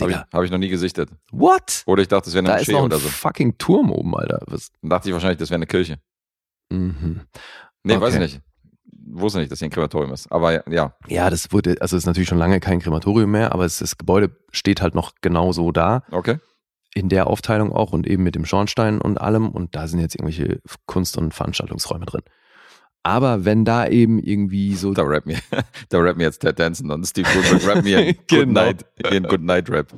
Habe 0.00 0.12
ich, 0.12 0.16
hab 0.16 0.44
ich 0.44 0.50
noch 0.52 0.58
nie 0.58 0.68
gesichtet. 0.68 1.10
what? 1.32 1.82
Oder 1.86 2.02
ich 2.02 2.08
dachte, 2.08 2.26
das 2.26 2.34
wäre 2.34 2.44
Da 2.44 2.52
eine 2.52 2.62
ist 2.62 2.68
Moschee 2.68 2.72
noch 2.74 2.82
ein 2.82 2.84
oder 2.86 2.98
so. 2.98 3.08
fucking 3.08 3.58
Turm 3.58 3.90
oben, 3.90 4.16
Alter. 4.16 4.40
Was? 4.46 4.70
Dann 4.80 4.90
dachte 4.90 5.08
ich 5.08 5.12
wahrscheinlich, 5.12 5.38
das 5.38 5.50
wäre 5.50 5.56
eine 5.56 5.66
Kirche. 5.66 5.98
Mhm. 6.70 7.22
Nee, 7.82 7.94
Okay. 7.94 8.00
weiß 8.02 8.14
ich 8.14 8.20
nicht. 8.20 8.40
Wusste 9.12 9.40
nicht, 9.40 9.50
dass 9.50 9.58
hier 9.58 9.68
ein 9.68 9.72
Krematorium 9.72 10.12
ist. 10.12 10.30
Aber 10.30 10.52
ja, 10.72 10.94
ja. 11.08 11.30
Das 11.30 11.52
wurde, 11.52 11.76
also 11.80 11.96
es 11.96 12.02
ist 12.02 12.06
natürlich 12.06 12.28
schon 12.28 12.38
lange 12.38 12.60
kein 12.60 12.80
Krematorium 12.80 13.30
mehr, 13.30 13.52
aber 13.52 13.64
es, 13.64 13.78
das 13.78 13.98
Gebäude 13.98 14.36
steht 14.52 14.80
halt 14.82 14.94
noch 14.94 15.12
genau 15.20 15.52
so 15.52 15.72
da, 15.72 16.04
okay. 16.10 16.38
in 16.94 17.08
der 17.08 17.26
Aufteilung 17.26 17.72
auch 17.72 17.92
und 17.92 18.06
eben 18.06 18.22
mit 18.22 18.34
dem 18.34 18.44
Schornstein 18.44 19.00
und 19.00 19.20
allem 19.20 19.48
und 19.48 19.74
da 19.76 19.88
sind 19.88 20.00
jetzt 20.00 20.14
irgendwelche 20.14 20.60
Kunst- 20.86 21.16
und 21.16 21.34
Veranstaltungsräume 21.34 22.06
drin. 22.06 22.22
Aber 23.02 23.46
wenn 23.46 23.64
da 23.64 23.86
eben 23.86 24.18
irgendwie 24.18 24.74
so, 24.74 24.92
Da 24.92 25.02
rap 25.02 25.24
mir, 25.24 25.38
da 25.88 25.98
rap 25.98 26.16
mir 26.18 26.24
jetzt 26.24 26.40
Ted 26.40 26.58
Danson 26.58 26.90
und 26.90 27.06
Steve 27.06 27.28
Goodman 27.32 27.70
rap 27.76 27.84
mir 27.84 28.12
Good 28.14 28.28
Genau. 28.28 28.60
Night, 28.60 28.84
ihren 29.10 29.22
Good 29.24 29.40
Night 29.42 29.70
Rap. 29.70 29.88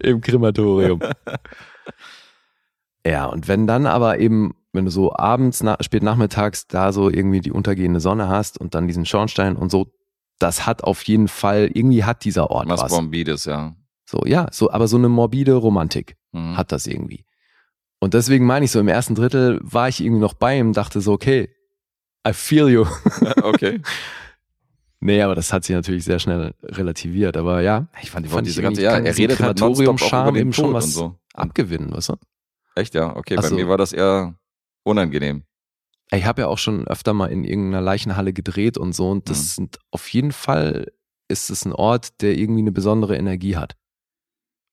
im 0.00 0.20
Krematorium. 0.20 1.00
ja, 3.06 3.26
und 3.26 3.46
wenn 3.48 3.66
dann 3.68 3.86
aber 3.86 4.18
eben, 4.18 4.54
wenn 4.76 4.84
du 4.84 4.90
so 4.92 5.12
abends, 5.14 5.62
na, 5.62 5.76
spät 5.80 6.02
nachmittags 6.04 6.66
da 6.68 6.92
so 6.92 7.10
irgendwie 7.10 7.40
die 7.40 7.50
untergehende 7.52 7.98
Sonne 8.00 8.28
hast 8.28 8.58
und 8.60 8.74
dann 8.74 8.86
diesen 8.86 9.04
Schornstein 9.04 9.56
und 9.56 9.70
so, 9.70 9.92
das 10.38 10.66
hat 10.66 10.84
auf 10.84 11.02
jeden 11.04 11.28
Fall, 11.28 11.70
irgendwie 11.74 12.04
hat 12.04 12.24
dieser 12.24 12.50
Ort 12.50 12.68
Was 12.68 12.82
was. 12.82 12.92
Bombides, 12.92 13.46
ja. 13.46 13.74
So, 14.04 14.20
ja, 14.24 14.46
so, 14.52 14.70
aber 14.70 14.86
so 14.86 14.96
eine 14.96 15.08
morbide 15.08 15.54
Romantik 15.54 16.16
Mhm. 16.32 16.56
hat 16.56 16.70
das 16.70 16.86
irgendwie. 16.86 17.24
Und 17.98 18.12
deswegen 18.14 18.44
meine 18.46 18.66
ich 18.66 18.70
so, 18.70 18.78
im 18.78 18.88
ersten 18.88 19.14
Drittel 19.14 19.58
war 19.62 19.88
ich 19.88 20.04
irgendwie 20.04 20.20
noch 20.20 20.34
bei 20.34 20.58
ihm, 20.58 20.72
dachte 20.74 21.00
so, 21.00 21.12
okay, 21.12 21.48
I 22.28 22.32
feel 22.34 22.68
you. 22.68 22.84
okay. 23.42 23.80
nee, 25.00 25.22
aber 25.22 25.34
das 25.34 25.52
hat 25.52 25.64
sich 25.64 25.74
natürlich 25.74 26.04
sehr 26.04 26.18
schnell 26.18 26.54
relativiert, 26.62 27.36
aber 27.36 27.62
ja, 27.62 27.86
Ich 28.02 28.10
fand, 28.10 28.26
die 28.26 28.30
Fand 28.30 28.46
diese 28.46 28.60
ganze, 28.62 28.82
ja, 28.82 28.92
er 28.98 29.16
redet 29.16 29.40
halt 29.40 29.58
nonstop 29.60 29.68
auch 29.68 29.80
über 29.80 29.96
Krematorium-Charme 29.96 30.34
den 30.34 30.40
eben 30.40 30.52
schon 30.52 30.72
was 30.74 30.84
und 30.86 30.90
so. 30.92 31.14
abgewinnen, 31.34 31.92
weißt 31.92 32.10
du? 32.10 32.14
Echt, 32.74 32.94
ja, 32.94 33.16
okay. 33.16 33.36
Also- 33.36 33.50
Bei 33.56 33.62
mir 33.62 33.68
war 33.68 33.78
das 33.78 33.92
eher 33.94 34.34
unangenehm. 34.86 35.44
Ich 36.12 36.24
habe 36.24 36.42
ja 36.42 36.48
auch 36.48 36.58
schon 36.58 36.86
öfter 36.86 37.12
mal 37.12 37.26
in 37.26 37.44
irgendeiner 37.44 37.80
Leichenhalle 37.82 38.32
gedreht 38.32 38.78
und 38.78 38.92
so 38.94 39.10
und 39.10 39.28
das 39.28 39.38
Mhm. 39.38 39.42
sind 39.64 39.78
auf 39.90 40.08
jeden 40.08 40.32
Fall 40.32 40.92
ist 41.28 41.50
es 41.50 41.64
ein 41.64 41.72
Ort, 41.72 42.20
der 42.22 42.36
irgendwie 42.38 42.60
eine 42.60 42.70
besondere 42.70 43.16
Energie 43.16 43.56
hat. 43.56 43.74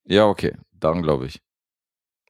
Ja, 0.05 0.27
okay. 0.27 0.55
Daran 0.71 1.01
glaube 1.01 1.25
ich. 1.25 1.39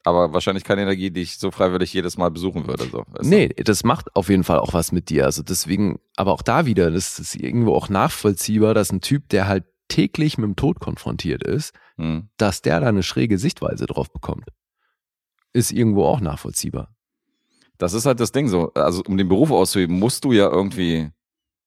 Aber 0.05 0.33
wahrscheinlich 0.33 0.63
keine 0.63 0.81
Energie, 0.81 1.11
die 1.11 1.21
ich 1.21 1.37
so 1.37 1.51
freiwillig 1.51 1.93
jedes 1.93 2.17
Mal 2.17 2.29
besuchen 2.29 2.67
würde. 2.67 2.85
So. 2.85 2.99
weißt 3.07 3.23
du? 3.23 3.27
Nee, 3.29 3.47
das 3.49 3.83
macht 3.83 4.15
auf 4.15 4.29
jeden 4.29 4.43
Fall 4.43 4.59
auch 4.59 4.73
was 4.73 4.91
mit 4.93 5.09
dir. 5.09 5.25
Also 5.25 5.43
deswegen, 5.43 5.99
aber 6.15 6.31
auch 6.33 6.41
da 6.41 6.65
wieder, 6.65 6.91
das 6.91 7.19
ist 7.19 7.35
irgendwo 7.35 7.73
auch 7.73 7.89
nachvollziehbar, 7.89 8.73
dass 8.73 8.91
ein 8.91 9.01
Typ, 9.01 9.27
der 9.29 9.47
halt 9.47 9.65
täglich 9.89 10.37
mit 10.37 10.45
dem 10.45 10.55
Tod 10.55 10.79
konfrontiert 10.79 11.43
ist, 11.43 11.73
Hm. 11.97 12.29
dass 12.37 12.61
der 12.61 12.79
da 12.79 12.87
eine 12.87 13.03
schräge 13.03 13.37
Sichtweise 13.37 13.85
drauf 13.85 14.11
bekommt. 14.11 14.47
Ist 15.53 15.71
irgendwo 15.71 16.05
auch 16.05 16.19
nachvollziehbar. 16.21 16.93
Das 17.77 17.93
ist 17.93 18.05
halt 18.05 18.19
das 18.19 18.31
Ding 18.31 18.47
so. 18.47 18.71
Also, 18.73 19.03
um 19.07 19.17
den 19.17 19.27
Beruf 19.27 19.51
auszuüben, 19.51 19.97
musst 19.99 20.23
du 20.25 20.31
ja 20.31 20.49
irgendwie 20.49 21.09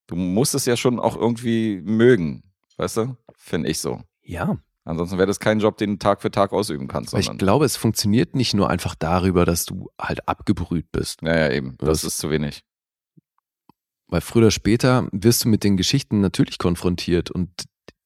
Du 0.09 0.15
musst 0.15 0.55
es 0.55 0.67
ja 0.67 0.77
schon 0.77 1.01
auch 1.01 1.17
irgendwie 1.17 1.81
mögen, 1.85 2.45
weißt 2.77 2.99
du? 2.99 3.17
Finde 3.37 3.69
ich 3.69 3.81
so. 3.81 4.03
Ja, 4.23 4.57
Ansonsten 4.85 5.19
wäre 5.19 5.27
das 5.27 5.41
kein 5.41 5.59
Job, 5.59 5.79
den 5.79 5.91
du 5.95 5.99
Tag 5.99 6.23
für 6.23 6.31
Tag 6.31 6.53
ausüben 6.53 6.87
kannst. 6.87 7.13
ich 7.15 7.29
glaube, 7.39 7.65
es 7.65 7.77
funktioniert 7.77 8.37
nicht 8.37 8.55
nur 8.55 8.71
einfach 8.71 8.95
darüber, 8.95 9.45
dass 9.45 9.65
du 9.65 9.91
halt 10.01 10.29
abgebrüht 10.29 10.93
bist. 10.93 11.23
ja, 11.23 11.37
ja, 11.37 11.51
eben. 11.51 11.75
Das 11.79 11.89
Das- 11.89 12.05
ist 12.05 12.19
zu 12.19 12.31
wenig. 12.31 12.63
Weil 14.07 14.21
früher 14.21 14.43
oder 14.43 14.51
später 14.53 15.09
wirst 15.11 15.45
du 15.45 15.49
mit 15.49 15.65
den 15.65 15.77
Geschichten 15.77 16.21
natürlich 16.21 16.59
konfrontiert 16.59 17.33
und 17.33 17.51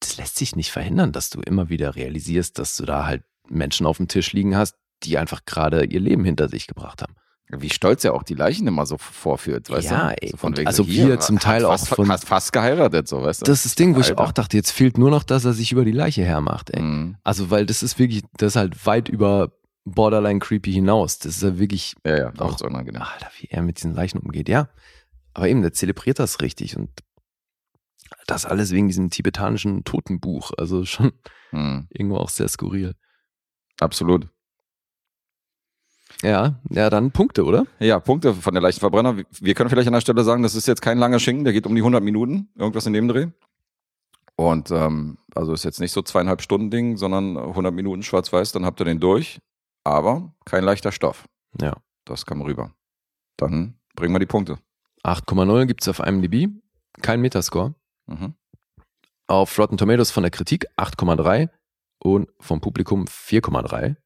das 0.00 0.16
lässt 0.16 0.36
sich 0.38 0.56
nicht 0.56 0.70
verhindern, 0.72 1.12
dass 1.12 1.28
du 1.28 1.40
immer 1.42 1.68
wieder 1.68 1.94
realisierst, 1.96 2.58
dass 2.58 2.78
du 2.78 2.86
da 2.86 3.04
halt 3.04 3.22
Menschen 3.50 3.84
auf 3.86 3.98
dem 3.98 4.08
Tisch 4.08 4.32
liegen 4.32 4.56
hast, 4.56 4.76
die 5.02 5.18
einfach 5.18 5.44
gerade 5.44 5.84
ihr 5.84 6.00
Leben 6.00 6.24
hinter 6.24 6.48
sich 6.48 6.66
gebracht 6.66 7.02
haben. 7.02 7.14
Wie 7.56 7.70
stolz 7.70 8.04
er 8.04 8.14
auch 8.14 8.22
die 8.22 8.34
Leichen 8.34 8.66
immer 8.66 8.86
so 8.86 8.96
vorführt, 8.98 9.70
weißt 9.70 9.90
Ja, 9.90 10.10
du? 10.10 10.22
ey, 10.22 10.30
So 10.30 10.36
von 10.36 10.56
wegen 10.56 10.66
also 10.68 10.86
wir 10.86 11.18
zum 11.20 11.38
Teil 11.38 11.62
fast, 11.62 11.90
auch 11.92 11.96
von- 11.96 12.08
Hast 12.10 12.26
fast 12.26 12.52
geheiratet, 12.52 13.08
so, 13.08 13.22
weißt 13.22 13.42
du? 13.42 13.44
Das 13.46 13.58
ist 13.58 13.64
das 13.64 13.74
Ding, 13.74 13.96
wo 13.96 14.00
ich 14.00 14.08
Alter. 14.10 14.20
auch 14.22 14.32
dachte, 14.32 14.56
jetzt 14.56 14.70
fehlt 14.70 14.98
nur 14.98 15.10
noch, 15.10 15.22
dass 15.24 15.44
er 15.44 15.52
sich 15.52 15.72
über 15.72 15.84
die 15.84 15.92
Leiche 15.92 16.22
hermacht, 16.24 16.70
ey. 16.70 16.80
Mhm. 16.82 17.16
Also, 17.24 17.50
weil 17.50 17.66
das 17.66 17.82
ist 17.82 17.98
wirklich, 17.98 18.22
das 18.36 18.52
ist 18.52 18.56
halt 18.56 18.86
weit 18.86 19.08
über 19.08 19.52
Borderline 19.84 20.38
Creepy 20.38 20.72
hinaus. 20.72 21.18
Das 21.18 21.36
ist 21.36 21.42
ja 21.42 21.58
wirklich, 21.58 21.96
Ja, 22.04 22.16
ja, 22.18 22.32
Auch- 22.38 22.52
auch 22.52 22.58
so 22.58 22.66
unangenehm. 22.66 23.02
Alter, 23.02 23.30
wie 23.40 23.46
er 23.48 23.62
mit 23.62 23.78
diesen 23.78 23.94
Leichen 23.94 24.18
umgeht, 24.18 24.48
ja. 24.48 24.68
Aber 25.34 25.48
eben, 25.48 25.62
der 25.62 25.72
zelebriert 25.72 26.18
das 26.18 26.40
richtig 26.40 26.76
und 26.76 26.90
das 28.26 28.44
alles 28.44 28.70
wegen 28.72 28.88
diesem 28.88 29.10
tibetanischen 29.10 29.84
Totenbuch. 29.84 30.52
Also 30.58 30.84
schon 30.84 31.12
Mhm. 31.52 31.86
irgendwo 31.90 32.16
auch 32.18 32.28
sehr 32.28 32.48
skurril. 32.48 32.94
Absolut. 33.80 34.28
Ja, 36.22 36.60
ja, 36.68 36.90
dann 36.90 37.12
Punkte, 37.12 37.44
oder? 37.44 37.66
Ja, 37.78 37.98
Punkte 37.98 38.34
von 38.34 38.54
der 38.54 38.62
leichten 38.62 38.80
Verbrenner. 38.80 39.16
Wir 39.40 39.54
können 39.54 39.70
vielleicht 39.70 39.88
an 39.88 39.94
der 39.94 40.00
Stelle 40.00 40.22
sagen, 40.24 40.42
das 40.42 40.54
ist 40.54 40.66
jetzt 40.66 40.82
kein 40.82 40.98
langer 40.98 41.18
Schinken, 41.18 41.44
der 41.44 41.52
geht 41.52 41.66
um 41.66 41.74
die 41.74 41.80
100 41.80 42.02
Minuten, 42.02 42.48
irgendwas 42.56 42.86
in 42.86 42.92
dem 42.92 43.08
Dreh. 43.08 43.28
Und 44.36 44.70
ähm, 44.70 45.18
also 45.34 45.52
ist 45.52 45.64
jetzt 45.64 45.80
nicht 45.80 45.92
so 45.92 46.02
zweieinhalb 46.02 46.42
Stunden 46.42 46.70
Ding, 46.70 46.96
sondern 46.96 47.36
100 47.36 47.74
Minuten 47.74 48.02
schwarz-weiß, 48.02 48.52
dann 48.52 48.64
habt 48.64 48.80
ihr 48.80 48.84
den 48.84 49.00
durch. 49.00 49.40
Aber 49.84 50.34
kein 50.44 50.64
leichter 50.64 50.92
Stoff. 50.92 51.26
Ja. 51.60 51.76
Das 52.04 52.26
kam 52.26 52.42
rüber. 52.42 52.72
Dann 53.36 53.74
bringen 53.94 54.14
wir 54.14 54.18
die 54.18 54.26
Punkte. 54.26 54.58
8,0 55.04 55.66
gibt's 55.66 55.88
auf 55.88 56.00
IMDb. 56.00 56.48
Kein 57.00 57.20
Metascore. 57.20 57.74
Mhm. 58.06 58.34
Auf 59.26 59.58
Rotten 59.58 59.76
Tomatoes 59.76 60.10
von 60.10 60.22
der 60.22 60.30
Kritik 60.30 60.66
8,3 60.76 61.48
und 61.98 62.28
vom 62.40 62.60
Publikum 62.60 63.04
4,3. 63.04 63.96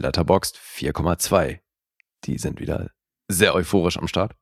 Letterboxd 0.00 0.56
4,2. 0.58 1.60
Die 2.24 2.38
sind 2.38 2.58
wieder 2.58 2.90
sehr 3.28 3.54
euphorisch 3.54 3.98
am 3.98 4.08
Start. 4.08 4.34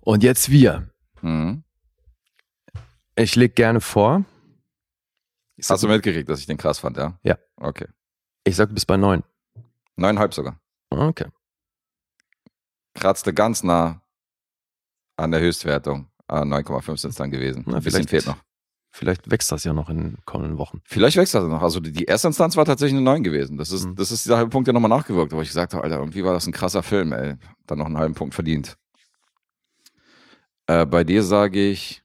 Und 0.00 0.22
jetzt 0.22 0.50
wir. 0.50 0.90
Mhm. 1.20 1.64
Ich 3.16 3.36
leg 3.36 3.54
gerne 3.54 3.80
vor. 3.80 4.24
Ich 5.56 5.68
Hast 5.68 5.82
du 5.82 5.88
sag, 5.88 5.94
mitgekriegt, 5.96 6.28
dass 6.28 6.40
ich 6.40 6.46
den 6.46 6.56
krass 6.56 6.78
fand, 6.78 6.96
ja? 6.96 7.18
Ja. 7.22 7.36
Okay. 7.56 7.88
ich 8.44 8.56
sag, 8.56 8.68
du 8.68 8.74
bist 8.74 8.86
bei 8.86 8.96
9. 8.96 9.22
Neuneinhalb 9.96 10.32
sogar. 10.32 10.60
Okay. 10.90 11.26
Kratzte 12.94 13.34
ganz 13.34 13.62
nah 13.62 14.00
an 15.16 15.32
der 15.32 15.40
Höchstwertung. 15.40 16.10
Ah, 16.28 16.42
9,5 16.42 16.96
sind 16.96 17.10
es 17.10 17.16
dann 17.16 17.30
gewesen. 17.30 17.64
Na, 17.66 17.76
Ein 17.76 17.82
bisschen 17.82 18.06
fehlt 18.06 18.26
noch. 18.26 18.38
Vielleicht 18.98 19.30
wächst 19.30 19.52
das 19.52 19.62
ja 19.62 19.72
noch 19.72 19.90
in 19.90 19.96
den 19.96 20.18
kommenden 20.24 20.58
Wochen. 20.58 20.80
Vielleicht 20.84 21.16
wächst 21.16 21.32
das 21.32 21.44
noch. 21.44 21.62
Also 21.62 21.78
die, 21.78 22.02
erste 22.06 22.26
Instanz 22.26 22.56
war 22.56 22.64
tatsächlich 22.64 22.96
eine 22.96 23.04
9 23.04 23.22
gewesen. 23.22 23.56
Das 23.56 23.70
ist, 23.70 23.84
Mhm. 23.86 23.94
das 23.94 24.10
ist 24.10 24.24
dieser 24.24 24.38
halbe 24.38 24.50
Punkt, 24.50 24.66
der 24.66 24.74
nochmal 24.74 24.88
nachgewirkt, 24.88 25.30
wo 25.32 25.40
ich 25.40 25.46
gesagt 25.46 25.72
habe, 25.72 25.84
Alter, 25.84 25.98
irgendwie 25.98 26.24
war 26.24 26.32
das 26.32 26.48
ein 26.48 26.52
krasser 26.52 26.82
Film, 26.82 27.12
ey. 27.12 27.36
Dann 27.66 27.78
noch 27.78 27.86
einen 27.86 27.96
halben 27.96 28.14
Punkt 28.14 28.34
verdient. 28.34 28.76
Äh, 30.66 30.84
bei 30.84 31.04
dir 31.04 31.22
sage 31.22 31.60
ich, 31.70 32.02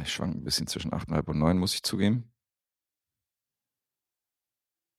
ich 0.00 0.12
schwank 0.12 0.36
ein 0.36 0.44
bisschen 0.44 0.68
zwischen 0.68 0.92
8,5 0.92 1.26
und 1.26 1.38
9, 1.40 1.58
muss 1.58 1.74
ich 1.74 1.82
zugeben. 1.82 2.30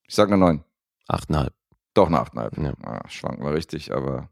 Ich 0.06 0.14
sage 0.14 0.34
eine 0.34 0.38
9. 0.44 0.64
8,5. 1.08 1.50
Doch 1.94 2.08
eine 2.08 2.18
8,5. 2.20 2.62
Ja. 2.62 2.74
Ah, 2.82 3.08
schwanken 3.08 3.42
war 3.42 3.54
richtig, 3.54 3.90
aber 3.94 4.28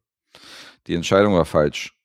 die 0.86 0.94
Entscheidung 0.94 1.32
war 1.32 1.46
falsch. 1.46 1.96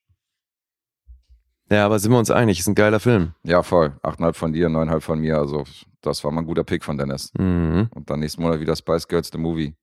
Ja, 1.70 1.84
aber 1.84 1.98
sind 1.98 2.12
wir 2.12 2.18
uns 2.18 2.30
einig, 2.30 2.60
ist 2.60 2.68
ein 2.68 2.74
geiler 2.74 3.00
Film. 3.00 3.32
Ja, 3.42 3.62
voll. 3.62 3.92
8,5 4.02 4.32
von 4.34 4.52
dir, 4.52 4.68
9,5 4.68 5.00
von 5.00 5.18
mir. 5.18 5.38
Also 5.38 5.64
das 6.00 6.22
war 6.22 6.30
mal 6.30 6.42
ein 6.42 6.46
guter 6.46 6.64
Pick 6.64 6.84
von 6.84 6.96
Dennis. 6.96 7.32
Mhm. 7.36 7.88
Und 7.92 8.08
dann 8.08 8.20
nächsten 8.20 8.42
Monat 8.42 8.60
wieder 8.60 8.76
Spice 8.76 9.08
Girls 9.08 9.30
The 9.32 9.38
Movie. 9.38 9.74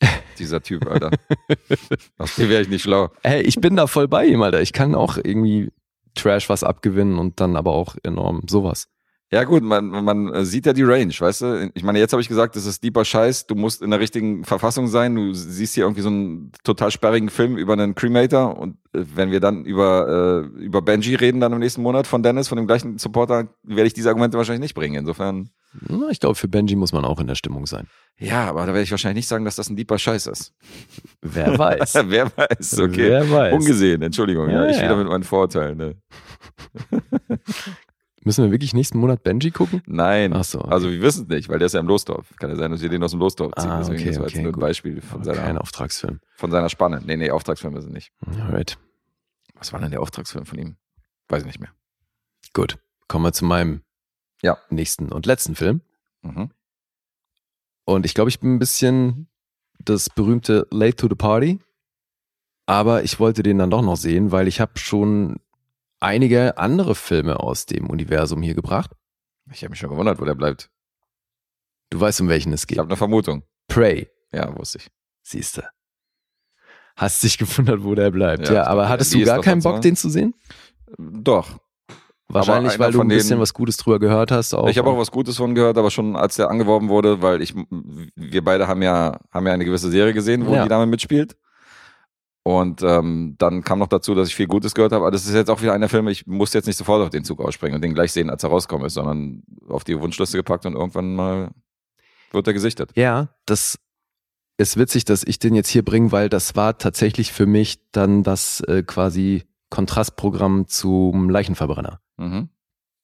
Dieser 0.38 0.62
Typ, 0.62 0.86
Alter. 0.86 1.10
Aus 2.18 2.36
dem 2.36 2.48
wäre 2.48 2.62
ich 2.62 2.68
nicht 2.68 2.82
schlau. 2.82 3.10
Hey, 3.24 3.42
ich 3.42 3.56
bin 3.56 3.74
da 3.76 3.86
voll 3.86 4.06
bei 4.06 4.26
ihm, 4.26 4.42
Alter. 4.42 4.60
Ich 4.60 4.72
kann 4.72 4.94
auch 4.94 5.16
irgendwie 5.16 5.72
Trash 6.14 6.48
was 6.48 6.62
abgewinnen 6.62 7.18
und 7.18 7.40
dann 7.40 7.56
aber 7.56 7.72
auch 7.72 7.96
enorm 8.02 8.42
sowas. 8.48 8.88
Ja 9.32 9.42
gut, 9.42 9.64
man, 9.64 9.88
man 9.88 10.32
äh, 10.32 10.44
sieht 10.44 10.66
ja 10.66 10.72
die 10.72 10.84
Range, 10.84 11.12
weißt 11.18 11.40
du? 11.42 11.70
Ich 11.74 11.82
meine, 11.82 11.98
jetzt 11.98 12.12
habe 12.12 12.22
ich 12.22 12.28
gesagt, 12.28 12.54
das 12.54 12.64
ist 12.64 12.84
deeper 12.84 13.04
Scheiß, 13.04 13.48
du 13.48 13.56
musst 13.56 13.82
in 13.82 13.90
der 13.90 13.98
richtigen 13.98 14.44
Verfassung 14.44 14.86
sein, 14.86 15.16
du 15.16 15.32
siehst 15.34 15.74
hier 15.74 15.82
irgendwie 15.82 16.02
so 16.02 16.08
einen 16.10 16.52
total 16.62 16.92
sperrigen 16.92 17.28
Film 17.28 17.56
über 17.56 17.72
einen 17.72 17.96
Cremator 17.96 18.56
und 18.56 18.76
äh, 18.94 19.02
wenn 19.16 19.32
wir 19.32 19.40
dann 19.40 19.64
über, 19.64 20.44
äh, 20.56 20.62
über 20.62 20.80
Benji 20.80 21.16
reden 21.16 21.40
dann 21.40 21.52
im 21.52 21.58
nächsten 21.58 21.82
Monat 21.82 22.06
von 22.06 22.22
Dennis, 22.22 22.46
von 22.46 22.56
dem 22.56 22.68
gleichen 22.68 22.98
Supporter, 22.98 23.48
werde 23.64 23.88
ich 23.88 23.94
diese 23.94 24.10
Argumente 24.10 24.38
wahrscheinlich 24.38 24.60
nicht 24.62 24.74
bringen. 24.74 24.94
Insofern, 24.94 25.50
Na, 25.88 26.08
ich 26.10 26.20
glaube, 26.20 26.36
für 26.36 26.46
Benji 26.46 26.76
muss 26.76 26.92
man 26.92 27.04
auch 27.04 27.18
in 27.18 27.26
der 27.26 27.34
Stimmung 27.34 27.66
sein. 27.66 27.88
ja, 28.18 28.44
aber 28.44 28.60
da 28.60 28.68
werde 28.68 28.82
ich 28.82 28.92
wahrscheinlich 28.92 29.16
nicht 29.22 29.28
sagen, 29.28 29.44
dass 29.44 29.56
das 29.56 29.68
ein 29.68 29.74
deeper 29.76 29.98
Scheiß 29.98 30.28
ist. 30.28 30.52
Wer 31.20 31.58
weiß. 31.58 31.94
Wer 32.06 32.30
weiß, 32.36 32.78
okay. 32.78 33.08
Wer 33.10 33.28
weiß. 33.28 33.54
Ungesehen, 33.54 34.02
Entschuldigung, 34.02 34.48
ja, 34.50 34.62
Ja, 34.66 34.70
ich 34.70 34.76
ja. 34.76 34.84
wieder 34.84 34.96
mit 34.96 35.08
meinen 35.08 35.24
Vorurteilen. 35.24 35.76
Ne? 35.78 35.94
Müssen 38.26 38.42
wir 38.44 38.50
wirklich 38.50 38.74
nächsten 38.74 38.98
Monat 38.98 39.22
Benji 39.22 39.52
gucken? 39.52 39.82
Nein, 39.86 40.32
Ach 40.32 40.42
so, 40.42 40.58
okay. 40.60 40.70
also 40.72 40.90
wir 40.90 41.00
wissen 41.00 41.22
es 41.22 41.28
nicht, 41.28 41.48
weil 41.48 41.60
der 41.60 41.66
ist 41.66 41.74
ja 41.74 41.80
im 41.80 41.86
Losdorf. 41.86 42.34
Kann 42.40 42.50
ja 42.50 42.56
sein, 42.56 42.72
dass 42.72 42.82
wir 42.82 42.88
den 42.88 43.00
aus 43.04 43.12
dem 43.12 43.20
Losdorf 43.20 43.52
ziehen. 43.56 43.70
Ah, 43.70 43.78
Deswegen 43.78 44.00
okay, 44.00 44.08
das 44.08 44.16
war 44.18 44.24
jetzt 44.26 44.34
okay, 44.34 44.42
nur 44.42 44.52
ein. 44.52 44.58
Beispiel 44.60 45.00
von 45.00 45.22
Kein 45.22 45.34
seiner, 45.36 45.60
Auftragsfilm. 45.60 46.18
von 46.34 46.50
seiner 46.50 46.68
Spanne. 46.68 47.00
Nee, 47.06 47.16
nee, 47.16 47.30
Auftragsfilme 47.30 47.80
sind 47.80 47.92
nicht. 47.92 48.10
Alright. 48.26 48.78
Was 49.54 49.72
war 49.72 49.78
denn 49.78 49.92
der 49.92 50.02
Auftragsfilm 50.02 50.44
von 50.44 50.58
ihm? 50.58 50.76
Weiß 51.28 51.42
ich 51.42 51.46
nicht 51.46 51.60
mehr. 51.60 51.70
Gut. 52.52 52.78
Kommen 53.06 53.24
wir 53.24 53.32
zu 53.32 53.44
meinem 53.44 53.82
Ja. 54.42 54.58
nächsten 54.70 55.12
und 55.12 55.24
letzten 55.24 55.54
Film. 55.54 55.80
Mhm. 56.22 56.50
Und 57.84 58.04
ich 58.06 58.14
glaube, 58.14 58.28
ich 58.30 58.40
bin 58.40 58.56
ein 58.56 58.58
bisschen 58.58 59.28
das 59.78 60.10
berühmte 60.10 60.66
Late 60.72 60.96
to 60.96 61.08
the 61.08 61.14
Party. 61.14 61.60
Aber 62.66 63.04
ich 63.04 63.20
wollte 63.20 63.44
den 63.44 63.58
dann 63.58 63.70
doch 63.70 63.82
noch 63.82 63.96
sehen, 63.96 64.32
weil 64.32 64.48
ich 64.48 64.60
habe 64.60 64.76
schon 64.78 65.36
einige 66.00 66.58
andere 66.58 66.94
Filme 66.94 67.40
aus 67.40 67.66
dem 67.66 67.88
Universum 67.90 68.42
hier 68.42 68.54
gebracht. 68.54 68.90
Ich 69.52 69.62
habe 69.62 69.70
mich 69.70 69.78
schon 69.80 69.90
gewundert, 69.90 70.20
wo 70.20 70.24
der 70.24 70.34
bleibt. 70.34 70.70
Du 71.90 72.00
weißt, 72.00 72.20
um 72.20 72.28
welchen 72.28 72.52
es 72.52 72.62
Ich 72.62 72.66
geht. 72.68 72.78
habe 72.78 72.88
eine 72.88 72.96
Vermutung. 72.96 73.44
Prey, 73.68 74.08
Ja, 74.32 74.56
wusste 74.58 74.78
ich. 74.78 74.88
siehste. 75.22 75.68
Hast 76.96 77.22
dich 77.22 77.38
gewundert, 77.38 77.82
wo 77.84 77.94
der 77.94 78.10
bleibt. 78.10 78.48
Ja, 78.48 78.54
Ja, 78.54 78.62
ich 78.62 78.68
aber 78.68 78.88
hattest 78.88 79.14
du 79.14 79.24
gar 79.24 79.40
keinen 79.40 79.62
Bock, 79.62 79.80
den 79.82 79.96
zu 79.96 80.08
sehen? 80.08 80.34
Doch. 80.98 81.58
Wahrscheinlich, 82.28 82.76
weil 82.80 82.90
du 82.90 83.00
ein 83.00 83.08
bisschen 83.08 83.30
denen- 83.30 83.40
was 83.40 83.54
Gutes 83.54 83.76
drüber 83.76 84.00
gehört 84.00 84.32
hast. 84.32 84.52
Auch. 84.54 84.68
Ich 84.68 84.78
habe 84.78 84.88
auch 84.90 84.98
was 84.98 85.12
Gutes 85.12 85.36
von 85.36 85.54
gehört, 85.54 85.78
aber 85.78 85.90
schon 85.92 86.16
als 86.16 86.34
der 86.36 86.50
angeworben 86.50 86.88
wurde, 86.88 87.22
weil 87.22 87.40
ich, 87.40 87.54
wir 87.54 88.42
beide 88.42 88.66
haben 88.66 88.82
ja, 88.82 89.20
haben 89.30 89.46
ja 89.46 89.52
eine 89.52 89.64
gewisse 89.64 89.90
Serie 89.90 90.12
gesehen, 90.12 90.44
wo 90.46 90.54
Ja. 90.54 90.64
die 90.64 90.68
Dame 90.68 90.86
mitspielt. 90.86 91.36
Und 92.46 92.80
ähm, 92.84 93.34
dann 93.38 93.64
kam 93.64 93.80
noch 93.80 93.88
dazu, 93.88 94.14
dass 94.14 94.28
ich 94.28 94.36
viel 94.36 94.46
Gutes 94.46 94.72
gehört 94.72 94.92
habe. 94.92 95.02
Aber 95.02 95.10
das 95.10 95.26
ist 95.26 95.34
jetzt 95.34 95.50
auch 95.50 95.62
wieder 95.62 95.72
einer 95.72 95.88
Film, 95.88 96.06
ich 96.06 96.28
muss 96.28 96.52
jetzt 96.52 96.66
nicht 96.66 96.76
sofort 96.76 97.02
auf 97.02 97.10
den 97.10 97.24
Zug 97.24 97.40
ausspringen 97.40 97.74
und 97.74 97.82
den 97.82 97.92
gleich 97.92 98.12
sehen, 98.12 98.30
als 98.30 98.44
er 98.44 98.50
rauskommen 98.50 98.86
ist, 98.86 98.94
sondern 98.94 99.42
auf 99.68 99.82
die 99.82 100.00
Wunschliste 100.00 100.36
gepackt 100.36 100.64
und 100.64 100.74
irgendwann 100.74 101.16
mal 101.16 101.50
wird 102.30 102.46
er 102.46 102.52
gesichtet. 102.52 102.92
Ja, 102.94 103.30
das 103.46 103.80
ist 104.58 104.76
witzig, 104.76 105.04
dass 105.04 105.24
ich 105.24 105.40
den 105.40 105.56
jetzt 105.56 105.70
hier 105.70 105.84
bringe, 105.84 106.12
weil 106.12 106.28
das 106.28 106.54
war 106.54 106.78
tatsächlich 106.78 107.32
für 107.32 107.46
mich 107.46 107.80
dann 107.90 108.22
das 108.22 108.60
äh, 108.60 108.84
quasi 108.84 109.42
Kontrastprogramm 109.70 110.68
zum 110.68 111.28
Leichenverbrenner. 111.28 112.00
Mhm. 112.16 112.50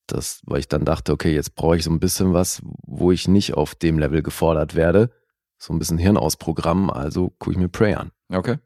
Das, 0.07 0.43
weil 0.47 0.61
ich 0.61 0.69
dann 0.69 0.85
dachte, 0.85 1.11
okay, 1.11 1.35
jetzt 1.35 1.57
brauche 1.57 1.77
ich 1.77 1.83
so 1.83 1.91
ein 1.91 1.99
bisschen 1.99 2.33
was, 2.33 2.63
wo 2.87 3.11
ich 3.11 3.27
nicht 3.27 3.55
auf 3.55 3.75
dem 3.75 3.99
Level 3.99 4.23
gefordert 4.23 4.77
werde. 4.77 5.11
So 5.59 5.73
ein 5.73 5.81
bisschen 5.81 5.99
Hirn 5.99 6.17
aus 6.17 6.37
Programm, 6.37 6.91
also 6.91 7.31
gucke 7.41 7.51
ich 7.51 7.59
mir 7.59 7.69
Prey 7.69 7.95
an. 7.95 8.13
Okay. 8.29 8.59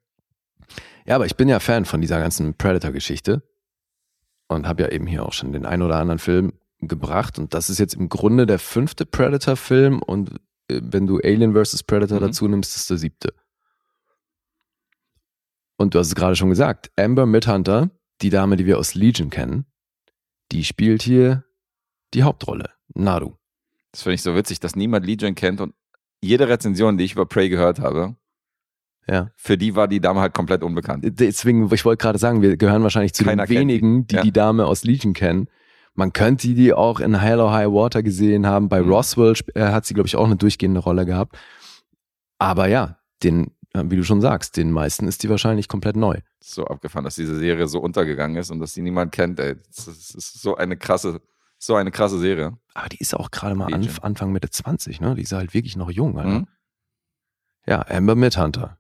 Ja, 1.06 1.14
aber 1.14 1.26
ich 1.26 1.36
bin 1.36 1.48
ja 1.48 1.60
Fan 1.60 1.84
von 1.84 2.00
dieser 2.00 2.18
ganzen 2.18 2.54
Predator-Geschichte 2.54 3.42
und 4.48 4.66
habe 4.66 4.82
ja 4.82 4.88
eben 4.90 5.06
hier 5.06 5.24
auch 5.24 5.32
schon 5.32 5.52
den 5.52 5.64
ein 5.66 5.82
oder 5.82 5.96
anderen 5.96 6.18
Film 6.18 6.52
gebracht. 6.80 7.38
Und 7.38 7.54
das 7.54 7.70
ist 7.70 7.78
jetzt 7.78 7.94
im 7.94 8.08
Grunde 8.08 8.46
der 8.46 8.58
fünfte 8.58 9.06
Predator-Film 9.06 10.02
und 10.02 10.30
äh, 10.68 10.80
wenn 10.82 11.06
du 11.06 11.18
Alien 11.18 11.54
vs. 11.54 11.84
Predator 11.84 12.18
Mhm. 12.18 12.24
dazu 12.24 12.48
nimmst, 12.48 12.76
ist 12.76 12.90
der 12.90 12.98
siebte. 12.98 13.34
Und 15.76 15.94
du 15.94 15.98
hast 15.98 16.08
es 16.08 16.14
gerade 16.14 16.36
schon 16.36 16.48
gesagt, 16.48 16.90
Amber 16.96 17.26
Midhunter, 17.26 17.90
die 18.22 18.30
Dame, 18.30 18.56
die 18.56 18.66
wir 18.66 18.78
aus 18.78 18.94
Legion 18.94 19.30
kennen, 19.30 19.66
die 20.52 20.64
spielt 20.64 21.02
hier 21.02 21.44
die 22.14 22.22
Hauptrolle, 22.22 22.70
Naru. 22.94 23.34
Das 23.92 24.02
finde 24.02 24.14
ich 24.14 24.22
so 24.22 24.34
witzig, 24.34 24.60
dass 24.60 24.74
niemand 24.74 25.04
Legion 25.06 25.34
kennt 25.34 25.60
und 25.60 25.74
jede 26.22 26.48
Rezension, 26.48 26.96
die 26.98 27.04
ich 27.04 27.12
über 27.12 27.26
Prey 27.26 27.48
gehört 27.48 27.78
habe, 27.78 28.16
Ja. 29.08 29.30
Für 29.36 29.56
die 29.56 29.76
war 29.76 29.86
die 29.88 30.00
Dame 30.00 30.20
halt 30.20 30.34
komplett 30.34 30.62
unbekannt. 30.64 31.04
Deswegen, 31.06 31.72
ich 31.72 31.84
wollte 31.84 32.02
gerade 32.02 32.18
sagen, 32.18 32.42
wir 32.42 32.56
gehören 32.56 32.82
wahrscheinlich 32.82 33.14
zu 33.14 33.24
Keiner 33.24 33.46
den 33.46 33.56
wenigen, 33.60 34.06
die 34.08 34.16
Ja. 34.16 34.22
die 34.22 34.32
Dame 34.32 34.66
aus 34.66 34.82
Legion 34.84 35.12
kennen. 35.12 35.48
Man 35.94 36.12
könnte 36.12 36.48
die 36.48 36.72
auch 36.74 36.98
in 37.00 37.14
Hell 37.18 37.40
or 37.40 37.52
High 37.52 37.68
Water 37.72 38.02
gesehen 38.02 38.46
haben. 38.46 38.68
Bei 38.68 38.82
Mhm. 38.82 38.90
Roswell 38.92 39.34
äh, 39.54 39.62
hat 39.66 39.86
sie, 39.86 39.94
glaube 39.94 40.08
ich, 40.08 40.16
auch 40.16 40.26
eine 40.26 40.36
durchgehende 40.36 40.80
Rolle 40.80 41.06
gehabt. 41.06 41.38
Aber 42.38 42.66
ja, 42.68 42.98
den, 43.22 43.52
äh, 43.72 43.82
wie 43.86 43.96
du 43.96 44.02
schon 44.04 44.20
sagst, 44.20 44.56
den 44.56 44.72
meisten 44.72 45.06
ist 45.08 45.22
die 45.22 45.30
wahrscheinlich 45.30 45.68
komplett 45.68 45.96
neu. 45.96 46.18
So 46.40 46.64
abgefahren, 46.66 47.04
dass 47.04 47.14
diese 47.14 47.36
Serie 47.38 47.66
so 47.68 47.78
untergegangen 47.80 48.36
ist 48.36 48.50
und 48.50 48.58
dass 48.60 48.74
die 48.74 48.82
niemand 48.82 49.12
kennt, 49.12 49.40
ey. 49.40 49.54
Das 49.74 49.86
ist, 49.88 50.14
das 50.14 50.24
ist 50.34 50.42
so 50.42 50.56
eine 50.56 50.76
krasse, 50.76 51.22
so 51.58 51.76
eine 51.76 51.90
krasse 51.90 52.18
Serie. 52.18 52.58
Aber 52.74 52.88
die 52.88 52.98
ist 52.98 53.14
auch 53.14 53.30
gerade 53.30 53.54
mal. 53.54 53.72
Anf 53.72 54.00
Anfang 54.02 54.32
Mitte 54.32 54.50
20, 54.50 55.00
ne? 55.00 55.14
Die 55.14 55.22
ist 55.22 55.32
halt 55.32 55.54
wirklich 55.54 55.76
noch 55.76 55.90
jung, 55.90 56.18
Alter. 56.18 56.28
Mhm. 56.40 56.46
Ja, 57.66 57.84
Amber 57.88 58.14
Midhunter. 58.16 58.78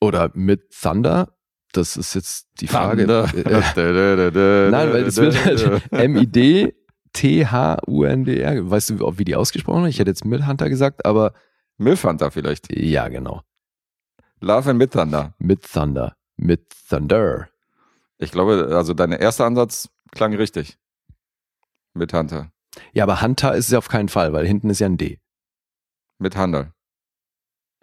Oder 0.00 0.30
mit 0.34 0.70
Thunder. 0.80 1.36
Das 1.72 1.96
ist 1.96 2.14
jetzt 2.14 2.48
die 2.60 2.66
Frage. 2.66 3.02
Äh, 3.02 3.06
Nein, 4.70 4.92
weil 4.92 5.04
es 5.04 5.16
wird 5.18 5.44
halt 5.44 5.92
M-I-D-T-H-U-N-D-R. 5.92 6.74
Weißt 8.70 8.90
du, 8.90 9.18
wie 9.18 9.24
die 9.24 9.36
ausgesprochen 9.36 9.82
wird? 9.82 9.92
Ich 9.92 9.98
hätte 10.00 10.10
jetzt 10.10 10.24
Midhunter 10.24 10.68
gesagt, 10.68 11.04
aber 11.06 11.32
Milfhunter 11.78 12.30
vielleicht. 12.30 12.74
ja, 12.76 13.08
genau. 13.08 13.42
Love 14.40 14.70
and 14.70 14.78
Midthunder. 14.78 15.34
Mit 15.38 15.70
Thunder. 15.70 16.16
Mit 16.36 16.66
Thunder. 16.88 17.48
Ich 18.18 18.32
glaube, 18.32 18.70
also 18.74 18.94
dein 18.94 19.12
erster 19.12 19.44
Ansatz 19.44 19.88
klang 20.12 20.34
richtig. 20.34 20.78
Mit 21.94 22.12
Hunter. 22.12 22.50
Ja, 22.92 23.04
aber 23.04 23.20
Hunter 23.22 23.54
ist 23.54 23.66
es 23.66 23.72
ja 23.72 23.78
auf 23.78 23.88
keinen 23.88 24.08
Fall, 24.08 24.32
weil 24.32 24.46
hinten 24.46 24.70
ist 24.70 24.78
ja 24.80 24.86
ein 24.86 24.96
D. 24.96 25.18
Mit 26.18 26.36
Handel. 26.36 26.72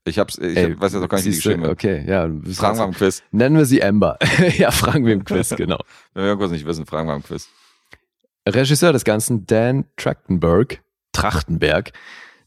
Ich 0.08 0.20
hab's, 0.20 0.38
ich 0.38 0.58
Ey, 0.58 0.80
weiß 0.80 0.94
jetzt 0.94 1.04
auch 1.04 1.10
gar 1.10 1.18
nicht, 1.18 1.26
wie 1.26 1.32
die 1.32 1.36
geschrieben 1.36 1.64
wird. 1.64 1.74
Okay, 1.74 2.04
ja. 2.08 2.30
Fragen 2.54 2.78
wir 2.78 2.84
am 2.84 2.94
Quiz. 2.94 3.24
Nennen 3.32 3.58
wir 3.58 3.66
sie 3.66 3.84
Amber. 3.84 4.18
ja, 4.58 4.72
fragen 4.72 5.06
wir 5.06 5.14
im 5.14 5.26
Quiz, 5.26 5.50
genau. 5.58 5.80
Wenn 6.14 6.24
wir 6.24 6.30
irgendwas 6.30 6.52
nicht 6.52 6.66
wissen, 6.66 6.86
fragen 6.86 7.08
wir 7.08 7.14
am 7.14 7.24
Quiz. 7.24 7.50
Regisseur 8.48 8.94
des 8.94 9.04
Ganzen, 9.04 9.46
Dan 9.46 9.86
Trachtenberg, 9.98 10.82
Trachtenberg, 11.12 11.92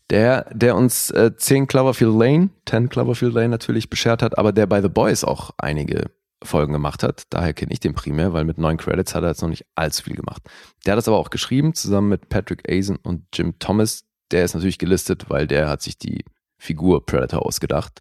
der, 0.08 0.46
der 0.52 0.74
uns 0.74 1.10
äh, 1.10 1.36
10 1.36 1.66
Cloverfield 1.66 2.14
Lane, 2.14 2.50
10 2.66 2.88
Cloverfield 2.88 3.34
Lane 3.34 3.50
natürlich 3.50 3.90
beschert 3.90 4.22
hat, 4.22 4.38
aber 4.38 4.52
der 4.52 4.66
bei 4.66 4.80
The 4.80 4.88
Boys 4.88 5.24
auch 5.24 5.50
einige 5.58 6.06
Folgen 6.42 6.72
gemacht 6.72 7.02
hat. 7.02 7.24
Daher 7.30 7.52
kenne 7.52 7.72
ich 7.72 7.80
den 7.80 7.94
primär, 7.94 8.32
weil 8.32 8.44
mit 8.44 8.56
neun 8.56 8.78
Credits 8.78 9.14
hat 9.14 9.22
er 9.22 9.28
jetzt 9.28 9.42
noch 9.42 9.50
nicht 9.50 9.66
allzu 9.74 10.04
viel 10.04 10.16
gemacht. 10.16 10.42
Der 10.86 10.92
hat 10.92 10.98
das 10.98 11.08
aber 11.08 11.18
auch 11.18 11.30
geschrieben, 11.30 11.74
zusammen 11.74 12.08
mit 12.08 12.30
Patrick 12.30 12.70
Azen 12.70 12.96
und 12.96 13.26
Jim 13.34 13.58
Thomas. 13.58 14.04
Der 14.30 14.44
ist 14.44 14.54
natürlich 14.54 14.78
gelistet, 14.78 15.28
weil 15.28 15.46
der 15.46 15.68
hat 15.68 15.82
sich 15.82 15.98
die 15.98 16.24
Figur 16.60 17.04
Predator 17.04 17.44
ausgedacht 17.44 18.00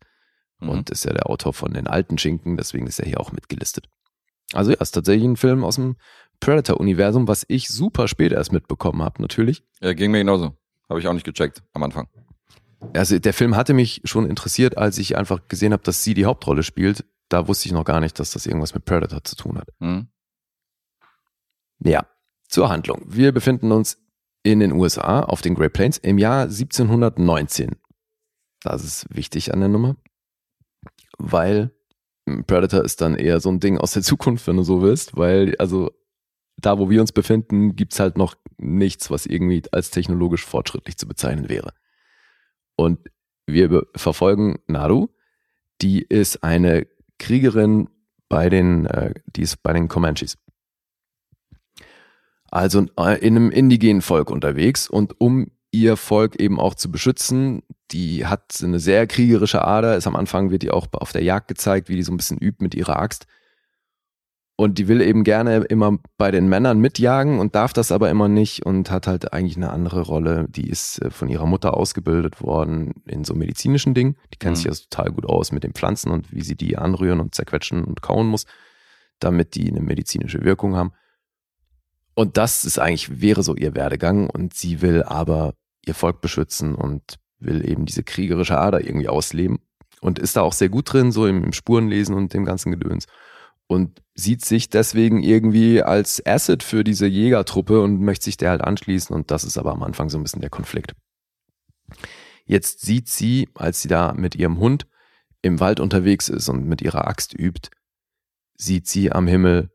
Mhm. 0.62 0.70
und 0.70 0.90
ist 0.90 1.06
ja 1.06 1.14
der 1.14 1.30
Autor 1.30 1.54
von 1.54 1.74
den 1.74 1.88
alten 1.88 2.18
Schinken, 2.18 2.58
deswegen 2.58 2.86
ist 2.86 3.00
er 3.00 3.06
hier 3.08 3.20
auch 3.22 3.32
mitgelistet. 3.32 3.88
Also 4.54 4.72
ja, 4.72 4.78
ist 4.82 4.92
tatsächlich 4.92 5.26
ein 5.26 5.38
Film 5.38 5.64
aus 5.64 5.76
dem 5.76 5.96
Predator-Universum, 6.42 7.28
was 7.28 7.46
ich 7.48 7.70
super 7.70 8.08
spät 8.10 8.32
erst 8.34 8.52
mitbekommen 8.52 9.02
habe, 9.02 9.22
natürlich. 9.22 9.64
Ja, 9.80 9.94
ging 9.94 10.12
mir 10.12 10.18
genauso. 10.20 10.58
Habe 10.90 11.00
ich 11.00 11.08
auch 11.08 11.14
nicht 11.14 11.26
gecheckt 11.26 11.64
am 11.74 11.84
Anfang. 11.84 12.10
Also 12.94 13.20
der 13.20 13.34
Film 13.34 13.56
hatte 13.56 13.74
mich 13.74 14.02
schon 14.06 14.30
interessiert, 14.30 14.78
als 14.78 14.98
ich 14.98 15.16
einfach 15.18 15.48
gesehen 15.48 15.72
habe, 15.74 15.84
dass 15.84 16.04
sie 16.04 16.14
die 16.14 16.26
Hauptrolle 16.26 16.64
spielt. 16.64 17.06
Da 17.30 17.48
wusste 17.48 17.68
ich 17.68 17.72
noch 17.74 17.84
gar 17.86 18.00
nicht, 18.00 18.20
dass 18.20 18.32
das 18.32 18.46
irgendwas 18.46 18.74
mit 18.74 18.86
Predator 18.86 19.24
zu 19.24 19.36
tun 19.36 19.58
hat. 19.60 19.70
Mhm. 19.80 20.08
Ja, 21.80 22.06
zur 22.48 22.70
Handlung. 22.70 23.04
Wir 23.06 23.32
befinden 23.32 23.72
uns 23.72 23.98
in 24.44 24.60
den 24.60 24.72
USA 24.72 25.22
auf 25.22 25.42
den 25.42 25.56
Great 25.56 25.74
Plains 25.74 25.98
im 25.98 26.18
Jahr 26.18 26.44
1719. 26.44 27.76
Das 28.62 28.84
ist 28.84 29.06
wichtig 29.16 29.54
an 29.54 29.60
der 29.60 29.70
Nummer, 29.70 29.96
weil 31.18 31.72
hm, 32.28 32.46
Predator 32.46 32.84
ist 32.84 33.02
dann 33.02 33.16
eher 33.16 33.40
so 33.40 33.50
ein 33.50 33.60
Ding 33.60 33.78
aus 33.78 33.92
der 33.92 34.04
Zukunft, 34.04 34.48
wenn 34.48 34.58
du 34.58 34.64
so 34.64 34.82
willst, 34.82 35.16
weil 35.18 35.56
also 35.58 35.92
da, 36.58 36.78
wo 36.78 36.90
wir 36.90 37.00
uns 37.00 37.14
befinden, 37.14 37.76
gibt's 37.76 38.00
halt 38.00 38.18
noch 38.18 38.36
nichts, 38.58 39.10
was 39.10 39.26
irgendwie 39.26 39.64
als 39.72 39.92
technologisch 39.92 40.46
fortschrittlich 40.46 40.98
zu 40.98 41.08
bezeichnen 41.08 41.48
wäre. 41.48 41.74
Und 42.76 43.10
wir 43.48 43.88
verfolgen 43.96 44.60
Naru, 44.68 45.08
die 45.82 46.02
ist 46.02 46.44
eine 46.44 46.88
Kriegerin 47.18 47.90
bei 48.28 48.50
den, 48.50 48.86
äh, 48.86 49.14
die 49.36 49.42
ist 49.42 49.64
bei 49.64 49.74
den 49.74 49.88
Comanches. 49.88 50.38
Also 52.52 52.86
äh, 52.98 53.20
in 53.20 53.36
einem 53.36 53.52
indigenen 53.52 54.02
Volk 54.02 54.30
unterwegs 54.30 54.90
und 54.90 55.20
um 55.20 55.52
ihr 55.72 55.98
Volk 55.98 56.40
eben 56.40 56.60
auch 56.60 56.76
zu 56.76 56.92
beschützen, 56.92 57.62
die 57.92 58.26
hat 58.26 58.62
eine 58.64 58.80
sehr 58.80 59.08
kriegerische 59.08 59.64
Ader, 59.64 59.96
ist 59.96 60.08
am 60.08 60.16
Anfang 60.16 60.52
wird 60.52 60.64
die 60.64 60.72
auch 60.72 60.88
auf 60.94 61.12
der 61.12 61.24
Jagd 61.24 61.48
gezeigt, 61.48 61.90
wie 61.90 61.96
die 61.96 62.04
so 62.04 62.12
ein 62.12 62.18
bisschen 62.18 62.38
übt 62.38 62.64
mit 62.64 62.76
ihrer 62.76 63.00
Axt. 63.00 63.26
Und 64.56 64.78
die 64.78 64.90
will 64.90 65.00
eben 65.00 65.24
gerne 65.24 65.56
immer 65.60 66.00
bei 66.18 66.32
den 66.32 66.50
Männern 66.50 66.80
mitjagen 66.82 67.40
und 67.40 67.56
darf 67.56 67.72
das 67.72 67.94
aber 67.94 68.10
immer 68.10 68.28
nicht 68.28 68.66
und 68.66 68.92
hat 68.92 69.08
halt 69.08 69.32
eigentlich 69.32 69.56
eine 69.56 69.70
andere 69.70 70.02
Rolle. 70.02 70.48
Die 70.50 70.68
ist 70.70 71.02
äh, 71.02 71.12
von 71.12 71.30
ihrer 71.30 71.46
Mutter 71.46 71.78
ausgebildet 71.78 72.42
worden 72.42 72.94
in 73.06 73.24
so 73.24 73.36
medizinischen 73.36 73.94
Dingen. 73.94 74.18
Die 74.34 74.38
kennt 74.38 74.58
Mhm. 74.58 74.62
sich 74.62 74.68
also 74.68 74.84
total 74.90 75.12
gut 75.14 75.26
aus 75.26 75.54
mit 75.54 75.64
den 75.64 75.74
Pflanzen 75.74 76.12
und 76.12 76.34
wie 76.34 76.42
sie 76.42 76.58
die 76.58 76.78
anrühren 76.78 77.22
und 77.22 77.36
zerquetschen 77.36 77.86
und 77.86 78.02
kauen 78.02 78.28
muss, 78.28 78.46
damit 79.20 79.56
die 79.56 79.70
eine 79.70 79.80
medizinische 79.80 80.44
Wirkung 80.44 80.76
haben. 80.76 80.92
Und 82.20 82.36
das 82.36 82.66
ist 82.66 82.80
eigentlich, 82.80 83.22
wäre 83.22 83.44
so 83.44 83.56
ihr 83.56 83.76
Werdegang 83.76 84.30
und 84.30 84.54
sie 84.54 84.82
will 84.82 85.04
aber 85.04 85.54
ihr 85.86 85.94
Volk 85.94 86.20
beschützen 86.20 86.76
und 86.76 87.16
will 87.40 87.66
eben 87.66 87.86
diese 87.86 88.04
kriegerische 88.04 88.58
Ader 88.58 88.86
irgendwie 88.86 89.08
ausleben 89.08 89.60
und 90.02 90.20
ist 90.20 90.36
da 90.36 90.42
auch 90.42 90.52
sehr 90.52 90.68
gut 90.68 90.92
drin, 90.92 91.14
so 91.14 91.26
im, 91.28 91.54
Spurenlesen 91.54 92.14
und 92.14 92.34
dem 92.34 92.44
ganzen 92.44 92.74
Gedöns. 92.74 93.06
Und 93.68 94.02
sieht 94.16 94.44
sich 94.44 94.68
deswegen 94.68 95.24
irgendwie 95.24 95.82
als 95.82 96.22
Asset 96.26 96.62
für 96.62 96.84
diese 96.84 97.08
Jägertruppe 97.08 97.82
und 97.82 98.02
möchte 98.02 98.26
sich 98.26 98.36
der 98.36 98.50
halt 98.50 98.66
anschließen 98.66 99.16
und 99.16 99.32
das 99.32 99.46
ist 99.46 99.58
aber 99.58 99.72
am 99.72 99.82
Anfang 99.82 100.10
so 100.10 100.18
ein 100.18 100.24
bisschen 100.24 100.42
der 100.42 100.50
Konflikt. 100.50 100.96
Jetzt 102.44 102.82
sieht 102.82 103.08
sie, 103.08 103.48
als 103.56 103.82
sie 103.82 103.88
da 103.88 104.12
mit 104.12 104.36
ihrem 104.36 104.60
Hund 104.60 104.88
im 105.42 105.62
Wald 105.62 105.80
unterwegs 105.80 106.28
ist 106.28 106.50
und 106.50 106.66
mit 106.66 106.82
ihrer 106.82 107.08
Axt 107.08 107.34
übt, 107.34 107.70
sieht 108.58 108.88
sie 108.88 109.10
am 109.10 109.26
Himmel 109.26 109.70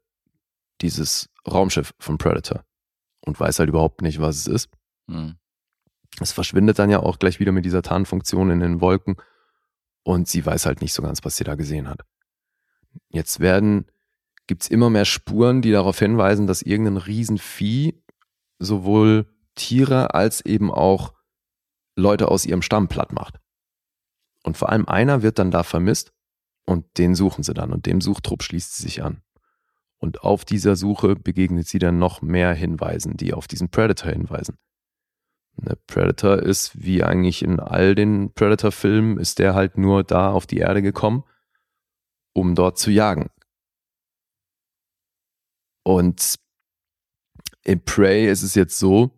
dieses 0.85 1.31
Raumschiff 1.51 1.94
von 1.98 2.19
Predator 2.19 2.65
und 3.24 3.40
weiß 3.40 3.59
halt 3.59 3.70
überhaupt 3.70 4.02
nicht, 4.02 4.20
was 4.20 4.36
es 4.36 4.47
ist. 4.47 4.70
Mhm. 5.06 5.36
Es 6.20 6.31
verschwindet 6.31 6.78
dann 6.78 6.90
ja 6.90 7.01
auch 7.01 7.19
gleich 7.19 7.40
wieder 7.40 7.52
mit 7.52 7.65
dieser 7.65 7.82
Tarnfunktion 7.82 8.51
in 8.51 8.61
den 8.61 8.81
Wolken 8.81 9.16
und 10.05 10.28
sie 10.28 10.44
weiß 10.44 10.66
halt 10.66 10.82
nicht 10.82 10.93
so 10.93 11.02
ganz, 11.02 11.24
was 11.24 11.36
sie 11.36 11.44
da 11.44 11.55
gesehen 11.55 11.89
hat. 11.89 12.02
Jetzt 13.09 13.40
werden, 13.40 13.86
gibt's 14.47 14.69
immer 14.69 14.90
mehr 14.90 15.06
Spuren, 15.06 15.62
die 15.62 15.73
darauf 15.73 15.98
hinweisen, 15.98 16.47
dass 16.47 16.62
irgendein 16.62 16.98
Riesenvieh 16.98 18.01
sowohl 18.59 19.27
Tiere 19.55 20.15
als 20.15 20.44
eben 20.44 20.70
auch 20.70 21.15
Leute 21.97 22.28
aus 22.28 22.44
ihrem 22.44 22.62
Stamm 22.62 22.89
platt 22.89 23.12
macht. 23.12 23.40
Und 24.43 24.59
vor 24.59 24.69
allem 24.69 24.86
einer 24.86 25.23
wird 25.23 25.39
dann 25.39 25.51
da 25.51 25.62
vermisst 25.62 26.12
und 26.66 26.98
den 26.98 27.15
suchen 27.15 27.43
sie 27.43 27.55
dann 27.55 27.73
und 27.73 27.86
dem 27.86 28.01
Suchtrupp 28.01 28.43
schließt 28.43 28.77
sie 28.77 28.82
sich 28.82 29.02
an. 29.02 29.23
Und 30.05 30.20
auf 30.20 30.44
dieser 30.44 30.76
Suche 30.76 31.16
begegnet 31.16 31.66
sie 31.66 31.78
dann 31.78 31.98
noch 31.98 32.20
mehr 32.20 32.52
Hinweisen, 32.52 33.16
die 33.16 33.32
auf 33.32 33.48
diesen 33.48 33.70
Predator 33.70 34.12
hinweisen. 34.12 34.59
Der 35.56 35.76
Predator 35.86 36.40
ist, 36.40 36.78
wie 36.78 37.02
eigentlich 37.02 37.40
in 37.40 37.59
all 37.59 37.94
den 37.94 38.31
Predator-Filmen, 38.35 39.16
ist 39.16 39.39
der 39.39 39.55
halt 39.55 39.78
nur 39.78 40.05
da 40.05 40.31
auf 40.31 40.47
die 40.47 40.59
Erde 40.59 40.82
gekommen, 40.82 41.24
um 42.35 42.55
dort 42.55 42.78
zu 42.78 42.90
jagen. 42.90 43.31
Und 45.85 46.35
in 47.62 47.82
Prey 47.82 48.28
ist 48.28 48.43
es 48.43 48.55
jetzt 48.55 48.78
so, 48.78 49.10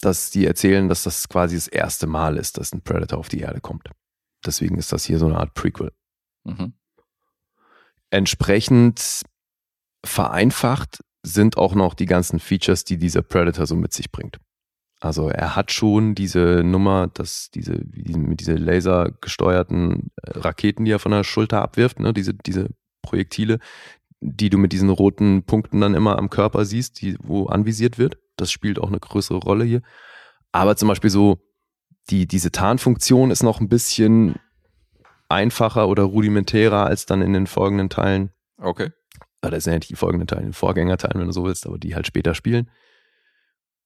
dass 0.00 0.32
die 0.32 0.44
erzählen, 0.44 0.88
dass 0.88 1.04
das 1.04 1.28
quasi 1.28 1.54
das 1.54 1.68
erste 1.68 2.08
Mal 2.08 2.36
ist, 2.36 2.58
dass 2.58 2.72
ein 2.72 2.82
Predator 2.82 3.20
auf 3.20 3.28
die 3.28 3.42
Erde 3.42 3.60
kommt. 3.60 3.88
Deswegen 4.44 4.76
ist 4.76 4.90
das 4.90 5.04
hier 5.04 5.20
so 5.20 5.26
eine 5.26 5.38
Art 5.38 5.54
Prequel. 5.54 5.92
Mhm. 6.42 6.72
Entsprechend 8.10 9.22
vereinfacht 10.04 11.02
sind 11.22 11.56
auch 11.56 11.74
noch 11.74 11.94
die 11.94 12.06
ganzen 12.06 12.40
Features, 12.40 12.84
die 12.84 12.98
dieser 12.98 13.22
Predator 13.22 13.66
so 13.66 13.76
mit 13.76 13.92
sich 13.92 14.10
bringt. 14.10 14.38
Also 15.00 15.28
er 15.28 15.56
hat 15.56 15.72
schon 15.72 16.14
diese 16.14 16.62
Nummer, 16.64 17.08
dass 17.08 17.50
diese, 17.50 17.80
mit 17.92 18.40
diese 18.40 18.54
lasergesteuerten 18.54 20.10
äh, 20.22 20.38
Raketen, 20.38 20.84
die 20.84 20.92
er 20.92 20.98
von 20.98 21.12
der 21.12 21.24
Schulter 21.24 21.60
abwirft, 21.62 21.98
ne, 21.98 22.12
diese, 22.12 22.34
diese 22.34 22.68
Projektile, 23.02 23.58
die 24.20 24.50
du 24.50 24.58
mit 24.58 24.72
diesen 24.72 24.90
roten 24.90 25.42
Punkten 25.44 25.80
dann 25.80 25.94
immer 25.94 26.18
am 26.18 26.30
Körper 26.30 26.64
siehst, 26.64 27.00
die, 27.02 27.16
wo 27.20 27.46
anvisiert 27.46 27.98
wird. 27.98 28.18
Das 28.36 28.52
spielt 28.52 28.78
auch 28.78 28.88
eine 28.88 29.00
größere 29.00 29.38
Rolle 29.38 29.64
hier. 29.64 29.82
Aber 30.52 30.76
zum 30.76 30.88
Beispiel 30.88 31.10
so, 31.10 31.38
die, 32.10 32.26
diese 32.26 32.52
Tarnfunktion 32.52 33.32
ist 33.32 33.42
noch 33.42 33.60
ein 33.60 33.68
bisschen 33.68 34.36
einfacher 35.28 35.88
oder 35.88 36.04
rudimentärer 36.04 36.86
als 36.86 37.06
dann 37.06 37.22
in 37.22 37.32
den 37.32 37.46
folgenden 37.46 37.88
Teilen 37.88 38.30
Okay. 38.62 38.90
Ah, 39.42 39.50
das 39.50 39.64
sind 39.64 39.72
ja 39.72 39.78
die 39.80 39.96
folgenden 39.96 40.28
Teile, 40.28 40.46
die 40.46 40.52
Vorgängerteilen, 40.52 41.18
wenn 41.20 41.26
du 41.26 41.32
so 41.32 41.44
willst, 41.44 41.66
aber 41.66 41.76
die 41.76 41.94
halt 41.94 42.06
später 42.06 42.34
spielen. 42.34 42.70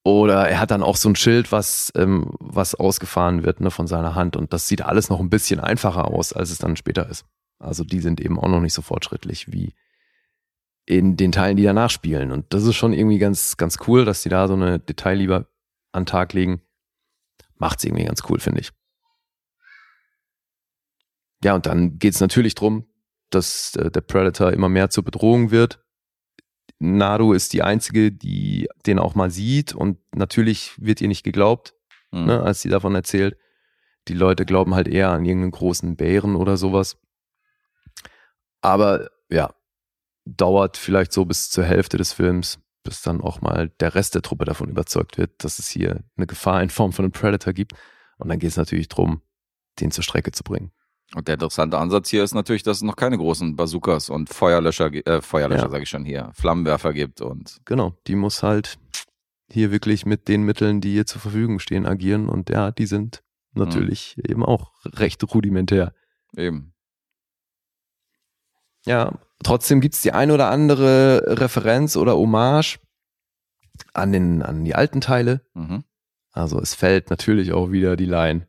Oder 0.04 0.48
er 0.48 0.60
hat 0.60 0.70
dann 0.70 0.82
auch 0.82 0.96
so 0.96 1.08
ein 1.08 1.16
Schild, 1.16 1.50
was, 1.50 1.90
ähm, 1.96 2.30
was 2.38 2.74
ausgefahren 2.76 3.42
wird 3.42 3.60
ne, 3.60 3.70
von 3.72 3.88
seiner 3.88 4.14
Hand. 4.14 4.36
Und 4.36 4.52
das 4.52 4.68
sieht 4.68 4.82
alles 4.82 5.08
noch 5.08 5.18
ein 5.18 5.30
bisschen 5.30 5.58
einfacher 5.58 6.08
aus, 6.08 6.32
als 6.32 6.50
es 6.50 6.58
dann 6.58 6.76
später 6.76 7.08
ist. 7.08 7.24
Also 7.58 7.82
die 7.82 8.00
sind 8.00 8.20
eben 8.20 8.38
auch 8.38 8.48
noch 8.48 8.60
nicht 8.60 8.74
so 8.74 8.82
fortschrittlich 8.82 9.50
wie 9.50 9.74
in 10.84 11.16
den 11.16 11.32
Teilen, 11.32 11.56
die 11.56 11.64
danach 11.64 11.90
spielen. 11.90 12.30
Und 12.30 12.52
das 12.54 12.64
ist 12.64 12.76
schon 12.76 12.92
irgendwie 12.92 13.18
ganz, 13.18 13.56
ganz 13.56 13.78
cool, 13.88 14.04
dass 14.04 14.22
die 14.22 14.28
da 14.28 14.46
so 14.46 14.54
eine 14.54 14.78
Detailliebe 14.78 15.48
an 15.90 16.02
den 16.02 16.06
Tag 16.06 16.34
legen. 16.34 16.60
Macht's 17.56 17.82
irgendwie 17.82 18.04
ganz 18.04 18.22
cool, 18.28 18.38
finde 18.38 18.60
ich. 18.60 18.70
Ja, 21.42 21.54
und 21.54 21.66
dann 21.66 21.98
geht's 21.98 22.20
natürlich 22.20 22.54
drum, 22.54 22.86
dass 23.30 23.74
äh, 23.76 23.90
der 23.90 24.00
Predator 24.02 24.52
immer 24.52 24.68
mehr 24.68 24.90
zur 24.90 25.04
Bedrohung 25.04 25.50
wird. 25.50 25.82
Naru 26.78 27.32
ist 27.32 27.52
die 27.52 27.62
einzige, 27.62 28.12
die 28.12 28.68
den 28.86 28.98
auch 28.98 29.14
mal 29.14 29.30
sieht 29.30 29.74
und 29.74 29.98
natürlich 30.14 30.74
wird 30.78 31.00
ihr 31.00 31.08
nicht 31.08 31.24
geglaubt, 31.24 31.74
Mhm. 32.12 32.26
ne, 32.26 32.42
als 32.42 32.60
sie 32.60 32.68
davon 32.68 32.94
erzählt. 32.94 33.36
Die 34.08 34.14
Leute 34.14 34.44
glauben 34.46 34.74
halt 34.74 34.86
eher 34.86 35.10
an 35.10 35.24
irgendeinen 35.24 35.50
großen 35.50 35.96
Bären 35.96 36.36
oder 36.36 36.56
sowas. 36.56 36.96
Aber 38.60 39.10
ja, 39.28 39.54
dauert 40.24 40.76
vielleicht 40.76 41.12
so 41.12 41.24
bis 41.24 41.50
zur 41.50 41.64
Hälfte 41.64 41.96
des 41.96 42.12
Films, 42.12 42.58
bis 42.82 43.02
dann 43.02 43.20
auch 43.20 43.40
mal 43.40 43.70
der 43.80 43.94
Rest 43.94 44.14
der 44.14 44.22
Truppe 44.22 44.44
davon 44.44 44.68
überzeugt 44.68 45.18
wird, 45.18 45.42
dass 45.42 45.58
es 45.58 45.68
hier 45.68 46.04
eine 46.16 46.26
Gefahr 46.26 46.62
in 46.62 46.70
Form 46.70 46.92
von 46.92 47.04
einem 47.04 47.12
Predator 47.12 47.52
gibt. 47.52 47.72
Und 48.18 48.28
dann 48.28 48.38
geht 48.38 48.50
es 48.50 48.56
natürlich 48.56 48.88
drum, 48.88 49.22
den 49.80 49.90
zur 49.90 50.04
Strecke 50.04 50.32
zu 50.32 50.44
bringen. 50.44 50.72
Und 51.14 51.28
der 51.28 51.34
interessante 51.34 51.78
Ansatz 51.78 52.08
hier 52.10 52.24
ist 52.24 52.34
natürlich, 52.34 52.62
dass 52.64 52.78
es 52.78 52.82
noch 52.82 52.96
keine 52.96 53.16
großen 53.16 53.54
Bazookas 53.56 54.10
und 54.10 54.28
Feuerlöscher, 54.28 54.92
äh, 55.06 55.22
Feuerlöscher 55.22 55.64
Ja. 55.64 55.70
sage 55.70 55.84
ich 55.84 55.88
schon 55.88 56.04
hier, 56.04 56.30
Flammenwerfer 56.34 56.92
gibt 56.92 57.20
und 57.20 57.58
Genau, 57.64 57.94
die 58.06 58.16
muss 58.16 58.42
halt 58.42 58.78
hier 59.48 59.70
wirklich 59.70 60.04
mit 60.04 60.26
den 60.28 60.42
Mitteln, 60.42 60.80
die 60.80 60.94
ihr 60.94 61.06
zur 61.06 61.20
Verfügung 61.20 61.60
stehen, 61.60 61.86
agieren. 61.86 62.28
Und 62.28 62.50
ja, 62.50 62.72
die 62.72 62.86
sind 62.86 63.22
natürlich 63.54 64.16
eben 64.28 64.44
auch 64.44 64.72
recht 64.84 65.22
rudimentär. 65.32 65.94
eben. 66.36 66.74
Ja, 68.84 69.18
trotzdem 69.42 69.80
gibt's 69.80 70.02
die 70.02 70.12
ein 70.12 70.30
oder 70.30 70.50
andere 70.50 71.22
Referenz 71.40 71.96
oder 71.96 72.16
Hommage 72.16 72.78
an, 73.94 74.12
den, 74.12 74.42
an 74.42 74.64
die 74.64 74.74
alten 74.74 75.00
Teile. 75.00 75.42
Mhm. 75.54 75.84
Also 76.32 76.60
es 76.60 76.74
fällt 76.74 77.10
natürlich 77.10 77.52
auch 77.52 77.70
wieder 77.70 77.96
die 77.96 78.04
Line, 78.06 78.48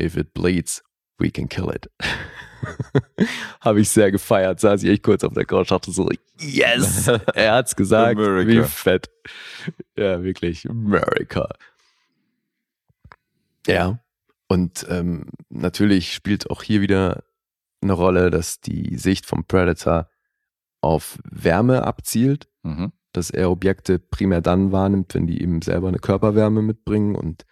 if 0.00 0.16
it 0.16 0.32
bleeds, 0.32 0.82
we 1.20 1.30
can 1.30 1.48
kill 1.48 1.70
it. 1.70 1.88
Habe 3.60 3.80
ich 3.80 3.88
sehr 3.88 4.10
gefeiert, 4.10 4.60
saß 4.60 4.82
ich 4.82 4.90
echt 4.90 5.02
kurz 5.02 5.24
auf 5.24 5.32
der 5.32 5.44
Couch, 5.46 5.70
dachte 5.70 5.90
so, 5.92 6.08
yes, 6.38 7.08
er 7.34 7.54
hat's 7.54 7.74
gesagt, 7.76 8.18
America. 8.18 8.48
wie 8.48 8.62
fett. 8.62 9.08
Ja, 9.96 10.22
wirklich, 10.22 10.68
America. 10.68 11.48
Ja, 13.66 13.98
und 14.48 14.86
ähm, 14.88 15.26
natürlich 15.48 16.12
spielt 16.12 16.50
auch 16.50 16.62
hier 16.62 16.80
wieder 16.80 17.22
eine 17.82 17.92
Rolle, 17.92 18.30
dass 18.30 18.60
die 18.60 18.96
Sicht 18.98 19.26
vom 19.26 19.44
Predator 19.44 20.08
auf 20.80 21.18
Wärme 21.24 21.84
abzielt 21.84 22.48
Mhm. 22.62 22.92
dass 23.12 23.30
er 23.30 23.50
Objekte 23.50 23.98
primär 23.98 24.42
dann 24.42 24.70
wahrnimmt, 24.70 25.14
wenn 25.14 25.26
die 25.26 25.40
eben 25.42 25.62
selber 25.62 25.88
eine 25.88 25.98
Körperwärme 25.98 26.60
mitbringen 26.60 27.14
und 27.14 27.46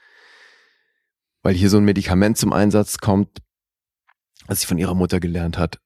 weil 1.42 1.54
hier 1.54 1.70
so 1.70 1.78
ein 1.78 1.84
Medikament 1.86 2.36
zum 2.36 2.52
Einsatz 2.52 2.98
kommt, 2.98 3.38
was 4.48 4.60
sie 4.60 4.66
von 4.66 4.78
ihrer 4.78 4.94
Mutter 4.94 5.20
gelernt 5.20 5.56
hat, 5.58 5.78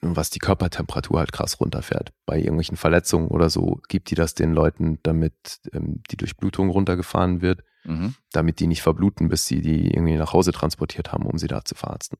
was 0.00 0.30
die 0.30 0.38
Körpertemperatur 0.38 1.18
halt 1.18 1.32
krass 1.32 1.58
runterfährt. 1.60 2.12
Bei 2.24 2.38
irgendwelchen 2.38 2.76
Verletzungen 2.76 3.28
oder 3.28 3.50
so 3.50 3.80
gibt 3.88 4.10
die 4.10 4.14
das 4.14 4.34
den 4.34 4.52
Leuten, 4.52 4.98
damit 5.02 5.34
ähm, 5.72 6.02
die 6.10 6.16
Durchblutung 6.16 6.70
runtergefahren 6.70 7.42
wird, 7.42 7.62
Mhm. 7.84 8.14
damit 8.32 8.60
die 8.60 8.66
nicht 8.66 8.82
verbluten, 8.82 9.30
bis 9.30 9.46
sie 9.46 9.62
die 9.62 9.90
irgendwie 9.90 10.16
nach 10.16 10.34
Hause 10.34 10.52
transportiert 10.52 11.12
haben, 11.12 11.24
um 11.24 11.38
sie 11.38 11.46
da 11.46 11.64
zu 11.64 11.74
verarzten. 11.74 12.18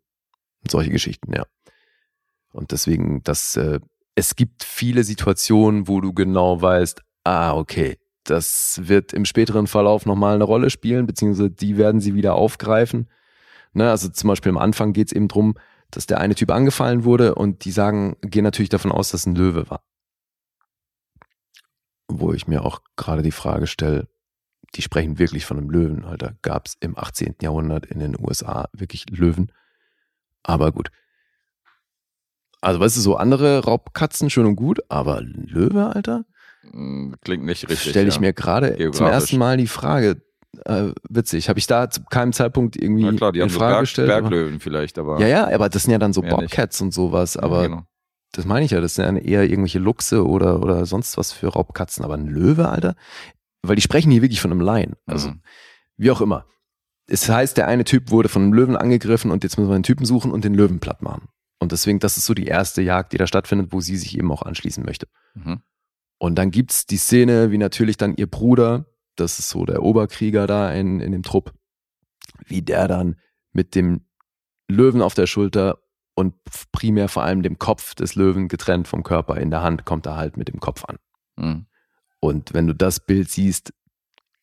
Und 0.62 0.70
solche 0.70 0.90
Geschichten, 0.90 1.35
ja. 1.35 1.44
Und 2.52 2.72
deswegen, 2.72 3.22
das, 3.24 3.56
äh, 3.56 3.78
es 4.14 4.36
gibt 4.36 4.64
viele 4.64 5.05
Situationen, 5.05 5.86
wo 5.86 6.01
du 6.01 6.14
genau 6.14 6.62
weißt, 6.62 7.02
ah, 7.24 7.55
okay, 7.55 7.98
das 8.24 8.81
wird 8.85 9.12
im 9.12 9.27
späteren 9.27 9.66
Verlauf 9.66 10.06
nochmal 10.06 10.35
eine 10.35 10.44
Rolle 10.44 10.70
spielen, 10.70 11.06
beziehungsweise 11.06 11.51
die 11.51 11.77
werden 11.77 12.01
sie 12.01 12.14
wieder 12.14 12.35
aufgreifen. 12.35 13.10
Ne, 13.72 13.90
also 13.90 14.09
zum 14.09 14.28
Beispiel 14.28 14.51
am 14.51 14.59
Anfang 14.59 14.93
geht 14.94 15.09
es 15.09 15.12
eben 15.12 15.28
drum, 15.28 15.56
dass 15.90 16.06
der 16.06 16.18
eine 16.18 16.34
Typ 16.34 16.50
angefallen 16.50 17.04
wurde 17.04 17.34
und 17.34 17.64
die 17.64 17.72
sagen, 17.72 18.16
gehen 18.22 18.44
natürlich 18.44 18.68
davon 18.68 18.92
aus, 18.92 19.10
dass 19.10 19.22
es 19.22 19.26
ein 19.26 19.34
Löwe 19.34 19.68
war. 19.70 19.82
Wo 22.08 22.32
ich 22.32 22.46
mir 22.46 22.64
auch 22.64 22.80
gerade 22.96 23.22
die 23.22 23.30
Frage 23.30 23.66
stelle, 23.66 24.08
die 24.74 24.82
sprechen 24.82 25.18
wirklich 25.18 25.46
von 25.46 25.58
einem 25.58 25.70
Löwen, 25.70 26.04
Alter. 26.04 26.36
Gab 26.42 26.66
es 26.66 26.76
im 26.80 26.96
18. 26.96 27.36
Jahrhundert 27.42 27.86
in 27.86 27.98
den 27.98 28.16
USA 28.18 28.68
wirklich 28.72 29.06
Löwen? 29.10 29.52
Aber 30.42 30.72
gut. 30.72 30.90
Also, 32.60 32.78
weißt 32.78 32.96
du, 32.96 33.00
so 33.00 33.16
andere 33.16 33.64
Raubkatzen 33.64 34.30
schön 34.30 34.46
und 34.46 34.56
gut, 34.56 34.80
aber 34.88 35.22
Löwe, 35.22 35.94
Alter? 35.94 36.24
Mm, 36.62 37.14
Klingt 37.22 37.44
nicht 37.44 37.68
richtig. 37.68 37.90
Stelle 37.90 38.08
ich 38.08 38.16
ja. 38.16 38.20
mir 38.20 38.32
gerade 38.32 38.90
zum 38.92 39.06
ersten 39.06 39.38
Mal 39.38 39.56
die 39.56 39.66
Frage. 39.66 40.22
Äh, 40.64 40.93
witzig. 41.09 41.48
Habe 41.48 41.59
ich 41.59 41.66
da 41.66 41.89
zu 41.90 42.02
keinem 42.05 42.32
Zeitpunkt 42.32 42.77
irgendwie 42.77 43.05
Na 43.05 43.12
klar, 43.12 43.32
die 43.32 43.39
in 43.39 43.44
haben 43.44 43.51
so 43.51 43.59
Frage 43.59 43.72
Berg, 43.74 43.81
gestellt? 43.82 44.10
aber- 44.10 44.20
Berglöwen 44.31 44.60
vielleicht, 44.60 44.98
aber. 44.98 45.20
Ja, 45.20 45.27
ja, 45.28 45.48
aber 45.55 45.68
das 45.68 45.85
sind 45.85 45.93
ja 45.93 45.98
dann 45.98 46.12
so 46.12 46.22
Mehr 46.22 46.36
nicht. 46.39 46.51
Bobcats 46.51 46.81
und 46.81 46.93
sowas, 46.93 47.35
Ja, 47.35 47.43
aber 47.44 47.62
genau. 47.62 47.82
das 48.32 48.44
meine 48.47 48.64
ich 48.64 48.72
ja, 48.72 48.81
das 48.81 48.94
sind 48.94 49.16
ja 49.16 49.22
eher 49.22 49.43
irgendwelche 49.44 49.78
Luchse 49.78 50.27
oder, 50.27 50.60
oder 50.62 50.86
sonst 50.86 51.16
was 51.16 51.32
für 51.32 51.48
Raubkatzen, 51.48 52.05
aber 52.05 52.14
ein 52.14 52.27
Löwe, 52.27 52.68
Alter? 52.68 52.94
Weil 53.62 53.77
die 53.77 53.82
sprechen 53.82 54.10
hier 54.10 54.22
wirklich 54.22 54.40
von 54.40 54.51
einem 54.51 54.60
Lion. 54.60 54.97
Also, 55.06 55.28
Mhm. 55.31 55.43
wie 55.97 56.10
auch 56.10 56.20
immer. 56.20 56.47
Es 57.06 57.28
heißt, 57.28 57.56
der 57.56 57.66
eine 57.68 57.85
Typ 57.85 58.10
wurde 58.10 58.28
von 58.28 58.43
einem 58.43 58.52
Löwen 58.52 58.77
angegriffen 58.77 59.31
und 59.31 59.44
jetzt 59.44 59.56
müssen 59.59 59.68
wir 59.70 59.74
einen 59.74 59.82
Typen 59.85 60.05
suchen 60.06 60.31
und 60.32 60.44
den 60.44 60.55
Löwen 60.55 60.81
platt 60.81 61.02
machen. 61.02 61.28
Und 61.60 61.72
deswegen, 61.72 61.98
das 61.98 62.16
ist 62.16 62.24
so 62.27 62.35
die 62.35 62.47
erste 62.47 62.82
Jagd, 62.82 63.12
die 63.12 63.18
da 63.18 63.27
stattfindet, 63.27 63.68
wo 63.72 63.81
sie 63.81 63.97
sich 63.97 64.16
eben 64.16 64.31
auch 64.32 64.43
anschließen 64.43 64.85
möchte. 64.85 65.06
Mhm. 65.35 65.60
Und 66.18 66.36
dann 66.36 66.51
gibt's 66.51 66.86
die 66.86 66.97
Szene, 66.97 67.51
wie 67.51 67.59
natürlich 67.59 67.97
dann 67.97 68.14
ihr 68.14 68.27
Bruder, 68.28 68.86
das 69.20 69.38
ist 69.38 69.51
so 69.51 69.64
der 69.64 69.82
Oberkrieger 69.82 70.47
da 70.47 70.72
in, 70.72 71.01
in 71.01 71.12
dem 71.12 71.22
Trupp, 71.22 71.52
wie 72.47 72.62
der 72.62 72.88
dann 72.88 73.16
mit 73.52 73.74
dem 73.74 74.06
Löwen 74.68 75.02
auf 75.02 75.14
der 75.14 75.26
Schulter 75.26 75.78
und 76.14 76.34
primär 76.72 77.09
vor 77.09 77.22
allem 77.22 77.42
dem 77.42 77.59
Kopf 77.59 77.94
des 77.94 78.14
Löwen 78.14 78.48
getrennt 78.48 78.88
vom 78.88 79.02
Körper 79.02 79.36
in 79.36 79.51
der 79.51 79.62
Hand, 79.62 79.84
kommt 79.84 80.06
er 80.06 80.16
halt 80.16 80.36
mit 80.36 80.48
dem 80.48 80.60
Kopf 80.60 80.84
an. 80.84 80.97
Mhm. 81.36 81.66
Und 82.20 82.52
wenn 82.52 82.66
du 82.66 82.74
das 82.74 83.01
Bild 83.01 83.30
siehst, 83.30 83.72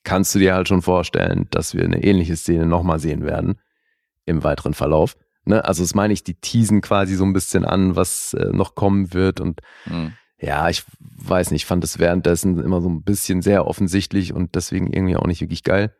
kannst 0.03 0.33
du 0.33 0.39
dir 0.39 0.55
halt 0.55 0.67
schon 0.67 0.81
vorstellen, 0.81 1.47
dass 1.51 1.73
wir 1.75 1.83
eine 1.83 2.03
ähnliche 2.03 2.35
Szene 2.35 2.65
nochmal 2.65 2.99
sehen 2.99 3.23
werden 3.23 3.59
im 4.25 4.43
weiteren 4.43 4.73
Verlauf. 4.73 5.17
Ne? 5.45 5.63
Also 5.63 5.83
das 5.83 5.93
meine 5.93 6.13
ich, 6.13 6.23
die 6.23 6.35
teasen 6.35 6.81
quasi 6.81 7.15
so 7.15 7.25
ein 7.25 7.33
bisschen 7.33 7.65
an, 7.65 7.95
was 7.95 8.33
äh, 8.33 8.51
noch 8.51 8.75
kommen 8.75 9.13
wird 9.13 9.39
und 9.39 9.61
Mhm. 9.85 10.13
Ja, 10.39 10.69
ich 10.69 10.83
weiß 10.99 11.51
nicht, 11.51 11.63
ich 11.63 11.65
fand 11.65 11.83
es 11.83 11.99
währenddessen 11.99 12.59
immer 12.59 12.81
so 12.81 12.89
ein 12.89 13.03
bisschen 13.03 13.41
sehr 13.41 13.65
offensichtlich 13.65 14.33
und 14.33 14.55
deswegen 14.55 14.91
irgendwie 14.93 15.15
auch 15.15 15.25
nicht 15.25 15.41
wirklich 15.41 15.63
geil. 15.63 15.93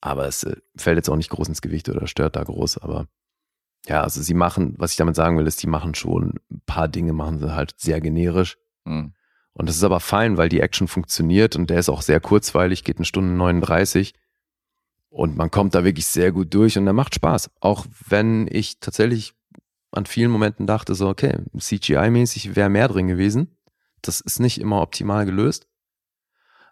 Aber 0.00 0.26
es 0.26 0.44
äh, 0.44 0.56
fällt 0.76 0.96
jetzt 0.96 1.10
auch 1.10 1.16
nicht 1.16 1.30
groß 1.30 1.48
ins 1.48 1.62
Gewicht 1.62 1.88
oder 1.88 2.06
stört 2.06 2.36
da 2.36 2.42
groß. 2.42 2.78
Aber 2.78 3.06
ja, 3.86 4.02
also 4.02 4.22
sie 4.22 4.34
machen, 4.34 4.74
was 4.78 4.92
ich 4.92 4.96
damit 4.96 5.14
sagen 5.14 5.38
will, 5.38 5.46
ist, 5.46 5.62
die 5.62 5.66
machen 5.66 5.94
schon 5.94 6.34
ein 6.50 6.62
paar 6.66 6.88
Dinge, 6.88 7.12
machen 7.12 7.38
sie 7.38 7.54
halt 7.54 7.74
sehr 7.76 8.00
generisch. 8.00 8.56
Mhm. 8.84 9.12
Und 9.52 9.68
das 9.68 9.76
ist 9.76 9.84
aber 9.84 10.00
fein, 10.00 10.38
weil 10.38 10.48
die 10.48 10.60
Action 10.60 10.88
funktioniert 10.88 11.56
und 11.56 11.68
der 11.68 11.78
ist 11.78 11.90
auch 11.90 12.00
sehr 12.00 12.20
kurzweilig, 12.20 12.84
geht 12.84 12.96
eine 12.96 13.04
Stunde 13.04 13.32
39. 13.34 14.14
Und 15.10 15.36
man 15.36 15.50
kommt 15.50 15.74
da 15.74 15.84
wirklich 15.84 16.06
sehr 16.06 16.32
gut 16.32 16.54
durch 16.54 16.78
und 16.78 16.86
der 16.86 16.94
macht 16.94 17.14
Spaß. 17.14 17.50
Auch 17.60 17.84
wenn 18.08 18.48
ich 18.50 18.80
tatsächlich 18.80 19.34
an 19.90 20.06
vielen 20.06 20.30
Momenten 20.30 20.66
dachte, 20.66 20.94
so, 20.94 21.08
okay, 21.08 21.36
CGI-mäßig 21.54 22.56
wäre 22.56 22.70
mehr 22.70 22.88
drin 22.88 23.08
gewesen. 23.08 23.54
Das 24.02 24.20
ist 24.20 24.40
nicht 24.40 24.60
immer 24.60 24.82
optimal 24.82 25.24
gelöst. 25.24 25.66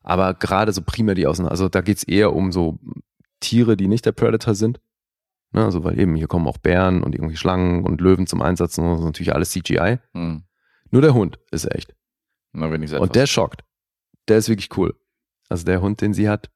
Aber 0.03 0.35
gerade 0.35 0.73
so 0.73 0.83
primär 0.83 1.15
die 1.15 1.27
Außen, 1.27 1.47
also 1.47 1.69
da 1.69 1.81
geht's 1.81 2.05
eher 2.05 2.33
um 2.33 2.53
so 2.53 2.79
Tiere, 3.41 3.77
die 3.77 3.89
nicht 3.89 4.07
der 4.07 4.13
Predator 4.13 4.55
sind. 4.55 4.81
Ne, 5.53 5.65
also 5.65 5.83
weil 5.83 5.99
eben 5.99 6.15
hier 6.15 6.29
kommen 6.29 6.47
auch 6.47 6.59
Bären 6.59 7.03
und 7.03 7.15
irgendwie 7.15 7.37
Schlangen 7.37 7.85
und 7.85 8.01
Löwen 8.01 8.27
zum 8.27 8.41
Einsatz 8.41 8.79
und 8.79 8.87
das 8.89 9.01
ist 9.01 9.05
natürlich 9.05 9.35
alles 9.35 9.51
CGI. 9.51 9.99
Mhm. 10.13 10.45
Nur 10.91 11.03
der 11.03 11.15
Hund 11.15 11.39
ist 11.51 11.71
echt. 11.75 11.95
Na, 12.53 12.71
wenigstens 12.71 12.97
etwas. 12.97 13.09
Und 13.09 13.17
der 13.17 13.27
schockt. 13.27 13.65
Der 14.29 14.39
ist 14.39 14.49
wirklich 14.49 14.77
cool. 14.77 14.95
Also 15.49 15.65
der 15.65 15.81
Hund, 15.81 16.01
den 16.01 16.15
sie 16.15 16.29
hat, 16.29 16.51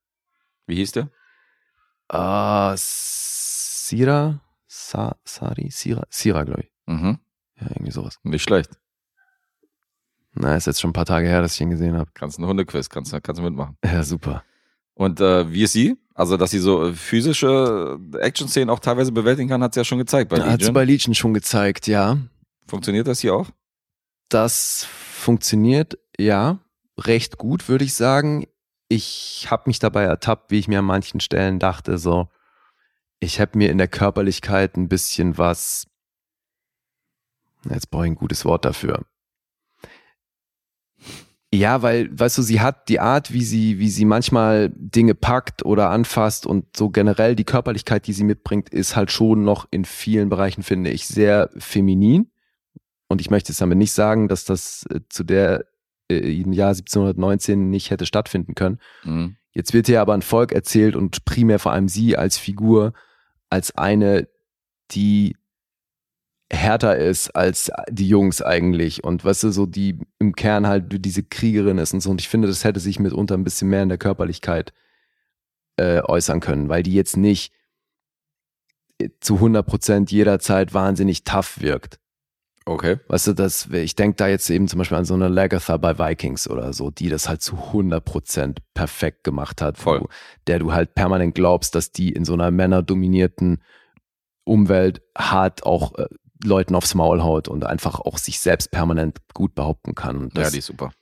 Wie 0.67 0.77
hieß 0.77 0.93
der? 0.93 1.11
äh, 2.11 2.75
Sira, 2.77 4.41
Sa, 4.67 5.17
Sari, 5.25 5.71
Sira, 5.71 6.05
Sira, 6.11 6.45
glaube 6.45 6.63
ich. 6.63 6.73
Mhm. 6.87 7.19
Ja, 7.61 7.67
irgendwie 7.71 7.91
sowas. 7.93 8.19
Nicht 8.23 8.43
schlecht. 8.43 8.71
Na, 10.35 10.57
ist 10.57 10.67
jetzt 10.67 10.81
schon 10.81 10.91
ein 10.91 10.95
paar 10.95 11.05
Tage 11.07 11.29
her, 11.29 11.41
dass 11.41 11.55
ich 11.55 11.61
ihn 11.61 11.71
gesehen 11.71 11.97
habe. 11.97 12.11
Kannst 12.15 12.39
einen 12.39 12.49
Hundequiz, 12.49 12.89
kannst, 12.89 13.13
kannst 13.23 13.39
du 13.39 13.43
mitmachen. 13.43 13.77
Ja, 13.85 14.03
super. 14.03 14.43
Und 14.95 15.21
äh, 15.21 15.51
wie 15.53 15.63
ist 15.63 15.73
sie? 15.73 15.97
Also, 16.15 16.37
dass 16.37 16.51
sie 16.51 16.59
so 16.59 16.89
äh, 16.89 16.93
physische 16.93 17.99
Action-Szenen 18.21 18.71
auch 18.71 18.79
teilweise 18.81 19.13
bewältigen 19.13 19.49
kann, 19.49 19.63
hat 19.63 19.75
sie 19.75 19.81
ja 19.81 19.85
schon 19.85 19.99
gezeigt 19.99 20.31
bei 20.31 20.37
Hat 20.37 20.45
sie 20.45 20.51
Legion. 20.53 20.75
bei 20.75 20.85
Legion 20.85 21.15
schon 21.15 21.35
gezeigt, 21.35 21.87
ja. 21.87 22.19
Funktioniert 22.67 23.07
das 23.07 23.21
hier 23.21 23.35
auch? 23.35 23.49
Das 24.29 24.87
funktioniert, 24.91 25.99
ja, 26.19 26.59
recht 26.99 27.39
gut, 27.39 27.69
würde 27.69 27.85
ich 27.85 27.95
sagen. 27.95 28.47
Ich 28.89 29.49
habe 29.51 29.65
mich 29.67 29.79
dabei 29.79 30.05
ertappt, 30.05 30.51
wie 30.51 30.59
ich 30.59 30.69
mir 30.69 30.81
an 30.81 30.85
manchen 30.85 31.21
Stellen 31.21 31.59
dachte, 31.59 31.99
so, 31.99 32.29
ich 33.21 33.41
habe 33.41 33.59
mir 33.59 33.71
in 33.71 33.79
der 33.79 33.89
Körperlichkeit 33.89 34.77
ein 34.77 34.89
bisschen 34.89 35.39
was, 35.39 35.87
Jetzt 37.71 37.91
brauche 37.91 38.05
ich 38.05 38.13
ein 38.13 38.17
gutes 38.17 38.45
Wort 38.45 38.65
dafür. 38.65 39.05
Ja, 41.55 41.83
weil, 41.83 42.09
weißt 42.19 42.39
du, 42.39 42.43
sie 42.43 42.61
hat 42.61 42.89
die 42.89 43.01
Art, 43.01 43.33
wie 43.33 43.45
sie, 43.45 43.79
wie 43.79 43.89
sie 43.89 44.05
manchmal 44.05 44.73
Dinge 44.75 45.15
packt 45.15 45.65
oder 45.65 45.91
anfasst 45.91 46.47
und 46.47 46.77
so 46.77 46.91
generell 46.91 47.37
die 47.37 47.45
Körperlichkeit, 47.45 48.07
die 48.07 48.13
sie 48.13 48.25
mitbringt, 48.25 48.71
ist 48.71 48.97
halt 48.97 49.13
schon 49.13 49.45
noch 49.45 49.67
in 49.71 49.85
vielen 49.85 50.29
Bereichen, 50.29 50.63
finde 50.63 50.91
ich, 50.91 51.07
sehr 51.07 51.51
feminin. 51.57 52.31
Und 53.09 53.21
ich 53.21 53.31
möchte 53.31 53.53
jetzt 53.53 53.61
damit 53.61 53.79
nicht 53.79 53.93
sagen, 53.93 54.27
dass 54.29 54.45
das 54.45 54.85
äh, 54.91 55.01
zu 55.09 55.23
der 55.23 55.67
äh, 56.11 56.41
im 56.41 56.53
Jahr 56.53 56.71
1719 56.71 57.71
nicht 57.71 57.91
hätte 57.91 58.07
stattfinden 58.07 58.55
können. 58.55 58.81
Mhm. 59.05 59.37
Jetzt 59.53 59.73
wird 59.73 59.87
hier 59.87 60.01
aber 60.01 60.15
ein 60.15 60.23
Volk 60.23 60.53
erzählt 60.53 60.97
und 60.97 61.25
primär 61.25 61.61
vor 61.61 61.73
allem 61.73 61.89
sie 61.89 62.17
als 62.17 62.37
Figur, 62.37 62.93
als 63.49 63.77
eine, 63.79 64.27
die 64.91 65.37
härter 66.55 66.97
ist 66.97 67.35
als 67.37 67.71
die 67.91 68.09
Jungs 68.09 68.43
eigentlich 68.43 69.05
und 69.05 69.25
weißt 69.25 69.45
du, 69.45 69.51
so 69.51 69.67
die 69.67 69.99
im 70.19 70.35
Kern 70.35 70.67
halt 70.67 71.05
diese 71.05 71.23
Kriegerin 71.23 71.79
ist 71.79 71.93
und 71.93 72.01
so 72.01 72.11
und 72.11 72.21
ich 72.21 72.29
finde, 72.29 72.49
das 72.49 72.65
hätte 72.65 72.81
sich 72.81 72.99
mitunter 72.99 73.35
ein 73.35 73.45
bisschen 73.45 73.69
mehr 73.69 73.83
in 73.83 73.89
der 73.89 73.99
Körperlichkeit 73.99 74.73
äh, 75.77 76.01
äußern 76.01 76.41
können, 76.41 76.69
weil 76.69 76.83
die 76.83 76.95
jetzt 76.95 77.17
nicht 77.17 77.53
äh, 78.99 79.09
zu 79.21 79.37
100 79.37 79.67
Prozent 79.67 80.11
jederzeit 80.11 80.75
wahnsinnig 80.75 81.25
tough 81.25 81.61
wirkt. 81.61 81.99
Okay. 82.67 82.99
Weißt 83.09 83.27
du, 83.27 83.33
das, 83.35 83.67
ich 83.67 83.95
denke 83.95 84.17
da 84.17 84.27
jetzt 84.27 84.49
eben 84.49 84.69
zum 84.69 84.79
Beispiel 84.79 84.97
an 84.97 85.05
so 85.05 85.13
eine 85.13 85.29
Lagatha 85.29 85.77
bei 85.77 85.99
Vikings 85.99 86.49
oder 86.49 86.73
so, 86.73 86.91
die 86.91 87.11
das 87.11 87.29
halt 87.29 87.43
zu 87.43 87.57
100% 87.57 88.57
perfekt 88.73 89.23
gemacht 89.23 89.61
hat. 89.61 89.77
Voll. 89.77 90.01
Wo, 90.01 90.09
der 90.47 90.61
du 90.61 90.73
halt 90.73 90.95
permanent 90.95 91.35
glaubst, 91.35 91.75
dass 91.75 91.93
die 91.93 92.11
in 92.11 92.25
so 92.25 92.33
einer 92.33 92.51
männerdominierten 92.51 93.63
Umwelt 94.45 95.03
hart 95.17 95.67
auch 95.67 95.95
äh, 95.99 96.07
Leuten 96.45 96.75
aufs 96.75 96.95
Maul 96.95 97.23
haut 97.23 97.49
und 97.49 97.65
einfach 97.65 98.01
auch 98.01 98.19
sich 98.19 98.39
selbst 98.41 98.71
permanent 98.71 99.19
gut 99.35 99.55
behaupten 99.55 99.95
kann. 99.95 100.17
Und 100.19 100.37
ja, 100.37 100.45
das, 100.45 100.53
die 100.53 100.59
ist 100.59 100.67
super. 100.67 100.93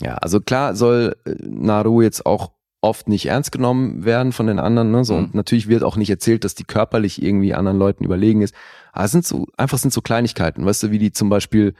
ja, 0.00 0.14
also 0.16 0.40
klar 0.40 0.74
soll 0.76 1.16
äh, 1.24 1.34
Naru 1.40 2.02
jetzt 2.02 2.26
auch 2.26 2.52
oft 2.84 3.08
nicht 3.08 3.26
ernst 3.26 3.52
genommen 3.52 4.04
werden 4.04 4.32
von 4.32 4.48
den 4.48 4.58
anderen. 4.58 4.90
Ne? 4.90 5.04
So, 5.04 5.14
Mhm. 5.14 5.24
Und 5.24 5.34
natürlich 5.34 5.68
wird 5.68 5.84
auch 5.84 5.96
nicht 5.96 6.10
erzählt, 6.10 6.42
dass 6.44 6.56
die 6.56 6.64
körperlich 6.64 7.22
irgendwie 7.22 7.54
anderen 7.54 7.78
Leuten 7.78 8.04
überlegen 8.04 8.42
ist. 8.42 8.54
Aber 8.92 9.04
es 9.04 9.12
sind 9.12 9.24
so, 9.24 9.46
einfach 9.56 9.78
sind 9.78 9.92
so 9.92 10.00
Kleinigkeiten, 10.00 10.66
weißt 10.66 10.82
du, 10.82 10.90
wie 10.90 10.98
die 10.98 11.12
zum 11.12 11.28
Beispiel 11.28 11.74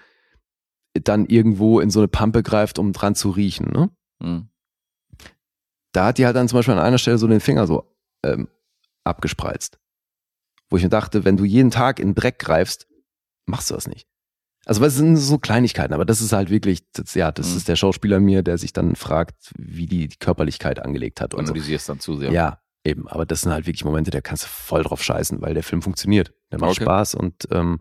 dann 0.94 1.26
irgendwo 1.26 1.80
in 1.80 1.90
so 1.90 1.98
eine 2.00 2.08
Pampe 2.08 2.42
greift, 2.44 2.78
um 2.78 2.92
dran 2.92 3.14
zu 3.16 3.30
riechen. 3.30 3.70
Ne? 3.72 3.90
Mhm. 4.20 4.48
Da 5.92 6.06
hat 6.06 6.18
die 6.18 6.26
halt 6.26 6.36
dann 6.36 6.48
zum 6.48 6.58
Beispiel 6.58 6.74
an 6.74 6.80
einer 6.80 6.98
Stelle 6.98 7.18
so 7.18 7.26
den 7.26 7.40
Finger 7.40 7.66
so 7.66 7.84
ähm, 8.24 8.48
abgespreizt. 9.04 9.78
Wo 10.70 10.76
ich 10.76 10.82
mir 10.84 10.88
dachte, 10.88 11.24
wenn 11.24 11.36
du 11.36 11.44
jeden 11.44 11.70
Tag 11.70 11.98
in 11.98 12.14
Dreck 12.14 12.38
greifst, 12.38 12.86
machst 13.46 13.70
du 13.70 13.74
das 13.74 13.86
nicht. 13.88 14.06
Also 14.64 14.80
was 14.80 14.94
sind 14.94 15.16
so 15.16 15.38
Kleinigkeiten, 15.38 15.92
aber 15.92 16.04
das 16.04 16.20
ist 16.20 16.32
halt 16.32 16.48
wirklich, 16.50 16.82
das, 16.92 17.14
ja, 17.14 17.32
das 17.32 17.50
Mhm. 17.50 17.56
ist 17.56 17.68
der 17.68 17.76
Schauspieler 17.76 18.20
mir, 18.20 18.42
der 18.42 18.58
sich 18.58 18.72
dann 18.72 18.94
fragt, 18.94 19.34
wie 19.56 19.86
die, 19.86 20.06
die 20.08 20.16
Körperlichkeit 20.18 20.78
angelegt 20.78 21.20
hat 21.20 21.34
und 21.34 21.46
so. 21.46 21.52
Analysierst 21.52 21.88
dann 21.88 21.98
zu 21.98 22.16
sehr. 22.16 22.30
Ja, 22.30 22.60
eben. 22.84 23.08
Aber 23.08 23.26
das 23.26 23.40
sind 23.40 23.52
halt 23.52 23.66
wirklich 23.66 23.84
Momente, 23.84 24.12
da 24.12 24.20
kannst 24.20 24.44
du 24.44 24.48
voll 24.48 24.84
drauf 24.84 25.02
scheißen, 25.02 25.42
weil 25.42 25.54
der 25.54 25.64
Film 25.64 25.82
funktioniert. 25.82 26.32
Der 26.52 26.60
macht 26.60 26.72
Okay. 26.72 26.84
Spaß 26.84 27.16
und 27.16 27.48
ähm, 27.50 27.80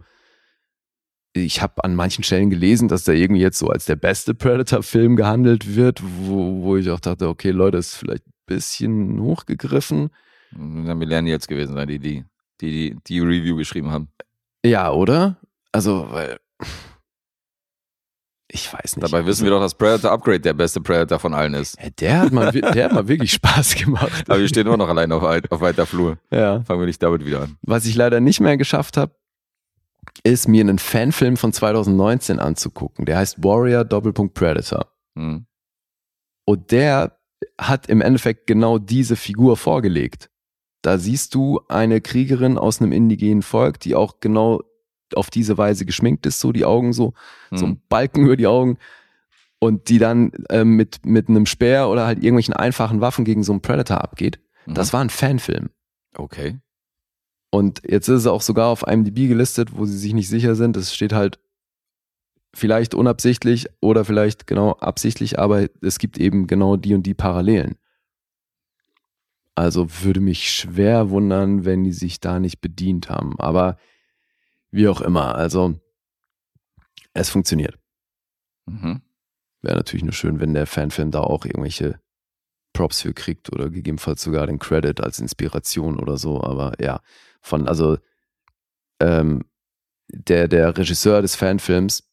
ich 1.33 1.61
habe 1.61 1.83
an 1.83 1.95
manchen 1.95 2.23
Stellen 2.23 2.49
gelesen, 2.49 2.87
dass 2.87 3.03
der 3.05 3.15
irgendwie 3.15 3.41
jetzt 3.41 3.59
so 3.59 3.69
als 3.69 3.85
der 3.85 3.95
beste 3.95 4.33
Predator-Film 4.33 5.15
gehandelt 5.15 5.75
wird, 5.75 6.01
wo, 6.03 6.63
wo 6.63 6.77
ich 6.77 6.89
auch 6.89 6.99
dachte, 6.99 7.29
okay, 7.29 7.51
Leute, 7.51 7.77
ist 7.77 7.95
vielleicht 7.95 8.25
ein 8.27 8.33
bisschen 8.47 9.21
hochgegriffen. 9.21 10.09
Müssen 10.51 10.87
ja 10.87 10.95
Millennials 10.95 11.47
gewesen 11.47 11.73
sein, 11.75 11.87
die 11.87 11.99
die, 11.99 12.25
die, 12.59 12.71
die, 12.71 12.97
die 13.07 13.19
Review 13.19 13.55
geschrieben 13.55 13.91
haben. 13.91 14.09
Ja, 14.65 14.91
oder? 14.91 15.37
Also, 15.71 16.07
weil 16.11 16.39
ich 18.51 18.71
weiß 18.71 18.97
nicht. 18.97 19.11
Dabei 19.11 19.25
wissen 19.25 19.43
wir 19.43 19.51
doch, 19.51 19.61
dass 19.61 19.75
Predator 19.75 20.11
Upgrade 20.11 20.41
der 20.41 20.53
beste 20.53 20.81
Predator 20.81 21.19
von 21.19 21.33
allen 21.33 21.53
ist. 21.53 21.79
Ja, 21.81 21.89
der 21.89 22.19
hat 22.19 22.31
mal, 22.31 22.51
der 22.51 22.85
hat 22.85 22.93
mal 22.93 23.07
wirklich 23.07 23.31
Spaß 23.33 23.75
gemacht. 23.75 24.29
Aber 24.29 24.39
wir 24.39 24.47
stehen 24.47 24.67
immer 24.67 24.77
noch 24.77 24.89
allein 24.89 25.11
auf, 25.11 25.23
auf 25.23 25.61
weiter 25.61 25.85
Flur. 25.85 26.17
Ja. 26.31 26.61
Fangen 26.63 26.79
wir 26.79 26.87
nicht 26.87 27.01
damit 27.01 27.25
wieder 27.25 27.43
an. 27.43 27.57
Was 27.61 27.85
ich 27.85 27.95
leider 27.95 28.19
nicht 28.19 28.39
mehr 28.39 28.57
geschafft 28.57 28.97
habe, 28.97 29.15
ist 30.23 30.47
mir 30.47 30.61
einen 30.61 30.79
Fanfilm 30.79 31.37
von 31.37 31.53
2019 31.53 32.39
anzugucken. 32.39 33.05
Der 33.05 33.17
heißt 33.17 33.43
Warrior 33.43 33.85
Doppelpunkt 33.85 34.33
Predator. 34.33 34.87
Mhm. 35.15 35.45
Und 36.45 36.71
der 36.71 37.17
hat 37.59 37.87
im 37.87 38.01
Endeffekt 38.01 38.47
genau 38.47 38.77
diese 38.77 39.15
Figur 39.15 39.57
vorgelegt. 39.57 40.29
Da 40.81 40.97
siehst 40.97 41.35
du 41.35 41.61
eine 41.67 42.01
Kriegerin 42.01 42.57
aus 42.57 42.81
einem 42.81 42.91
indigenen 42.91 43.43
Volk, 43.43 43.79
die 43.79 43.95
auch 43.95 44.19
genau 44.19 44.61
auf 45.15 45.29
diese 45.29 45.57
Weise 45.57 45.85
geschminkt 45.85 46.25
ist, 46.25 46.39
so 46.39 46.51
die 46.51 46.65
Augen 46.65 46.93
so, 46.93 47.13
so 47.51 47.65
Mhm. 47.65 47.71
ein 47.73 47.81
Balken 47.89 48.25
über 48.25 48.37
die 48.37 48.47
Augen 48.47 48.77
und 49.59 49.89
die 49.89 49.99
dann 49.99 50.31
ähm, 50.49 50.75
mit, 50.75 51.05
mit 51.05 51.29
einem 51.29 51.45
Speer 51.45 51.89
oder 51.89 52.05
halt 52.05 52.19
irgendwelchen 52.19 52.53
einfachen 52.55 53.01
Waffen 53.01 53.25
gegen 53.25 53.43
so 53.43 53.51
einen 53.51 53.61
Predator 53.61 54.01
abgeht. 54.01 54.39
Mhm. 54.65 54.73
Das 54.73 54.93
war 54.93 55.01
ein 55.01 55.09
Fanfilm. 55.09 55.69
Okay. 56.15 56.59
Und 57.51 57.81
jetzt 57.87 58.07
ist 58.07 58.19
es 58.21 58.27
auch 58.27 58.41
sogar 58.41 58.67
auf 58.69 58.83
IMDb 58.87 59.27
gelistet, 59.27 59.69
wo 59.77 59.85
sie 59.85 59.97
sich 59.97 60.13
nicht 60.13 60.29
sicher 60.29 60.55
sind. 60.55 60.77
Es 60.77 60.93
steht 60.95 61.13
halt 61.13 61.39
vielleicht 62.53 62.95
unabsichtlich 62.95 63.67
oder 63.81 64.03
vielleicht 64.05 64.47
genau 64.47 64.71
absichtlich, 64.73 65.37
aber 65.39 65.67
es 65.81 65.99
gibt 65.99 66.17
eben 66.17 66.47
genau 66.47 66.75
die 66.77 66.93
und 66.93 67.03
die 67.03 67.13
Parallelen. 67.13 67.75
Also 69.55 69.87
würde 70.03 70.21
mich 70.21 70.49
schwer 70.51 71.09
wundern, 71.09 71.65
wenn 71.65 71.83
die 71.83 71.91
sich 71.91 72.19
da 72.19 72.39
nicht 72.39 72.61
bedient 72.61 73.09
haben. 73.09 73.39
Aber 73.39 73.77
wie 74.71 74.87
auch 74.87 75.01
immer, 75.01 75.35
also 75.35 75.79
es 77.13 77.29
funktioniert. 77.29 77.77
Mhm. 78.65 79.01
Wäre 79.61 79.77
natürlich 79.77 80.03
nur 80.03 80.13
schön, 80.13 80.39
wenn 80.39 80.53
der 80.53 80.65
Fanfilm 80.65 81.11
da 81.11 81.21
auch 81.21 81.45
irgendwelche 81.45 81.99
Props 82.73 83.01
für 83.01 83.13
kriegt 83.13 83.51
oder 83.51 83.69
gegebenenfalls 83.69 84.23
sogar 84.23 84.47
den 84.47 84.59
Credit 84.59 85.01
als 85.01 85.19
Inspiration 85.19 85.99
oder 85.99 86.17
so. 86.17 86.41
Aber 86.41 86.73
ja, 86.79 87.01
von, 87.41 87.67
also 87.67 87.97
ähm, 88.99 89.43
der, 90.07 90.47
der 90.47 90.77
Regisseur 90.77 91.21
des 91.21 91.35
Fanfilms, 91.35 92.03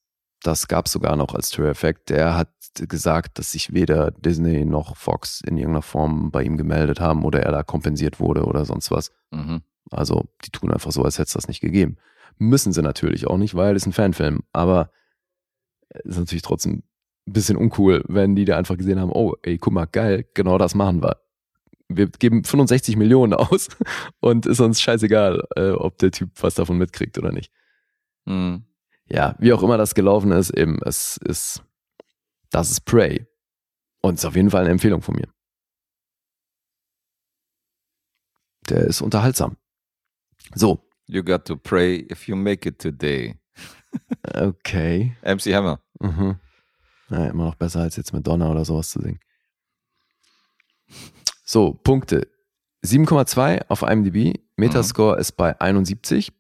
das 0.43 0.69
gab 0.69 0.87
es 0.87 0.93
sogar 0.93 1.17
noch 1.17 1.35
als 1.35 1.51
True 1.51 1.69
Effect, 1.69 2.11
der 2.11 2.37
hat 2.37 2.53
gesagt, 2.75 3.39
dass 3.39 3.53
sich 3.53 3.73
weder 3.73 4.11
Disney 4.11 4.65
noch 4.65 4.97
Fox 4.97 5.41
in 5.41 5.57
irgendeiner 5.57 5.83
Form 5.83 6.31
bei 6.31 6.43
ihm 6.43 6.57
gemeldet 6.57 7.01
haben 7.01 7.25
oder 7.25 7.43
er 7.43 7.51
da 7.51 7.63
kompensiert 7.63 8.21
wurde 8.21 8.45
oder 8.45 8.65
sonst 8.65 8.91
was. 8.91 9.11
Mhm. 9.31 9.63
Also 9.91 10.29
die 10.45 10.51
tun 10.51 10.71
einfach 10.71 10.93
so, 10.93 11.03
als 11.03 11.19
hätte 11.19 11.29
es 11.29 11.33
das 11.33 11.49
nicht 11.49 11.61
gegeben. 11.61 11.97
Müssen 12.39 12.73
sie 12.73 12.83
natürlich 12.83 13.27
auch 13.27 13.37
nicht, 13.37 13.55
weil 13.55 13.77
es 13.77 13.87
ein 13.87 13.93
Fanfilm. 13.93 14.43
Aber 14.53 14.91
es 15.91 16.05
ist 16.05 16.19
natürlich 16.19 16.43
trotzdem 16.43 16.83
ein 17.27 17.33
bisschen 17.33 17.57
uncool, 17.57 18.05
wenn 18.09 18.35
die 18.35 18.45
da 18.45 18.57
einfach 18.57 18.77
gesehen 18.77 19.01
haben, 19.01 19.13
oh, 19.13 19.35
ey, 19.43 19.59
guck 19.59 19.73
mal, 19.73 19.87
geil, 19.87 20.27
genau 20.35 20.59
das 20.59 20.75
machen 20.75 21.03
wir. 21.03 21.21
Wir 21.89 22.07
geben 22.09 22.45
65 22.45 22.97
Millionen 22.97 23.35
aus 23.35 23.69
und 24.21 24.47
ist 24.47 24.61
uns 24.61 24.81
scheißegal, 24.81 25.43
äh, 25.57 25.71
ob 25.71 25.99
der 25.99 26.11
Typ 26.11 26.31
was 26.41 26.55
davon 26.55 26.79
mitkriegt 26.79 27.19
oder 27.19 27.33
nicht. 27.33 27.53
Mhm. 28.25 28.65
Ja, 29.11 29.35
wie 29.39 29.53
auch 29.53 29.63
immer 29.63 29.79
das 29.79 29.95
gelaufen 29.95 30.33
ist, 30.33 30.51
eben, 30.51 30.79
es 30.85 31.17
ist, 31.17 31.63
das 32.51 32.71
ist 32.71 32.83
Prey. 32.83 33.27
Und 34.01 34.15
ist 34.15 34.25
auf 34.25 34.37
jeden 34.37 34.51
Fall 34.51 34.63
eine 34.63 34.71
Empfehlung 34.71 35.03
von 35.03 35.17
mir. 35.17 35.29
Der 38.69 38.85
ist 38.85 39.01
unterhaltsam. 39.01 39.57
So, 40.55 40.88
You 41.09 41.23
got 41.23 41.47
to 41.47 41.57
pray 41.57 42.07
if 42.11 42.29
you 42.29 42.37
make 42.37 42.69
it 42.69 42.79
today. 42.79 43.37
okay. 44.35 45.17
MC 45.23 45.55
Hammer. 45.55 45.81
Mhm. 46.01 46.37
Ja, 47.11 47.27
immer 47.29 47.47
noch 47.47 47.55
besser 47.55 47.81
als 47.81 47.97
jetzt 47.97 48.13
mit 48.13 48.27
Donner 48.27 48.51
oder 48.51 48.65
sowas 48.65 48.91
zu 48.91 49.01
singen. 49.01 49.21
So, 51.45 51.73
Punkte. 51.73 52.29
7,2 52.85 53.65
auf 53.69 53.83
IMDb. 53.83 54.39
Metascore 54.57 55.19
ist 55.19 55.33
bei 55.33 55.59
71. 55.59 56.31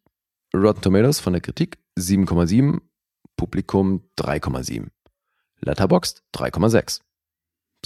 Rotten 0.54 0.82
Tomatoes 0.82 1.18
von 1.18 1.32
der 1.32 1.40
Kritik 1.40 1.78
7,7. 1.98 2.80
Publikum 3.36 4.02
3,7. 4.18 4.88
Letterboxd 5.60 6.22
3,6. 6.34 7.00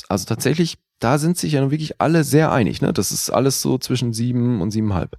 Also 0.08 0.26
tatsächlich, 0.26 0.78
da 0.98 1.18
sind 1.18 1.38
sich 1.38 1.52
ja 1.52 1.60
nun 1.60 1.70
wirklich 1.70 2.00
alle 2.00 2.24
sehr 2.24 2.50
einig. 2.50 2.80
Ne? 2.82 2.92
Das 2.92 3.12
ist 3.12 3.30
alles 3.30 3.62
so 3.62 3.78
zwischen 3.78 4.12
7 4.12 4.60
und 4.60 4.72
7,5. 4.72 5.10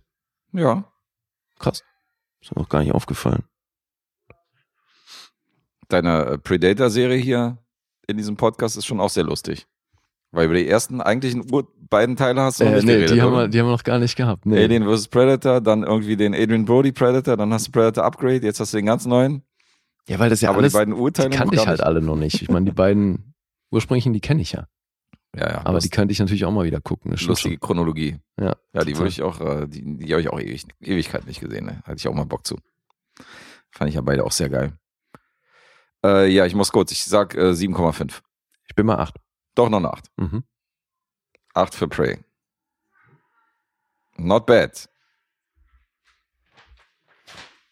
Ja. 0.54 0.93
Krass. 1.64 1.82
Ist 2.42 2.54
mir 2.56 2.62
noch 2.62 2.70
gar 2.70 2.82
nicht 2.82 2.94
aufgefallen. 2.94 3.44
Deine 5.88 6.26
äh, 6.26 6.38
Predator-Serie 6.38 7.18
hier 7.18 7.58
in 8.08 8.18
diesem 8.18 8.36
Podcast 8.36 8.76
ist 8.78 8.86
schon 8.86 9.00
auch 9.00 9.10
sehr 9.10 9.24
lustig. 9.24 9.66
Weil 10.32 10.46
über 10.46 10.56
die 10.56 10.68
ersten 10.68 11.00
eigentlichen 11.00 11.46
beiden 11.90 12.16
Teile 12.16 12.42
hast 12.42 12.60
du 12.60 12.66
noch 12.66 12.72
Äh, 12.72 12.76
nicht 12.76 12.86
nee, 12.86 12.94
geredet, 12.94 13.16
die 13.16 13.22
haben, 13.22 13.34
wir, 13.34 13.48
die 13.48 13.60
haben 13.60 13.68
wir 13.68 13.72
noch 13.72 13.84
gar 13.84 14.00
nicht 14.00 14.16
gehabt. 14.16 14.46
Nee. 14.46 14.64
Alien 14.64 14.84
vs. 14.84 15.08
Predator, 15.08 15.62
dann 15.62 15.84
irgendwie 15.84 16.18
den 16.18 16.34
Adrian 16.34 16.66
Brody 16.66 16.92
Predator, 16.92 17.38
dann 17.38 17.54
hast 17.54 17.68
du 17.68 17.72
Predator 17.72 18.04
Upgrade, 18.04 18.42
jetzt 18.42 18.60
hast 18.60 18.74
du 18.74 18.78
den 18.78 18.88
ganz 18.88 19.06
neuen. 19.06 19.44
Ja, 20.10 20.20
weil 20.20 20.30
das 20.30 20.42
ja 20.42 20.50
aber 20.50 20.58
alles, 20.60 20.74
die 20.74 20.80
beiden 20.80 20.94
Urteile 20.94 21.30
die 21.30 21.38
noch 21.38 21.44
kannte 21.44 21.56
ich 21.56 21.68
halt 21.68 21.82
alle 21.82 22.02
noch 22.02 22.18
nicht. 22.18 22.42
Ich 22.42 22.50
meine, 22.50 22.66
die 22.66 22.72
beiden 22.72 23.36
ursprünglichen, 23.72 24.12
die 24.12 24.20
kenne 24.22 24.42
ich 24.42 24.52
ja. 24.54 24.68
Ja, 25.36 25.50
ja. 25.50 25.66
Aber 25.66 25.80
die 25.80 25.90
könnte 25.90 26.12
ich 26.12 26.20
natürlich 26.20 26.46
auch 26.46 26.52
mal 26.52 26.66
wieder 26.66 26.80
gucken. 26.80 27.16
Stimmt 27.18 27.30
lustige 27.30 27.58
Chronologie. 27.58 28.20
Ja, 28.40 28.56
Ja, 28.74 28.84
die 28.84 28.96
würde 28.98 29.10
ich 29.10 29.22
auch, 29.24 29.42
äh, 29.42 29.68
die, 29.68 29.98
die 29.98 30.12
habe 30.12 30.22
ich 30.22 30.30
auch 30.30 30.40
ewig, 30.40 30.66
Ewigkeit 30.80 31.26
nicht 31.26 31.40
gesehen. 31.42 31.66
Ne? 31.66 31.82
Hatte 31.86 31.98
ich 31.98 32.08
auch 32.08 32.14
mal 32.14 32.26
Bock 32.26 32.46
zu. 32.46 32.58
Fand 33.72 33.90
ich 33.90 33.96
ja 33.96 34.02
beide 34.02 34.24
auch 34.24 34.32
sehr 34.32 34.50
geil. 34.50 34.74
Äh, 36.06 36.28
ja, 36.30 36.46
ich 36.46 36.54
muss 36.54 36.72
kurz. 36.72 36.92
Ich 36.92 37.04
sag 37.04 37.34
äh, 37.34 37.52
7,5. 37.52 38.22
Ich 38.68 38.76
bin 38.76 38.86
mal 38.86 38.98
acht. 39.00 39.16
Doch 39.56 39.70
noch 39.70 39.80
eine 39.80 39.92
8. 39.92 40.06
Mhm. 40.18 40.44
8 41.56 41.74
für 41.76 41.88
Prey. 41.88 42.20
Not 44.18 44.46
bad. 44.46 44.88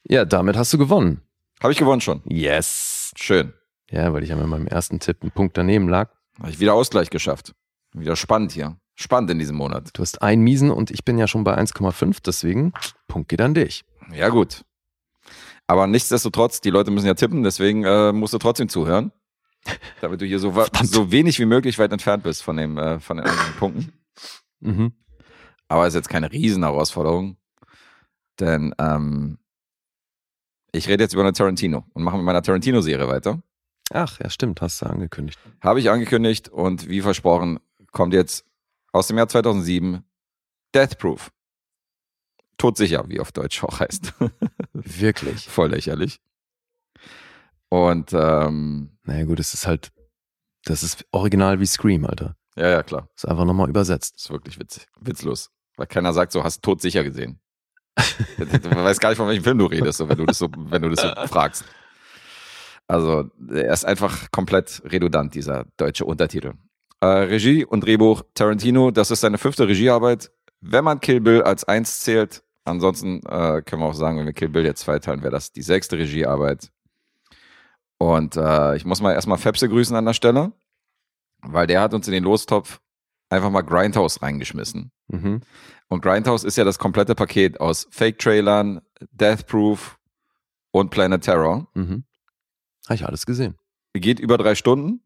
Ja, 0.04 0.26
damit 0.26 0.58
hast 0.58 0.74
du 0.74 0.78
gewonnen. 0.78 1.22
Habe 1.62 1.74
ich 1.74 1.80
gewonnen 1.80 2.02
schon. 2.02 2.22
Yes. 2.26 3.12
Schön. 3.16 3.54
Ja, 3.92 4.12
weil 4.14 4.24
ich 4.24 4.30
ja 4.30 4.36
mit 4.36 4.48
meinem 4.48 4.68
ersten 4.68 5.00
Tipp 5.00 5.22
einen 5.22 5.32
Punkt 5.32 5.58
daneben 5.58 5.88
lag. 5.90 6.10
Habe 6.42 6.50
ich 6.50 6.60
wieder 6.60 6.74
Ausgleich 6.74 7.12
geschafft. 7.12 7.54
Wieder 7.94 8.16
spannend 8.16 8.52
hier. 8.52 8.76
Spannend 8.96 9.30
in 9.30 9.38
diesem 9.38 9.56
Monat. 9.56 9.92
Du 9.94 10.02
hast 10.02 10.24
einen 10.24 10.42
Miesen 10.42 10.72
und 10.72 10.90
ich 10.90 11.06
bin 11.06 11.20
ja 11.20 11.28
schon 11.28 11.44
bei 11.44 11.56
1,5, 11.56 12.18
deswegen 12.26 12.74
Punkt 13.08 13.30
geht 13.30 13.42
an 13.42 13.54
dich. 13.54 13.84
Ja, 14.12 14.30
gut. 14.30 14.66
Aber 15.68 15.86
nichtsdestotrotz, 15.86 16.60
die 16.60 16.72
Leute 16.72 16.90
müssen 16.90 17.06
ja 17.06 17.14
tippen, 17.14 17.44
deswegen 17.44 17.84
äh, 17.84 18.12
musst 18.12 18.34
du 18.34 18.40
trotzdem 18.40 18.70
zuhören. 18.70 19.12
Damit 20.02 20.20
du 20.20 20.26
hier 20.26 20.40
so, 20.40 20.52
so 20.82 21.12
wenig 21.12 21.38
wie 21.38 21.46
möglich 21.46 21.78
weit 21.78 21.92
entfernt 21.92 22.24
bist 22.24 22.42
von, 22.42 22.58
dem, 22.58 22.76
äh, 22.80 23.00
von 23.00 23.18
den 23.18 23.28
anderen 23.28 23.54
Punkten. 23.54 23.94
Mhm. 24.62 24.94
Aber 25.68 25.86
ist 25.86 25.94
jetzt 25.94 26.10
keine 26.10 26.32
Riesenherausforderung. 26.32 27.38
Denn 28.40 28.74
ähm, 28.80 29.38
ich 30.72 30.88
rede 30.88 31.04
jetzt 31.04 31.14
über 31.14 31.22
eine 31.22 31.34
Tarantino 31.34 31.86
und 31.94 32.02
mache 32.02 32.18
mit 32.18 32.26
meiner 32.26 32.42
Tarantino-Serie 32.42 33.08
weiter. 33.08 33.44
Ach, 33.94 34.20
ja, 34.20 34.30
stimmt, 34.30 34.62
hast 34.62 34.82
du 34.82 34.86
angekündigt. 34.86 35.40
Habe 35.62 35.80
ich 35.80 35.90
angekündigt 35.90 36.50
und 36.50 36.88
wie 36.88 37.02
versprochen 37.02 37.60
kommt 37.92 38.14
jetzt 38.14 38.46
aus 38.94 39.08
dem 39.08 39.18
Jahr 39.18 39.28
2007 39.28 40.04
Death 40.74 40.98
Proof. 40.98 41.32
Todsicher, 42.58 43.04
wie 43.10 43.20
auf 43.20 43.32
Deutsch 43.32 43.64
auch 43.64 43.80
heißt. 43.80 44.14
Wirklich. 44.74 45.48
Voll 45.48 45.72
lächerlich. 45.72 46.20
Und 47.70 48.14
ähm, 48.14 48.98
Naja, 49.04 49.26
gut, 49.26 49.40
es 49.40 49.54
ist 49.54 49.66
halt, 49.68 49.92
das 50.66 50.84
ist 50.84 51.06
original 51.12 51.60
wie 51.60 51.66
Scream, 51.66 52.06
Alter. 52.06 52.36
ja, 52.56 52.70
ja, 52.70 52.84
klar. 52.84 53.10
Ist 53.16 53.28
einfach 53.28 53.46
nochmal 53.46 53.70
übersetzt. 53.70 54.16
ist 54.16 54.30
wirklich 54.30 54.60
witzig, 54.60 54.88
witzlos. 55.00 55.50
Weil 55.78 55.88
keiner 55.88 56.14
sagt 56.14 56.32
so, 56.34 56.44
hast 56.44 56.62
todsicher 56.62 57.04
gesehen. 57.04 57.40
du 58.38 58.70
weißt 58.70 59.02
gar 59.02 59.10
nicht, 59.10 59.18
von 59.18 59.28
welchem 59.28 59.44
Film 59.44 59.58
du 59.58 59.66
redest, 59.66 60.00
wenn 60.08 60.18
du 60.18 60.26
das 60.26 60.38
so, 60.38 60.50
wenn 60.56 60.82
du 60.82 60.90
das 60.90 61.02
so 61.02 61.28
fragst. 61.28 61.66
Also, 62.92 63.32
er 63.50 63.72
ist 63.72 63.86
einfach 63.86 64.30
komplett 64.32 64.82
redundant, 64.84 65.34
dieser 65.34 65.66
deutsche 65.78 66.04
Untertitel. 66.04 66.56
Äh, 67.00 67.06
Regie 67.06 67.64
und 67.64 67.86
Drehbuch 67.86 68.24
Tarantino, 68.34 68.92
das 68.92 69.12
ist 69.12 69.22
seine 69.22 69.38
fünfte 69.38 69.66
Regiearbeit. 69.66 70.30
Wenn 70.60 70.84
man 70.84 71.00
Kill 71.00 71.22
Bill 71.22 71.42
als 71.42 71.64
eins 71.64 72.02
zählt, 72.02 72.44
ansonsten 72.66 73.22
äh, 73.28 73.62
können 73.62 73.82
wir 73.82 73.86
auch 73.86 73.94
sagen, 73.94 74.18
wenn 74.18 74.26
wir 74.26 74.34
Kill 74.34 74.50
Bill 74.50 74.66
jetzt 74.66 74.82
zweiteilen, 74.82 75.22
wäre 75.22 75.32
das 75.32 75.54
die 75.54 75.62
sechste 75.62 75.98
Regiearbeit. 75.98 76.70
Und 77.98 78.36
äh, 78.36 78.76
ich 78.76 78.84
muss 78.84 79.02
mal 79.02 79.14
erstmal 79.14 79.38
Fepse 79.38 79.70
grüßen 79.70 79.96
an 79.96 80.04
der 80.04 80.14
Stelle, 80.14 80.52
weil 81.44 81.68
der 81.68 81.80
hat 81.80 81.94
uns 81.94 82.10
in 82.10 82.14
den 82.14 82.26
Lostopf 82.26 82.82
einfach 83.30 83.52
mal 83.52 83.62
Grindhouse 83.62 84.22
reingeschmissen. 84.22 84.92
Mhm. 85.08 85.40
Und 85.88 86.02
Grindhouse 86.02 86.44
ist 86.44 86.58
ja 86.58 86.66
das 86.66 86.78
komplette 86.78 87.16
Paket 87.16 87.62
aus 87.62 87.88
Fake-Trailern, 87.90 88.82
Death 89.12 89.48
Proof 89.48 89.98
und 90.72 90.90
Planet 90.90 91.22
Terror. 91.22 91.70
Mhm. 91.74 92.04
Habe 92.86 92.96
ich 92.96 93.06
alles 93.06 93.26
gesehen. 93.26 93.58
Geht 93.94 94.20
über 94.20 94.38
drei 94.38 94.56
Stunden. 94.56 95.02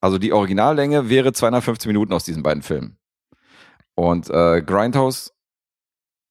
Also 0.00 0.18
die 0.18 0.32
Originallänge 0.32 1.10
wäre 1.10 1.32
250 1.32 1.86
Minuten 1.86 2.12
aus 2.12 2.24
diesen 2.24 2.42
beiden 2.42 2.62
Filmen. 2.62 2.96
Und 3.94 4.30
äh, 4.30 4.62
Grindhouse 4.62 5.32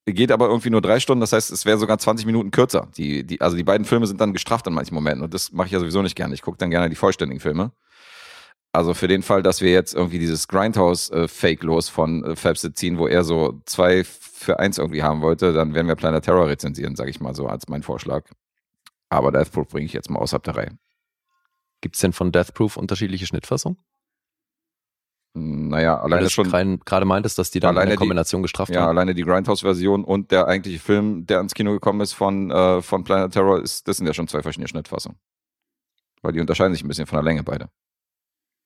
geht 0.06 0.32
aber 0.32 0.48
irgendwie 0.48 0.72
nur 0.72 0.82
drei 0.82 1.00
Stunden, 1.00 1.22
das 1.22 1.34
heißt, 1.34 1.52
es 1.52 1.66
wäre 1.66 1.78
sogar 1.78 2.00
20 2.00 2.26
Minuten 2.26 2.50
kürzer. 2.50 2.88
Die, 2.98 3.24
die, 3.24 3.42
also 3.42 3.56
die 3.56 3.64
beiden 3.64 3.86
Filme 3.86 4.08
sind 4.08 4.20
dann 4.20 4.34
gestrafft 4.34 4.66
in 4.66 4.74
manchen 4.74 4.96
Momenten 4.96 5.24
und 5.24 5.34
das 5.34 5.52
mache 5.52 5.68
ich 5.68 5.74
ja 5.74 5.80
sowieso 5.80 6.02
nicht 6.02 6.16
gerne. 6.16 6.34
Ich 6.34 6.42
gucke 6.42 6.58
dann 6.58 6.72
gerne 6.72 6.90
die 6.90 6.96
vollständigen 6.96 7.40
Filme. 7.40 7.72
Also 8.72 8.94
für 8.94 9.08
den 9.08 9.24
Fall, 9.24 9.42
dass 9.42 9.62
wir 9.62 9.72
jetzt 9.72 9.96
irgendwie 9.96 10.20
dieses 10.20 10.48
Grindhouse-Fake 10.48 11.64
los 11.64 11.90
von 11.90 12.24
äh, 12.24 12.74
ziehen, 12.74 13.00
wo 13.00 13.08
er 13.08 13.24
so 13.24 13.62
zwei 13.66 14.04
für 14.04 14.60
eins 14.60 14.78
irgendwie 14.78 15.02
haben 15.02 15.22
wollte, 15.22 15.54
dann 15.54 15.74
werden 15.74 15.88
wir 15.88 15.96
Planet 15.96 16.24
Terror 16.24 16.48
rezensieren, 16.48 16.96
sage 16.96 17.10
ich 17.10 17.20
mal 17.20 17.34
so, 17.34 17.48
als 17.48 17.68
mein 17.68 17.82
Vorschlag. 17.82 18.26
Aber 19.10 19.32
Death 19.32 19.52
Proof 19.52 19.68
bringe 19.70 19.86
ich 19.86 19.94
jetzt 19.94 20.10
mal 20.10 20.20
außerhalb 20.20 20.44
der 20.44 20.56
Reihe. 20.56 20.78
Gibt 21.82 21.96
es 21.96 22.02
denn 22.02 22.14
von 22.14 22.32
Death 22.32 22.54
Proof 22.54 22.78
unterschiedliche 22.78 23.26
Schnittfassungen? 23.26 23.78
Naja, 25.36 25.96
Weil 25.98 26.02
alleine 26.06 26.24
du 26.24 26.30
schon, 26.30 26.48
rein- 26.50 26.80
gerade 26.86 27.06
meintest, 27.06 27.38
dass 27.38 27.52
die 27.52 27.60
dann 27.60 27.70
in 27.72 27.78
Alleine 27.78 27.90
der 27.92 27.96
die- 27.98 28.00
Kombination 28.00 28.42
gestraft 28.42 28.74
ja, 28.74 28.82
haben. 28.82 28.90
alleine 28.90 29.14
die 29.14 29.22
Grindhouse-Version 29.24 30.04
und 30.04 30.32
der 30.32 30.48
eigentliche 30.48 30.80
Film, 30.80 31.26
der 31.28 31.40
ins 31.40 31.54
Kino 31.54 31.72
gekommen 31.72 32.02
ist 32.02 32.14
von, 32.14 32.50
äh, 32.52 32.82
von 32.82 33.04
Planet 33.04 33.32
Terror, 33.32 33.62
ist, 33.62 33.88
das 33.88 33.98
sind 33.98 34.08
ja 34.08 34.14
schon 34.14 34.28
zwei 34.28 34.42
verschiedene 34.42 34.68
Schnittfassungen. 34.68 35.20
Weil 36.22 36.34
die 36.34 36.42
unterscheiden 36.42 36.74
sich 36.74 36.84
ein 36.84 36.88
bisschen 36.88 37.06
von 37.06 37.18
der 37.18 37.24
Länge 37.24 37.44
beide. 37.44 37.70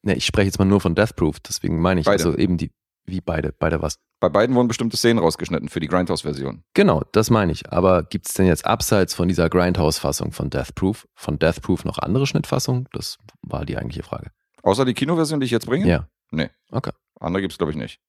Ne, 0.03 0.15
ich 0.15 0.25
spreche 0.25 0.47
jetzt 0.47 0.57
mal 0.59 0.65
nur 0.65 0.81
von 0.81 0.95
Death 0.95 1.15
Proof, 1.15 1.39
deswegen 1.41 1.79
meine 1.79 1.99
ich 1.99 2.05
Beide. 2.05 2.23
also 2.25 2.37
eben 2.37 2.57
die, 2.57 2.71
wie 3.05 3.21
beide, 3.21 3.53
beide 3.57 3.81
was. 3.81 3.99
Bei 4.19 4.29
beiden 4.29 4.55
wurden 4.55 4.67
bestimmte 4.67 4.95
Szenen 4.97 5.19
rausgeschnitten 5.19 5.69
für 5.69 5.79
die 5.79 5.87
Grindhouse-Version. 5.87 6.63
Genau, 6.73 7.03
das 7.11 7.29
meine 7.29 7.51
ich. 7.51 7.71
Aber 7.71 8.03
gibt 8.03 8.27
es 8.27 8.33
denn 8.33 8.45
jetzt 8.45 8.65
abseits 8.65 9.13
von 9.13 9.27
dieser 9.27 9.49
Grindhouse-Fassung 9.49 10.31
von 10.31 10.49
Death 10.49 10.75
Proof, 10.75 11.07
von 11.15 11.39
Death 11.39 11.61
Proof 11.61 11.83
noch 11.83 11.99
andere 11.99 12.25
Schnittfassungen? 12.25 12.87
Das 12.93 13.17
war 13.41 13.65
die 13.65 13.77
eigentliche 13.77 14.03
Frage. 14.03 14.31
Außer 14.61 14.85
die 14.85 14.93
Kinoversion, 14.93 15.39
die 15.39 15.45
ich 15.45 15.51
jetzt 15.51 15.65
bringe? 15.65 15.87
Ja. 15.87 16.07
Nee. 16.31 16.49
Okay. 16.71 16.91
Andere 17.19 17.41
gibt's 17.41 17.57
glaube 17.57 17.71
ich, 17.71 17.77
nicht. 17.77 17.99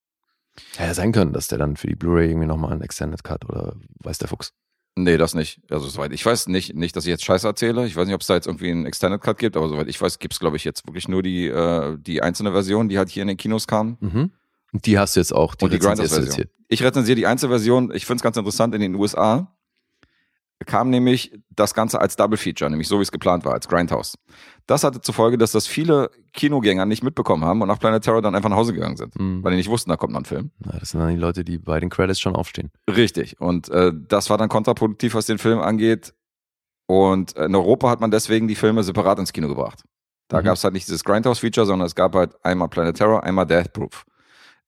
Hätte 0.77 0.89
ja 0.89 0.95
sein 0.95 1.12
können, 1.12 1.33
dass 1.33 1.49
der 1.49 1.59
dann 1.59 1.77
für 1.77 1.89
die 1.89 1.97
Blu-ray 1.97 2.29
irgendwie 2.29 2.47
nochmal 2.47 2.73
einen 2.73 2.83
Extended 2.83 3.25
Cut 3.25 3.45
oder 3.45 3.75
weiß 4.03 4.19
der 4.19 4.29
Fuchs. 4.29 4.53
Nee, 4.97 5.16
das 5.16 5.35
nicht. 5.35 5.61
Also 5.71 5.89
soweit 5.89 6.12
ich 6.12 6.25
weiß 6.25 6.47
nicht, 6.47 6.75
nicht, 6.75 6.95
dass 6.95 7.05
ich 7.05 7.11
jetzt 7.11 7.25
Scheiße 7.25 7.47
erzähle. 7.49 7.85
Ich 7.87 7.97
weiß 7.97 8.07
nicht, 8.07 8.15
ob 8.15 8.21
es 8.21 8.29
da 8.29 8.35
jetzt 8.35 8.47
irgendwie 8.47 8.71
einen 8.71 8.87
Extended 8.87 9.21
Cut 9.21 9.39
gibt, 9.39 9.57
aber 9.57 9.69
soweit 9.69 9.89
ich 9.89 10.01
weiß, 10.01 10.21
gibt's 10.21 10.39
glaube 10.39 10.57
ich, 10.57 10.62
jetzt 10.62 10.87
wirklich 10.87 11.09
nur 11.09 11.23
die, 11.23 11.49
äh, 11.49 11.99
die 11.99 12.23
einzelne 12.23 12.53
Version, 12.53 12.89
die 12.89 12.99
halt 12.99 13.09
hier 13.09 13.23
in 13.23 13.29
den 13.29 13.37
Kinos 13.37 13.66
kam. 13.66 13.97
Mhm. 14.01 14.31
Und 14.74 14.84
die 14.86 14.98
hast 14.98 15.16
du 15.16 15.20
jetzt 15.20 15.32
auch, 15.32 15.55
die, 15.55 15.64
Und 15.64 15.72
die 15.72 15.78
hier. 16.34 16.48
Ich 16.68 16.82
rezensiere 16.82 17.16
die 17.16 17.26
Einzelversion. 17.26 17.90
Ich 17.94 18.05
finde 18.06 18.16
es 18.18 18.22
ganz 18.22 18.36
interessant. 18.36 18.74
In 18.74 18.80
den 18.82 18.94
USA 18.96 19.51
kam 20.66 20.88
nämlich 20.88 21.32
das 21.51 21.74
Ganze 21.74 22.01
als 22.01 22.16
Double 22.16 22.38
Feature, 22.38 22.70
nämlich 22.70 22.88
so 22.88 22.98
wie 22.98 23.02
es 23.02 23.12
geplant 23.12 23.44
war, 23.44 23.52
als 23.52 23.68
Grindhouse. 23.68 24.16
Das 24.66 24.82
hatte 24.82 25.01
zur 25.01 25.14
Folge, 25.14 25.36
dass 25.36 25.52
das 25.52 25.66
viele 25.66 26.10
Kinogänger 26.32 26.86
nicht 26.86 27.02
mitbekommen 27.05 27.44
haben 27.44 27.60
und 27.60 27.68
nach 27.68 27.78
Planet 27.78 28.02
Terror 28.02 28.22
dann 28.22 28.34
einfach 28.34 28.48
nach 28.48 28.56
Hause 28.56 28.72
gegangen 28.72 28.96
sind, 28.96 29.18
Mhm. 29.18 29.44
weil 29.44 29.51
die 29.52 29.59
nicht 29.59 29.68
wussten, 29.68 29.90
da 29.90 29.96
kommt 29.96 30.12
noch 30.14 30.20
ein 30.20 30.24
Film. 30.24 30.52
Ja, 30.64 30.78
das 30.78 30.90
sind 30.90 31.01
dann 31.01 31.10
die 31.10 31.16
Leute, 31.16 31.44
die 31.44 31.59
bei 31.59 31.80
den 31.80 31.90
Credits 31.90 32.18
schon 32.20 32.34
aufstehen. 32.34 32.70
Richtig. 32.88 33.40
Und 33.40 33.68
äh, 33.68 33.92
das 34.09 34.30
war 34.30 34.38
dann 34.38 34.48
kontraproduktiv, 34.48 35.14
was 35.14 35.26
den 35.26 35.38
Film 35.38 35.59
angeht. 35.60 36.14
Und 36.86 37.32
in 37.32 37.55
Europa 37.55 37.90
hat 37.90 38.01
man 38.01 38.10
deswegen 38.10 38.48
die 38.48 38.55
Filme 38.55 38.82
separat 38.82 39.18
ins 39.18 39.32
Kino 39.32 39.48
gebracht. 39.48 39.82
Da 40.28 40.40
Mhm. 40.40 40.44
gab 40.44 40.55
es 40.56 40.64
halt 40.64 40.72
nicht 40.74 40.86
dieses 40.86 41.05
Grindhouse-Feature, 41.05 41.66
sondern 41.66 41.86
es 41.86 41.94
gab 41.94 42.14
halt 42.14 42.34
einmal 42.44 42.68
Planet 42.68 42.96
Terror, 42.96 43.22
einmal 43.22 43.44
Death 43.46 43.72
Proof. 43.72 44.06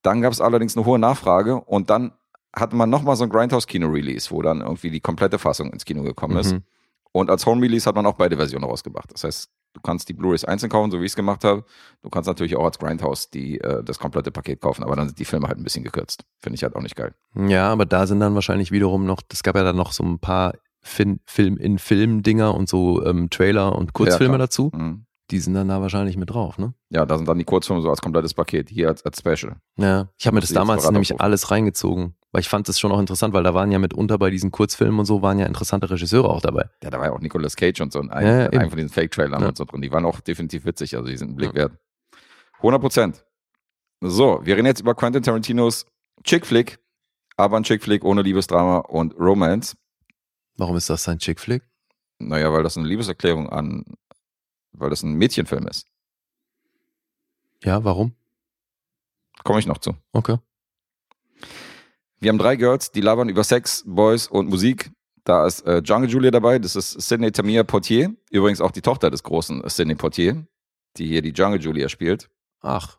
Dann 0.01 0.21
gab 0.21 0.31
es 0.31 0.41
allerdings 0.41 0.77
eine 0.77 0.85
hohe 0.85 0.99
Nachfrage 0.99 1.61
und 1.61 1.89
dann 1.89 2.13
hatte 2.55 2.75
man 2.75 2.89
nochmal 2.89 3.15
so 3.15 3.23
ein 3.23 3.29
Grindhouse-Kino-Release, 3.29 4.31
wo 4.31 4.41
dann 4.41 4.61
irgendwie 4.61 4.89
die 4.89 4.99
komplette 4.99 5.37
Fassung 5.37 5.71
ins 5.71 5.85
Kino 5.85 6.03
gekommen 6.03 6.37
ist. 6.37 6.53
Mhm. 6.53 6.63
Und 7.11 7.29
als 7.29 7.45
Home-Release 7.45 7.87
hat 7.87 7.95
man 7.95 8.05
auch 8.05 8.15
beide 8.15 8.37
Versionen 8.37 8.65
rausgebracht. 8.65 9.11
Das 9.13 9.23
heißt, 9.23 9.49
du 9.73 9.81
kannst 9.81 10.09
die 10.09 10.13
Blu-rays 10.13 10.45
einzeln 10.45 10.69
kaufen, 10.69 10.91
so 10.91 10.99
wie 10.99 11.05
ich 11.05 11.11
es 11.11 11.15
gemacht 11.15 11.43
habe. 11.43 11.63
Du 12.01 12.09
kannst 12.09 12.27
natürlich 12.27 12.55
auch 12.55 12.65
als 12.65 12.79
Grindhouse 12.79 13.29
die, 13.29 13.59
äh, 13.59 13.83
das 13.83 13.99
komplette 13.99 14.31
Paket 14.31 14.61
kaufen, 14.61 14.83
aber 14.83 14.95
dann 14.95 15.07
sind 15.07 15.19
die 15.19 15.25
Filme 15.25 15.47
halt 15.47 15.57
ein 15.57 15.63
bisschen 15.63 15.83
gekürzt. 15.83 16.25
Finde 16.39 16.55
ich 16.55 16.63
halt 16.63 16.75
auch 16.75 16.81
nicht 16.81 16.95
geil. 16.95 17.13
Ja, 17.35 17.69
aber 17.69 17.85
da 17.85 18.07
sind 18.07 18.19
dann 18.19 18.35
wahrscheinlich 18.35 18.71
wiederum 18.71 19.05
noch, 19.05 19.21
es 19.31 19.43
gab 19.43 19.55
ja 19.55 19.63
dann 19.63 19.75
noch 19.75 19.91
so 19.91 20.03
ein 20.03 20.19
paar 20.19 20.53
fin 20.81 21.19
Film 21.25 21.57
in 21.57 21.79
Film-Dinger 21.79 22.53
und 22.53 22.69
so 22.69 23.05
ähm, 23.05 23.29
Trailer 23.29 23.75
und 23.75 23.93
Kurzfilme 23.93 24.35
klar. 24.35 24.47
dazu. 24.47 24.71
Mhm. 24.73 25.05
Die 25.31 25.39
sind 25.39 25.55
dann 25.55 25.67
da 25.67 25.81
wahrscheinlich 25.81 26.15
mit 26.15 26.29
drauf, 26.29 26.57
ne? 26.57 26.73
Ja, 26.89 27.05
da 27.05 27.17
sind 27.17 27.27
dann 27.27 27.37
die 27.37 27.43
Kurzfilme 27.43 27.81
so 27.81 27.89
als 27.89 28.01
komplettes 28.01 28.33
Paket, 28.33 28.69
hier 28.69 28.87
als, 28.87 29.03
als 29.05 29.19
Special. 29.19 29.57
Ja, 29.77 30.07
ich 30.17 30.25
habe 30.25 30.35
mir 30.35 30.41
das 30.41 30.51
damals 30.53 30.89
nämlich 30.89 31.19
alles 31.19 31.51
reingezogen, 31.51 32.15
weil 32.31 32.39
ich 32.41 32.47
fand 32.47 32.69
das 32.69 32.79
schon 32.79 32.93
auch 32.93 32.99
interessant, 32.99 33.33
weil 33.33 33.43
da 33.43 33.53
waren 33.53 33.69
ja 33.71 33.77
mitunter 33.77 34.17
bei 34.17 34.29
diesen 34.29 34.51
Kurzfilmen 34.51 34.99
und 34.99 35.05
so 35.05 35.21
waren 35.21 35.37
ja 35.37 35.45
interessante 35.45 35.89
Regisseure 35.89 36.29
auch 36.29 36.39
dabei. 36.41 36.69
Ja, 36.81 36.89
da 36.91 36.99
war 36.99 37.07
ja 37.07 37.11
auch 37.11 37.19
Nicolas 37.19 37.57
Cage 37.57 37.81
und 37.81 37.91
so 37.91 37.99
ein, 37.99 38.07
Ja, 38.09 38.21
ja, 38.21 38.45
ein, 38.47 38.53
eben. 38.53 38.69
von 38.69 38.77
diesen 38.77 38.89
Fake-Trailern 38.89 39.41
Ja. 39.41 39.47
und 39.49 39.57
so 39.57 39.65
drin. 39.65 39.81
Die 39.81 39.91
waren 39.91 40.05
auch 40.05 40.21
definitiv 40.21 40.63
witzig, 40.63 40.95
also 40.95 41.09
die 41.09 41.17
sind 41.17 41.27
einen 41.29 41.35
Blick 41.37 41.53
wert. 41.55 41.73
100 42.59 42.81
Prozent. 42.81 43.25
So, 43.99 44.39
wir 44.43 44.55
reden 44.55 44.67
jetzt 44.67 44.79
über 44.79 44.95
Quentin 44.95 45.23
Tarantinos 45.23 45.85
Chick-Flick, 46.23 46.79
aber 47.35 47.57
ein 47.57 47.63
Chick-Flick 47.63 48.05
ohne 48.05 48.21
Liebesdrama 48.21 48.77
und 48.79 49.13
Romance. 49.19 49.75
Warum 50.55 50.77
ist 50.77 50.89
das 50.89 51.03
sein 51.03 51.19
Chick-Flick? 51.19 51.63
Naja, 52.19 52.51
weil 52.53 52.63
das 52.63 52.77
eine 52.77 52.87
Liebeserklärung 52.87 53.49
an, 53.49 53.83
weil 54.77 54.89
das 54.89 55.03
ein 55.03 55.13
Mädchenfilm 55.13 55.67
ist. 55.67 55.87
Ja, 57.63 57.83
warum? 57.83 58.13
Komme 59.43 59.59
ich 59.59 59.67
noch 59.67 59.77
zu. 59.79 59.95
Okay. 60.13 60.37
Wir 62.19 62.29
haben 62.29 62.37
drei 62.37 62.55
Girls, 62.55 62.91
die 62.91 63.01
labern 63.01 63.29
über 63.29 63.43
Sex, 63.43 63.83
Boys 63.85 64.27
und 64.27 64.49
Musik. 64.49 64.91
Da 65.23 65.45
ist 65.45 65.65
äh, 65.67 65.79
Jungle 65.83 66.09
Julia 66.09 66.31
dabei, 66.31 66.57
das 66.57 66.75
ist 66.75 66.91
Sydney 66.91 67.31
Tamia 67.31 67.63
Portier, 67.63 68.15
übrigens 68.31 68.61
auch 68.61 68.71
die 68.71 68.81
Tochter 68.81 69.11
des 69.11 69.23
großen 69.23 69.61
Sydney 69.67 69.95
Portier, 69.95 70.47
die 70.95 71.07
hier 71.07 71.21
die 71.21 71.31
Jungle 71.31 71.59
Julia 71.59 71.89
spielt. 71.89 72.29
Ach, 72.61 72.97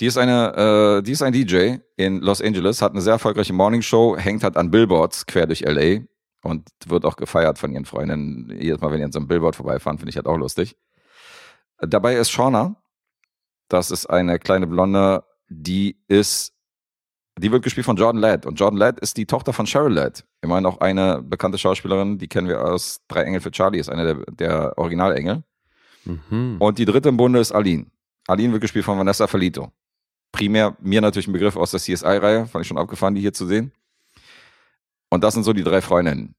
Die 0.00 0.06
ist 0.06 0.16
eine, 0.16 0.98
äh, 0.98 1.02
die 1.02 1.12
ist 1.12 1.22
ein 1.22 1.32
DJ 1.34 1.76
in 1.96 2.20
Los 2.20 2.40
Angeles, 2.40 2.80
hat 2.80 2.92
eine 2.92 3.02
sehr 3.02 3.12
erfolgreiche 3.14 3.52
Morningshow, 3.52 4.16
hängt 4.16 4.42
halt 4.42 4.56
an 4.56 4.70
Billboards 4.70 5.26
quer 5.26 5.46
durch 5.46 5.60
LA 5.60 6.00
und 6.42 6.66
wird 6.86 7.04
auch 7.04 7.16
gefeiert 7.16 7.58
von 7.58 7.70
ihren 7.72 7.84
Freundinnen. 7.84 8.50
Jedes 8.58 8.80
Mal, 8.80 8.90
wenn 8.90 8.98
die 8.98 9.04
an 9.04 9.12
so 9.12 9.18
einem 9.18 9.28
Billboard 9.28 9.54
vorbeifahren, 9.56 9.98
finde 9.98 10.10
ich 10.10 10.16
halt 10.16 10.26
auch 10.26 10.38
lustig. 10.38 10.76
Dabei 11.80 12.16
ist 12.16 12.30
Shauna, 12.30 12.76
das 13.68 13.90
ist 13.90 14.06
eine 14.06 14.38
kleine 14.38 14.66
Blonde, 14.66 15.24
die 15.48 15.96
ist, 16.08 16.52
die 17.38 17.50
wird 17.50 17.62
gespielt 17.62 17.86
von 17.86 17.96
Jordan 17.96 18.20
Ladd. 18.20 18.46
Und 18.46 18.58
Jordan 18.58 18.78
Ladd 18.78 19.00
ist 19.00 19.16
die 19.16 19.26
Tochter 19.26 19.52
von 19.52 19.66
Cheryl 19.66 19.92
Ladd. 19.92 20.24
Immerhin 20.42 20.66
auch 20.66 20.80
eine 20.80 21.22
bekannte 21.22 21.58
Schauspielerin, 21.58 22.18
die 22.18 22.28
kennen 22.28 22.48
wir 22.48 22.62
aus 22.64 23.00
Drei 23.08 23.22
Engel 23.22 23.40
für 23.40 23.50
Charlie, 23.50 23.78
ist 23.78 23.88
eine 23.88 24.14
der, 24.14 24.24
der 24.32 24.78
Originalengel. 24.78 25.42
Mhm. 26.04 26.56
Und 26.58 26.78
die 26.78 26.84
dritte 26.84 27.08
im 27.08 27.16
Bunde 27.16 27.40
ist 27.40 27.52
Aline. 27.52 27.86
Aline 28.26 28.52
wird 28.52 28.62
gespielt 28.62 28.84
von 28.84 28.98
Vanessa 28.98 29.26
Felito. 29.26 29.72
Primär 30.32 30.76
mir 30.80 31.00
natürlich 31.00 31.28
ein 31.28 31.32
Begriff 31.32 31.56
aus 31.56 31.72
der 31.72 31.80
CSI-Reihe, 31.80 32.46
fand 32.46 32.62
ich 32.62 32.68
schon 32.68 32.78
abgefahren, 32.78 33.14
die 33.14 33.20
hier 33.20 33.32
zu 33.32 33.46
sehen. 33.46 33.72
Und 35.08 35.24
das 35.24 35.34
sind 35.34 35.42
so 35.42 35.52
die 35.52 35.64
drei 35.64 35.80
Freundinnen. 35.80 36.34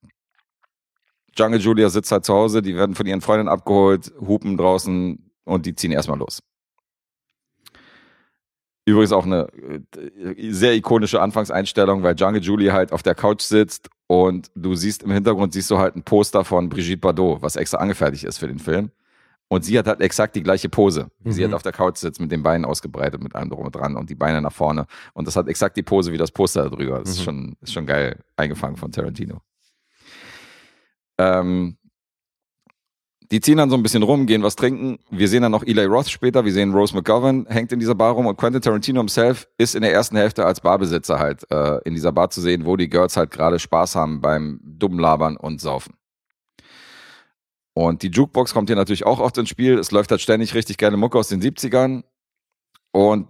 Jungle 1.38 1.60
Julia 1.60 1.90
sitzt 1.90 2.12
halt 2.12 2.26
zu 2.26 2.34
Hause, 2.34 2.62
die 2.62 2.76
werden 2.76 2.96
von 2.96 3.06
ihren 3.06 3.22
Freundinnen 3.22 3.50
abgeholt, 3.50 4.14
hupen 4.20 4.58
draußen 4.58 5.31
und 5.46 5.66
die 5.66 5.76
ziehen 5.76 5.92
erstmal 5.92 6.20
los. 6.20 6.42
Übrigens 8.86 9.12
auch 9.12 9.26
eine 9.26 9.48
äh, 9.54 10.52
sehr 10.52 10.74
ikonische 10.74 11.22
Anfangseinstellung, 11.22 12.02
weil 12.04 12.16
Jungle 12.16 12.42
Julie 12.42 12.74
halt 12.74 12.92
auf 12.92 13.04
der 13.04 13.14
Couch 13.16 13.42
sitzt 13.42 13.90
und 14.08 14.50
du 14.56 14.74
siehst 14.76 15.04
im 15.04 15.12
Hintergrund 15.12 15.54
siehst 15.54 15.70
du 15.70 15.78
halt 15.78 15.96
ein 15.96 16.04
Poster 16.04 16.44
von 16.44 16.68
Brigitte 16.68 16.98
Bardot, 16.98 17.42
was 17.44 17.56
extra 17.56 17.78
angefertigt 17.78 18.24
ist 18.24 18.40
für 18.40 18.48
den 18.48 18.60
Film. 18.60 18.92
Und 19.50 19.66
sie 19.66 19.78
hat 19.78 19.86
halt 19.86 20.00
exakt 20.02 20.36
die 20.36 20.44
gleiche 20.44 20.70
Pose. 20.70 21.12
Sie 21.26 21.42
Mhm. 21.42 21.46
halt 21.48 21.54
auf 21.56 21.62
der 21.62 21.74
Couch 21.74 21.98
sitzt 21.98 22.22
mit 22.22 22.32
den 22.32 22.42
Beinen 22.42 22.64
ausgebreitet, 22.66 23.22
mit 23.22 23.36
allem 23.36 23.50
drum 23.50 23.66
und 23.66 23.76
dran 23.76 23.98
und 23.98 24.10
die 24.10 24.16
Beine 24.16 24.42
nach 24.42 24.54
vorne. 24.54 24.88
Und 25.14 25.28
das 25.28 25.36
hat 25.36 25.48
exakt 25.50 25.76
die 25.78 25.84
Pose 25.84 26.12
wie 26.14 26.18
das 26.18 26.32
Poster 26.32 26.64
da 26.64 26.70
drüber. 26.70 27.00
Das 27.00 27.10
ist, 27.10 27.20
Mhm. 27.20 27.24
schon, 27.24 27.58
ist 27.62 27.74
schon 27.74 27.86
geil 27.86 28.18
eingefangen 28.38 28.78
von 28.78 28.92
Tarantino. 28.92 29.42
Ähm, 31.18 31.78
die 33.32 33.40
ziehen 33.40 33.58
dann 33.58 33.70
so 33.70 33.78
ein 33.78 33.84
bisschen 33.84 34.04
rum, 34.04 34.26
gehen 34.26 34.44
was 34.44 34.58
trinken. 34.58 35.00
Wir 35.10 35.30
sehen 35.30 35.42
dann 35.42 35.54
noch 35.54 35.64
Eli 35.64 35.86
Roth 35.86 36.10
später. 36.10 36.44
Wir 36.44 36.52
sehen 36.52 36.74
Rose 36.74 36.94
McGovern 36.94 37.46
hängt 37.48 37.72
in 37.72 37.80
dieser 37.80 37.96
Bar 37.96 38.14
rum 38.14 38.26
und 38.28 38.38
Quentin 38.38 38.62
Tarantino 38.62 39.00
himself 39.00 39.48
ist 39.58 39.74
in 39.74 39.82
der 39.82 39.94
ersten 39.94 40.18
Hälfte 40.18 40.46
als 40.46 40.60
Barbesitzer 40.60 41.18
halt 41.18 41.50
äh, 41.50 41.78
in 41.86 41.94
dieser 41.94 42.12
Bar 42.12 42.30
zu 42.30 42.42
sehen, 42.42 42.66
wo 42.66 42.76
die 42.76 42.90
Girls 42.90 43.16
halt 43.16 43.32
gerade 43.32 43.58
Spaß 43.58 43.96
haben 43.96 44.20
beim 44.20 44.60
dummen 44.64 45.00
Labern 45.00 45.38
und 45.38 45.62
Saufen. 45.62 45.94
Und 47.74 48.04
die 48.04 48.10
Jukebox 48.10 48.54
kommt 48.54 48.68
hier 48.70 48.76
natürlich 48.76 49.06
auch 49.06 49.20
oft 49.20 49.38
ins 49.38 49.48
Spiel. 49.48 49.80
Es 49.80 49.92
läuft 49.92 50.12
halt 50.12 50.20
ständig 50.20 50.54
richtig 50.54 50.78
geile 50.78 50.98
Mucke 50.98 51.18
aus 51.18 51.30
den 51.30 51.42
70ern. 51.42 52.04
Und 52.92 53.30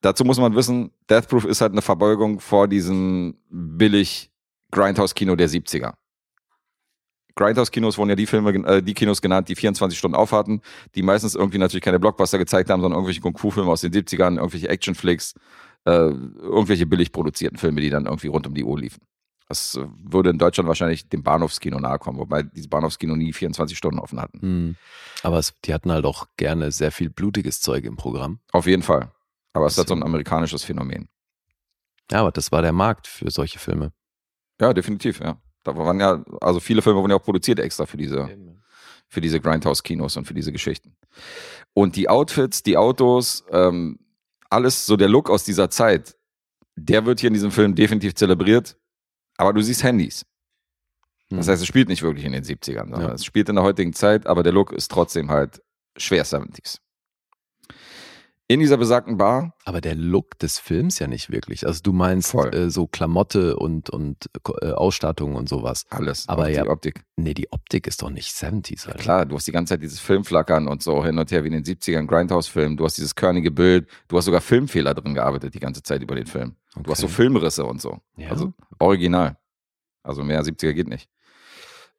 dazu 0.00 0.24
muss 0.24 0.40
man 0.40 0.56
wissen, 0.56 0.90
Death 1.08 1.28
Proof 1.28 1.44
ist 1.44 1.60
halt 1.60 1.70
eine 1.70 1.82
Verbeugung 1.82 2.40
vor 2.40 2.66
diesem 2.66 3.36
billig 3.48 4.32
Grindhouse-Kino 4.72 5.36
der 5.36 5.48
70er. 5.48 5.94
Grindhouse-Kinos 7.36 7.98
wurden 7.98 8.10
ja 8.10 8.16
die 8.16 8.26
Filme, 8.26 8.50
äh, 8.66 8.82
die 8.82 8.94
Kinos 8.94 9.22
genannt, 9.22 9.48
die 9.48 9.54
24 9.54 9.96
Stunden 9.98 10.16
aufhatten, 10.16 10.62
die 10.94 11.02
meistens 11.02 11.34
irgendwie 11.34 11.58
natürlich 11.58 11.84
keine 11.84 12.00
Blockbuster 12.00 12.38
gezeigt 12.38 12.70
haben, 12.70 12.80
sondern 12.80 12.96
irgendwelche 12.96 13.20
Kung-Fu-Filme 13.20 13.70
aus 13.70 13.82
den 13.82 13.92
70ern, 13.92 14.36
irgendwelche 14.36 14.68
Action-Flicks, 14.68 15.34
äh, 15.84 15.90
irgendwelche 15.90 16.86
billig 16.86 17.12
produzierten 17.12 17.58
Filme, 17.58 17.80
die 17.80 17.90
dann 17.90 18.06
irgendwie 18.06 18.28
rund 18.28 18.46
um 18.46 18.54
die 18.54 18.64
Uhr 18.64 18.78
liefen. 18.78 19.02
Das 19.48 19.76
äh, 19.76 19.86
würde 20.02 20.30
in 20.30 20.38
Deutschland 20.38 20.66
wahrscheinlich 20.66 21.08
dem 21.08 21.22
Bahnhofskino 21.22 21.78
nahe 21.78 21.98
kommen, 21.98 22.18
wobei 22.18 22.42
diese 22.42 22.68
Bahnhofskino 22.68 23.14
nie 23.14 23.32
24 23.32 23.76
Stunden 23.76 24.00
offen 24.00 24.20
hatten. 24.20 24.38
Mhm. 24.40 24.76
Aber 25.22 25.38
es, 25.38 25.54
die 25.64 25.74
hatten 25.74 25.92
halt 25.92 26.04
auch 26.04 26.26
gerne 26.36 26.72
sehr 26.72 26.90
viel 26.90 27.10
blutiges 27.10 27.60
Zeug 27.60 27.84
im 27.84 27.96
Programm. 27.96 28.40
Auf 28.52 28.66
jeden 28.66 28.82
Fall. 28.82 29.12
Aber 29.52 29.66
es 29.66 29.74
ist 29.74 29.78
halt 29.78 29.88
so 29.88 29.94
ein 29.94 30.02
amerikanisches 30.02 30.64
Phänomen. 30.64 31.08
Ja, 32.10 32.20
aber 32.20 32.32
das 32.32 32.52
war 32.52 32.62
der 32.62 32.72
Markt 32.72 33.06
für 33.06 33.30
solche 33.30 33.58
Filme. 33.58 33.92
Ja, 34.60 34.72
definitiv, 34.72 35.20
ja. 35.20 35.38
Da 35.66 35.76
waren 35.76 35.98
ja, 36.00 36.24
also 36.40 36.60
viele 36.60 36.82
Filme 36.82 37.00
wurden 37.00 37.10
ja 37.10 37.16
auch 37.16 37.22
produziert 37.24 37.58
extra 37.58 37.86
für 37.86 37.96
diese, 37.96 38.28
für 39.08 39.20
diese 39.20 39.40
Grindhouse-Kinos 39.40 40.16
und 40.16 40.24
für 40.26 40.34
diese 40.34 40.52
Geschichten. 40.52 40.96
Und 41.74 41.96
die 41.96 42.08
Outfits, 42.08 42.62
die 42.62 42.76
Autos, 42.76 43.44
ähm, 43.50 43.98
alles 44.50 44.86
so 44.86 44.96
der 44.96 45.08
Look 45.08 45.28
aus 45.30 45.44
dieser 45.44 45.70
Zeit, 45.70 46.16
der 46.76 47.04
wird 47.06 47.20
hier 47.20 47.28
in 47.28 47.34
diesem 47.34 47.50
Film 47.50 47.74
definitiv 47.74 48.14
zelebriert. 48.14 48.76
Aber 49.38 49.52
du 49.52 49.60
siehst 49.60 49.82
Handys. 49.82 50.24
Das 51.30 51.46
Mhm. 51.46 51.50
heißt, 51.50 51.62
es 51.62 51.66
spielt 51.66 51.88
nicht 51.88 52.02
wirklich 52.02 52.24
in 52.24 52.32
den 52.32 52.44
70ern, 52.44 52.88
sondern 52.90 53.08
Ja. 53.10 53.14
es 53.14 53.24
spielt 53.24 53.48
in 53.48 53.56
der 53.56 53.64
heutigen 53.64 53.92
Zeit, 53.92 54.26
aber 54.26 54.42
der 54.42 54.52
Look 54.52 54.72
ist 54.72 54.90
trotzdem 54.90 55.30
halt 55.30 55.60
schwer 55.96 56.24
70s. 56.24 56.78
In 58.48 58.60
dieser 58.60 58.76
besagten 58.76 59.16
Bar, 59.16 59.54
Aber 59.64 59.80
der 59.80 59.96
Look 59.96 60.38
des 60.38 60.60
Films 60.60 61.00
ja 61.00 61.08
nicht 61.08 61.30
wirklich. 61.30 61.66
Also 61.66 61.80
du 61.82 61.92
meinst 61.92 62.32
äh, 62.32 62.70
so 62.70 62.86
Klamotte 62.86 63.56
und, 63.56 63.90
und 63.90 64.30
äh, 64.62 64.70
Ausstattung 64.70 65.34
und 65.34 65.48
sowas. 65.48 65.84
alles, 65.90 66.28
Aber 66.28 66.48
ja. 66.48 66.62
die 66.62 66.68
Optik. 66.68 67.02
Nee, 67.16 67.34
die 67.34 67.50
Optik 67.50 67.88
ist 67.88 68.02
doch 68.02 68.10
nicht 68.10 68.30
70s, 68.30 68.86
Alter. 68.86 68.98
Klar, 69.00 69.26
du 69.26 69.34
hast 69.34 69.48
die 69.48 69.52
ganze 69.52 69.74
Zeit 69.74 69.82
dieses 69.82 69.98
Filmflackern 69.98 70.68
und 70.68 70.80
so 70.80 71.04
hin 71.04 71.18
und 71.18 71.28
her 71.32 71.42
wie 71.42 71.48
in 71.48 71.54
den 71.54 71.64
70ern 71.64 72.06
Grindhouse-Filmen. 72.06 72.76
Du 72.76 72.84
hast 72.84 72.96
dieses 72.98 73.16
körnige 73.16 73.50
Bild. 73.50 73.88
Du 74.06 74.16
hast 74.16 74.26
sogar 74.26 74.40
Filmfehler 74.40 74.94
drin 74.94 75.14
gearbeitet 75.14 75.52
die 75.54 75.60
ganze 75.60 75.82
Zeit 75.82 76.02
über 76.02 76.14
den 76.14 76.26
Film. 76.26 76.54
Du 76.76 76.90
hast 76.92 77.00
so 77.00 77.06
Okay. 77.06 77.14
Filmrisse 77.16 77.64
und 77.64 77.80
so. 77.80 77.98
Ja. 78.16 78.30
Also 78.30 78.52
original. 78.78 79.36
Also 80.04 80.22
mehr 80.22 80.42
70er 80.44 80.72
geht 80.72 80.86
nicht. 80.88 81.10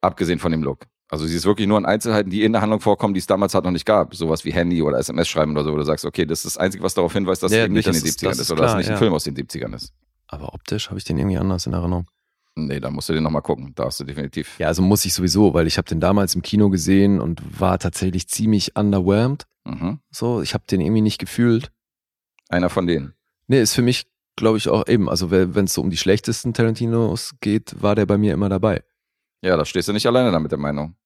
Abgesehen 0.00 0.38
von 0.38 0.50
dem 0.52 0.62
Look. 0.62 0.86
Also 1.10 1.26
sie 1.26 1.34
ist 1.36 1.46
wirklich 1.46 1.66
nur 1.66 1.78
in 1.78 1.86
Einzelheiten, 1.86 2.28
die 2.30 2.42
in 2.44 2.52
der 2.52 2.60
Handlung 2.60 2.80
vorkommen, 2.80 3.14
die 3.14 3.20
es 3.20 3.26
damals 3.26 3.54
halt 3.54 3.64
noch 3.64 3.70
nicht 3.70 3.86
gab. 3.86 4.14
Sowas 4.14 4.44
wie 4.44 4.52
Handy 4.52 4.82
oder 4.82 4.98
SMS 4.98 5.26
schreiben 5.28 5.52
oder 5.52 5.64
so, 5.64 5.72
wo 5.72 5.76
du 5.76 5.84
sagst, 5.84 6.04
okay, 6.04 6.26
das 6.26 6.40
ist 6.40 6.44
das 6.46 6.56
Einzige, 6.58 6.84
was 6.84 6.94
darauf 6.94 7.12
hinweist, 7.12 7.42
dass 7.42 7.50
Ja, 7.52 7.60
es 7.60 7.64
eben 7.64 7.74
nicht 7.74 7.86
in 7.86 7.94
den 7.94 8.04
ist- 8.04 8.18
70ern 8.20 8.28
das 8.28 8.36
ist, 8.38 8.42
ist 8.42 8.50
oder 8.52 8.62
dass 8.62 8.70
es 8.72 8.76
nicht 8.78 8.88
ein 8.88 8.92
ja. 8.92 8.98
Film 8.98 9.14
aus 9.14 9.24
den 9.24 9.34
70ern 9.34 9.74
ist. 9.74 9.92
Aber 10.26 10.52
optisch 10.52 10.88
habe 10.90 10.98
ich 10.98 11.04
den 11.04 11.16
irgendwie 11.18 11.38
anders 11.38 11.66
in 11.66 11.72
Erinnerung. 11.72 12.06
Nee, 12.56 12.80
da 12.80 12.90
musst 12.90 13.08
du 13.08 13.12
den 13.14 13.22
nochmal 13.22 13.40
gucken. 13.42 13.72
Da 13.76 13.84
hast 13.84 14.00
du 14.00 14.04
definitiv. 14.04 14.58
Ja, 14.58 14.66
also 14.66 14.82
muss 14.82 15.04
ich 15.04 15.14
sowieso, 15.14 15.54
weil 15.54 15.66
ich 15.66 15.78
habe 15.78 15.88
den 15.88 16.00
damals 16.00 16.34
im 16.34 16.42
Kino 16.42 16.68
gesehen 16.70 17.20
und 17.20 17.40
war 17.60 17.78
tatsächlich 17.78 18.28
ziemlich 18.28 18.76
underwhelmed. 18.76 19.46
Mhm. 19.64 20.00
So, 20.10 20.42
ich 20.42 20.52
habe 20.54 20.64
den 20.70 20.80
irgendwie 20.80 21.00
nicht 21.02 21.18
gefühlt. 21.18 21.70
Einer 22.48 22.68
von 22.68 22.86
denen. 22.86 23.14
Nee, 23.46 23.60
ist 23.62 23.74
für 23.74 23.82
mich, 23.82 24.06
glaube 24.36 24.58
ich, 24.58 24.68
auch 24.68 24.86
eben, 24.88 25.08
also 25.08 25.30
wenn 25.30 25.64
es 25.64 25.72
so 25.74 25.80
um 25.82 25.88
die 25.90 25.96
schlechtesten 25.96 26.52
Tarantinos 26.52 27.34
geht, 27.40 27.80
war 27.80 27.94
der 27.94 28.06
bei 28.06 28.18
mir 28.18 28.34
immer 28.34 28.48
dabei. 28.48 28.82
Ja, 29.42 29.56
da 29.56 29.64
stehst 29.64 29.88
du 29.88 29.92
nicht 29.92 30.06
alleine 30.06 30.32
da 30.32 30.40
mit 30.40 30.50
der 30.50 30.58
Meinung. 30.58 30.96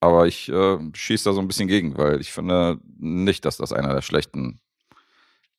Aber 0.00 0.26
ich 0.26 0.48
äh, 0.48 0.78
schieße 0.94 1.24
da 1.24 1.32
so 1.32 1.40
ein 1.40 1.48
bisschen 1.48 1.68
gegen, 1.68 1.96
weil 1.96 2.20
ich 2.20 2.32
finde 2.32 2.78
nicht, 2.98 3.44
dass 3.44 3.56
das 3.56 3.72
einer 3.72 3.94
der 3.94 4.02
schlechten, 4.02 4.60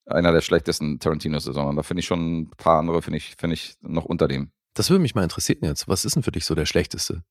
einer 0.06 0.32
der 0.32 0.42
schlechtesten 0.42 1.00
Tarantinos 1.00 1.48
ist, 1.48 1.56
sondern 1.56 1.76
da 1.76 1.84
finde 1.84 2.00
ich 2.00 2.06
schon 2.06 2.42
ein 2.42 2.50
paar 2.52 2.80
andere, 2.80 3.02
finde 3.02 3.18
ich, 3.18 3.36
finde 3.36 3.56
ich 3.56 3.78
noch 3.82 4.06
unter 4.06 4.28
dem. 4.28 4.52
Das 4.74 4.90
würde 4.90 5.02
mich 5.02 5.16
mal 5.16 5.24
interessieren 5.24 5.60
jetzt. 5.64 5.88
Was 5.88 6.06
ist 6.06 6.16
denn 6.16 6.24
für 6.24 6.32
dich 6.32 6.46
so 6.46 6.54
der 6.54 6.68
schlechteste? 6.68 7.24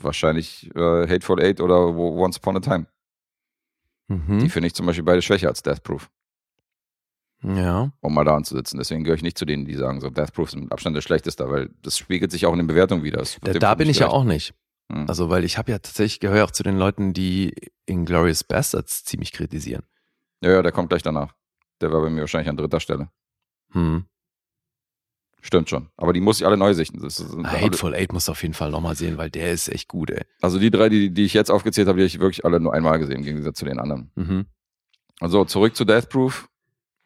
Wahrscheinlich 0.00 0.70
äh, 0.76 1.08
Hateful 1.08 1.42
Eight 1.42 1.60
oder 1.60 1.88
Once 1.96 2.36
Upon 2.36 2.58
a 2.58 2.60
Time. 2.60 2.86
Mhm. 4.08 4.38
Die 4.40 4.48
finde 4.48 4.66
ich 4.66 4.74
zum 4.74 4.86
Beispiel 4.86 5.04
beide 5.04 5.22
schwächer 5.22 5.48
als 5.48 5.62
Death 5.62 5.82
Proof, 5.82 6.10
Ja. 7.42 7.92
um 8.00 8.14
mal 8.14 8.24
da 8.24 8.34
anzusitzen. 8.36 8.78
Deswegen 8.78 9.04
gehöre 9.04 9.16
ich 9.16 9.22
nicht 9.22 9.38
zu 9.38 9.44
denen, 9.44 9.64
die 9.64 9.74
sagen, 9.74 10.00
so 10.00 10.10
Death 10.10 10.32
Proof 10.32 10.48
ist 10.48 10.56
mit 10.56 10.72
Abstand 10.72 10.96
der 10.96 11.02
schlechteste, 11.02 11.48
weil 11.50 11.70
das 11.82 11.96
spiegelt 11.96 12.32
sich 12.32 12.46
auch 12.46 12.52
in 12.52 12.58
den 12.58 12.66
Bewertungen 12.66 13.04
wieder. 13.04 13.22
Da, 13.42 13.52
da 13.52 13.74
bin 13.74 13.88
ich 13.88 14.00
ja 14.00 14.08
auch 14.08 14.24
nicht. 14.24 14.54
Hm. 14.90 15.04
Also, 15.08 15.30
weil 15.30 15.44
ich 15.44 15.58
habe 15.58 15.70
ja 15.70 15.78
tatsächlich 15.78 16.18
gehöre 16.20 16.44
auch 16.44 16.50
zu 16.50 16.62
den 16.62 16.78
Leuten, 16.78 17.12
die 17.12 17.54
Inglourious 17.86 18.42
Bastards 18.42 19.04
ziemlich 19.04 19.32
kritisieren. 19.32 19.84
Ja, 20.40 20.50
ja, 20.50 20.62
der 20.62 20.72
kommt 20.72 20.88
gleich 20.88 21.02
danach. 21.02 21.34
Der 21.80 21.92
war 21.92 22.00
bei 22.00 22.10
mir 22.10 22.22
wahrscheinlich 22.22 22.48
an 22.48 22.56
dritter 22.56 22.80
Stelle. 22.80 23.08
Hm. 23.72 24.06
Stimmt 25.40 25.70
schon. 25.70 25.88
Aber 25.96 26.12
die 26.12 26.20
muss 26.20 26.40
ich 26.40 26.46
alle 26.46 26.56
neu 26.56 26.74
sichten. 26.74 27.00
Das 27.00 27.20
ist, 27.20 27.34
Ah, 27.44 27.60
Hateful 27.60 27.94
Eight 27.94 28.12
musst 28.12 28.26
du 28.28 28.32
auf 28.32 28.42
jeden 28.42 28.54
Fall 28.54 28.70
nochmal 28.70 28.96
sehen, 28.96 29.18
weil 29.18 29.30
der 29.30 29.52
ist 29.52 29.68
echt 29.68 29.88
gut, 29.88 30.10
ey. 30.10 30.24
Also 30.40 30.58
die 30.58 30.70
drei, 30.70 30.88
die, 30.88 31.10
die 31.14 31.24
ich 31.24 31.34
jetzt 31.34 31.50
aufgezählt 31.50 31.86
habe, 31.86 31.98
die 31.98 32.02
habe 32.02 32.08
ich 32.08 32.18
wirklich 32.18 32.44
alle 32.44 32.58
nur 32.58 32.74
einmal 32.74 32.98
gesehen, 32.98 33.18
im 33.18 33.22
Gegensatz 33.22 33.58
zu 33.58 33.64
den 33.64 33.78
anderen. 33.78 34.10
Mhm. 34.16 34.46
Also 35.20 35.44
zurück 35.44 35.76
zu 35.76 35.84
Death 35.84 36.08
Proof. 36.08 36.48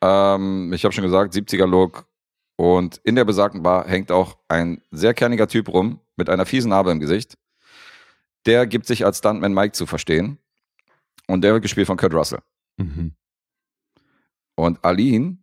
Ähm, 0.02 0.72
ich 0.72 0.84
habe 0.84 0.92
schon 0.92 1.04
gesagt, 1.04 1.34
70er-Look. 1.34 2.06
Und 2.56 3.00
in 3.04 3.14
der 3.14 3.24
besagten 3.24 3.62
Bar 3.62 3.88
hängt 3.88 4.12
auch 4.12 4.36
ein 4.48 4.82
sehr 4.90 5.14
kerniger 5.14 5.48
Typ 5.48 5.68
rum, 5.68 6.00
mit 6.16 6.28
einer 6.28 6.44
fiesen 6.44 6.70
Narbe 6.70 6.90
im 6.90 7.00
Gesicht. 7.00 7.38
Der 8.44 8.66
gibt 8.66 8.86
sich 8.86 9.06
als 9.06 9.18
Stuntman 9.18 9.54
Mike 9.54 9.72
zu 9.72 9.86
verstehen. 9.86 10.38
Und 11.28 11.42
der 11.42 11.54
wird 11.54 11.62
gespielt 11.62 11.86
von 11.86 11.96
Kurt 11.96 12.12
Russell. 12.12 12.40
Mhm. 12.76 13.14
Und 14.54 14.84
Aline, 14.84 15.38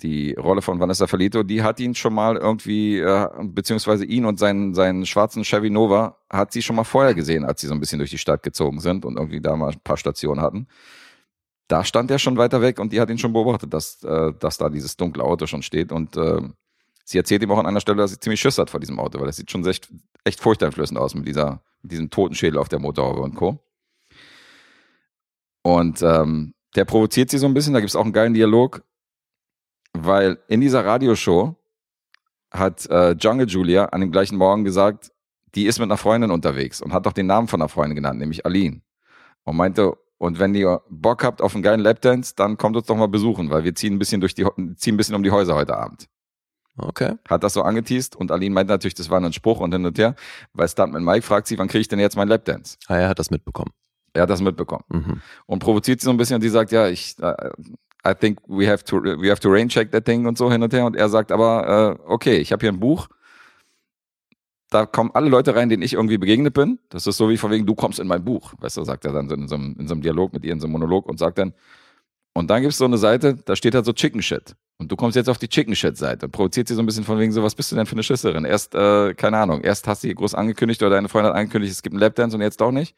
die 0.00 0.34
Rolle 0.34 0.62
von 0.62 0.78
Vanessa 0.78 1.06
Felito, 1.06 1.42
die 1.42 1.62
hat 1.62 1.80
ihn 1.80 1.94
schon 1.94 2.14
mal 2.14 2.36
irgendwie, 2.36 2.98
äh, 2.98 3.28
beziehungsweise 3.42 4.04
ihn 4.04 4.24
und 4.24 4.38
seinen, 4.38 4.74
seinen 4.74 5.06
schwarzen 5.06 5.42
Chevy 5.42 5.70
Nova, 5.70 6.18
hat 6.30 6.52
sie 6.52 6.62
schon 6.62 6.76
mal 6.76 6.84
vorher 6.84 7.14
gesehen, 7.14 7.44
als 7.44 7.60
sie 7.60 7.66
so 7.66 7.74
ein 7.74 7.80
bisschen 7.80 7.98
durch 7.98 8.10
die 8.10 8.18
Stadt 8.18 8.42
gezogen 8.42 8.80
sind 8.80 9.04
und 9.04 9.16
irgendwie 9.16 9.40
da 9.40 9.56
mal 9.56 9.72
ein 9.72 9.80
paar 9.80 9.96
Stationen 9.96 10.40
hatten. 10.40 10.68
Da 11.68 11.84
stand 11.84 12.10
er 12.10 12.18
schon 12.18 12.38
weiter 12.38 12.62
weg 12.62 12.80
und 12.80 12.92
die 12.92 13.00
hat 13.00 13.10
ihn 13.10 13.18
schon 13.18 13.32
beobachtet, 13.32 13.72
dass, 13.72 14.02
äh, 14.02 14.32
dass 14.38 14.56
da 14.56 14.70
dieses 14.70 14.96
dunkle 14.96 15.22
Auto 15.22 15.46
schon 15.46 15.62
steht. 15.62 15.92
Und 15.92 16.16
äh, 16.16 16.40
sie 17.04 17.18
erzählt 17.18 17.42
ihm 17.42 17.50
auch 17.50 17.58
an 17.58 17.66
einer 17.66 17.80
Stelle, 17.80 17.98
dass 17.98 18.10
sie 18.10 18.20
ziemlich 18.20 18.40
Schiss 18.40 18.58
hat 18.58 18.70
vor 18.70 18.80
diesem 18.80 18.98
Auto, 18.98 19.18
weil 19.20 19.26
das 19.26 19.36
sieht 19.36 19.50
schon 19.50 19.64
echt, 19.66 19.88
echt 20.24 20.40
furchteinflößend 20.40 20.98
aus 20.98 21.14
mit, 21.14 21.28
dieser, 21.28 21.62
mit 21.82 21.92
diesem 21.92 22.08
toten 22.08 22.34
Schädel 22.34 22.58
auf 22.58 22.68
der 22.68 22.78
Motorhaube 22.78 23.20
und 23.20 23.34
Co. 23.34 23.58
Und 25.62 26.00
ähm, 26.02 26.54
der 26.74 26.86
provoziert 26.86 27.30
sie 27.30 27.38
so 27.38 27.46
ein 27.46 27.54
bisschen, 27.54 27.74
da 27.74 27.80
gibt 27.80 27.90
es 27.90 27.96
auch 27.96 28.04
einen 28.04 28.12
geilen 28.12 28.32
Dialog, 28.32 28.82
weil 29.92 30.38
in 30.48 30.60
dieser 30.62 30.84
Radioshow 30.84 31.54
hat 32.50 32.86
äh, 32.86 33.12
Jungle 33.12 33.46
Julia 33.46 33.86
an 33.86 34.00
dem 34.00 34.10
gleichen 34.10 34.36
Morgen 34.36 34.64
gesagt, 34.64 35.12
die 35.54 35.66
ist 35.66 35.78
mit 35.78 35.86
einer 35.86 35.96
Freundin 35.98 36.30
unterwegs 36.30 36.80
und 36.80 36.92
hat 36.92 37.04
doch 37.04 37.12
den 37.12 37.26
Namen 37.26 37.48
von 37.48 37.60
einer 37.60 37.68
Freundin 37.68 37.96
genannt, 37.96 38.18
nämlich 38.18 38.46
Aline. 38.46 38.80
Und 39.44 39.56
meinte, 39.56 39.96
und 40.18 40.38
wenn 40.38 40.54
ihr 40.54 40.82
Bock 40.90 41.24
habt 41.24 41.40
auf 41.42 41.54
einen 41.54 41.62
geilen 41.62 41.80
Lapdance, 41.80 42.34
dann 42.36 42.56
kommt 42.58 42.76
uns 42.76 42.86
doch 42.86 42.96
mal 42.96 43.08
besuchen, 43.08 43.50
weil 43.50 43.64
wir 43.64 43.74
ziehen 43.74 43.94
ein 43.94 43.98
bisschen 43.98 44.20
durch 44.20 44.34
die 44.34 44.44
ziehen 44.76 44.94
ein 44.94 44.96
bisschen 44.96 45.14
um 45.14 45.22
die 45.22 45.30
Häuser 45.30 45.54
heute 45.54 45.76
Abend. 45.76 46.06
Okay. 46.76 47.14
Hat 47.28 47.42
das 47.42 47.54
so 47.54 47.62
angeteased 47.62 48.14
und 48.14 48.30
Aline 48.30 48.54
meinte 48.54 48.72
natürlich, 48.72 48.94
das 48.94 49.10
war 49.10 49.20
ein 49.20 49.32
Spruch 49.32 49.58
und 49.60 49.72
hin 49.72 49.84
und 49.84 49.98
her, 49.98 50.14
weil 50.52 50.68
Stuntman 50.68 51.02
Mike 51.04 51.22
fragt 51.22 51.48
sie, 51.48 51.58
wann 51.58 51.66
kriege 51.66 51.80
ich 51.80 51.88
denn 51.88 51.98
jetzt 51.98 52.16
meinen 52.16 52.28
Lapdance? 52.28 52.76
Ah, 52.86 52.96
er 52.98 53.08
hat 53.08 53.18
das 53.18 53.30
mitbekommen. 53.32 53.72
Er 54.12 54.22
hat 54.22 54.30
das 54.30 54.40
mitbekommen 54.40 54.84
Mhm. 54.88 55.20
und 55.46 55.58
provoziert 55.58 56.00
sie 56.00 56.04
so 56.04 56.10
ein 56.10 56.16
bisschen 56.16 56.36
und 56.36 56.42
die 56.42 56.48
sagt, 56.48 56.70
ja, 56.70 56.86
ich, 56.88 57.16
äh, 57.20 57.50
I 58.06 58.14
think 58.14 58.38
we 58.46 58.70
have 58.70 58.84
to, 58.84 59.02
we 59.02 59.28
have 59.28 59.40
to 59.40 59.50
rain 59.50 59.68
check 59.68 59.90
that 59.90 60.04
thing 60.04 60.26
und 60.26 60.38
so 60.38 60.50
hin 60.52 60.62
und 60.62 60.72
her 60.72 60.86
und 60.86 60.94
er 60.96 61.08
sagt 61.08 61.32
aber, 61.32 61.98
äh, 62.06 62.10
okay, 62.10 62.36
ich 62.38 62.52
habe 62.52 62.60
hier 62.60 62.70
ein 62.72 62.78
Buch, 62.80 63.08
da 64.70 64.86
kommen 64.86 65.10
alle 65.14 65.28
Leute 65.28 65.54
rein, 65.54 65.68
denen 65.68 65.82
ich 65.82 65.94
irgendwie 65.94 66.18
begegnet 66.18 66.54
bin. 66.54 66.78
Das 66.90 67.06
ist 67.06 67.16
so 67.16 67.28
wie 67.28 67.36
von 67.36 67.50
wegen, 67.50 67.66
du 67.66 67.74
kommst 67.74 67.98
in 67.98 68.06
mein 68.06 68.24
Buch, 68.24 68.54
weißt 68.58 68.76
du, 68.76 68.84
sagt 68.84 69.04
er 69.04 69.12
dann 69.12 69.30
in 69.30 69.48
so 69.48 69.54
einem, 69.54 69.76
in 69.78 69.88
so 69.88 69.94
einem 69.94 70.02
Dialog 70.02 70.32
mit 70.32 70.44
ihr, 70.44 70.52
in 70.52 70.60
so 70.60 70.66
einem 70.66 70.72
Monolog 70.72 71.06
und 71.06 71.18
sagt 71.18 71.38
dann, 71.38 71.54
und 72.34 72.50
dann 72.50 72.60
gibt 72.62 72.72
es 72.72 72.78
so 72.78 72.84
eine 72.84 72.98
Seite, 72.98 73.34
da 73.34 73.56
steht 73.56 73.74
halt 73.74 73.84
so 73.84 73.92
Chicken 73.92 74.22
Shit. 74.22 74.54
Und 74.76 74.92
du 74.92 74.96
kommst 74.96 75.16
jetzt 75.16 75.28
auf 75.28 75.38
die 75.38 75.48
Chicken 75.48 75.74
Shit 75.74 75.96
Seite 75.96 76.26
und 76.26 76.32
provoziert 76.32 76.68
sie 76.68 76.74
so 76.74 76.82
ein 76.82 76.86
bisschen 76.86 77.02
von 77.02 77.18
wegen 77.18 77.32
so, 77.32 77.42
was 77.42 77.54
bist 77.54 77.72
du 77.72 77.76
denn 77.76 77.86
für 77.86 77.96
eine 77.96 78.02
Schisserin? 78.04 78.44
Erst, 78.44 78.74
äh, 78.74 79.14
keine 79.14 79.38
Ahnung, 79.38 79.62
erst 79.62 79.88
hast 79.88 80.04
du 80.04 80.08
hier 80.08 80.14
groß 80.14 80.34
angekündigt 80.34 80.80
oder 80.82 80.90
deine 80.90 81.08
Freundin 81.08 81.32
hat 81.32 81.38
angekündigt, 81.38 81.72
es 81.72 81.82
gibt 81.82 81.94
einen 81.94 82.00
Lapdance 82.00 82.36
und 82.36 82.42
jetzt 82.42 82.60
doch 82.60 82.70
nicht. 82.70 82.94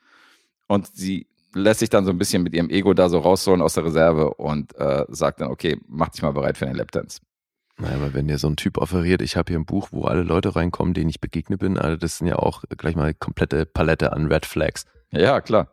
Und 0.69 0.89
sie 0.95 1.27
lässt 1.55 1.81
sich 1.81 1.89
dann 1.89 2.05
so 2.05 2.11
ein 2.11 2.19
bisschen 2.19 2.43
mit 2.43 2.53
ihrem 2.53 2.69
Ego 2.69 2.93
da 2.93 3.09
so 3.09 3.19
rausholen 3.19 3.63
aus 3.63 3.75
der 3.75 3.85
Reserve 3.85 4.35
und 4.35 4.77
äh, 4.77 5.05
sagt 5.09 5.41
dann, 5.41 5.51
okay, 5.51 5.81
mach 5.89 6.11
dich 6.11 6.23
mal 6.23 6.33
bereit 6.33 6.59
für 6.59 6.67
den 6.67 6.75
Lapdance. 6.75 7.21
Naja, 7.81 7.97
aber 7.97 8.15
wenn 8.15 8.29
dir 8.29 8.39
so 8.39 8.49
ein 8.49 8.57
Typ 8.57 8.79
offeriert, 8.79 9.23
ich 9.23 9.37
habe 9.37 9.53
hier 9.53 9.59
ein 9.59 9.65
Buch, 9.65 9.89
wo 9.91 10.05
alle 10.05 10.23
Leute 10.23 10.55
reinkommen, 10.55 10.95
denen 10.95 11.11
ich 11.11 11.21
begegnet 11.21 11.61
bin, 11.61 11.79
also 11.79 11.97
das 11.97 12.19
sind 12.19 12.27
ja 12.27 12.37
auch 12.37 12.65
gleich 12.77 12.95
mal 12.95 13.05
eine 13.05 13.15
komplette 13.15 13.67
Palette 13.67 14.13
an 14.13 14.27
Red 14.27 14.47
Flags. 14.47 14.85
Ja, 15.11 15.41
klar. 15.41 15.69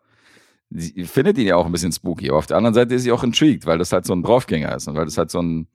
Sie 0.70 1.06
findet 1.06 1.38
ihn 1.38 1.48
ja 1.48 1.56
auch 1.56 1.66
ein 1.66 1.72
bisschen 1.72 1.92
spooky, 1.92 2.30
aber 2.30 2.40
auf 2.40 2.48
der 2.48 2.58
anderen 2.58 2.74
Seite 2.74 2.96
ist 2.96 3.04
sie 3.04 3.12
auch 3.12 3.24
intrigued, 3.24 3.66
weil 3.66 3.78
das 3.78 3.92
halt 3.92 4.06
so 4.06 4.14
ein 4.14 4.24
Draufgänger 4.24 4.76
ist 4.76 4.88
und 4.88 4.96
weil 4.96 5.06
das 5.06 5.18
halt 5.18 5.32
so 5.32 5.42
ein 5.42 5.68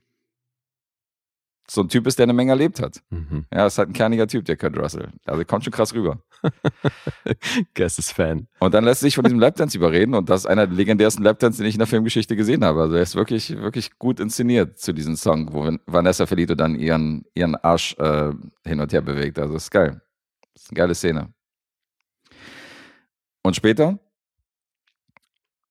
so 1.69 1.81
ein 1.81 1.89
Typ 1.89 2.07
ist, 2.07 2.19
der 2.19 2.25
eine 2.25 2.33
Menge 2.33 2.53
erlebt 2.53 2.81
hat. 2.81 3.03
Mhm. 3.11 3.47
Ja, 3.53 3.67
ist 3.67 3.79
halt 3.79 3.91
ein 3.91 3.95
kerniger 3.95 4.27
Typ, 4.27 4.45
der 4.45 4.57
Kurt 4.57 4.77
Russell. 4.77 5.09
Also 5.25 5.45
kommt 5.45 5.65
schon 5.65 5.73
krass 5.73 5.95
rüber. 5.95 6.19
Fan. 8.15 8.47
Und 8.59 8.75
dann 8.75 8.85
lässt 8.85 9.01
sich 9.01 9.15
von 9.15 9.25
diesem 9.25 9.41
Lapdance 9.41 9.77
überreden 9.77 10.15
und 10.15 10.29
das 10.29 10.41
ist 10.41 10.47
einer 10.47 10.67
der 10.67 10.77
legendärsten 10.77 11.25
Lapdance, 11.25 11.59
den 11.59 11.69
ich 11.69 11.75
in 11.75 11.79
der 11.79 11.87
Filmgeschichte 11.87 12.37
gesehen 12.37 12.65
habe. 12.65 12.83
Also 12.83 12.97
er 12.97 13.03
ist 13.03 13.15
wirklich, 13.15 13.57
wirklich 13.57 13.99
gut 13.99 14.21
inszeniert 14.21 14.79
zu 14.79 14.93
diesem 14.93 15.17
Song, 15.17 15.53
wo 15.53 15.71
Vanessa 15.87 16.27
Felito 16.27 16.55
dann 16.55 16.75
ihren, 16.75 17.25
ihren 17.35 17.57
Arsch 17.57 17.97
äh, 17.99 18.33
hin 18.65 18.81
und 18.81 18.93
her 18.93 19.03
bewegt. 19.03 19.39
Also 19.39 19.55
ist 19.55 19.71
geil. 19.71 20.01
Ist 20.55 20.71
eine 20.71 20.77
geile 20.77 20.95
Szene. 20.95 21.33
Und 23.43 23.57
später, 23.57 23.99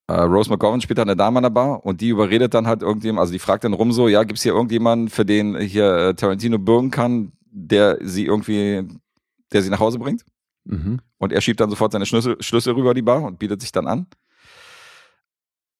äh, 0.07 0.21
Rose 0.21 0.49
McGowan 0.49 0.81
spielt 0.81 0.97
dann 0.97 1.09
eine 1.09 1.15
Dame 1.15 1.37
an 1.37 1.43
der 1.43 1.49
Bar 1.51 1.85
und 1.85 2.01
die 2.01 2.09
überredet 2.09 2.53
dann 2.53 2.67
halt 2.67 2.81
irgendjemand, 2.81 3.21
also 3.21 3.31
die 3.31 3.39
fragt 3.39 3.63
dann 3.63 3.73
rum 3.73 3.91
so, 3.91 4.07
ja, 4.07 4.23
gibt's 4.23 4.43
hier 4.43 4.53
irgendjemanden, 4.53 5.09
für 5.09 5.25
den 5.25 5.57
hier 5.57 5.95
äh, 5.95 6.13
Tarantino 6.13 6.59
bürgen 6.59 6.91
kann, 6.91 7.31
der 7.49 7.97
sie 8.01 8.25
irgendwie, 8.25 8.87
der 9.53 9.61
sie 9.61 9.69
nach 9.69 9.79
Hause 9.79 9.99
bringt? 9.99 10.25
Mhm. 10.65 10.99
Und 11.17 11.31
er 11.33 11.41
schiebt 11.41 11.59
dann 11.59 11.69
sofort 11.69 11.91
seine 11.91 12.05
Schlüssel, 12.05 12.37
Schlüssel 12.41 12.73
rüber 12.73 12.93
die 12.93 13.01
Bar 13.01 13.23
und 13.23 13.39
bietet 13.39 13.61
sich 13.61 13.71
dann 13.71 13.87
an. 13.87 14.07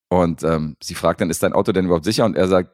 Und 0.09 0.43
ähm, 0.43 0.75
sie 0.81 0.95
fragt 0.95 1.21
dann, 1.21 1.29
ist 1.29 1.41
dein 1.43 1.53
Auto 1.53 1.71
denn 1.71 1.85
überhaupt 1.85 2.05
sicher? 2.05 2.25
Und 2.25 2.35
er 2.35 2.47
sagt, 2.47 2.71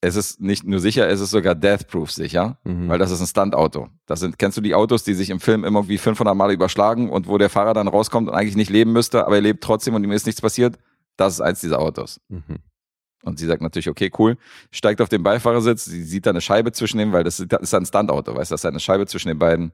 es 0.00 0.14
ist 0.16 0.40
nicht 0.40 0.64
nur 0.64 0.78
sicher, 0.78 1.08
es 1.08 1.20
ist 1.20 1.30
sogar 1.30 1.54
death-proof 1.54 2.10
sicher, 2.12 2.58
Mhm. 2.64 2.88
weil 2.88 2.98
das 2.98 3.10
ist 3.10 3.20
ein 3.20 3.26
Stunt-Auto. 3.26 3.88
Das 4.06 4.20
sind, 4.20 4.38
kennst 4.38 4.56
du 4.56 4.60
die 4.62 4.74
Autos, 4.74 5.04
die 5.04 5.14
sich 5.14 5.30
im 5.30 5.40
Film 5.40 5.64
immer 5.64 5.80
irgendwie 5.80 5.98
500 5.98 6.34
Mal 6.36 6.52
überschlagen 6.52 7.10
und 7.10 7.26
wo 7.28 7.38
der 7.38 7.50
Fahrer 7.50 7.74
dann 7.74 7.88
rauskommt 7.88 8.28
und 8.28 8.34
eigentlich 8.34 8.56
nicht 8.56 8.70
leben 8.70 8.92
müsste, 8.92 9.26
aber 9.26 9.36
er 9.36 9.42
lebt 9.42 9.64
trotzdem 9.64 9.94
und 9.94 10.04
ihm 10.04 10.12
ist 10.12 10.26
nichts 10.26 10.40
passiert? 10.40 10.78
Das 11.16 11.34
ist 11.34 11.40
eins 11.40 11.60
dieser 11.60 11.78
Autos. 11.80 12.20
Mhm. 12.28 12.58
Und 13.22 13.38
sie 13.38 13.46
sagt 13.46 13.60
natürlich, 13.62 13.88
okay, 13.88 14.10
cool. 14.18 14.36
Steigt 14.70 15.00
auf 15.00 15.08
den 15.08 15.22
Beifahrersitz, 15.22 15.86
sie 15.86 16.04
sieht 16.04 16.26
da 16.26 16.30
eine 16.30 16.40
Scheibe 16.40 16.72
zwischen 16.72 16.98
dem, 16.98 17.12
weil 17.12 17.24
das 17.24 17.40
ist 17.40 17.50
das 17.52 17.62
ist 17.62 17.74
ein 17.74 17.86
Stuntauto, 17.86 18.34
weißt 18.36 18.50
du, 18.50 18.54
das 18.54 18.60
ist 18.60 18.66
eine 18.66 18.80
Scheibe 18.80 19.06
zwischen 19.06 19.28
den 19.28 19.38
beiden. 19.38 19.72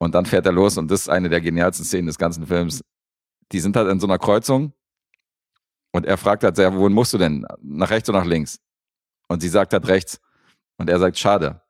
Und 0.00 0.14
dann 0.14 0.24
fährt 0.24 0.46
er 0.46 0.52
los 0.52 0.78
und 0.78 0.90
das 0.90 1.02
ist 1.02 1.08
eine 1.10 1.28
der 1.28 1.42
genialsten 1.42 1.84
Szenen 1.84 2.06
des 2.06 2.16
ganzen 2.16 2.46
Films. 2.46 2.82
Die 3.52 3.60
sind 3.60 3.76
halt 3.76 3.88
in 3.90 4.00
so 4.00 4.06
einer 4.06 4.18
Kreuzung 4.18 4.72
und 5.92 6.06
er 6.06 6.16
fragt 6.16 6.42
halt, 6.42 6.56
sehr, 6.56 6.74
wohin 6.74 6.94
musst 6.94 7.12
du 7.12 7.18
denn? 7.18 7.46
Nach 7.60 7.90
rechts 7.90 8.08
oder 8.08 8.20
nach 8.20 8.26
links? 8.26 8.58
Und 9.28 9.42
sie 9.42 9.48
sagt 9.48 9.74
halt 9.74 9.86
rechts. 9.88 10.18
Und 10.78 10.88
er 10.88 10.98
sagt, 10.98 11.18
schade. 11.18 11.60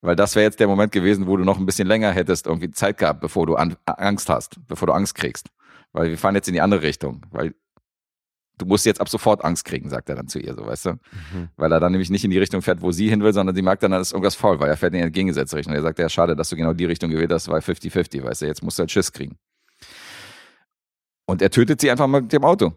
Weil 0.00 0.16
das 0.16 0.34
wäre 0.34 0.44
jetzt 0.44 0.58
der 0.58 0.66
Moment 0.66 0.90
gewesen, 0.90 1.28
wo 1.28 1.36
du 1.36 1.44
noch 1.44 1.56
ein 1.56 1.64
bisschen 1.64 1.86
länger 1.86 2.10
hättest 2.10 2.48
irgendwie 2.48 2.72
Zeit 2.72 2.98
gehabt, 2.98 3.20
bevor 3.20 3.46
du 3.46 3.54
an, 3.54 3.76
Angst 3.86 4.28
hast, 4.28 4.58
bevor 4.66 4.86
du 4.86 4.92
Angst 4.92 5.14
kriegst. 5.14 5.48
Weil 5.92 6.10
wir 6.10 6.18
fahren 6.18 6.34
jetzt 6.34 6.48
in 6.48 6.54
die 6.54 6.60
andere 6.60 6.82
Richtung. 6.82 7.24
Weil 7.30 7.54
du 8.62 8.68
musst 8.68 8.86
jetzt 8.86 9.00
ab 9.00 9.08
sofort 9.08 9.44
Angst 9.44 9.64
kriegen, 9.64 9.90
sagt 9.90 10.08
er 10.08 10.14
dann 10.14 10.28
zu 10.28 10.38
ihr, 10.38 10.54
so 10.54 10.64
weißt 10.66 10.86
du. 10.86 10.90
Mhm. 10.92 11.48
Weil 11.56 11.72
er 11.72 11.80
dann 11.80 11.92
nämlich 11.92 12.10
nicht 12.10 12.24
in 12.24 12.30
die 12.30 12.38
Richtung 12.38 12.62
fährt, 12.62 12.80
wo 12.80 12.92
sie 12.92 13.08
hin 13.08 13.22
will, 13.22 13.32
sondern 13.32 13.54
sie 13.54 13.62
merkt 13.62 13.82
dann, 13.82 13.90
da 13.90 14.00
ist 14.00 14.12
irgendwas 14.12 14.34
faul, 14.34 14.58
weil 14.60 14.68
er 14.68 14.76
fährt 14.76 14.94
in 14.94 15.00
die 15.00 15.04
entgegengesetzte 15.04 15.56
Richtung. 15.56 15.74
Er 15.74 15.82
sagt, 15.82 15.98
ja, 15.98 16.08
schade, 16.08 16.36
dass 16.36 16.48
du 16.48 16.56
genau 16.56 16.72
die 16.72 16.84
Richtung 16.84 17.10
gewählt 17.10 17.32
hast, 17.32 17.48
weil 17.48 17.60
50-50, 17.60 18.22
weißt 18.22 18.42
du, 18.42 18.46
jetzt 18.46 18.62
musst 18.62 18.78
du 18.78 18.82
halt 18.82 18.90
Schiss 18.90 19.12
kriegen. 19.12 19.36
Und 21.26 21.42
er 21.42 21.50
tötet 21.50 21.80
sie 21.80 21.90
einfach 21.90 22.06
mal 22.06 22.20
mit 22.22 22.32
dem 22.32 22.44
Auto. 22.44 22.72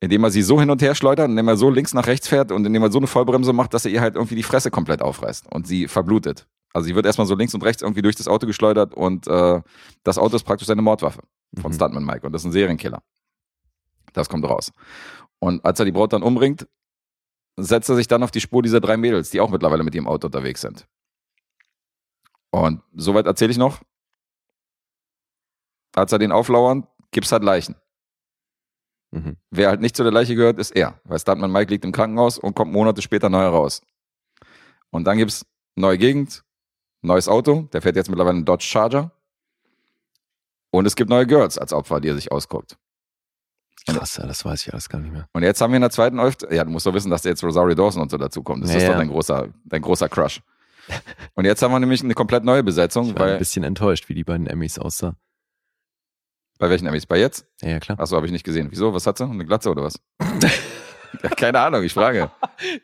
Indem 0.00 0.24
er 0.24 0.30
sie 0.30 0.42
so 0.42 0.58
hin 0.58 0.70
und 0.70 0.80
her 0.80 0.94
schleudert, 0.94 1.28
indem 1.28 1.48
er 1.48 1.56
so 1.56 1.68
links 1.68 1.92
nach 1.92 2.06
rechts 2.06 2.26
fährt 2.26 2.52
und 2.52 2.64
indem 2.64 2.82
er 2.82 2.90
so 2.90 2.98
eine 2.98 3.06
Vollbremse 3.06 3.52
macht, 3.52 3.74
dass 3.74 3.84
er 3.84 3.90
ihr 3.90 4.00
halt 4.00 4.14
irgendwie 4.14 4.36
die 4.36 4.42
Fresse 4.42 4.70
komplett 4.70 5.02
aufreißt 5.02 5.46
und 5.52 5.66
sie 5.66 5.88
verblutet. 5.88 6.46
Also 6.72 6.86
sie 6.86 6.94
wird 6.94 7.04
erstmal 7.04 7.26
so 7.26 7.34
links 7.34 7.52
und 7.54 7.62
rechts 7.64 7.82
irgendwie 7.82 8.00
durch 8.00 8.16
das 8.16 8.28
Auto 8.28 8.46
geschleudert 8.46 8.94
und 8.94 9.26
äh, 9.26 9.60
das 10.04 10.16
Auto 10.16 10.36
ist 10.36 10.44
praktisch 10.44 10.68
seine 10.68 10.82
Mordwaffe 10.82 11.20
von 11.60 11.70
Mhm. 11.70 11.74
Stuntman 11.74 12.04
Mike 12.04 12.26
und 12.26 12.32
das 12.32 12.42
ist 12.42 12.46
ein 12.46 12.52
Serienkiller. 12.52 13.02
Das 14.12 14.28
kommt 14.28 14.44
raus. 14.44 14.72
Und 15.40 15.64
als 15.64 15.78
er 15.78 15.86
die 15.86 15.92
Braut 15.92 16.12
dann 16.12 16.22
umbringt, 16.22 16.68
setzt 17.56 17.88
er 17.88 17.96
sich 17.96 18.06
dann 18.06 18.22
auf 18.22 18.30
die 18.30 18.40
Spur 18.40 18.62
dieser 18.62 18.80
drei 18.80 18.96
Mädels, 18.96 19.30
die 19.30 19.40
auch 19.40 19.50
mittlerweile 19.50 19.82
mit 19.82 19.94
ihrem 19.94 20.06
Auto 20.06 20.28
unterwegs 20.28 20.60
sind. 20.60 20.86
Und 22.50 22.82
soweit 22.94 23.26
erzähle 23.26 23.50
ich 23.50 23.58
noch. 23.58 23.80
Als 25.94 26.12
er 26.12 26.18
den 26.18 26.32
auflauern, 26.32 26.86
gibt's 27.10 27.32
halt 27.32 27.42
Leichen. 27.42 27.74
Mhm. 29.10 29.36
Wer 29.50 29.68
halt 29.68 29.80
nicht 29.80 29.96
zu 29.96 30.02
der 30.02 30.12
Leiche 30.12 30.36
gehört, 30.36 30.58
ist 30.58 30.70
er. 30.70 31.00
Weil 31.04 31.18
Stuntman 31.18 31.50
Mike 31.50 31.70
liegt 31.70 31.84
im 31.84 31.92
Krankenhaus 31.92 32.38
und 32.38 32.54
kommt 32.54 32.72
Monate 32.72 33.02
später 33.02 33.28
neu 33.28 33.46
raus. 33.46 33.82
Und 34.90 35.04
dann 35.04 35.18
gibt's 35.18 35.46
neue 35.74 35.98
Gegend, 35.98 36.44
neues 37.02 37.28
Auto. 37.28 37.62
Der 37.72 37.82
fährt 37.82 37.96
jetzt 37.96 38.08
mittlerweile 38.08 38.36
einen 38.36 38.44
Dodge 38.44 38.64
Charger. 38.64 39.12
Und 40.70 40.86
es 40.86 40.94
gibt 40.94 41.10
neue 41.10 41.26
Girls 41.26 41.58
als 41.58 41.72
Opfer, 41.72 42.00
die 42.00 42.08
er 42.08 42.14
sich 42.14 42.30
ausguckt. 42.30 42.78
Krass, 43.98 44.14
das 44.14 44.44
weiß 44.44 44.66
ich 44.66 44.72
alles 44.72 44.88
gar 44.88 44.98
nicht 45.00 45.12
mehr. 45.12 45.26
Und 45.32 45.42
jetzt 45.42 45.60
haben 45.60 45.70
wir 45.72 45.76
in 45.76 45.82
der 45.82 45.90
zweiten 45.90 46.18
Hälfte, 46.20 46.48
ja, 46.54 46.64
du 46.64 46.70
musst 46.70 46.86
doch 46.86 46.94
wissen, 46.94 47.10
dass 47.10 47.22
da 47.22 47.28
jetzt 47.28 47.42
Rosario 47.44 47.74
Dawson 47.74 48.02
und 48.02 48.10
so 48.10 48.16
dazukommt. 48.18 48.62
Das 48.64 48.70
Ja, 48.70 48.76
ist 48.78 48.84
doch 48.86 48.92
ja. 48.92 48.98
dein 48.98 49.08
großer, 49.08 49.48
dein 49.64 49.82
großer 49.82 50.08
Crush. 50.08 50.40
Und 51.34 51.44
jetzt 51.44 51.62
haben 51.62 51.72
wir 51.72 51.78
nämlich 51.78 52.02
eine 52.02 52.14
komplett 52.14 52.44
neue 52.44 52.62
Besetzung, 52.62 53.08
Ich 53.10 53.14
war 53.14 53.22
ein 53.26 53.30
weil, 53.32 53.38
bisschen 53.38 53.62
enttäuscht, 53.64 54.08
wie 54.08 54.14
die 54.14 54.24
beiden 54.24 54.46
Emmys 54.46 54.78
aussah. 54.78 55.14
bei 56.58 56.68
welchen 56.68 56.86
Emmys? 56.86 57.06
Bei 57.06 57.18
jetzt? 57.18 57.46
Ja, 57.62 57.68
ja, 57.70 57.80
klar. 57.80 57.98
Achso, 58.00 58.16
habe 58.16 58.26
ich 58.26 58.32
nicht 58.32 58.44
gesehen. 58.44 58.68
Wieso? 58.70 58.92
Was 58.92 59.06
hat 59.06 59.18
sie? 59.18 59.24
Eine 59.24 59.44
Glatze 59.44 59.70
oder 59.70 59.84
was? 59.84 60.00
ja, 61.22 61.28
keine 61.30 61.60
Ahnung, 61.60 61.82
ich 61.84 61.92
frage. 61.94 62.30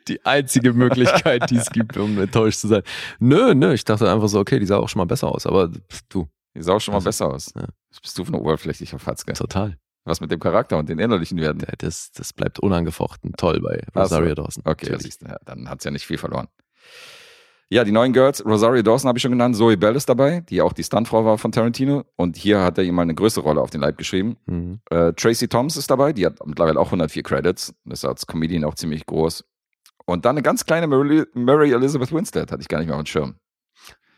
Die 0.07 0.25
einzige 0.25 0.73
Möglichkeit, 0.73 1.49
die 1.49 1.57
es 1.57 1.69
gibt, 1.69 1.97
um 1.97 2.17
enttäuscht 2.19 2.59
zu 2.59 2.67
sein. 2.67 2.83
Nö, 3.19 3.53
nö, 3.53 3.73
ich 3.73 3.83
dachte 3.83 4.11
einfach 4.11 4.27
so, 4.29 4.39
okay, 4.39 4.59
die 4.59 4.65
sah 4.65 4.77
auch 4.77 4.89
schon 4.89 4.99
mal 4.99 5.05
besser 5.05 5.27
aus, 5.27 5.45
aber 5.45 5.69
pff, 5.69 6.01
du, 6.09 6.27
Die 6.55 6.63
sah 6.63 6.73
auch 6.73 6.79
schon 6.81 6.93
mal 6.93 6.97
Also, 6.97 7.05
besser 7.09 7.27
aus. 7.27 7.51
ja. 7.55 7.65
Bist 8.01 8.17
du 8.17 8.23
für 8.23 8.33
eine 8.33 8.41
oberflächliche 8.41 8.99
Fatzke? 8.99 9.33
total. 9.33 9.77
Was 10.07 10.21
mit 10.21 10.31
dem 10.31 10.39
Charakter 10.39 10.77
und 10.77 10.87
den 10.87 10.99
innerlichen 10.99 11.37
Werten? 11.39 11.59
Ja, 11.59 11.73
Das, 11.77 12.11
das 12.11 12.31
bleibt 12.31 12.59
unangefochten 12.59 13.33
toll 13.37 13.59
bei 13.61 13.81
Ach 13.93 13.93
so. 14.07 14.15
Rosario 14.15 14.35
Dawson. 14.35 14.63
Okay, 14.65 14.97
du, 14.97 15.27
ja, 15.27 15.37
dann 15.45 15.69
hat's 15.69 15.83
ja 15.83 15.91
nicht 15.91 16.05
viel 16.07 16.17
verloren. 16.17 16.47
Ja, 17.69 17.83
die 17.83 17.91
neuen 17.91 18.13
Girls, 18.13 18.45
Rosario 18.45 18.81
Dawson 18.81 19.09
habe 19.09 19.17
ich 19.17 19.21
schon 19.21 19.31
genannt, 19.31 19.57
Zoe 19.57 19.75
Bell 19.75 19.97
ist 19.97 20.07
dabei, 20.07 20.39
die 20.39 20.61
auch 20.61 20.71
die 20.71 20.85
Stuntfrau 20.85 21.25
war 21.25 21.37
von 21.37 21.51
Tarantino 21.51 22.05
und 22.15 22.37
hier 22.37 22.61
hat 22.63 22.77
er 22.77 22.85
ihm 22.85 22.95
mal 22.95 23.01
eine 23.01 23.13
größere 23.15 23.43
Rolle 23.43 23.59
auf 23.59 23.69
den 23.69 23.81
Leib 23.81 23.97
geschrieben. 23.97 24.37
Mhm. 24.45 24.79
Äh, 24.89 25.11
Tracy 25.11 25.49
Thomas 25.49 25.75
ist 25.75 25.91
dabei, 25.91 26.13
die 26.13 26.25
hat 26.25 26.37
mittlerweile 26.45 26.79
auch 26.79 26.85
104 26.87 27.23
Credits, 27.23 27.73
ist 27.89 28.05
als 28.05 28.25
Comedian 28.25 28.63
auch 28.63 28.75
ziemlich 28.75 29.05
groß. 29.05 29.43
Und 30.05 30.23
dann 30.23 30.35
eine 30.37 30.43
ganz 30.43 30.65
kleine 30.65 30.87
Mary, 30.87 31.25
Mary 31.33 31.73
Elizabeth 31.73 32.13
Winstead, 32.13 32.49
hatte 32.49 32.61
ich 32.61 32.69
gar 32.69 32.77
nicht 32.79 32.87
mehr 32.87 32.95
auf 32.95 33.03
dem 33.03 33.07
Schirm. 33.07 33.35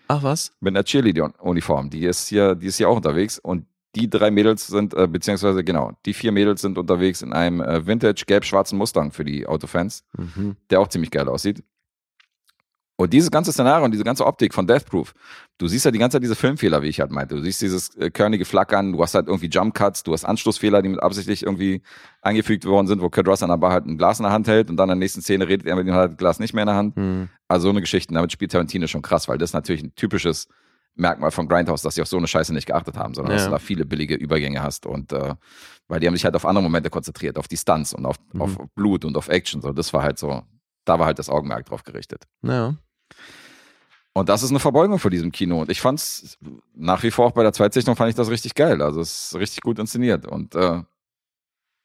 Ach 0.07 0.21
was? 0.21 0.51
Mit 0.59 0.75
einer 0.75 0.83
Cheerleader-Uniform, 0.83 1.89
die 1.89 2.05
ist 2.05 2.27
hier, 2.27 2.53
die 2.53 2.67
ist 2.67 2.77
hier 2.77 2.87
auch 2.89 2.97
unterwegs 2.97 3.39
und 3.39 3.65
die 3.95 4.09
drei 4.09 4.29
Mädels 4.31 4.67
sind, 4.67 4.93
äh, 4.93 5.07
beziehungsweise 5.07 5.63
genau, 5.63 5.91
die 6.05 6.13
vier 6.13 6.31
Mädels 6.31 6.61
sind 6.61 6.77
unterwegs 6.77 7.21
in 7.21 7.33
einem 7.33 7.61
äh, 7.61 7.87
Vintage 7.87 8.23
gelb-schwarzen 8.27 8.77
Mustang 8.77 9.11
für 9.11 9.25
die 9.25 9.47
Autofans 9.47 10.03
Mhm. 10.17 10.55
der 10.69 10.79
auch 10.79 10.87
ziemlich 10.87 11.11
geil 11.11 11.27
aussieht. 11.27 11.63
Und 12.97 13.13
dieses 13.13 13.31
ganze 13.31 13.53
Szenario 13.53 13.85
und 13.85 13.91
diese 13.91 14.03
ganze 14.03 14.25
Optik 14.25 14.53
von 14.53 14.67
Death 14.67 14.85
Proof, 14.85 15.13
du 15.57 15.67
siehst 15.67 15.85
ja 15.85 15.91
die 15.91 15.99
ganze 15.99 16.15
Zeit 16.15 16.23
diese 16.23 16.35
Filmfehler, 16.35 16.81
wie 16.81 16.89
ich 16.89 16.99
halt 16.99 17.11
meinte. 17.11 17.35
Du 17.35 17.41
siehst 17.41 17.61
dieses 17.61 17.95
äh, 17.95 18.09
körnige 18.09 18.43
Flackern, 18.43 18.91
du 18.91 19.01
hast 19.01 19.15
halt 19.15 19.27
irgendwie 19.27 19.47
Jump 19.47 19.73
Cuts, 19.73 20.03
du 20.03 20.11
hast 20.11 20.25
Anstoßfehler, 20.25 20.81
die 20.81 20.89
mit 20.89 21.01
absichtlich 21.01 21.43
irgendwie 21.43 21.81
eingefügt 22.21 22.65
worden 22.65 22.87
sind, 22.87 23.01
wo 23.01 23.09
Kurt 23.09 23.25
Russell 23.29 23.49
aber 23.51 23.71
halt 23.71 23.85
ein 23.85 23.97
Glas 23.97 24.19
in 24.19 24.23
der 24.23 24.33
Hand 24.33 24.49
hält 24.49 24.69
und 24.69 24.75
dann 24.75 24.89
in 24.89 24.99
der 24.99 25.05
nächsten 25.05 25.21
Szene 25.21 25.47
redet 25.47 25.65
er 25.65 25.77
mit 25.77 25.87
ihm 25.87 25.93
halt 25.93 26.11
das 26.11 26.17
Glas 26.17 26.39
nicht 26.39 26.53
mehr 26.53 26.63
in 26.63 26.67
der 26.67 26.75
Hand. 26.75 26.95
Hm. 26.97 27.29
Also 27.47 27.67
so 27.67 27.69
eine 27.69 27.79
Geschichte. 27.79 28.13
Damit 28.13 28.33
spielt 28.33 28.51
Tarantino 28.51 28.85
schon 28.87 29.01
krass, 29.01 29.29
weil 29.29 29.37
das 29.37 29.51
ist 29.51 29.53
natürlich 29.53 29.81
ein 29.81 29.95
typisches 29.95 30.49
Merkmal 30.99 31.31
von 31.31 31.47
Grindhouse, 31.47 31.81
dass 31.81 31.95
sie 31.95 32.01
auf 32.01 32.07
so 32.07 32.17
eine 32.17 32.27
Scheiße 32.27 32.53
nicht 32.53 32.65
geachtet 32.67 32.97
haben, 32.97 33.13
sondern 33.13 33.31
Ja. 33.31 33.37
dass 33.37 33.45
du 33.45 33.51
da 33.51 33.59
viele 33.59 33.85
billige 33.85 34.15
Übergänge 34.15 34.61
hast 34.61 34.85
und 34.85 35.11
äh, 35.13 35.35
weil 35.87 35.99
die 35.99 36.07
haben 36.07 36.15
sich 36.15 36.25
halt 36.25 36.35
auf 36.35 36.45
andere 36.45 36.63
Momente 36.63 36.89
konzentriert, 36.89 37.37
auf 37.37 37.47
die 37.47 37.57
Stunts 37.57 37.93
und 37.93 38.05
auf, 38.05 38.17
Mhm. 38.33 38.41
auf 38.41 38.57
Blut 38.75 39.05
und 39.05 39.17
auf 39.17 39.27
Action. 39.29 39.61
So, 39.61 39.71
das 39.73 39.93
war 39.93 40.03
halt 40.03 40.19
so, 40.19 40.43
da 40.85 40.99
war 40.99 41.05
halt 41.07 41.17
das 41.19 41.29
Augenmerk 41.29 41.65
drauf 41.65 41.83
gerichtet. 41.83 42.25
Naja. 42.41 42.75
Und 44.13 44.27
das 44.27 44.43
ist 44.43 44.49
eine 44.49 44.59
Verbeugung 44.59 44.99
für 44.99 45.09
diesem 45.09 45.31
Kino. 45.31 45.61
Und 45.61 45.69
ich 45.71 45.81
fand's 45.81 46.37
nach 46.73 47.03
wie 47.03 47.11
vor 47.11 47.27
auch 47.27 47.31
bei 47.31 47.43
der 47.43 47.53
Zweitsichtung 47.53 47.95
fand 47.95 48.09
ich 48.09 48.15
das 48.15 48.29
richtig 48.29 48.53
geil. 48.55 48.81
Also 48.81 48.99
es 49.01 49.27
ist 49.31 49.35
richtig 49.39 49.61
gut 49.61 49.79
inszeniert. 49.79 50.25
Und 50.27 50.55
äh, 50.55 50.81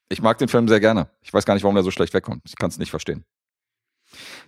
ich 0.09 0.21
mag 0.23 0.39
den 0.39 0.49
Film 0.49 0.67
sehr 0.69 0.81
gerne. 0.81 1.09
Ich 1.23 1.33
weiß 1.33 1.45
gar 1.45 1.55
nicht, 1.55 1.63
warum 1.63 1.75
der 1.77 1.85
so 1.85 1.91
schlecht 1.91 2.15
wegkommt. 2.15 2.43
Ich 2.47 2.57
kann 2.57 2.71
es 2.71 2.79
nicht 2.79 2.91
verstehen. 2.91 3.25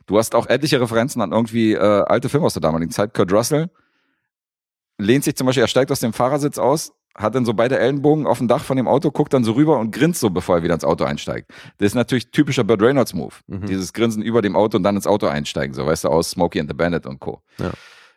Du 0.07 0.19
hast 0.19 0.35
auch 0.35 0.47
etliche 0.47 0.81
Referenzen 0.81 1.21
an 1.23 1.33
irgendwie 1.33 1.73
äh, 1.75 1.79
alte 1.79 2.29
Filme 2.29 2.47
aus 2.47 2.55
der 2.55 2.61
damaligen 2.63 2.91
Zeit. 2.93 3.15
Kurt 3.15 3.33
Russell 3.33 3.71
lehnt 4.99 5.25
sich 5.25 5.37
zum 5.37 5.47
Beispiel, 5.47 5.65
er 5.65 5.69
steigt 5.69 5.91
aus 5.91 6.01
dem 6.01 6.13
Fahrersitz 6.13 6.59
aus, 6.59 6.93
hat 7.17 7.35
dann 7.35 7.45
so 7.45 7.55
beide 7.55 7.79
Ellenbogen 7.79 8.27
auf 8.27 8.39
dem 8.39 8.49
Dach 8.49 8.63
von 8.63 8.77
dem 8.77 8.87
Auto, 8.87 9.11
guckt 9.11 9.33
dann 9.33 9.45
so 9.45 9.53
rüber 9.53 9.79
und 9.79 9.91
grinst 9.91 10.21
so, 10.21 10.31
bevor 10.31 10.57
er 10.57 10.63
wieder 10.63 10.75
ins 10.75 10.85
Auto 10.85 11.05
einsteigt. 11.05 11.51
Das 11.79 11.87
ist 11.87 11.95
natürlich 11.95 12.31
typischer 12.31 12.65
Burt 12.65 12.83
Reynolds 12.83 13.15
Move. 13.15 13.35
Mhm. 13.47 13.67
Dieses 13.67 13.93
Grinsen 13.93 14.23
über 14.23 14.43
dem 14.43 14.55
Auto 14.55 14.77
und 14.77 14.83
dann 14.83 14.97
ins 14.97 15.07
Auto 15.07 15.27
einsteigen, 15.27 15.75
so 15.75 15.87
weißt 15.87 16.05
du, 16.05 16.09
aus 16.09 16.31
Smokey 16.31 16.61
and 16.61 16.69
the 16.69 16.75
Bandit 16.75 17.07
und 17.07 17.21
Co. 17.21 17.43
Ja. 17.59 17.73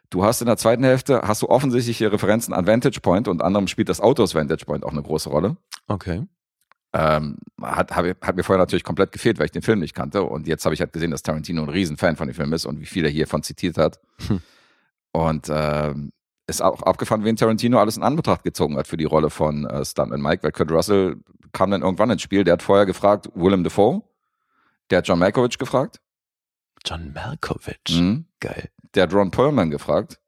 Du 0.10 0.24
hast 0.24 0.42
in 0.42 0.48
der 0.48 0.58
zweiten 0.58 0.84
Hälfte, 0.84 1.22
hast 1.24 1.44
du 1.44 1.50
offensichtliche 1.50 2.12
Referenzen 2.12 2.54
an 2.54 2.66
Vantage 2.66 3.00
Point, 3.00 3.28
unter 3.28 3.46
anderem 3.46 3.68
spielt 3.68 3.90
das 3.90 4.02
Auto 4.02 4.24
aus 4.24 4.34
Vantage 4.34 4.66
Point 4.66 4.84
auch 4.84 4.92
eine 4.92 5.04
große 5.04 5.30
Rolle. 5.30 5.56
Okay. 5.88 6.24
Ähm, 6.92 7.38
hat, 7.62 7.96
hab, 7.96 8.06
hat 8.26 8.36
mir 8.36 8.44
vorher 8.44 8.58
natürlich 8.58 8.84
komplett 8.84 9.12
gefehlt, 9.12 9.38
weil 9.38 9.46
ich 9.46 9.52
den 9.52 9.62
Film 9.62 9.80
nicht 9.80 9.94
kannte. 9.94 10.24
Und 10.24 10.48
jetzt 10.48 10.66
habe 10.66 10.74
ich 10.74 10.82
halt 10.82 10.92
gesehen, 10.92 11.12
dass 11.12 11.22
Tarantino 11.22 11.62
ein 11.62 11.70
Riesenfan 11.70 12.16
von 12.16 12.28
dem 12.28 12.34
Film 12.34 12.52
ist 12.54 12.66
und 12.66 12.80
wie 12.80 12.88
viel 12.88 13.06
er 13.06 13.12
hiervon 13.12 13.44
zitiert 13.44 13.78
hat. 13.78 14.00
Hm. 14.28 14.42
Und 15.12 15.48
ähm, 15.52 16.12
ist 16.50 16.62
auch 16.62 16.82
abgefahren, 16.84 17.24
wen 17.24 17.36
Tarantino 17.36 17.80
alles 17.80 17.98
in 17.98 18.04
Anbetracht 18.04 18.44
gezogen 18.44 18.78
hat 18.78 18.88
für 18.88 18.98
die 18.98 19.06
Rolle 19.06 19.30
von 19.30 19.66
äh, 19.66 19.86
Stuntman 19.86 20.22
Mike, 20.22 20.44
weil 20.44 20.52
Kurt 20.52 20.72
Russell 20.72 21.18
kam 21.54 21.72
dann 21.72 21.82
irgendwann 21.82 22.10
ins 22.10 22.22
Spiel. 22.22 22.44
Der 22.44 22.54
hat 22.54 22.64
vorher 22.64 22.86
gefragt, 22.86 23.30
Willem 23.36 23.64
Dafoe. 23.64 24.04
Der 24.90 25.00
hat 25.00 25.08
John 25.08 25.20
Malkovich 25.20 25.58
gefragt. 25.58 26.02
John 26.86 27.14
Malkovich. 27.14 27.78
Mhm. 27.90 28.26
Geil. 28.40 28.70
Der 28.96 29.04
hat 29.04 29.14
Ron 29.14 29.32
Perlman 29.32 29.70
gefragt. 29.70 30.20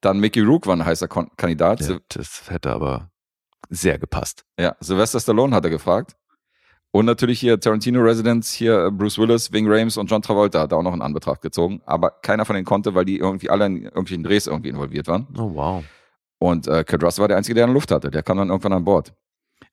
Dann 0.00 0.20
Mickey 0.20 0.40
Rourke 0.40 0.66
war 0.68 0.76
ein 0.76 0.84
heißer 0.84 1.08
Kon 1.08 1.30
Kandidat. 1.36 1.80
Ja, 1.80 1.98
das 2.08 2.50
hätte 2.50 2.70
aber 2.70 3.10
sehr 3.70 3.98
gepasst. 3.98 4.44
Ja, 4.58 4.76
Sylvester 4.80 5.20
Stallone 5.20 5.54
hat 5.54 5.64
er 5.64 5.70
gefragt. 5.70 6.14
Und 6.94 7.06
natürlich 7.06 7.40
hier 7.40 7.58
Tarantino 7.58 8.00
Residents, 8.02 8.52
hier 8.52 8.86
äh, 8.86 8.90
Bruce 8.92 9.18
Willis, 9.18 9.52
Ving 9.52 9.66
Rhames 9.68 9.96
und 9.96 10.08
John 10.08 10.22
Travolta 10.22 10.60
hat 10.60 10.70
er 10.70 10.78
auch 10.78 10.82
noch 10.84 10.94
in 10.94 11.02
Anbetracht 11.02 11.42
gezogen. 11.42 11.82
Aber 11.86 12.10
keiner 12.22 12.44
von 12.44 12.54
denen 12.54 12.64
konnte, 12.66 12.94
weil 12.94 13.04
die 13.04 13.18
irgendwie 13.18 13.50
alle 13.50 13.66
in 13.66 13.82
irgendwelchen 13.82 14.22
Drehs 14.22 14.46
irgendwie 14.46 14.68
involviert 14.68 15.08
waren. 15.08 15.26
Oh, 15.36 15.50
wow. 15.56 15.82
Und 16.38 16.68
äh, 16.68 16.84
Kurt 16.84 17.02
Russell 17.02 17.22
war 17.22 17.26
der 17.28 17.36
Einzige, 17.36 17.56
der 17.56 17.64
eine 17.64 17.72
Luft 17.72 17.90
hatte. 17.90 18.12
Der 18.12 18.22
kam 18.22 18.36
dann 18.38 18.48
irgendwann 18.48 18.74
an 18.74 18.84
Bord. 18.84 19.12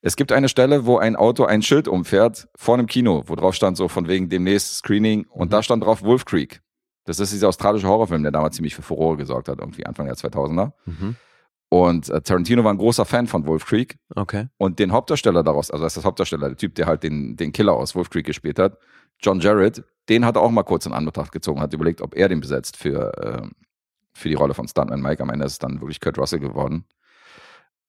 Es 0.00 0.16
gibt 0.16 0.32
eine 0.32 0.48
Stelle, 0.48 0.84
wo 0.84 0.98
ein 0.98 1.14
Auto 1.14 1.44
ein 1.44 1.62
Schild 1.62 1.86
umfährt 1.86 2.48
vor 2.56 2.74
einem 2.74 2.88
Kino, 2.88 3.22
wo 3.26 3.36
drauf 3.36 3.54
stand 3.54 3.76
so 3.76 3.86
von 3.86 4.08
wegen 4.08 4.28
demnächst 4.28 4.74
Screening. 4.78 5.24
Und 5.30 5.46
Mhm. 5.46 5.50
da 5.52 5.62
stand 5.62 5.84
drauf 5.84 6.02
Wolf 6.02 6.24
Creek. 6.24 6.60
Das 7.04 7.20
ist 7.20 7.32
dieser 7.32 7.46
australische 7.50 7.86
Horrorfilm, 7.86 8.24
der 8.24 8.32
damals 8.32 8.56
ziemlich 8.56 8.74
für 8.74 8.82
Furore 8.82 9.16
gesorgt 9.16 9.48
hat, 9.48 9.60
irgendwie 9.60 9.86
Anfang 9.86 10.06
der 10.06 10.16
2000er. 10.16 10.72
Mhm. 10.86 11.14
Und 11.72 12.10
äh, 12.10 12.20
Tarantino 12.20 12.64
war 12.64 12.70
ein 12.70 12.76
großer 12.76 13.06
Fan 13.06 13.26
von 13.26 13.46
Wolf 13.46 13.64
Creek. 13.64 13.96
Okay. 14.14 14.46
Und 14.58 14.78
den 14.78 14.92
Hauptdarsteller 14.92 15.42
daraus, 15.42 15.70
also 15.70 15.82
das 15.82 15.92
ist 15.92 15.96
das 15.96 16.04
Hauptdarsteller, 16.04 16.48
der 16.48 16.58
Typ, 16.58 16.74
der 16.74 16.84
halt 16.84 17.02
den, 17.02 17.34
den 17.34 17.50
Killer 17.50 17.72
aus 17.72 17.94
Wolf 17.94 18.10
Creek 18.10 18.26
gespielt 18.26 18.58
hat, 18.58 18.76
John 19.22 19.40
Jarrett, 19.40 19.82
den 20.10 20.26
hat 20.26 20.36
er 20.36 20.42
auch 20.42 20.50
mal 20.50 20.64
kurz 20.64 20.84
in 20.84 20.92
Anbetracht 20.92 21.32
gezogen, 21.32 21.62
hat 21.62 21.72
überlegt, 21.72 22.02
ob 22.02 22.14
er 22.14 22.28
den 22.28 22.40
besetzt 22.40 22.76
für, 22.76 23.10
ähm, 23.24 23.52
für 24.12 24.28
die 24.28 24.34
Rolle 24.34 24.52
von 24.52 24.68
Stuntman 24.68 25.00
Mike. 25.00 25.22
Am 25.22 25.30
Ende 25.30 25.46
ist 25.46 25.52
es 25.52 25.58
dann 25.60 25.80
wirklich 25.80 25.98
Kurt 25.98 26.18
Russell 26.18 26.40
geworden. 26.40 26.84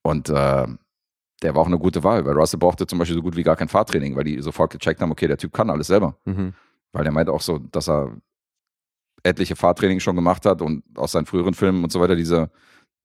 Und 0.02 0.30
äh, 0.30 0.68
der 1.42 1.54
war 1.54 1.58
auch 1.58 1.68
eine 1.68 1.78
gute 1.78 2.06
Wahl, 2.06 2.26
weil 2.26 2.36
Russell 2.36 2.60
brauchte 2.60 2.88
zum 2.88 3.00
Beispiel 3.00 3.18
so 3.18 3.22
gut 3.22 3.36
wie 3.36 3.44
gar 3.44 3.58
kein 3.58 3.68
Fahrtraining, 3.68 4.16
weil 4.16 4.24
die 4.24 4.42
sofort 4.42 4.72
gecheckt 4.72 5.02
haben, 5.02 5.12
okay, 5.12 5.28
der 5.28 5.38
Typ 5.38 5.52
kann 5.52 5.70
alles 5.70 5.88
selber. 5.88 6.16
Mhm. 6.24 6.54
Weil 6.94 7.04
der 7.04 7.12
meinte 7.12 7.34
auch 7.34 7.42
so, 7.42 7.58
dass 7.58 7.90
er 7.90 8.16
etliche 9.24 9.58
Fahrtraining 9.58 10.00
schon 10.00 10.16
gemacht 10.16 10.46
hat 10.46 10.62
und 10.62 10.86
aus 10.96 11.12
seinen 11.12 11.26
früheren 11.26 11.54
Filmen 11.54 11.84
und 11.84 11.92
so 11.92 12.00
weiter 12.00 12.16
diese, 12.16 12.50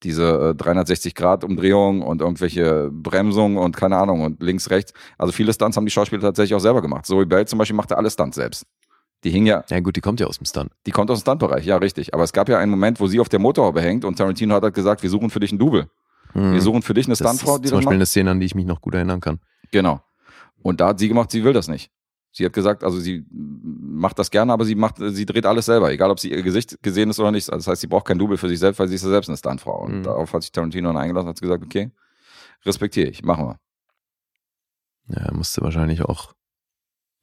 diese 0.03 0.55
äh, 0.59 0.63
360-Grad-Umdrehung 0.63 2.03
und 2.03 2.21
irgendwelche 2.21 2.91
Bremsungen 2.93 3.59
und 3.59 3.77
keine 3.77 3.97
Ahnung 3.97 4.23
und 4.23 4.43
links, 4.43 4.71
rechts. 4.71 4.93
Also 5.19 5.33
viele 5.33 5.53
Stunts 5.53 5.77
haben 5.77 5.85
die 5.87 5.91
Schauspieler 5.93 6.21
tatsächlich 6.23 6.55
auch 6.55 6.61
selber 6.61 6.83
gemacht. 6.83 7.07
Zoe 7.07 7.27
Bell 7.27 7.47
zum 7.47 7.59
Beispiel 7.59 7.77
machte 7.77 7.97
alle 7.97 8.11
Stunts 8.11 8.37
selbst. 8.37 8.65
Die 9.25 9.31
hing 9.31 9.47
ja, 9.47 9.65
Ja, 9.69 9.81
gut, 9.81 9.97
die 9.97 10.01
kommt 10.01 10.21
ja 10.21 10.27
aus 10.29 10.39
dem 10.39 10.47
Stunt. 10.47 10.71
die 10.87 10.93
kommt 10.93 11.11
aus 11.11 11.19
dem 11.19 11.23
Stuntbereich, 11.23 11.65
ja, 11.67 11.77
richtig. 11.77 12.15
Aber 12.15 12.23
es 12.23 12.33
gab 12.33 12.49
ja 12.49 12.59
einen 12.59 12.71
Moment, 12.71 13.01
wo 13.01 13.09
sie 13.09 13.19
auf 13.19 13.29
der 13.29 13.41
Motorhaube 13.41 13.81
hängt 13.81 14.05
und 14.05 14.17
Tarantino 14.17 14.55
hat 14.55 14.63
halt 14.63 14.75
gesagt, 14.75 15.03
wir 15.03 15.11
suchen 15.11 15.31
für 15.31 15.41
dich 15.41 15.51
einen 15.51 15.59
Double. 15.59 15.89
Wir 16.35 16.61
suchen 16.61 16.83
für 16.83 16.95
dich 16.95 17.07
eine 17.07 17.15
Mhm. 17.15 17.17
Stuntfrau, 17.17 17.59
die 17.59 17.69
zum 17.69 17.79
das 17.79 17.79
Beispiel 17.79 17.85
macht. 17.87 17.95
eine 17.95 18.07
Szene, 18.07 18.31
an 18.31 18.39
die 18.41 18.47
ich 18.47 18.55
mich 18.55 18.67
noch 18.67 18.81
gut 18.81 18.95
erinnern 18.95 19.21
kann. 19.21 19.41
Genau. 19.73 20.01
Und 20.63 20.81
da 20.81 20.89
hat 20.89 20.99
sie 21.01 21.09
gemacht, 21.09 21.31
sie 21.33 21.43
will 21.43 21.53
das 21.55 21.67
nicht. 21.69 21.91
Sie 22.31 22.45
hat 22.45 22.53
gesagt, 22.53 22.85
also 22.85 23.01
sie 23.01 23.25
macht 23.31 24.19
das 24.19 24.31
gerne, 24.31 24.53
aber 24.53 24.65
sie 24.65 24.75
macht, 24.75 24.97
sie 24.99 25.27
dreht 25.27 25.47
alles 25.47 25.65
selber, 25.67 25.91
egal 25.91 26.11
ob 26.11 26.21
sie 26.21 26.31
ihr 26.31 26.43
Gesicht 26.43 26.81
gesehen 26.83 27.11
ist 27.11 27.19
oder 27.19 27.31
nicht. 27.33 27.49
Also 27.51 27.59
das 27.65 27.67
heißt, 27.69 27.81
sie 27.81 27.87
braucht 27.87 28.07
kein 28.07 28.19
Double 28.19 28.37
für 28.37 28.49
sich 28.49 28.59
selbst, 28.59 28.79
weil 28.79 28.87
sie 28.89 28.95
ist 28.97 29.03
ja 29.03 29.09
selbst 29.09 29.29
eine 29.29 29.37
Stuntfrau. 29.39 29.83
Und 29.85 29.99
Mhm. 30.01 30.03
darauf 30.05 30.33
hat 30.33 30.43
sich 30.43 30.53
Tarantino 30.53 30.89
dann 30.89 30.99
eingelassen 30.99 31.29
und 31.29 31.35
hat 31.37 31.41
gesagt, 31.41 31.65
okay, 31.65 31.91
respektiere 32.65 33.09
ich, 33.09 33.23
machen 33.25 33.47
wir. 33.47 33.59
Ja, 35.17 35.23
er 35.25 35.35
musste 35.35 35.63
wahrscheinlich 35.63 36.03
auch 36.03 36.33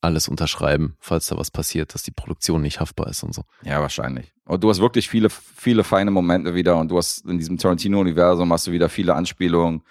alles 0.01 0.27
unterschreiben, 0.27 0.97
falls 0.99 1.27
da 1.27 1.37
was 1.37 1.49
passiert, 1.49 1.93
dass 1.93 2.03
die 2.03 2.11
Produktion 2.11 2.61
nicht 2.61 2.79
haftbar 2.79 3.07
ist 3.07 3.23
und 3.23 3.33
so. 3.33 3.43
Ja, 3.63 3.81
wahrscheinlich. 3.81 4.33
Und 4.45 4.63
du 4.63 4.69
hast 4.69 4.79
wirklich 4.79 5.09
viele, 5.09 5.29
viele 5.29 5.83
feine 5.83 6.11
Momente 6.11 6.53
wieder 6.53 6.77
und 6.77 6.89
du 6.89 6.97
hast 6.97 7.25
in 7.25 7.39
diesem 7.39 7.57
Tarantino-Universum 7.57 8.51
hast 8.53 8.67
du 8.67 8.71
wieder 8.71 8.89
viele 8.89 9.15
Anspielungen. 9.15 9.81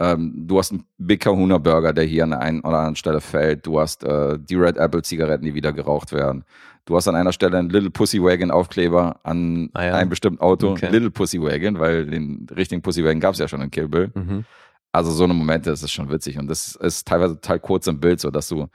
Ähm, 0.00 0.32
du 0.46 0.58
hast 0.58 0.72
einen 0.72 0.84
Big 0.98 1.20
Kahuna 1.20 1.58
Burger, 1.58 1.92
der 1.92 2.04
hier 2.04 2.24
an 2.24 2.30
der 2.30 2.40
einen 2.40 2.60
oder 2.60 2.78
anderen 2.78 2.96
Stelle 2.96 3.20
fällt. 3.20 3.66
Du 3.66 3.80
hast 3.80 4.04
äh, 4.04 4.38
die 4.38 4.54
Red 4.54 4.76
Apple 4.76 5.02
Zigaretten, 5.02 5.44
die 5.44 5.54
wieder 5.54 5.72
geraucht 5.72 6.12
werden. 6.12 6.44
Du 6.84 6.96
hast 6.96 7.08
an 7.08 7.16
einer 7.16 7.32
Stelle 7.32 7.58
einen 7.58 7.68
Little 7.68 7.90
Pussy 7.90 8.22
Wagon 8.22 8.50
Aufkleber 8.50 9.20
an 9.22 9.70
Ah 9.74 9.84
ja. 9.84 9.94
einem 9.94 10.08
bestimmten 10.08 10.40
Auto. 10.40 10.70
Okay. 10.70 10.88
Little 10.90 11.10
Pussy 11.10 11.40
Wagon, 11.40 11.78
weil 11.78 12.06
den 12.06 12.46
richtigen 12.54 12.80
Pussy 12.80 13.04
Wagon 13.04 13.20
gab 13.20 13.34
es 13.34 13.40
ja 13.40 13.48
schon 13.48 13.60
in 13.60 13.70
Kill 13.70 13.88
Bill. 13.88 14.10
Mhm. 14.14 14.44
Also 14.92 15.10
so 15.10 15.24
eine 15.24 15.34
Momente, 15.34 15.68
das 15.70 15.82
ist 15.82 15.90
schon 15.92 16.10
witzig. 16.10 16.38
Und 16.38 16.48
das 16.48 16.76
ist 16.76 17.06
teilweise 17.06 17.34
total 17.34 17.60
kurz 17.60 17.86
im 17.88 18.00
Bild, 18.00 18.20
so 18.20 18.30
dass 18.30 18.48
du 18.48 18.68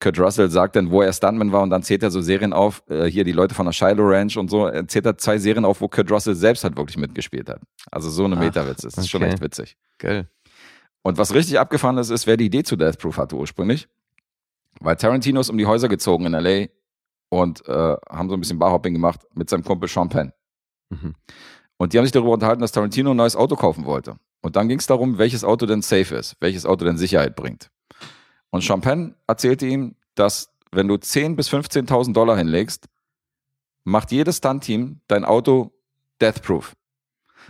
Kurt 0.00 0.18
Russell 0.18 0.48
sagt 0.48 0.76
dann, 0.76 0.90
wo 0.90 1.02
er 1.02 1.12
Stuntman 1.12 1.50
war 1.50 1.62
und 1.62 1.70
dann 1.70 1.82
zählt 1.82 2.04
er 2.04 2.10
so 2.10 2.20
Serien 2.20 2.52
auf, 2.52 2.82
äh, 2.88 3.06
hier 3.06 3.24
die 3.24 3.32
Leute 3.32 3.54
von 3.54 3.66
der 3.66 3.72
Shiloh 3.72 4.08
Ranch 4.08 4.36
und 4.36 4.48
so, 4.48 4.66
er 4.66 4.86
zählt 4.86 5.04
er 5.06 5.18
zwei 5.18 5.38
Serien 5.38 5.64
auf, 5.64 5.80
wo 5.80 5.88
Kurt 5.88 6.10
Russell 6.10 6.36
selbst 6.36 6.62
halt 6.62 6.76
wirklich 6.76 6.96
mitgespielt 6.96 7.48
hat. 7.48 7.60
Also 7.90 8.08
so 8.08 8.24
eine 8.24 8.36
Ach, 8.36 8.40
Meta-Witz, 8.40 8.82
das 8.82 8.96
ist 8.96 9.10
schon 9.10 9.22
echt 9.22 9.40
witzig. 9.40 9.76
Geil. 9.98 10.28
Und 11.02 11.18
was 11.18 11.34
richtig 11.34 11.58
abgefahren 11.58 11.98
ist, 11.98 12.10
ist, 12.10 12.26
wer 12.26 12.36
die 12.36 12.46
Idee 12.46 12.62
zu 12.62 12.76
Death 12.76 12.98
Proof 12.98 13.16
hatte 13.16 13.36
ursprünglich. 13.36 13.88
Weil 14.80 14.96
Tarantino 14.96 15.40
ist 15.40 15.50
um 15.50 15.58
die 15.58 15.66
Häuser 15.66 15.88
gezogen 15.88 16.26
in 16.26 16.34
L.A. 16.34 16.68
und 17.30 17.66
äh, 17.66 17.96
haben 18.08 18.28
so 18.28 18.36
ein 18.36 18.40
bisschen 18.40 18.58
Barhopping 18.58 18.94
gemacht 18.94 19.20
mit 19.34 19.48
seinem 19.50 19.64
Kumpel 19.64 19.88
Sean 19.88 20.08
Penn. 20.08 20.32
Mhm. 20.90 21.14
Und 21.76 21.92
die 21.92 21.98
haben 21.98 22.04
sich 22.04 22.12
darüber 22.12 22.32
unterhalten, 22.32 22.60
dass 22.60 22.72
Tarantino 22.72 23.10
ein 23.10 23.16
neues 23.16 23.36
Auto 23.36 23.56
kaufen 23.56 23.84
wollte. 23.84 24.16
Und 24.40 24.56
dann 24.56 24.68
ging 24.68 24.78
es 24.78 24.86
darum, 24.86 25.18
welches 25.18 25.44
Auto 25.44 25.66
denn 25.66 25.82
safe 25.82 26.14
ist, 26.14 26.36
welches 26.40 26.66
Auto 26.66 26.84
denn 26.84 26.96
Sicherheit 26.96 27.36
bringt. 27.36 27.70
Und 28.50 28.64
Champagne 28.64 29.14
erzählte 29.26 29.66
ihm, 29.66 29.96
dass 30.14 30.50
wenn 30.70 30.88
du 30.88 30.94
10.000 30.94 31.36
bis 31.36 31.50
15.000 31.50 32.12
Dollar 32.12 32.36
hinlegst, 32.36 32.86
macht 33.84 34.12
jedes 34.12 34.38
Stunt-Team 34.38 35.00
dein 35.08 35.24
Auto 35.24 35.72
death-proof. 36.20 36.74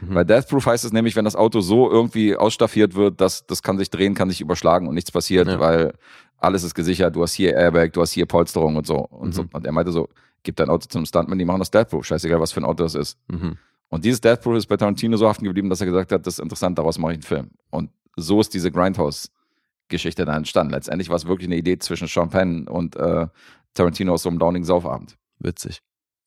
Mhm. 0.00 0.14
Weil 0.14 0.24
death-proof 0.24 0.66
heißt 0.66 0.84
es 0.84 0.92
nämlich, 0.92 1.16
wenn 1.16 1.24
das 1.24 1.36
Auto 1.36 1.60
so 1.60 1.90
irgendwie 1.90 2.36
ausstaffiert 2.36 2.94
wird, 2.94 3.20
dass 3.20 3.46
das 3.46 3.62
kann 3.62 3.78
sich 3.78 3.90
drehen, 3.90 4.14
kann 4.14 4.30
sich 4.30 4.40
überschlagen 4.40 4.88
und 4.88 4.94
nichts 4.94 5.10
passiert, 5.10 5.48
Ja. 5.48 5.58
weil 5.60 5.94
alles 6.38 6.62
ist 6.62 6.74
gesichert. 6.74 7.16
Du 7.16 7.22
hast 7.22 7.32
hier 7.34 7.54
Airbag, 7.54 7.90
du 7.92 8.00
hast 8.00 8.12
hier 8.12 8.26
Polsterung 8.26 8.76
und 8.76 8.86
so. 8.86 8.96
Und, 8.98 9.34
so. 9.34 9.42
Mhm. 9.44 9.48
und 9.52 9.66
er 9.66 9.72
meinte 9.72 9.90
so, 9.92 10.08
gib 10.44 10.56
dein 10.56 10.70
Auto 10.70 10.86
zum 10.88 11.04
Stuntman, 11.04 11.38
die 11.38 11.44
machen 11.44 11.58
das 11.58 11.70
death-proof. 11.70 12.04
Scheißegal, 12.06 12.40
was 12.40 12.52
für 12.52 12.60
ein 12.60 12.64
Auto 12.64 12.84
das 12.84 12.94
ist. 12.94 13.18
Mhm. 13.28 13.56
Und 13.90 14.04
dieses 14.04 14.20
Death 14.20 14.42
Proof 14.42 14.56
ist 14.56 14.66
bei 14.66 14.76
Tarantino 14.76 15.16
so 15.16 15.26
haften 15.26 15.44
geblieben, 15.44 15.70
dass 15.70 15.80
er 15.80 15.86
gesagt 15.86 16.12
hat, 16.12 16.26
das 16.26 16.34
ist 16.34 16.40
interessant, 16.40 16.76
daraus 16.78 16.98
mache 16.98 17.12
ich 17.12 17.16
einen 17.16 17.22
Film. 17.22 17.50
Und 17.70 17.90
so 18.16 18.38
ist 18.40 18.52
diese 18.52 18.70
Grindhouse-Geschichte 18.70 20.26
dann 20.26 20.36
entstanden. 20.36 20.74
Letztendlich 20.74 21.08
war 21.08 21.16
es 21.16 21.26
wirklich 21.26 21.48
eine 21.48 21.56
Idee 21.56 21.78
zwischen 21.78 22.06
Sean 22.06 22.28
Penn 22.28 22.68
und 22.68 22.96
äh, 22.96 23.26
Tarantino 23.72 24.12
aus 24.12 24.24
so 24.24 24.28
einem 24.28 24.38
Downing-Saufabend. 24.38 25.16
Witzig. 25.38 25.80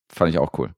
Fand 0.10 0.32
ich 0.34 0.40
auch 0.40 0.58
cool. 0.58 0.72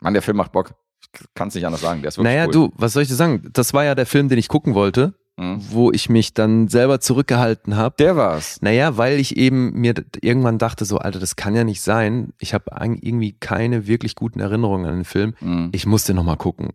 Mann, 0.00 0.12
der 0.12 0.22
Film 0.22 0.36
macht 0.36 0.52
Bock. 0.52 0.72
Ich 1.02 1.20
kann 1.34 1.48
es 1.48 1.54
nicht 1.54 1.66
anders 1.66 1.80
sagen. 1.82 2.00
Der 2.02 2.08
ist 2.08 2.16
wirklich 2.18 2.32
Naja, 2.34 2.46
cool. 2.46 2.52
du, 2.52 2.72
was 2.76 2.92
soll 2.92 3.02
ich 3.02 3.08
dir 3.08 3.14
sagen? 3.14 3.48
Das 3.52 3.74
war 3.74 3.84
ja 3.84 3.94
der 3.94 4.06
Film, 4.06 4.28
den 4.28 4.38
ich 4.38 4.48
gucken 4.48 4.74
wollte. 4.74 5.14
Mhm. 5.38 5.62
wo 5.70 5.90
ich 5.90 6.10
mich 6.10 6.34
dann 6.34 6.68
selber 6.68 7.00
zurückgehalten 7.00 7.74
habe. 7.74 7.94
Der 7.98 8.16
war's. 8.16 8.60
Naja, 8.60 8.98
weil 8.98 9.18
ich 9.18 9.34
eben 9.38 9.72
mir 9.72 9.94
irgendwann 10.20 10.58
dachte, 10.58 10.84
so, 10.84 10.98
Alter, 10.98 11.20
das 11.20 11.36
kann 11.36 11.54
ja 11.56 11.64
nicht 11.64 11.80
sein. 11.80 12.34
Ich 12.38 12.52
habe 12.52 12.64
irgendwie 13.00 13.32
keine 13.32 13.86
wirklich 13.86 14.14
guten 14.14 14.40
Erinnerungen 14.40 14.84
an 14.84 14.96
den 14.96 15.04
Film. 15.06 15.34
Mhm. 15.40 15.70
Ich 15.72 15.86
musste 15.86 16.12
nochmal 16.12 16.36
gucken. 16.36 16.74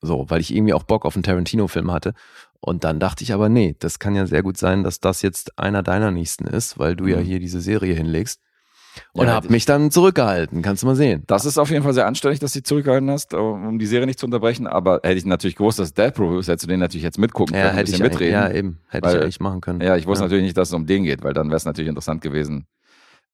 So, 0.00 0.28
weil 0.28 0.40
ich 0.40 0.52
irgendwie 0.52 0.74
auch 0.74 0.82
Bock 0.82 1.06
auf 1.06 1.14
einen 1.14 1.22
Tarantino-Film 1.22 1.92
hatte. 1.92 2.12
Und 2.58 2.82
dann 2.82 2.98
dachte 2.98 3.22
ich 3.22 3.32
aber, 3.32 3.48
nee, 3.48 3.76
das 3.78 4.00
kann 4.00 4.16
ja 4.16 4.26
sehr 4.26 4.42
gut 4.42 4.56
sein, 4.58 4.82
dass 4.82 4.98
das 4.98 5.22
jetzt 5.22 5.56
einer 5.56 5.84
deiner 5.84 6.10
nächsten 6.10 6.48
ist, 6.48 6.80
weil 6.80 6.96
du 6.96 7.06
ja 7.06 7.18
Mhm. 7.18 7.22
hier 7.24 7.38
diese 7.38 7.60
Serie 7.60 7.94
hinlegst. 7.94 8.40
Und 9.12 9.26
Ja, 9.26 9.32
hab 9.32 9.36
hätte 9.38 9.46
ich- 9.46 9.50
mich 9.52 9.64
dann 9.64 9.90
zurückgehalten, 9.90 10.62
kannst 10.62 10.82
du 10.82 10.86
mal 10.86 10.96
sehen. 10.96 11.22
Das 11.26 11.44
ist 11.44 11.58
auf 11.58 11.70
jeden 11.70 11.82
Fall 11.82 11.92
sehr 11.94 12.06
anständig, 12.06 12.40
dass 12.40 12.52
du 12.52 12.60
dich 12.60 12.64
zurückgehalten 12.66 13.10
hast, 13.10 13.34
um 13.34 13.78
die 13.78 13.86
Serie 13.86 14.06
nicht 14.06 14.18
zu 14.18 14.26
unterbrechen. 14.26 14.66
Aber 14.66 15.00
hätte 15.02 15.14
ich 15.18 15.24
natürlich 15.26 15.56
gewusst, 15.56 15.78
dass 15.78 15.92
Death 15.94 16.14
Proof 16.14 16.40
ist, 16.40 16.48
hättest 16.48 16.64
du 16.64 16.68
den 16.68 16.80
natürlich 16.80 17.04
jetzt 17.04 17.18
mitgucken 17.18 17.54
Ja, 17.54 17.60
können, 17.62 17.70
ein 17.72 17.76
hätte 17.78 17.90
ich 17.90 17.94
bisschen 17.98 18.06
eigentlich, 18.06 18.20
mitreden. 18.32 18.32
ja, 18.32 18.50
eben, 18.52 18.78
hätte 18.88 19.08
ich 19.08 19.14
Weil- 19.14 19.22
eigentlich 19.22 19.40
machen 19.40 19.60
können. 19.60 19.80
Ja, 19.80 19.96
ich 19.96 20.06
wusste 20.06 20.24
Ja. 20.24 20.28
natürlich 20.28 20.44
nicht, 20.44 20.56
dass 20.56 20.68
es 20.68 20.74
um 20.74 20.86
den 20.86 21.04
geht, 21.04 21.22
weil 21.24 21.32
dann 21.34 21.48
wäre 21.48 21.56
es 21.56 21.64
natürlich 21.64 21.88
interessant 21.88 22.20
gewesen, 22.22 22.66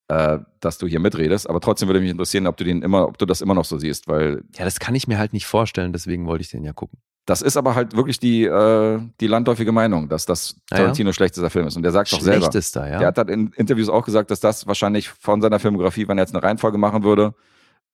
äh, 0.09 0.39
dass 0.61 0.79
du 0.79 0.87
hier 0.87 1.01
mitredest. 1.01 1.49
Aber 1.49 1.61
trotzdem 1.61 1.89
würde 1.89 2.01
mich 2.01 2.11
interessieren, 2.11 2.47
ob 2.47 2.57
du 2.57 2.65
den 2.65 2.83
immer, 2.83 3.07
ob 3.09 3.19
du 3.19 3.25
das 3.27 3.41
immer 3.41 3.55
noch 3.55 3.65
so 3.65 3.79
siehst, 3.79 4.09
weil 4.09 4.43
Ja, 4.57 4.65
das 4.65 4.81
kann 4.81 4.95
ich 4.95 5.07
mir 5.09 5.19
halt 5.19 5.33
nicht 5.33 5.47
vorstellen, 5.47 5.93
deswegen 5.93 6.27
wollte 6.27 6.43
ich 6.43 6.51
den 6.51 6.65
ja 6.65 6.73
gucken. 6.73 6.99
Das 7.27 7.41
ist 7.43 7.57
aber 7.57 7.75
halt 7.75 7.95
wirklich 7.97 8.19
die, 8.19 8.45
äh, 8.45 9.01
die 9.21 9.27
landläufige 9.29 9.71
Meinung, 9.73 10.09
dass 10.09 10.27
das 10.27 10.57
Ah, 10.71 10.77
ja? 10.77 10.77
Tarantino 10.79 11.13
schlechtester 11.13 11.51
Film 11.51 11.67
ist. 11.69 11.77
Und 11.77 11.83
der 11.85 11.93
sagt 11.93 12.13
doch 12.13 12.21
selber. 12.21 12.41
Schlechtester, 12.41 12.89
ja. 12.91 12.99
Der 12.99 13.09
hat 13.09 13.19
halt 13.19 13.31
in 13.31 13.49
Interviews 13.57 13.89
auch 13.89 14.05
gesagt, 14.05 14.31
dass 14.31 14.41
das 14.41 14.67
wahrscheinlich 14.67 15.09
von 15.09 15.41
seiner 15.41 15.59
Filmografie, 15.61 16.09
wenn 16.09 16.19
er 16.19 16.23
jetzt 16.25 16.35
eine 16.35 16.43
Reihenfolge 16.43 16.79
machen 16.79 17.05
würde, 17.05 17.35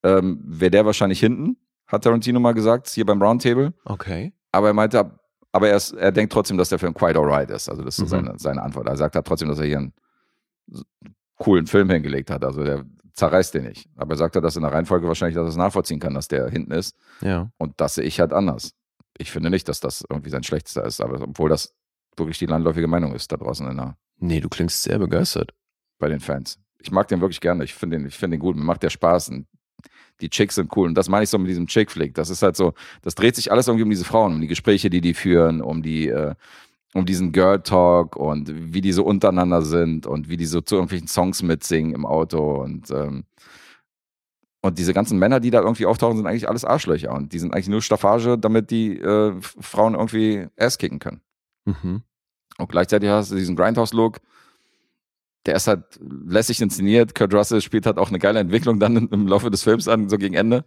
ähm, 0.03 0.41
wäre 0.45 0.71
der 0.71 0.87
wahrscheinlich 0.87 1.21
hinten, 1.21 1.57
hat 1.87 2.05
Tarantino 2.05 2.41
mal 2.41 2.53
gesagt, 2.55 2.89
hier 2.89 3.05
beim 3.05 3.21
Roundtable. 3.21 3.75
Okay. 3.85 4.33
Aber 4.53 4.69
er 4.69 4.75
meinte, 4.75 5.19
aber 5.53 5.69
er, 5.69 5.77
ist, 5.77 5.93
er 5.93 6.13
denkt 6.13 6.33
trotzdem, 6.33 6.57
dass 6.57 6.69
der 6.71 6.79
Film 6.79 6.95
quite 6.95 7.19
alright 7.19 7.51
ist. 7.51 7.69
Also 7.69 7.83
das 7.83 7.99
ist 7.99 8.05
Mhm. 8.05 8.09
seine, 8.09 8.35
seine 8.39 8.63
Antwort. 8.63 8.87
Er 8.89 8.97
sagt 8.97 9.15
halt 9.15 9.27
trotzdem, 9.27 9.49
dass 9.49 9.59
er 9.59 9.67
hier 9.67 9.79
einen 9.79 9.93
coolen 11.37 11.67
Film 11.67 11.91
hingelegt 11.91 12.31
hat. 12.31 12.45
Also 12.45 12.65
der 12.65 12.85
zerreißt 13.15 13.55
den 13.55 13.65
nicht. 13.65 13.89
Aber 13.97 14.15
er 14.15 14.17
sagt 14.19 14.35
halt, 14.37 14.45
dass 14.45 14.57
in 14.57 14.63
der 14.63 14.73
Reihenfolge 14.73 15.07
wahrscheinlich, 15.07 15.35
dass 15.35 15.45
er 15.47 15.51
es 15.51 15.57
nachvollziehen 15.57 15.99
kann, 16.01 16.15
dass 16.15 16.29
der 16.29 16.49
hinten 16.49 16.73
ist. 16.73 16.95
Ja. 17.21 17.51
Und 17.59 17.81
das 17.81 17.95
sehe 17.97 18.05
ich 18.05 18.21
halt 18.21 18.33
anders. 18.33 18.73
Ich 19.19 19.31
finde 19.31 19.51
nicht, 19.51 19.69
dass 19.69 19.81
das 19.81 20.05
irgendwie 20.09 20.31
sein 20.31 20.43
schlechtester 20.45 20.85
ist, 20.85 21.01
aber 21.01 21.21
obwohl 21.21 21.49
das 21.51 21.75
wirklich 22.17 22.39
die 22.39 22.47
landläufige 22.47 22.87
Meinung 22.87 23.15
ist 23.15 23.31
da 23.33 23.37
draußen 23.37 23.69
in 23.69 23.77
der, 23.77 23.97
Nee, 24.21 24.41
du 24.41 24.49
klingst 24.49 24.83
sehr 24.83 24.99
begeistert. 24.99 25.53
bei 26.01 26.09
den 26.09 26.21
Fans. 26.21 26.59
Ich 26.81 26.91
mag 26.93 27.09
den 27.09 27.21
wirklich 27.21 27.41
gerne. 27.41 27.65
Ich 27.65 27.75
finde 27.75 27.99
den, 27.99 28.07
ich 28.07 28.17
finde 28.17 28.37
den 28.37 28.41
gut. 28.41 28.57
Mir 28.57 28.65
macht 28.65 28.83
der 28.85 28.91
Spaß. 28.91 29.31
Und 29.31 29.47
die 30.21 30.29
Chicks 30.31 30.55
sind 30.57 30.77
cool. 30.77 30.89
Und 30.89 30.95
das 30.95 31.09
meine 31.09 31.25
ich 31.25 31.31
so 31.31 31.39
mit 31.39 31.49
diesem 31.49 31.67
Chick-Flick. 31.67 32.15
Das 32.15 32.31
ist 32.31 32.43
halt 32.43 32.57
so, 32.57 32.75
das 33.03 33.15
dreht 33.17 33.35
sich 33.37 33.51
alles 33.53 33.67
irgendwie 33.69 33.83
um 33.85 33.91
diese 33.91 34.05
Frauen, 34.05 34.35
um 34.35 34.41
die 34.41 34.47
Gespräche, 34.47 34.91
die 34.91 35.01
die 35.01 35.15
führen, 35.15 35.61
um 35.61 35.83
die, 35.83 36.09
äh, 36.09 36.35
um 36.95 37.05
diesen 37.07 37.33
Girl-Talk 37.33 38.17
und 38.17 38.73
wie 38.73 38.81
die 38.81 38.93
so 38.93 39.05
untereinander 39.05 39.63
sind 39.63 40.07
und 40.07 40.29
wie 40.29 40.37
die 40.37 40.47
so 40.47 40.61
zu 40.61 40.77
irgendwelchen 40.77 41.09
Songs 41.09 41.43
mitsingen 41.43 41.95
im 41.95 42.07
Auto 42.07 42.63
und, 42.63 42.91
ähm, 42.91 43.25
und 44.69 44.79
diese 44.79 44.95
ganzen 44.95 45.19
Männer, 45.19 45.41
die 45.41 45.51
da 45.51 45.61
irgendwie 45.61 45.87
auftauchen, 45.87 46.17
sind 46.17 46.27
eigentlich 46.27 46.49
alles 46.49 46.65
Arschlöcher 46.65 47.13
und 47.13 47.33
die 47.33 47.39
sind 47.39 47.53
eigentlich 47.53 47.69
nur 47.69 47.83
Staffage, 47.83 48.37
damit 48.39 48.71
die 48.71 48.99
äh, 48.99 49.35
Frauen 49.41 49.95
irgendwie 49.95 50.47
Ass 50.57 50.79
kicken 50.79 50.99
können. 51.01 51.21
Mhm. 51.65 52.03
Und 52.59 52.69
gleichzeitig 52.69 53.09
hast 53.09 53.31
du 53.31 53.37
diesen 53.37 53.57
Grindhouse-Look. 53.57 54.19
Der 55.47 55.55
ist 55.55 55.67
halt 55.69 55.85
lässig 56.01 56.61
inszeniert. 56.61 57.15
Kurt 57.15 57.33
Russell 57.33 57.61
spielt 57.61 57.87
halt 57.87 57.99
auch 57.99 58.09
eine 58.09 58.19
geile 58.19 58.41
Entwicklung 58.41 58.81
dann 58.81 59.09
im 59.09 59.27
Laufe 59.29 59.51
des 59.51 59.63
Films 59.63 59.89
an, 59.89 60.09
so 60.09 60.19
gegen 60.19 60.35
Ende. 60.35 60.65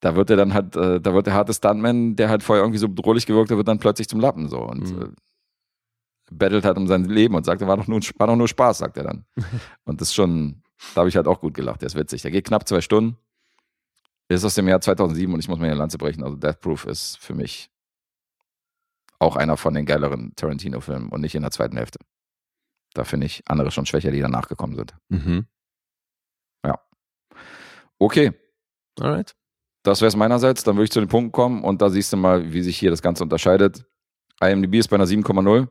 Da 0.00 0.14
wird 0.14 0.28
er 0.30 0.36
dann 0.36 0.52
halt, 0.52 0.76
äh, 0.76 1.00
da 1.00 1.14
wird 1.14 1.26
der 1.26 1.34
harte 1.34 1.54
Stuntman, 1.54 2.16
der 2.16 2.28
halt 2.28 2.42
vorher 2.42 2.62
irgendwie 2.64 2.78
so 2.78 2.88
bedrohlich 2.88 3.24
gewirkt 3.26 3.50
hat, 3.50 3.56
wird 3.56 3.66
dann 3.68 3.78
plötzlich 3.78 4.08
zum 4.08 4.20
Lappen 4.20 4.48
so 4.48 4.60
und 4.60 4.90
Mhm. 4.90 5.02
äh, 5.02 5.08
bettelt 6.30 6.64
halt 6.64 6.76
um 6.76 6.86
sein 6.86 7.04
Leben 7.04 7.34
und 7.34 7.44
sagt, 7.46 7.60
war 7.66 7.76
doch 7.76 7.86
nur, 7.86 8.00
war 8.18 8.26
doch 8.26 8.36
nur 8.36 8.48
Spaß, 8.48 8.78
sagt 8.78 8.96
er 8.98 9.04
dann. 9.04 9.24
und 9.84 10.00
das 10.00 10.08
ist 10.08 10.14
schon, 10.14 10.62
da 10.94 11.00
habe 11.00 11.08
ich 11.08 11.16
halt 11.16 11.26
auch 11.26 11.40
gut 11.40 11.54
gelacht. 11.54 11.82
Der 11.82 11.86
ist 11.86 11.96
witzig. 11.96 12.22
Der 12.22 12.30
geht 12.30 12.46
knapp 12.46 12.68
zwei 12.68 12.80
Stunden. 12.80 13.18
Ist 14.28 14.44
aus 14.44 14.54
dem 14.54 14.68
Jahr 14.68 14.80
2007 14.80 15.32
und 15.32 15.40
ich 15.40 15.48
muss 15.48 15.58
mir 15.58 15.66
eine 15.66 15.74
Lanze 15.74 15.98
brechen. 15.98 16.24
Also 16.24 16.36
Death 16.36 16.60
Proof 16.60 16.84
ist 16.84 17.18
für 17.18 17.34
mich 17.34 17.70
auch 19.18 19.36
einer 19.36 19.56
von 19.56 19.72
den 19.72 19.86
geileren 19.86 20.34
Tarantino-Filmen 20.36 21.10
und 21.10 21.20
nicht 21.20 21.34
in 21.34 21.42
der 21.42 21.50
zweiten 21.52 21.76
Hälfte. 21.76 21.98
Da 22.92 23.04
finde 23.04 23.26
ich 23.26 23.42
andere 23.46 23.70
schon 23.70 23.86
schwächer, 23.86 24.10
die 24.10 24.20
danach 24.20 24.48
gekommen 24.48 24.74
sind. 24.74 24.94
Mhm. 25.08 25.46
Okay, 27.98 28.32
Alright. 29.00 29.34
das 29.82 30.00
wäre 30.00 30.08
es 30.08 30.16
meinerseits. 30.16 30.64
Dann 30.64 30.76
würde 30.76 30.84
ich 30.84 30.90
zu 30.90 31.00
den 31.00 31.08
Punkten 31.08 31.32
kommen 31.32 31.64
und 31.64 31.80
da 31.80 31.88
siehst 31.88 32.12
du 32.12 32.16
mal, 32.16 32.52
wie 32.52 32.62
sich 32.62 32.78
hier 32.78 32.90
das 32.90 33.02
Ganze 33.02 33.22
unterscheidet. 33.24 33.86
IMDb 34.40 34.74
ist 34.74 34.88
bei 34.88 34.96
einer 34.96 35.06
7,0. 35.06 35.68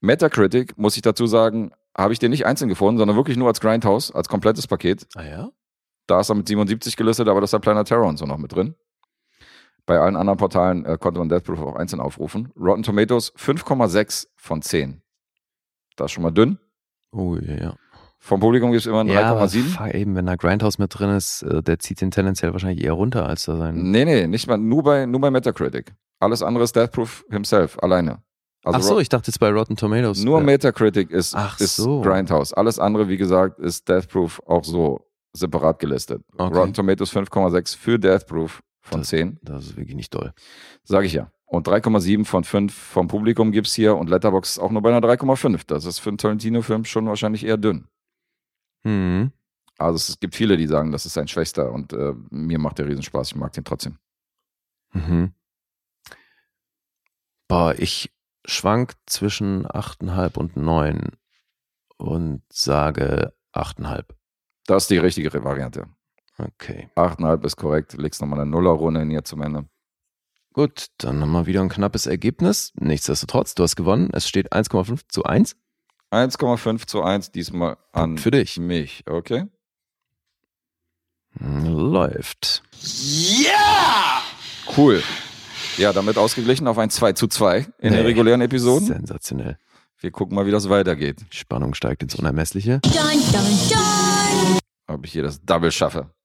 Metacritic, 0.00 0.76
muss 0.76 0.96
ich 0.96 1.02
dazu 1.02 1.26
sagen, 1.26 1.72
habe 1.96 2.12
ich 2.12 2.18
den 2.18 2.30
nicht 2.30 2.46
einzeln 2.46 2.68
gefunden, 2.68 2.98
sondern 2.98 3.16
wirklich 3.16 3.36
nur 3.36 3.48
als 3.48 3.60
Grindhouse, 3.60 4.10
als 4.12 4.28
komplettes 4.28 4.66
Paket. 4.66 5.06
Ah 5.14 5.24
ja? 5.24 5.50
Da 6.06 6.20
ist 6.20 6.30
er 6.30 6.34
mit 6.34 6.48
77 6.48 6.96
gelistet, 6.96 7.28
aber 7.28 7.40
da 7.40 7.44
ist 7.44 7.52
der 7.52 7.58
Planet 7.58 7.86
Terror 7.86 8.08
und 8.08 8.18
so 8.18 8.26
noch 8.26 8.38
mit 8.38 8.52
drin. 8.54 8.74
Bei 9.86 9.98
allen 9.98 10.16
anderen 10.16 10.36
Portalen 10.38 10.84
äh, 10.84 10.96
konnte 10.98 11.18
man 11.18 11.28
Death 11.28 11.44
Proof 11.44 11.60
auch 11.60 11.76
einzeln 11.76 12.00
aufrufen. 12.00 12.52
Rotten 12.58 12.82
Tomatoes 12.82 13.34
5,6 13.34 14.28
von 14.36 14.62
10. 14.62 15.02
Das 15.96 16.06
ist 16.06 16.12
schon 16.12 16.22
mal 16.22 16.30
dünn. 16.30 16.58
Oh 17.10 17.36
ja, 17.36 17.54
ja. 17.54 17.74
Vom 18.18 18.38
Publikum 18.38 18.70
gibt 18.70 18.82
es 18.82 18.86
immer 18.86 19.00
ein 19.00 19.08
Ja, 19.08 19.22
aber 19.32 19.44
3,7. 19.44 19.62
fuck, 19.76 19.94
eben, 19.94 20.14
wenn 20.14 20.26
da 20.26 20.36
Grindhouse 20.36 20.78
mit 20.78 20.96
drin 20.96 21.10
ist, 21.10 21.42
äh, 21.42 21.62
der 21.62 21.80
zieht 21.80 22.00
den 22.00 22.12
tendenziell 22.12 22.52
wahrscheinlich 22.52 22.84
eher 22.84 22.92
runter, 22.92 23.26
als 23.26 23.44
da 23.44 23.56
sein. 23.56 23.90
Nee, 23.90 24.04
nee, 24.04 24.28
nicht 24.28 24.46
mal, 24.46 24.56
nur 24.58 24.84
bei, 24.84 25.06
nur 25.06 25.20
bei 25.20 25.30
Metacritic. 25.32 25.92
Alles 26.20 26.42
andere 26.42 26.62
ist 26.62 26.76
Death 26.76 26.92
Proof 26.92 27.24
himself, 27.30 27.76
alleine. 27.82 28.22
Also 28.64 28.78
Ach 28.78 28.82
so, 28.82 29.00
ich 29.00 29.08
dachte 29.08 29.28
jetzt 29.30 29.38
bei 29.38 29.50
Rotten 29.50 29.76
Tomatoes. 29.76 30.22
nur 30.22 30.40
äh, 30.40 30.44
Metacritic 30.44 31.10
ist, 31.10 31.34
Ach 31.34 31.58
ist 31.58 31.76
so. 31.76 32.00
Grindhouse. 32.00 32.52
Alles 32.52 32.78
andere, 32.78 33.08
wie 33.08 33.16
gesagt, 33.16 33.58
ist 33.58 33.88
Death 33.88 34.08
Proof 34.08 34.40
auch 34.46 34.64
so 34.64 35.08
separat 35.32 35.78
gelistet. 35.80 36.22
Okay. 36.36 36.56
Rotten 36.56 36.72
Tomatoes 36.74 37.12
5,6 37.12 37.76
für 37.76 37.98
Death 37.98 38.26
Proof 38.26 38.62
von 38.80 39.00
Das- 39.00 39.08
10. 39.08 39.38
Das 39.42 39.64
ist 39.66 39.76
wirklich 39.76 39.96
nicht 39.96 40.14
doll. 40.14 40.32
Sage 40.84 41.06
ich 41.06 41.12
ja. 41.12 41.32
Und 41.46 41.66
3,7 41.68 42.24
von 42.24 42.44
5 42.44 42.72
vom 42.72 43.08
Publikum 43.08 43.50
gibt 43.52 43.66
es 43.66 43.74
hier 43.74 43.96
und 43.96 44.08
Letterbox 44.08 44.50
ist 44.52 44.58
auch 44.58 44.70
nur 44.70 44.80
bei 44.80 44.90
einer 44.90 45.00
3,5. 45.06 45.66
Das 45.66 45.84
ist 45.84 45.98
für 45.98 46.08
einen 46.10 46.18
Tarantino-Film 46.18 46.84
schon 46.84 47.06
wahrscheinlich 47.06 47.44
eher 47.44 47.56
dünn. 47.58 47.88
Mhm. 48.84 49.32
Also 49.76 49.96
es 49.96 50.18
gibt 50.20 50.34
viele, 50.36 50.56
die 50.56 50.66
sagen, 50.68 50.92
das 50.92 51.04
ist 51.04 51.14
sein 51.14 51.28
Schwächster 51.28 51.72
und 51.72 51.92
äh, 51.92 52.14
mir 52.30 52.58
macht 52.58 52.78
der 52.78 52.86
Riesenspaß. 52.88 53.28
Ich 53.32 53.36
mag 53.36 53.52
den 53.52 53.64
trotzdem. 53.64 53.98
Mhm. 54.92 55.32
Boah, 57.48 57.74
ich 57.76 58.10
schwank 58.44 58.94
zwischen 59.06 59.66
8,5 59.66 60.36
und 60.36 60.56
9 60.56 61.08
und 61.96 62.42
sage 62.52 63.32
8,5. 63.54 64.04
Das 64.66 64.84
ist 64.84 64.90
die 64.90 64.98
richtige 64.98 65.32
Variante. 65.44 65.86
Okay. 66.38 66.88
8,5 66.96 67.44
ist 67.44 67.56
korrekt. 67.56 67.94
Legst 67.94 68.20
nochmal 68.20 68.40
eine 68.40 68.50
Nullerrunde 68.50 69.00
hin 69.00 69.10
hier 69.10 69.24
zum 69.24 69.42
Ende. 69.42 69.68
Gut, 70.52 70.88
dann 70.98 71.20
haben 71.22 71.32
wir 71.32 71.46
wieder 71.46 71.62
ein 71.62 71.68
knappes 71.68 72.06
Ergebnis. 72.06 72.72
Nichtsdestotrotz, 72.74 73.54
du 73.54 73.62
hast 73.62 73.76
gewonnen. 73.76 74.10
Es 74.12 74.28
steht 74.28 74.52
1,5 74.52 75.02
zu 75.08 75.24
1. 75.24 75.56
1,5 76.10 76.86
zu 76.86 77.02
1 77.02 77.32
diesmal 77.32 77.78
an 77.92 78.18
Für 78.18 78.30
dich. 78.30 78.58
mich. 78.58 79.04
Okay. 79.06 79.46
Läuft. 81.38 82.62
Cool. 84.76 85.02
Ja, 85.78 85.92
damit 85.92 86.18
ausgeglichen 86.18 86.68
auf 86.68 86.78
ein 86.78 86.90
2 86.90 87.12
zu 87.14 87.26
2 87.28 87.58
in 87.58 87.66
den 87.80 87.92
Nee. 87.94 88.00
regulären 88.00 88.40
Episoden. 88.40 88.86
Sensationell. 88.86 89.56
Wir 90.00 90.10
gucken 90.10 90.34
mal, 90.34 90.46
wie 90.46 90.50
das 90.50 90.68
weitergeht. 90.68 91.24
Die 91.32 91.36
Spannung 91.36 91.74
steigt 91.74 92.02
ins 92.02 92.14
Unermessliche. 92.16 92.80
Dun, 92.80 92.92
dun, 92.92 93.58
dun. 93.70 94.58
Ob 94.88 95.06
ich 95.06 95.12
hier 95.12 95.22
das 95.22 95.40
Double 95.42 95.70
schaffe. 95.72 96.10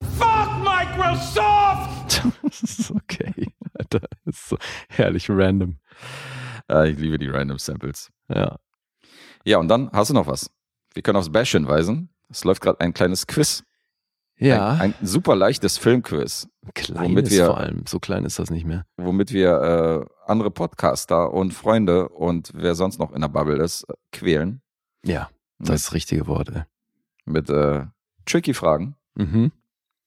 Das 2.42 2.62
ist 2.62 2.90
okay. 2.90 3.32
Alter, 3.78 4.00
das 4.24 4.34
ist 4.34 4.48
so 4.48 4.58
herrlich 4.88 5.28
random. 5.30 5.78
Ah, 6.66 6.84
ich 6.84 6.98
liebe 6.98 7.18
die 7.18 7.28
Random 7.28 7.58
Samples. 7.58 8.10
Ja. 8.28 8.56
Ja, 9.44 9.58
und 9.58 9.68
dann 9.68 9.90
hast 9.92 10.10
du 10.10 10.14
noch 10.14 10.26
was. 10.26 10.50
Wir 10.94 11.02
können 11.02 11.16
aufs 11.16 11.30
Bash 11.30 11.52
hinweisen. 11.52 12.08
Es 12.28 12.42
läuft 12.44 12.60
gerade 12.62 12.80
ein 12.80 12.92
kleines 12.92 13.26
Quiz. 13.26 13.62
Ja, 14.38 14.70
Ein, 14.72 14.94
ein 15.00 15.06
super 15.06 15.34
leichtes 15.34 15.78
Filmquiz, 15.78 16.48
kleines 16.74 17.02
womit 17.10 17.30
wir- 17.30 17.46
vor 17.46 17.58
allem. 17.58 17.82
So 17.88 17.98
klein 17.98 18.24
ist 18.24 18.38
das 18.38 18.50
nicht 18.50 18.64
mehr. 18.66 18.84
womit 18.96 19.32
wir 19.32 20.06
äh, 20.06 20.30
andere 20.30 20.50
Podcaster 20.50 21.32
und 21.32 21.52
Freunde 21.52 22.08
und 22.08 22.52
wer 22.54 22.74
sonst 22.74 22.98
noch 22.98 23.12
in 23.12 23.20
der 23.20 23.28
Bubble 23.28 23.56
ist, 23.62 23.82
äh, 23.88 23.94
quälen. 24.12 24.60
Ja, 25.04 25.28
das 25.58 25.76
ist 25.76 25.86
das 25.86 25.94
richtige 25.94 26.26
Wort. 26.28 26.50
Ey. 26.50 26.62
Mit 27.24 27.50
äh, 27.50 27.84
tricky 28.26 28.54
Fragen. 28.54 28.94
Mhm. 29.16 29.50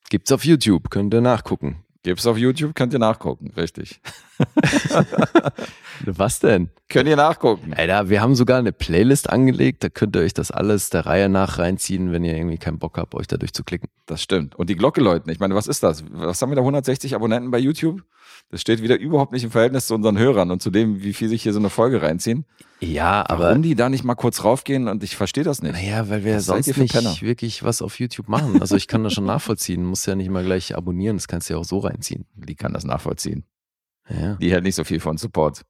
Gibt's 0.09 0.31
auf 0.31 0.45
YouTube, 0.45 0.89
könnt 0.89 1.13
ihr 1.13 1.21
nachgucken. 1.21 1.83
Gibt's 2.03 2.25
auf 2.25 2.37
YouTube, 2.37 2.73
könnt 2.73 2.93
ihr 2.93 2.99
nachgucken, 2.99 3.51
richtig. 3.55 4.01
Was 6.05 6.39
denn? 6.39 6.69
Könnt 6.89 7.07
ihr 7.07 7.15
nachgucken. 7.15 7.73
Alter, 7.73 8.09
wir 8.09 8.21
haben 8.21 8.35
sogar 8.35 8.57
eine 8.59 8.71
Playlist 8.71 9.29
angelegt, 9.29 9.83
da 9.83 9.89
könnt 9.89 10.15
ihr 10.15 10.21
euch 10.23 10.33
das 10.33 10.51
alles 10.51 10.89
der 10.89 11.05
Reihe 11.05 11.29
nach 11.29 11.59
reinziehen, 11.59 12.11
wenn 12.11 12.23
ihr 12.23 12.35
irgendwie 12.35 12.57
keinen 12.57 12.79
Bock 12.79 12.97
habt, 12.97 13.13
euch 13.15 13.27
da 13.27 13.37
durchzuklicken. 13.37 13.89
Das 14.07 14.21
stimmt. 14.21 14.55
Und 14.55 14.69
die 14.69 14.75
Glocke 14.75 15.01
läuten. 15.01 15.29
Ich 15.31 15.39
meine, 15.39 15.55
was 15.55 15.67
ist 15.67 15.83
das? 15.83 16.03
Was 16.11 16.41
haben 16.41 16.49
wir 16.51 16.55
da 16.55 16.61
160 16.61 17.15
Abonnenten 17.15 17.51
bei 17.51 17.59
YouTube? 17.59 18.01
Das 18.49 18.59
steht 18.59 18.81
wieder 18.81 18.99
überhaupt 18.99 19.31
nicht 19.31 19.43
im 19.43 19.51
Verhältnis 19.51 19.87
zu 19.87 19.95
unseren 19.95 20.17
Hörern 20.17 20.51
und 20.51 20.61
zu 20.61 20.71
dem, 20.71 21.01
wie 21.03 21.13
viel 21.13 21.29
sich 21.29 21.43
hier 21.43 21.53
so 21.53 21.59
eine 21.59 21.69
Folge 21.69 22.01
reinziehen. 22.01 22.45
Ja, 22.81 23.23
aber 23.29 23.45
Warum 23.45 23.61
die 23.61 23.75
da 23.75 23.87
nicht 23.89 24.03
mal 24.03 24.15
kurz 24.15 24.43
raufgehen 24.43 24.87
und 24.87 25.03
ich 25.03 25.15
verstehe 25.15 25.43
das 25.43 25.61
nicht. 25.61 25.73
naja, 25.73 26.09
weil 26.09 26.25
wir 26.25 26.35
Was 26.35 26.47
sonst 26.47 26.75
nicht 26.77 26.91
Penner? 26.93 27.15
wirklich 27.21 27.63
was 27.63 27.81
auf 27.81 27.99
YouTube 27.99 28.27
machen. 28.27 28.59
Also 28.59 28.75
ich 28.75 28.87
kann 28.87 29.03
das 29.03 29.13
schon 29.13 29.25
nachvollziehen, 29.27 29.85
muss 29.85 30.05
ja 30.05 30.15
nicht 30.15 30.29
mal 30.31 30.43
gleich 30.43 30.75
abonnieren, 30.75 31.15
das 31.17 31.27
kannst 31.27 31.49
du 31.49 31.53
ja 31.53 31.59
auch 31.59 31.63
so 31.65 31.77
reinziehen. 31.79 32.25
Die 32.35 32.55
kann 32.55 32.73
das 32.73 32.83
nachvollziehen. 32.83 33.45
Ja, 34.19 34.35
Die 34.35 34.51
hält 34.51 34.63
nicht 34.63 34.75
so 34.75 34.83
viel 34.83 34.99
von 34.99 35.17
Support. 35.17 35.63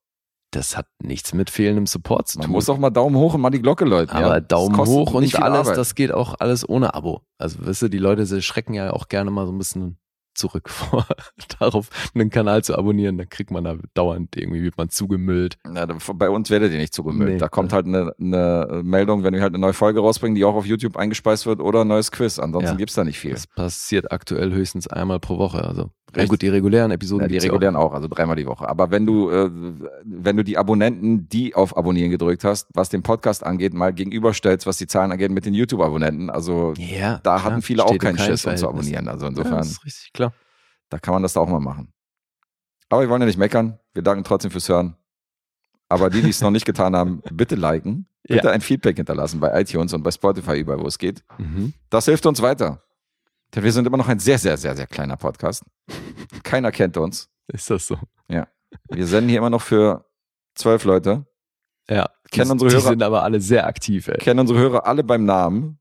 das 0.54 0.76
hat 0.76 0.88
nichts 1.02 1.34
mit 1.34 1.50
fehlendem 1.50 1.86
Support 1.88 2.28
zu 2.28 2.38
Man 2.40 2.46
tun. 2.48 2.52
muss 2.54 2.68
auch 2.70 2.78
mal 2.78 2.90
Daumen 2.90 3.16
hoch 3.16 3.36
und 3.36 3.42
mal 3.42 3.50
die 3.52 3.62
Glocke 3.62 3.86
läuten. 3.86 4.16
aber 4.18 4.34
ja. 4.36 4.40
Daumen 4.42 4.78
hoch 4.78 5.14
und 5.14 5.24
alles, 5.42 5.60
Arbeit. 5.68 5.78
das 5.78 5.96
geht 5.96 6.12
auch 6.12 6.36
alles 6.40 6.68
ohne 6.68 6.94
Abo. 6.94 7.22
Also 7.38 7.66
weißt 7.66 7.84
du, 7.84 7.88
die 7.88 8.00
Leute 8.00 8.26
sie 8.26 8.42
schrecken 8.42 8.74
ja 8.74 8.92
auch 8.92 9.08
gerne 9.08 9.32
mal 9.32 9.46
so 9.46 9.54
ein 9.54 9.58
bisschen 9.58 9.98
zurück 10.34 10.70
vor, 10.70 11.06
darauf 11.60 11.90
einen 12.14 12.30
Kanal 12.30 12.64
zu 12.64 12.78
abonnieren. 12.78 13.18
Da 13.18 13.26
kriegt 13.26 13.52
man 13.52 13.64
da 13.64 13.76
dauernd 13.94 14.36
irgendwie, 14.36 14.62
wird 14.64 14.78
man 14.78 14.90
zugemüllt. 14.90 15.58
Na, 15.68 15.86
bei 16.16 16.30
uns 16.30 16.50
werdet 16.50 16.72
ihr 16.72 16.78
nicht 16.80 16.94
zugemüllt. 16.94 17.34
Nee. 17.34 17.38
da 17.38 17.48
kommt 17.48 17.74
halt 17.74 17.86
eine, 17.86 18.14
eine 18.20 18.82
Meldung, 18.84 19.24
wenn 19.24 19.34
wir 19.34 19.42
halt 19.42 19.54
eine 19.54 19.62
neue 19.62 19.74
Folge 19.74 20.00
rausbringen, 20.00 20.36
die 20.36 20.46
auch 20.46 20.56
auf 20.56 20.66
YouTube 20.66 20.98
eingespeist 20.98 21.46
wird 21.46 21.60
oder 21.60 21.82
ein 21.82 21.88
neues 21.88 22.12
Quiz. 22.12 22.40
Ansonsten 22.40 22.72
Ja. 22.72 22.78
gibt's 22.78 22.96
da 22.96 23.04
nicht 23.04 23.20
viel. 23.20 23.32
Das 23.32 23.48
passiert 23.48 24.12
aktuell 24.12 24.52
höchstens 24.52 24.88
einmal 24.88 25.20
pro 25.20 25.38
Woche. 25.38 25.64
Also 25.64 25.90
ja 26.14 26.26
gut, 26.26 26.42
die 26.42 26.50
regulären 26.50 26.92
Episoden 26.92 27.22
Ja, 27.22 27.28
die 27.30 27.36
ja 27.36 27.40
auch. 27.40 27.46
regulären 27.54 27.78
auch. 27.78 27.94
also 27.94 28.10
dreimal 28.10 28.36
die 28.36 28.46
Woche. 28.46 28.68
Aber 28.68 28.92
wenn 28.92 29.06
du, 29.06 29.30
äh, 29.30 29.50
wenn 30.04 30.36
du 30.36 30.44
die 30.44 30.58
Abonnenten, 30.58 31.30
die 31.30 31.56
auf 31.56 31.78
Abonnieren 31.78 32.12
gedrückt 32.12 32.44
hast, 32.44 32.68
was 32.74 32.90
den 32.90 33.02
Podcast 33.02 33.46
angeht, 33.46 33.74
mal 33.74 33.94
gegenüberstellst, 33.94 34.68
was 34.68 34.78
die 34.78 34.88
Zahlen 34.88 35.14
angeht 35.14 35.32
mit 35.32 35.46
den 35.46 35.54
YouTube-Abonnenten, 35.54 36.30
also 36.30 36.74
Ja, 36.78 37.20
da 37.24 37.44
hatten 37.44 37.62
viele 37.62 37.86
auch 37.86 37.98
keinen 37.98 38.18
keinem 38.18 38.28
Schiss, 38.28 38.46
uns 38.46 38.60
zu 38.60 38.68
abonnieren. 38.68 39.08
Also 39.08 39.26
insofern, 39.26 39.60
das 39.60 39.72
ist 39.72 39.86
richtig 39.86 40.12
klar. 40.12 40.21
Da 40.92 41.00
kann 41.00 41.14
man 41.16 41.24
das 41.24 41.34
da 41.34 41.40
auch 41.40 41.50
mal 41.50 41.60
machen. 41.60 41.92
Aber 42.90 43.02
wir 43.02 43.10
wollen 43.10 43.22
ja 43.22 43.26
nicht 43.26 43.38
meckern. 43.40 43.80
Wir 43.94 44.04
danken 44.04 44.24
trotzdem 44.24 44.52
fürs 44.52 44.70
Hören. 44.70 44.96
Aber 45.90 46.10
die, 46.10 46.22
die 46.22 46.30
es 46.30 46.42
noch 46.42 46.52
nicht 46.52 46.66
getan 46.66 46.96
haben, 46.96 47.22
bitte 47.32 47.56
liken, 47.56 48.06
bitte 48.24 48.48
Ja. 48.48 48.52
ein 48.54 48.62
Feedback 48.62 48.98
hinterlassen 48.98 49.40
bei 49.40 49.60
iTunes 49.60 49.94
und 49.94 50.04
bei 50.04 50.12
Spotify 50.12 50.60
überall, 50.60 50.80
wo 50.80 50.88
es 50.88 50.98
geht. 51.00 51.24
Mhm. 51.40 51.74
Das 51.90 52.06
hilft 52.06 52.26
uns 52.28 52.42
weiter. 52.42 52.84
Denn 53.56 53.64
wir 53.64 53.72
sind 53.74 53.88
immer 53.88 53.98
noch 53.98 54.08
ein 54.08 54.20
sehr, 54.20 54.38
sehr, 54.38 54.56
sehr, 54.58 54.76
sehr 54.76 54.88
kleiner 54.88 55.18
Podcast. 55.18 55.64
Keiner 56.44 56.72
kennt 56.72 56.96
uns. 56.98 57.30
Ist 57.48 57.70
das 57.70 57.88
so? 57.88 57.98
Wir 58.90 59.06
senden 59.06 59.28
hier 59.30 59.40
immer 59.40 59.50
noch 59.50 59.62
für 59.62 60.06
zwölf 60.56 60.86
Leute. 60.86 61.26
Ja. 61.90 62.10
Kennen 62.32 62.48
die, 62.48 62.52
unsere 62.54 62.70
die 62.70 62.76
Hörer- 62.78 62.90
sind 62.90 63.04
aber 63.04 63.24
alle 63.24 63.42
sehr 63.42 63.68
aktiv, 63.68 64.08
ey. 64.08 64.18
Kennen 64.18 64.40
unsere 64.40 64.60
Hörer 64.60 64.86
alle 64.86 65.04
beim 65.04 65.26
Namen. 65.26 65.80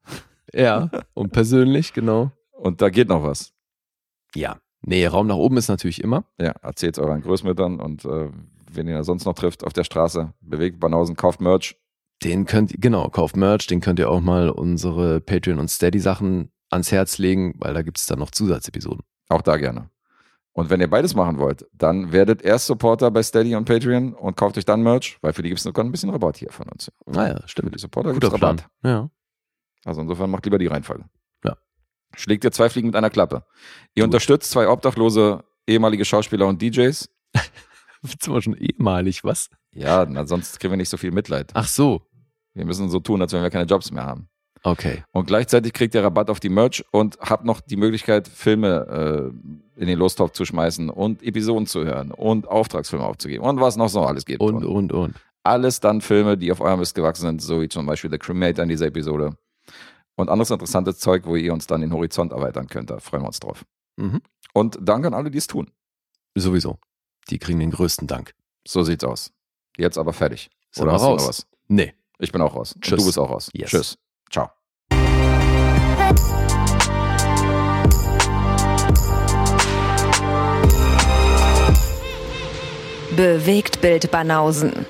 Ja, 0.52 0.90
und 1.14 1.30
persönlich, 1.30 1.92
genau. 1.92 2.32
Und 2.50 2.82
da 2.82 2.88
geht 2.90 3.08
noch 3.08 3.22
was. 3.22 3.52
Ja. 4.34 4.58
Nee, 4.82 5.06
Raum 5.06 5.26
nach 5.26 5.36
oben 5.36 5.56
ist 5.56 5.68
natürlich 5.68 6.02
immer. 6.02 6.24
Ja, 6.40 6.52
erzählt 6.62 6.98
euren 6.98 7.20
Großmüttern 7.22 7.80
und 7.80 8.04
äh, 8.04 8.28
wen 8.72 8.88
ihr 8.88 9.04
sonst 9.04 9.24
noch 9.26 9.34
trifft 9.34 9.64
auf 9.64 9.72
der 9.72 9.84
Straße. 9.84 10.32
Bewegt 10.40 10.80
Banausen, 10.80 11.16
kauft 11.16 11.40
Merch. 11.40 11.76
Den 12.22 12.46
könnt 12.46 12.72
ihr, 12.72 12.78
genau, 12.78 13.08
kauft 13.08 13.36
Merch, 13.36 13.66
den 13.66 13.80
könnt 13.80 13.98
ihr 13.98 14.10
auch 14.10 14.20
mal 14.20 14.50
unsere 14.50 15.20
Patreon- 15.20 15.58
und 15.58 15.68
Steady-Sachen 15.68 16.50
ans 16.70 16.92
Herz 16.92 17.18
legen, 17.18 17.54
weil 17.58 17.74
da 17.74 17.82
gibt 17.82 17.98
es 17.98 18.06
dann 18.06 18.18
noch 18.18 18.30
Zusatzepisoden. 18.30 19.02
Auch 19.28 19.42
da 19.42 19.56
gerne. 19.56 19.90
Und 20.52 20.68
wenn 20.68 20.80
ihr 20.80 20.90
beides 20.90 21.14
machen 21.14 21.38
wollt, 21.38 21.66
dann 21.72 22.12
werdet 22.12 22.42
erst 22.42 22.66
Supporter 22.66 23.10
bei 23.10 23.22
Steady 23.22 23.54
und 23.54 23.64
Patreon 23.66 24.14
und 24.14 24.36
kauft 24.36 24.58
euch 24.58 24.64
dann 24.64 24.82
Merch, 24.82 25.18
weil 25.22 25.32
für 25.32 25.42
die 25.42 25.48
gibt 25.48 25.58
es 25.58 25.64
sogar 25.64 25.84
ein 25.84 25.92
bisschen 25.92 26.10
Rabatt 26.10 26.36
hier 26.38 26.50
von 26.50 26.68
uns. 26.68 26.90
Naja, 27.06 27.34
Für 27.36 27.42
Ah 27.44 27.48
stimmt. 27.48 27.74
die 27.74 27.78
Supporter 27.78 28.12
gibt's 28.12 28.28
Plan. 28.28 28.42
Rabatt. 28.58 28.68
Ja. 28.84 29.10
Also 29.84 30.00
insofern 30.00 30.30
macht 30.30 30.44
lieber 30.44 30.58
die 30.58 30.66
Reihenfolge. 30.66 31.04
Schlägt 32.16 32.44
ihr 32.44 32.52
zwei 32.52 32.68
Fliegen 32.68 32.88
mit 32.88 32.96
einer 32.96 33.10
Klappe. 33.10 33.44
Ihr 33.94 34.02
Gut. 34.02 34.08
unterstützt 34.08 34.50
zwei 34.50 34.68
obdachlose 34.68 35.44
ehemalige 35.66 36.04
Schauspieler 36.04 36.46
und 36.46 36.60
DJs. 36.60 37.08
Wir 38.24 38.40
schon 38.40 38.54
ehemalig, 38.54 39.24
was? 39.24 39.50
Ja, 39.72 40.06
na, 40.08 40.26
sonst 40.26 40.58
kriegen 40.58 40.72
wir 40.72 40.78
nicht 40.78 40.88
so 40.88 40.96
viel 40.96 41.10
Mitleid. 41.10 41.50
Ach 41.54 41.68
so. 41.68 42.02
Wir 42.54 42.64
müssen 42.64 42.88
so 42.88 42.98
tun, 42.98 43.20
als 43.20 43.32
wenn 43.32 43.42
wir 43.42 43.50
keine 43.50 43.66
Jobs 43.66 43.90
mehr 43.92 44.04
haben. 44.04 44.28
Okay. 44.62 45.04
Und 45.12 45.26
gleichzeitig 45.26 45.72
kriegt 45.72 45.94
ihr 45.94 46.02
Rabatt 46.02 46.28
auf 46.28 46.40
die 46.40 46.48
Merch 46.48 46.84
und 46.90 47.18
habt 47.20 47.44
noch 47.44 47.60
die 47.60 47.76
Möglichkeit, 47.76 48.28
Filme 48.28 49.32
äh, 49.76 49.80
in 49.80 49.86
den 49.86 49.98
Lostopf 49.98 50.32
zu 50.32 50.44
schmeißen 50.44 50.90
und 50.90 51.22
Episoden 51.22 51.66
zu 51.66 51.84
hören 51.84 52.10
und 52.10 52.48
Auftragsfilme 52.48 53.04
aufzugeben 53.04 53.44
und 53.44 53.60
was 53.60 53.76
noch 53.76 53.88
so 53.88 54.02
alles 54.02 54.26
gibt. 54.26 54.40
Und, 54.40 54.64
und, 54.64 54.92
und. 54.92 55.14
alles 55.44 55.80
dann 55.80 56.00
Filme, 56.00 56.36
die 56.36 56.52
auf 56.52 56.60
eurem 56.60 56.80
Mist 56.80 56.94
gewachsen 56.94 57.22
sind, 57.22 57.42
so 57.42 57.62
wie 57.62 57.68
zum 57.68 57.86
Beispiel 57.86 58.10
The 58.10 58.18
Cremator 58.18 58.64
in 58.64 58.68
dieser 58.68 58.86
Episode. 58.86 59.34
Und 60.16 60.28
anderes 60.28 60.50
interessantes 60.50 60.98
Zeug, 60.98 61.24
wo 61.26 61.36
ihr 61.36 61.52
uns 61.52 61.66
dann 61.66 61.80
den 61.80 61.92
Horizont 61.92 62.32
erweitern 62.32 62.66
könnt. 62.68 62.90
Da 62.90 62.98
freuen 62.98 63.22
wir 63.22 63.28
uns 63.28 63.40
drauf. 63.40 63.64
Mhm. 63.96 64.20
Und 64.52 64.78
danke 64.82 65.08
an 65.08 65.14
alle, 65.14 65.30
die 65.30 65.38
es 65.38 65.46
tun. 65.46 65.70
Sowieso. 66.34 66.78
Die 67.30 67.38
kriegen 67.38 67.58
den 67.60 67.70
größten 67.70 68.06
Dank. 68.06 68.34
So 68.66 68.82
sieht's 68.82 69.04
aus. 69.04 69.32
Jetzt 69.76 69.98
aber 69.98 70.12
fertig. 70.12 70.50
Sind 70.72 70.82
Oder 70.82 70.92
wir 70.92 70.94
hast 70.94 71.02
du 71.02 71.06
raus? 71.08 71.22
noch 71.22 71.28
was? 71.28 71.46
Nee. 71.68 71.94
Ich 72.18 72.32
bin 72.32 72.42
auch 72.42 72.54
raus. 72.54 72.72
Und 72.74 72.82
Tschüss. 72.84 72.98
du 72.98 73.06
bist 73.06 73.18
auch 73.18 73.30
raus. 73.30 73.50
Yes. 73.54 73.70
Tschüss. 73.70 73.98
Ciao. 74.30 74.50
Bewegt 83.16 83.80
Bild 83.80 84.10
Banausen. 84.10 84.86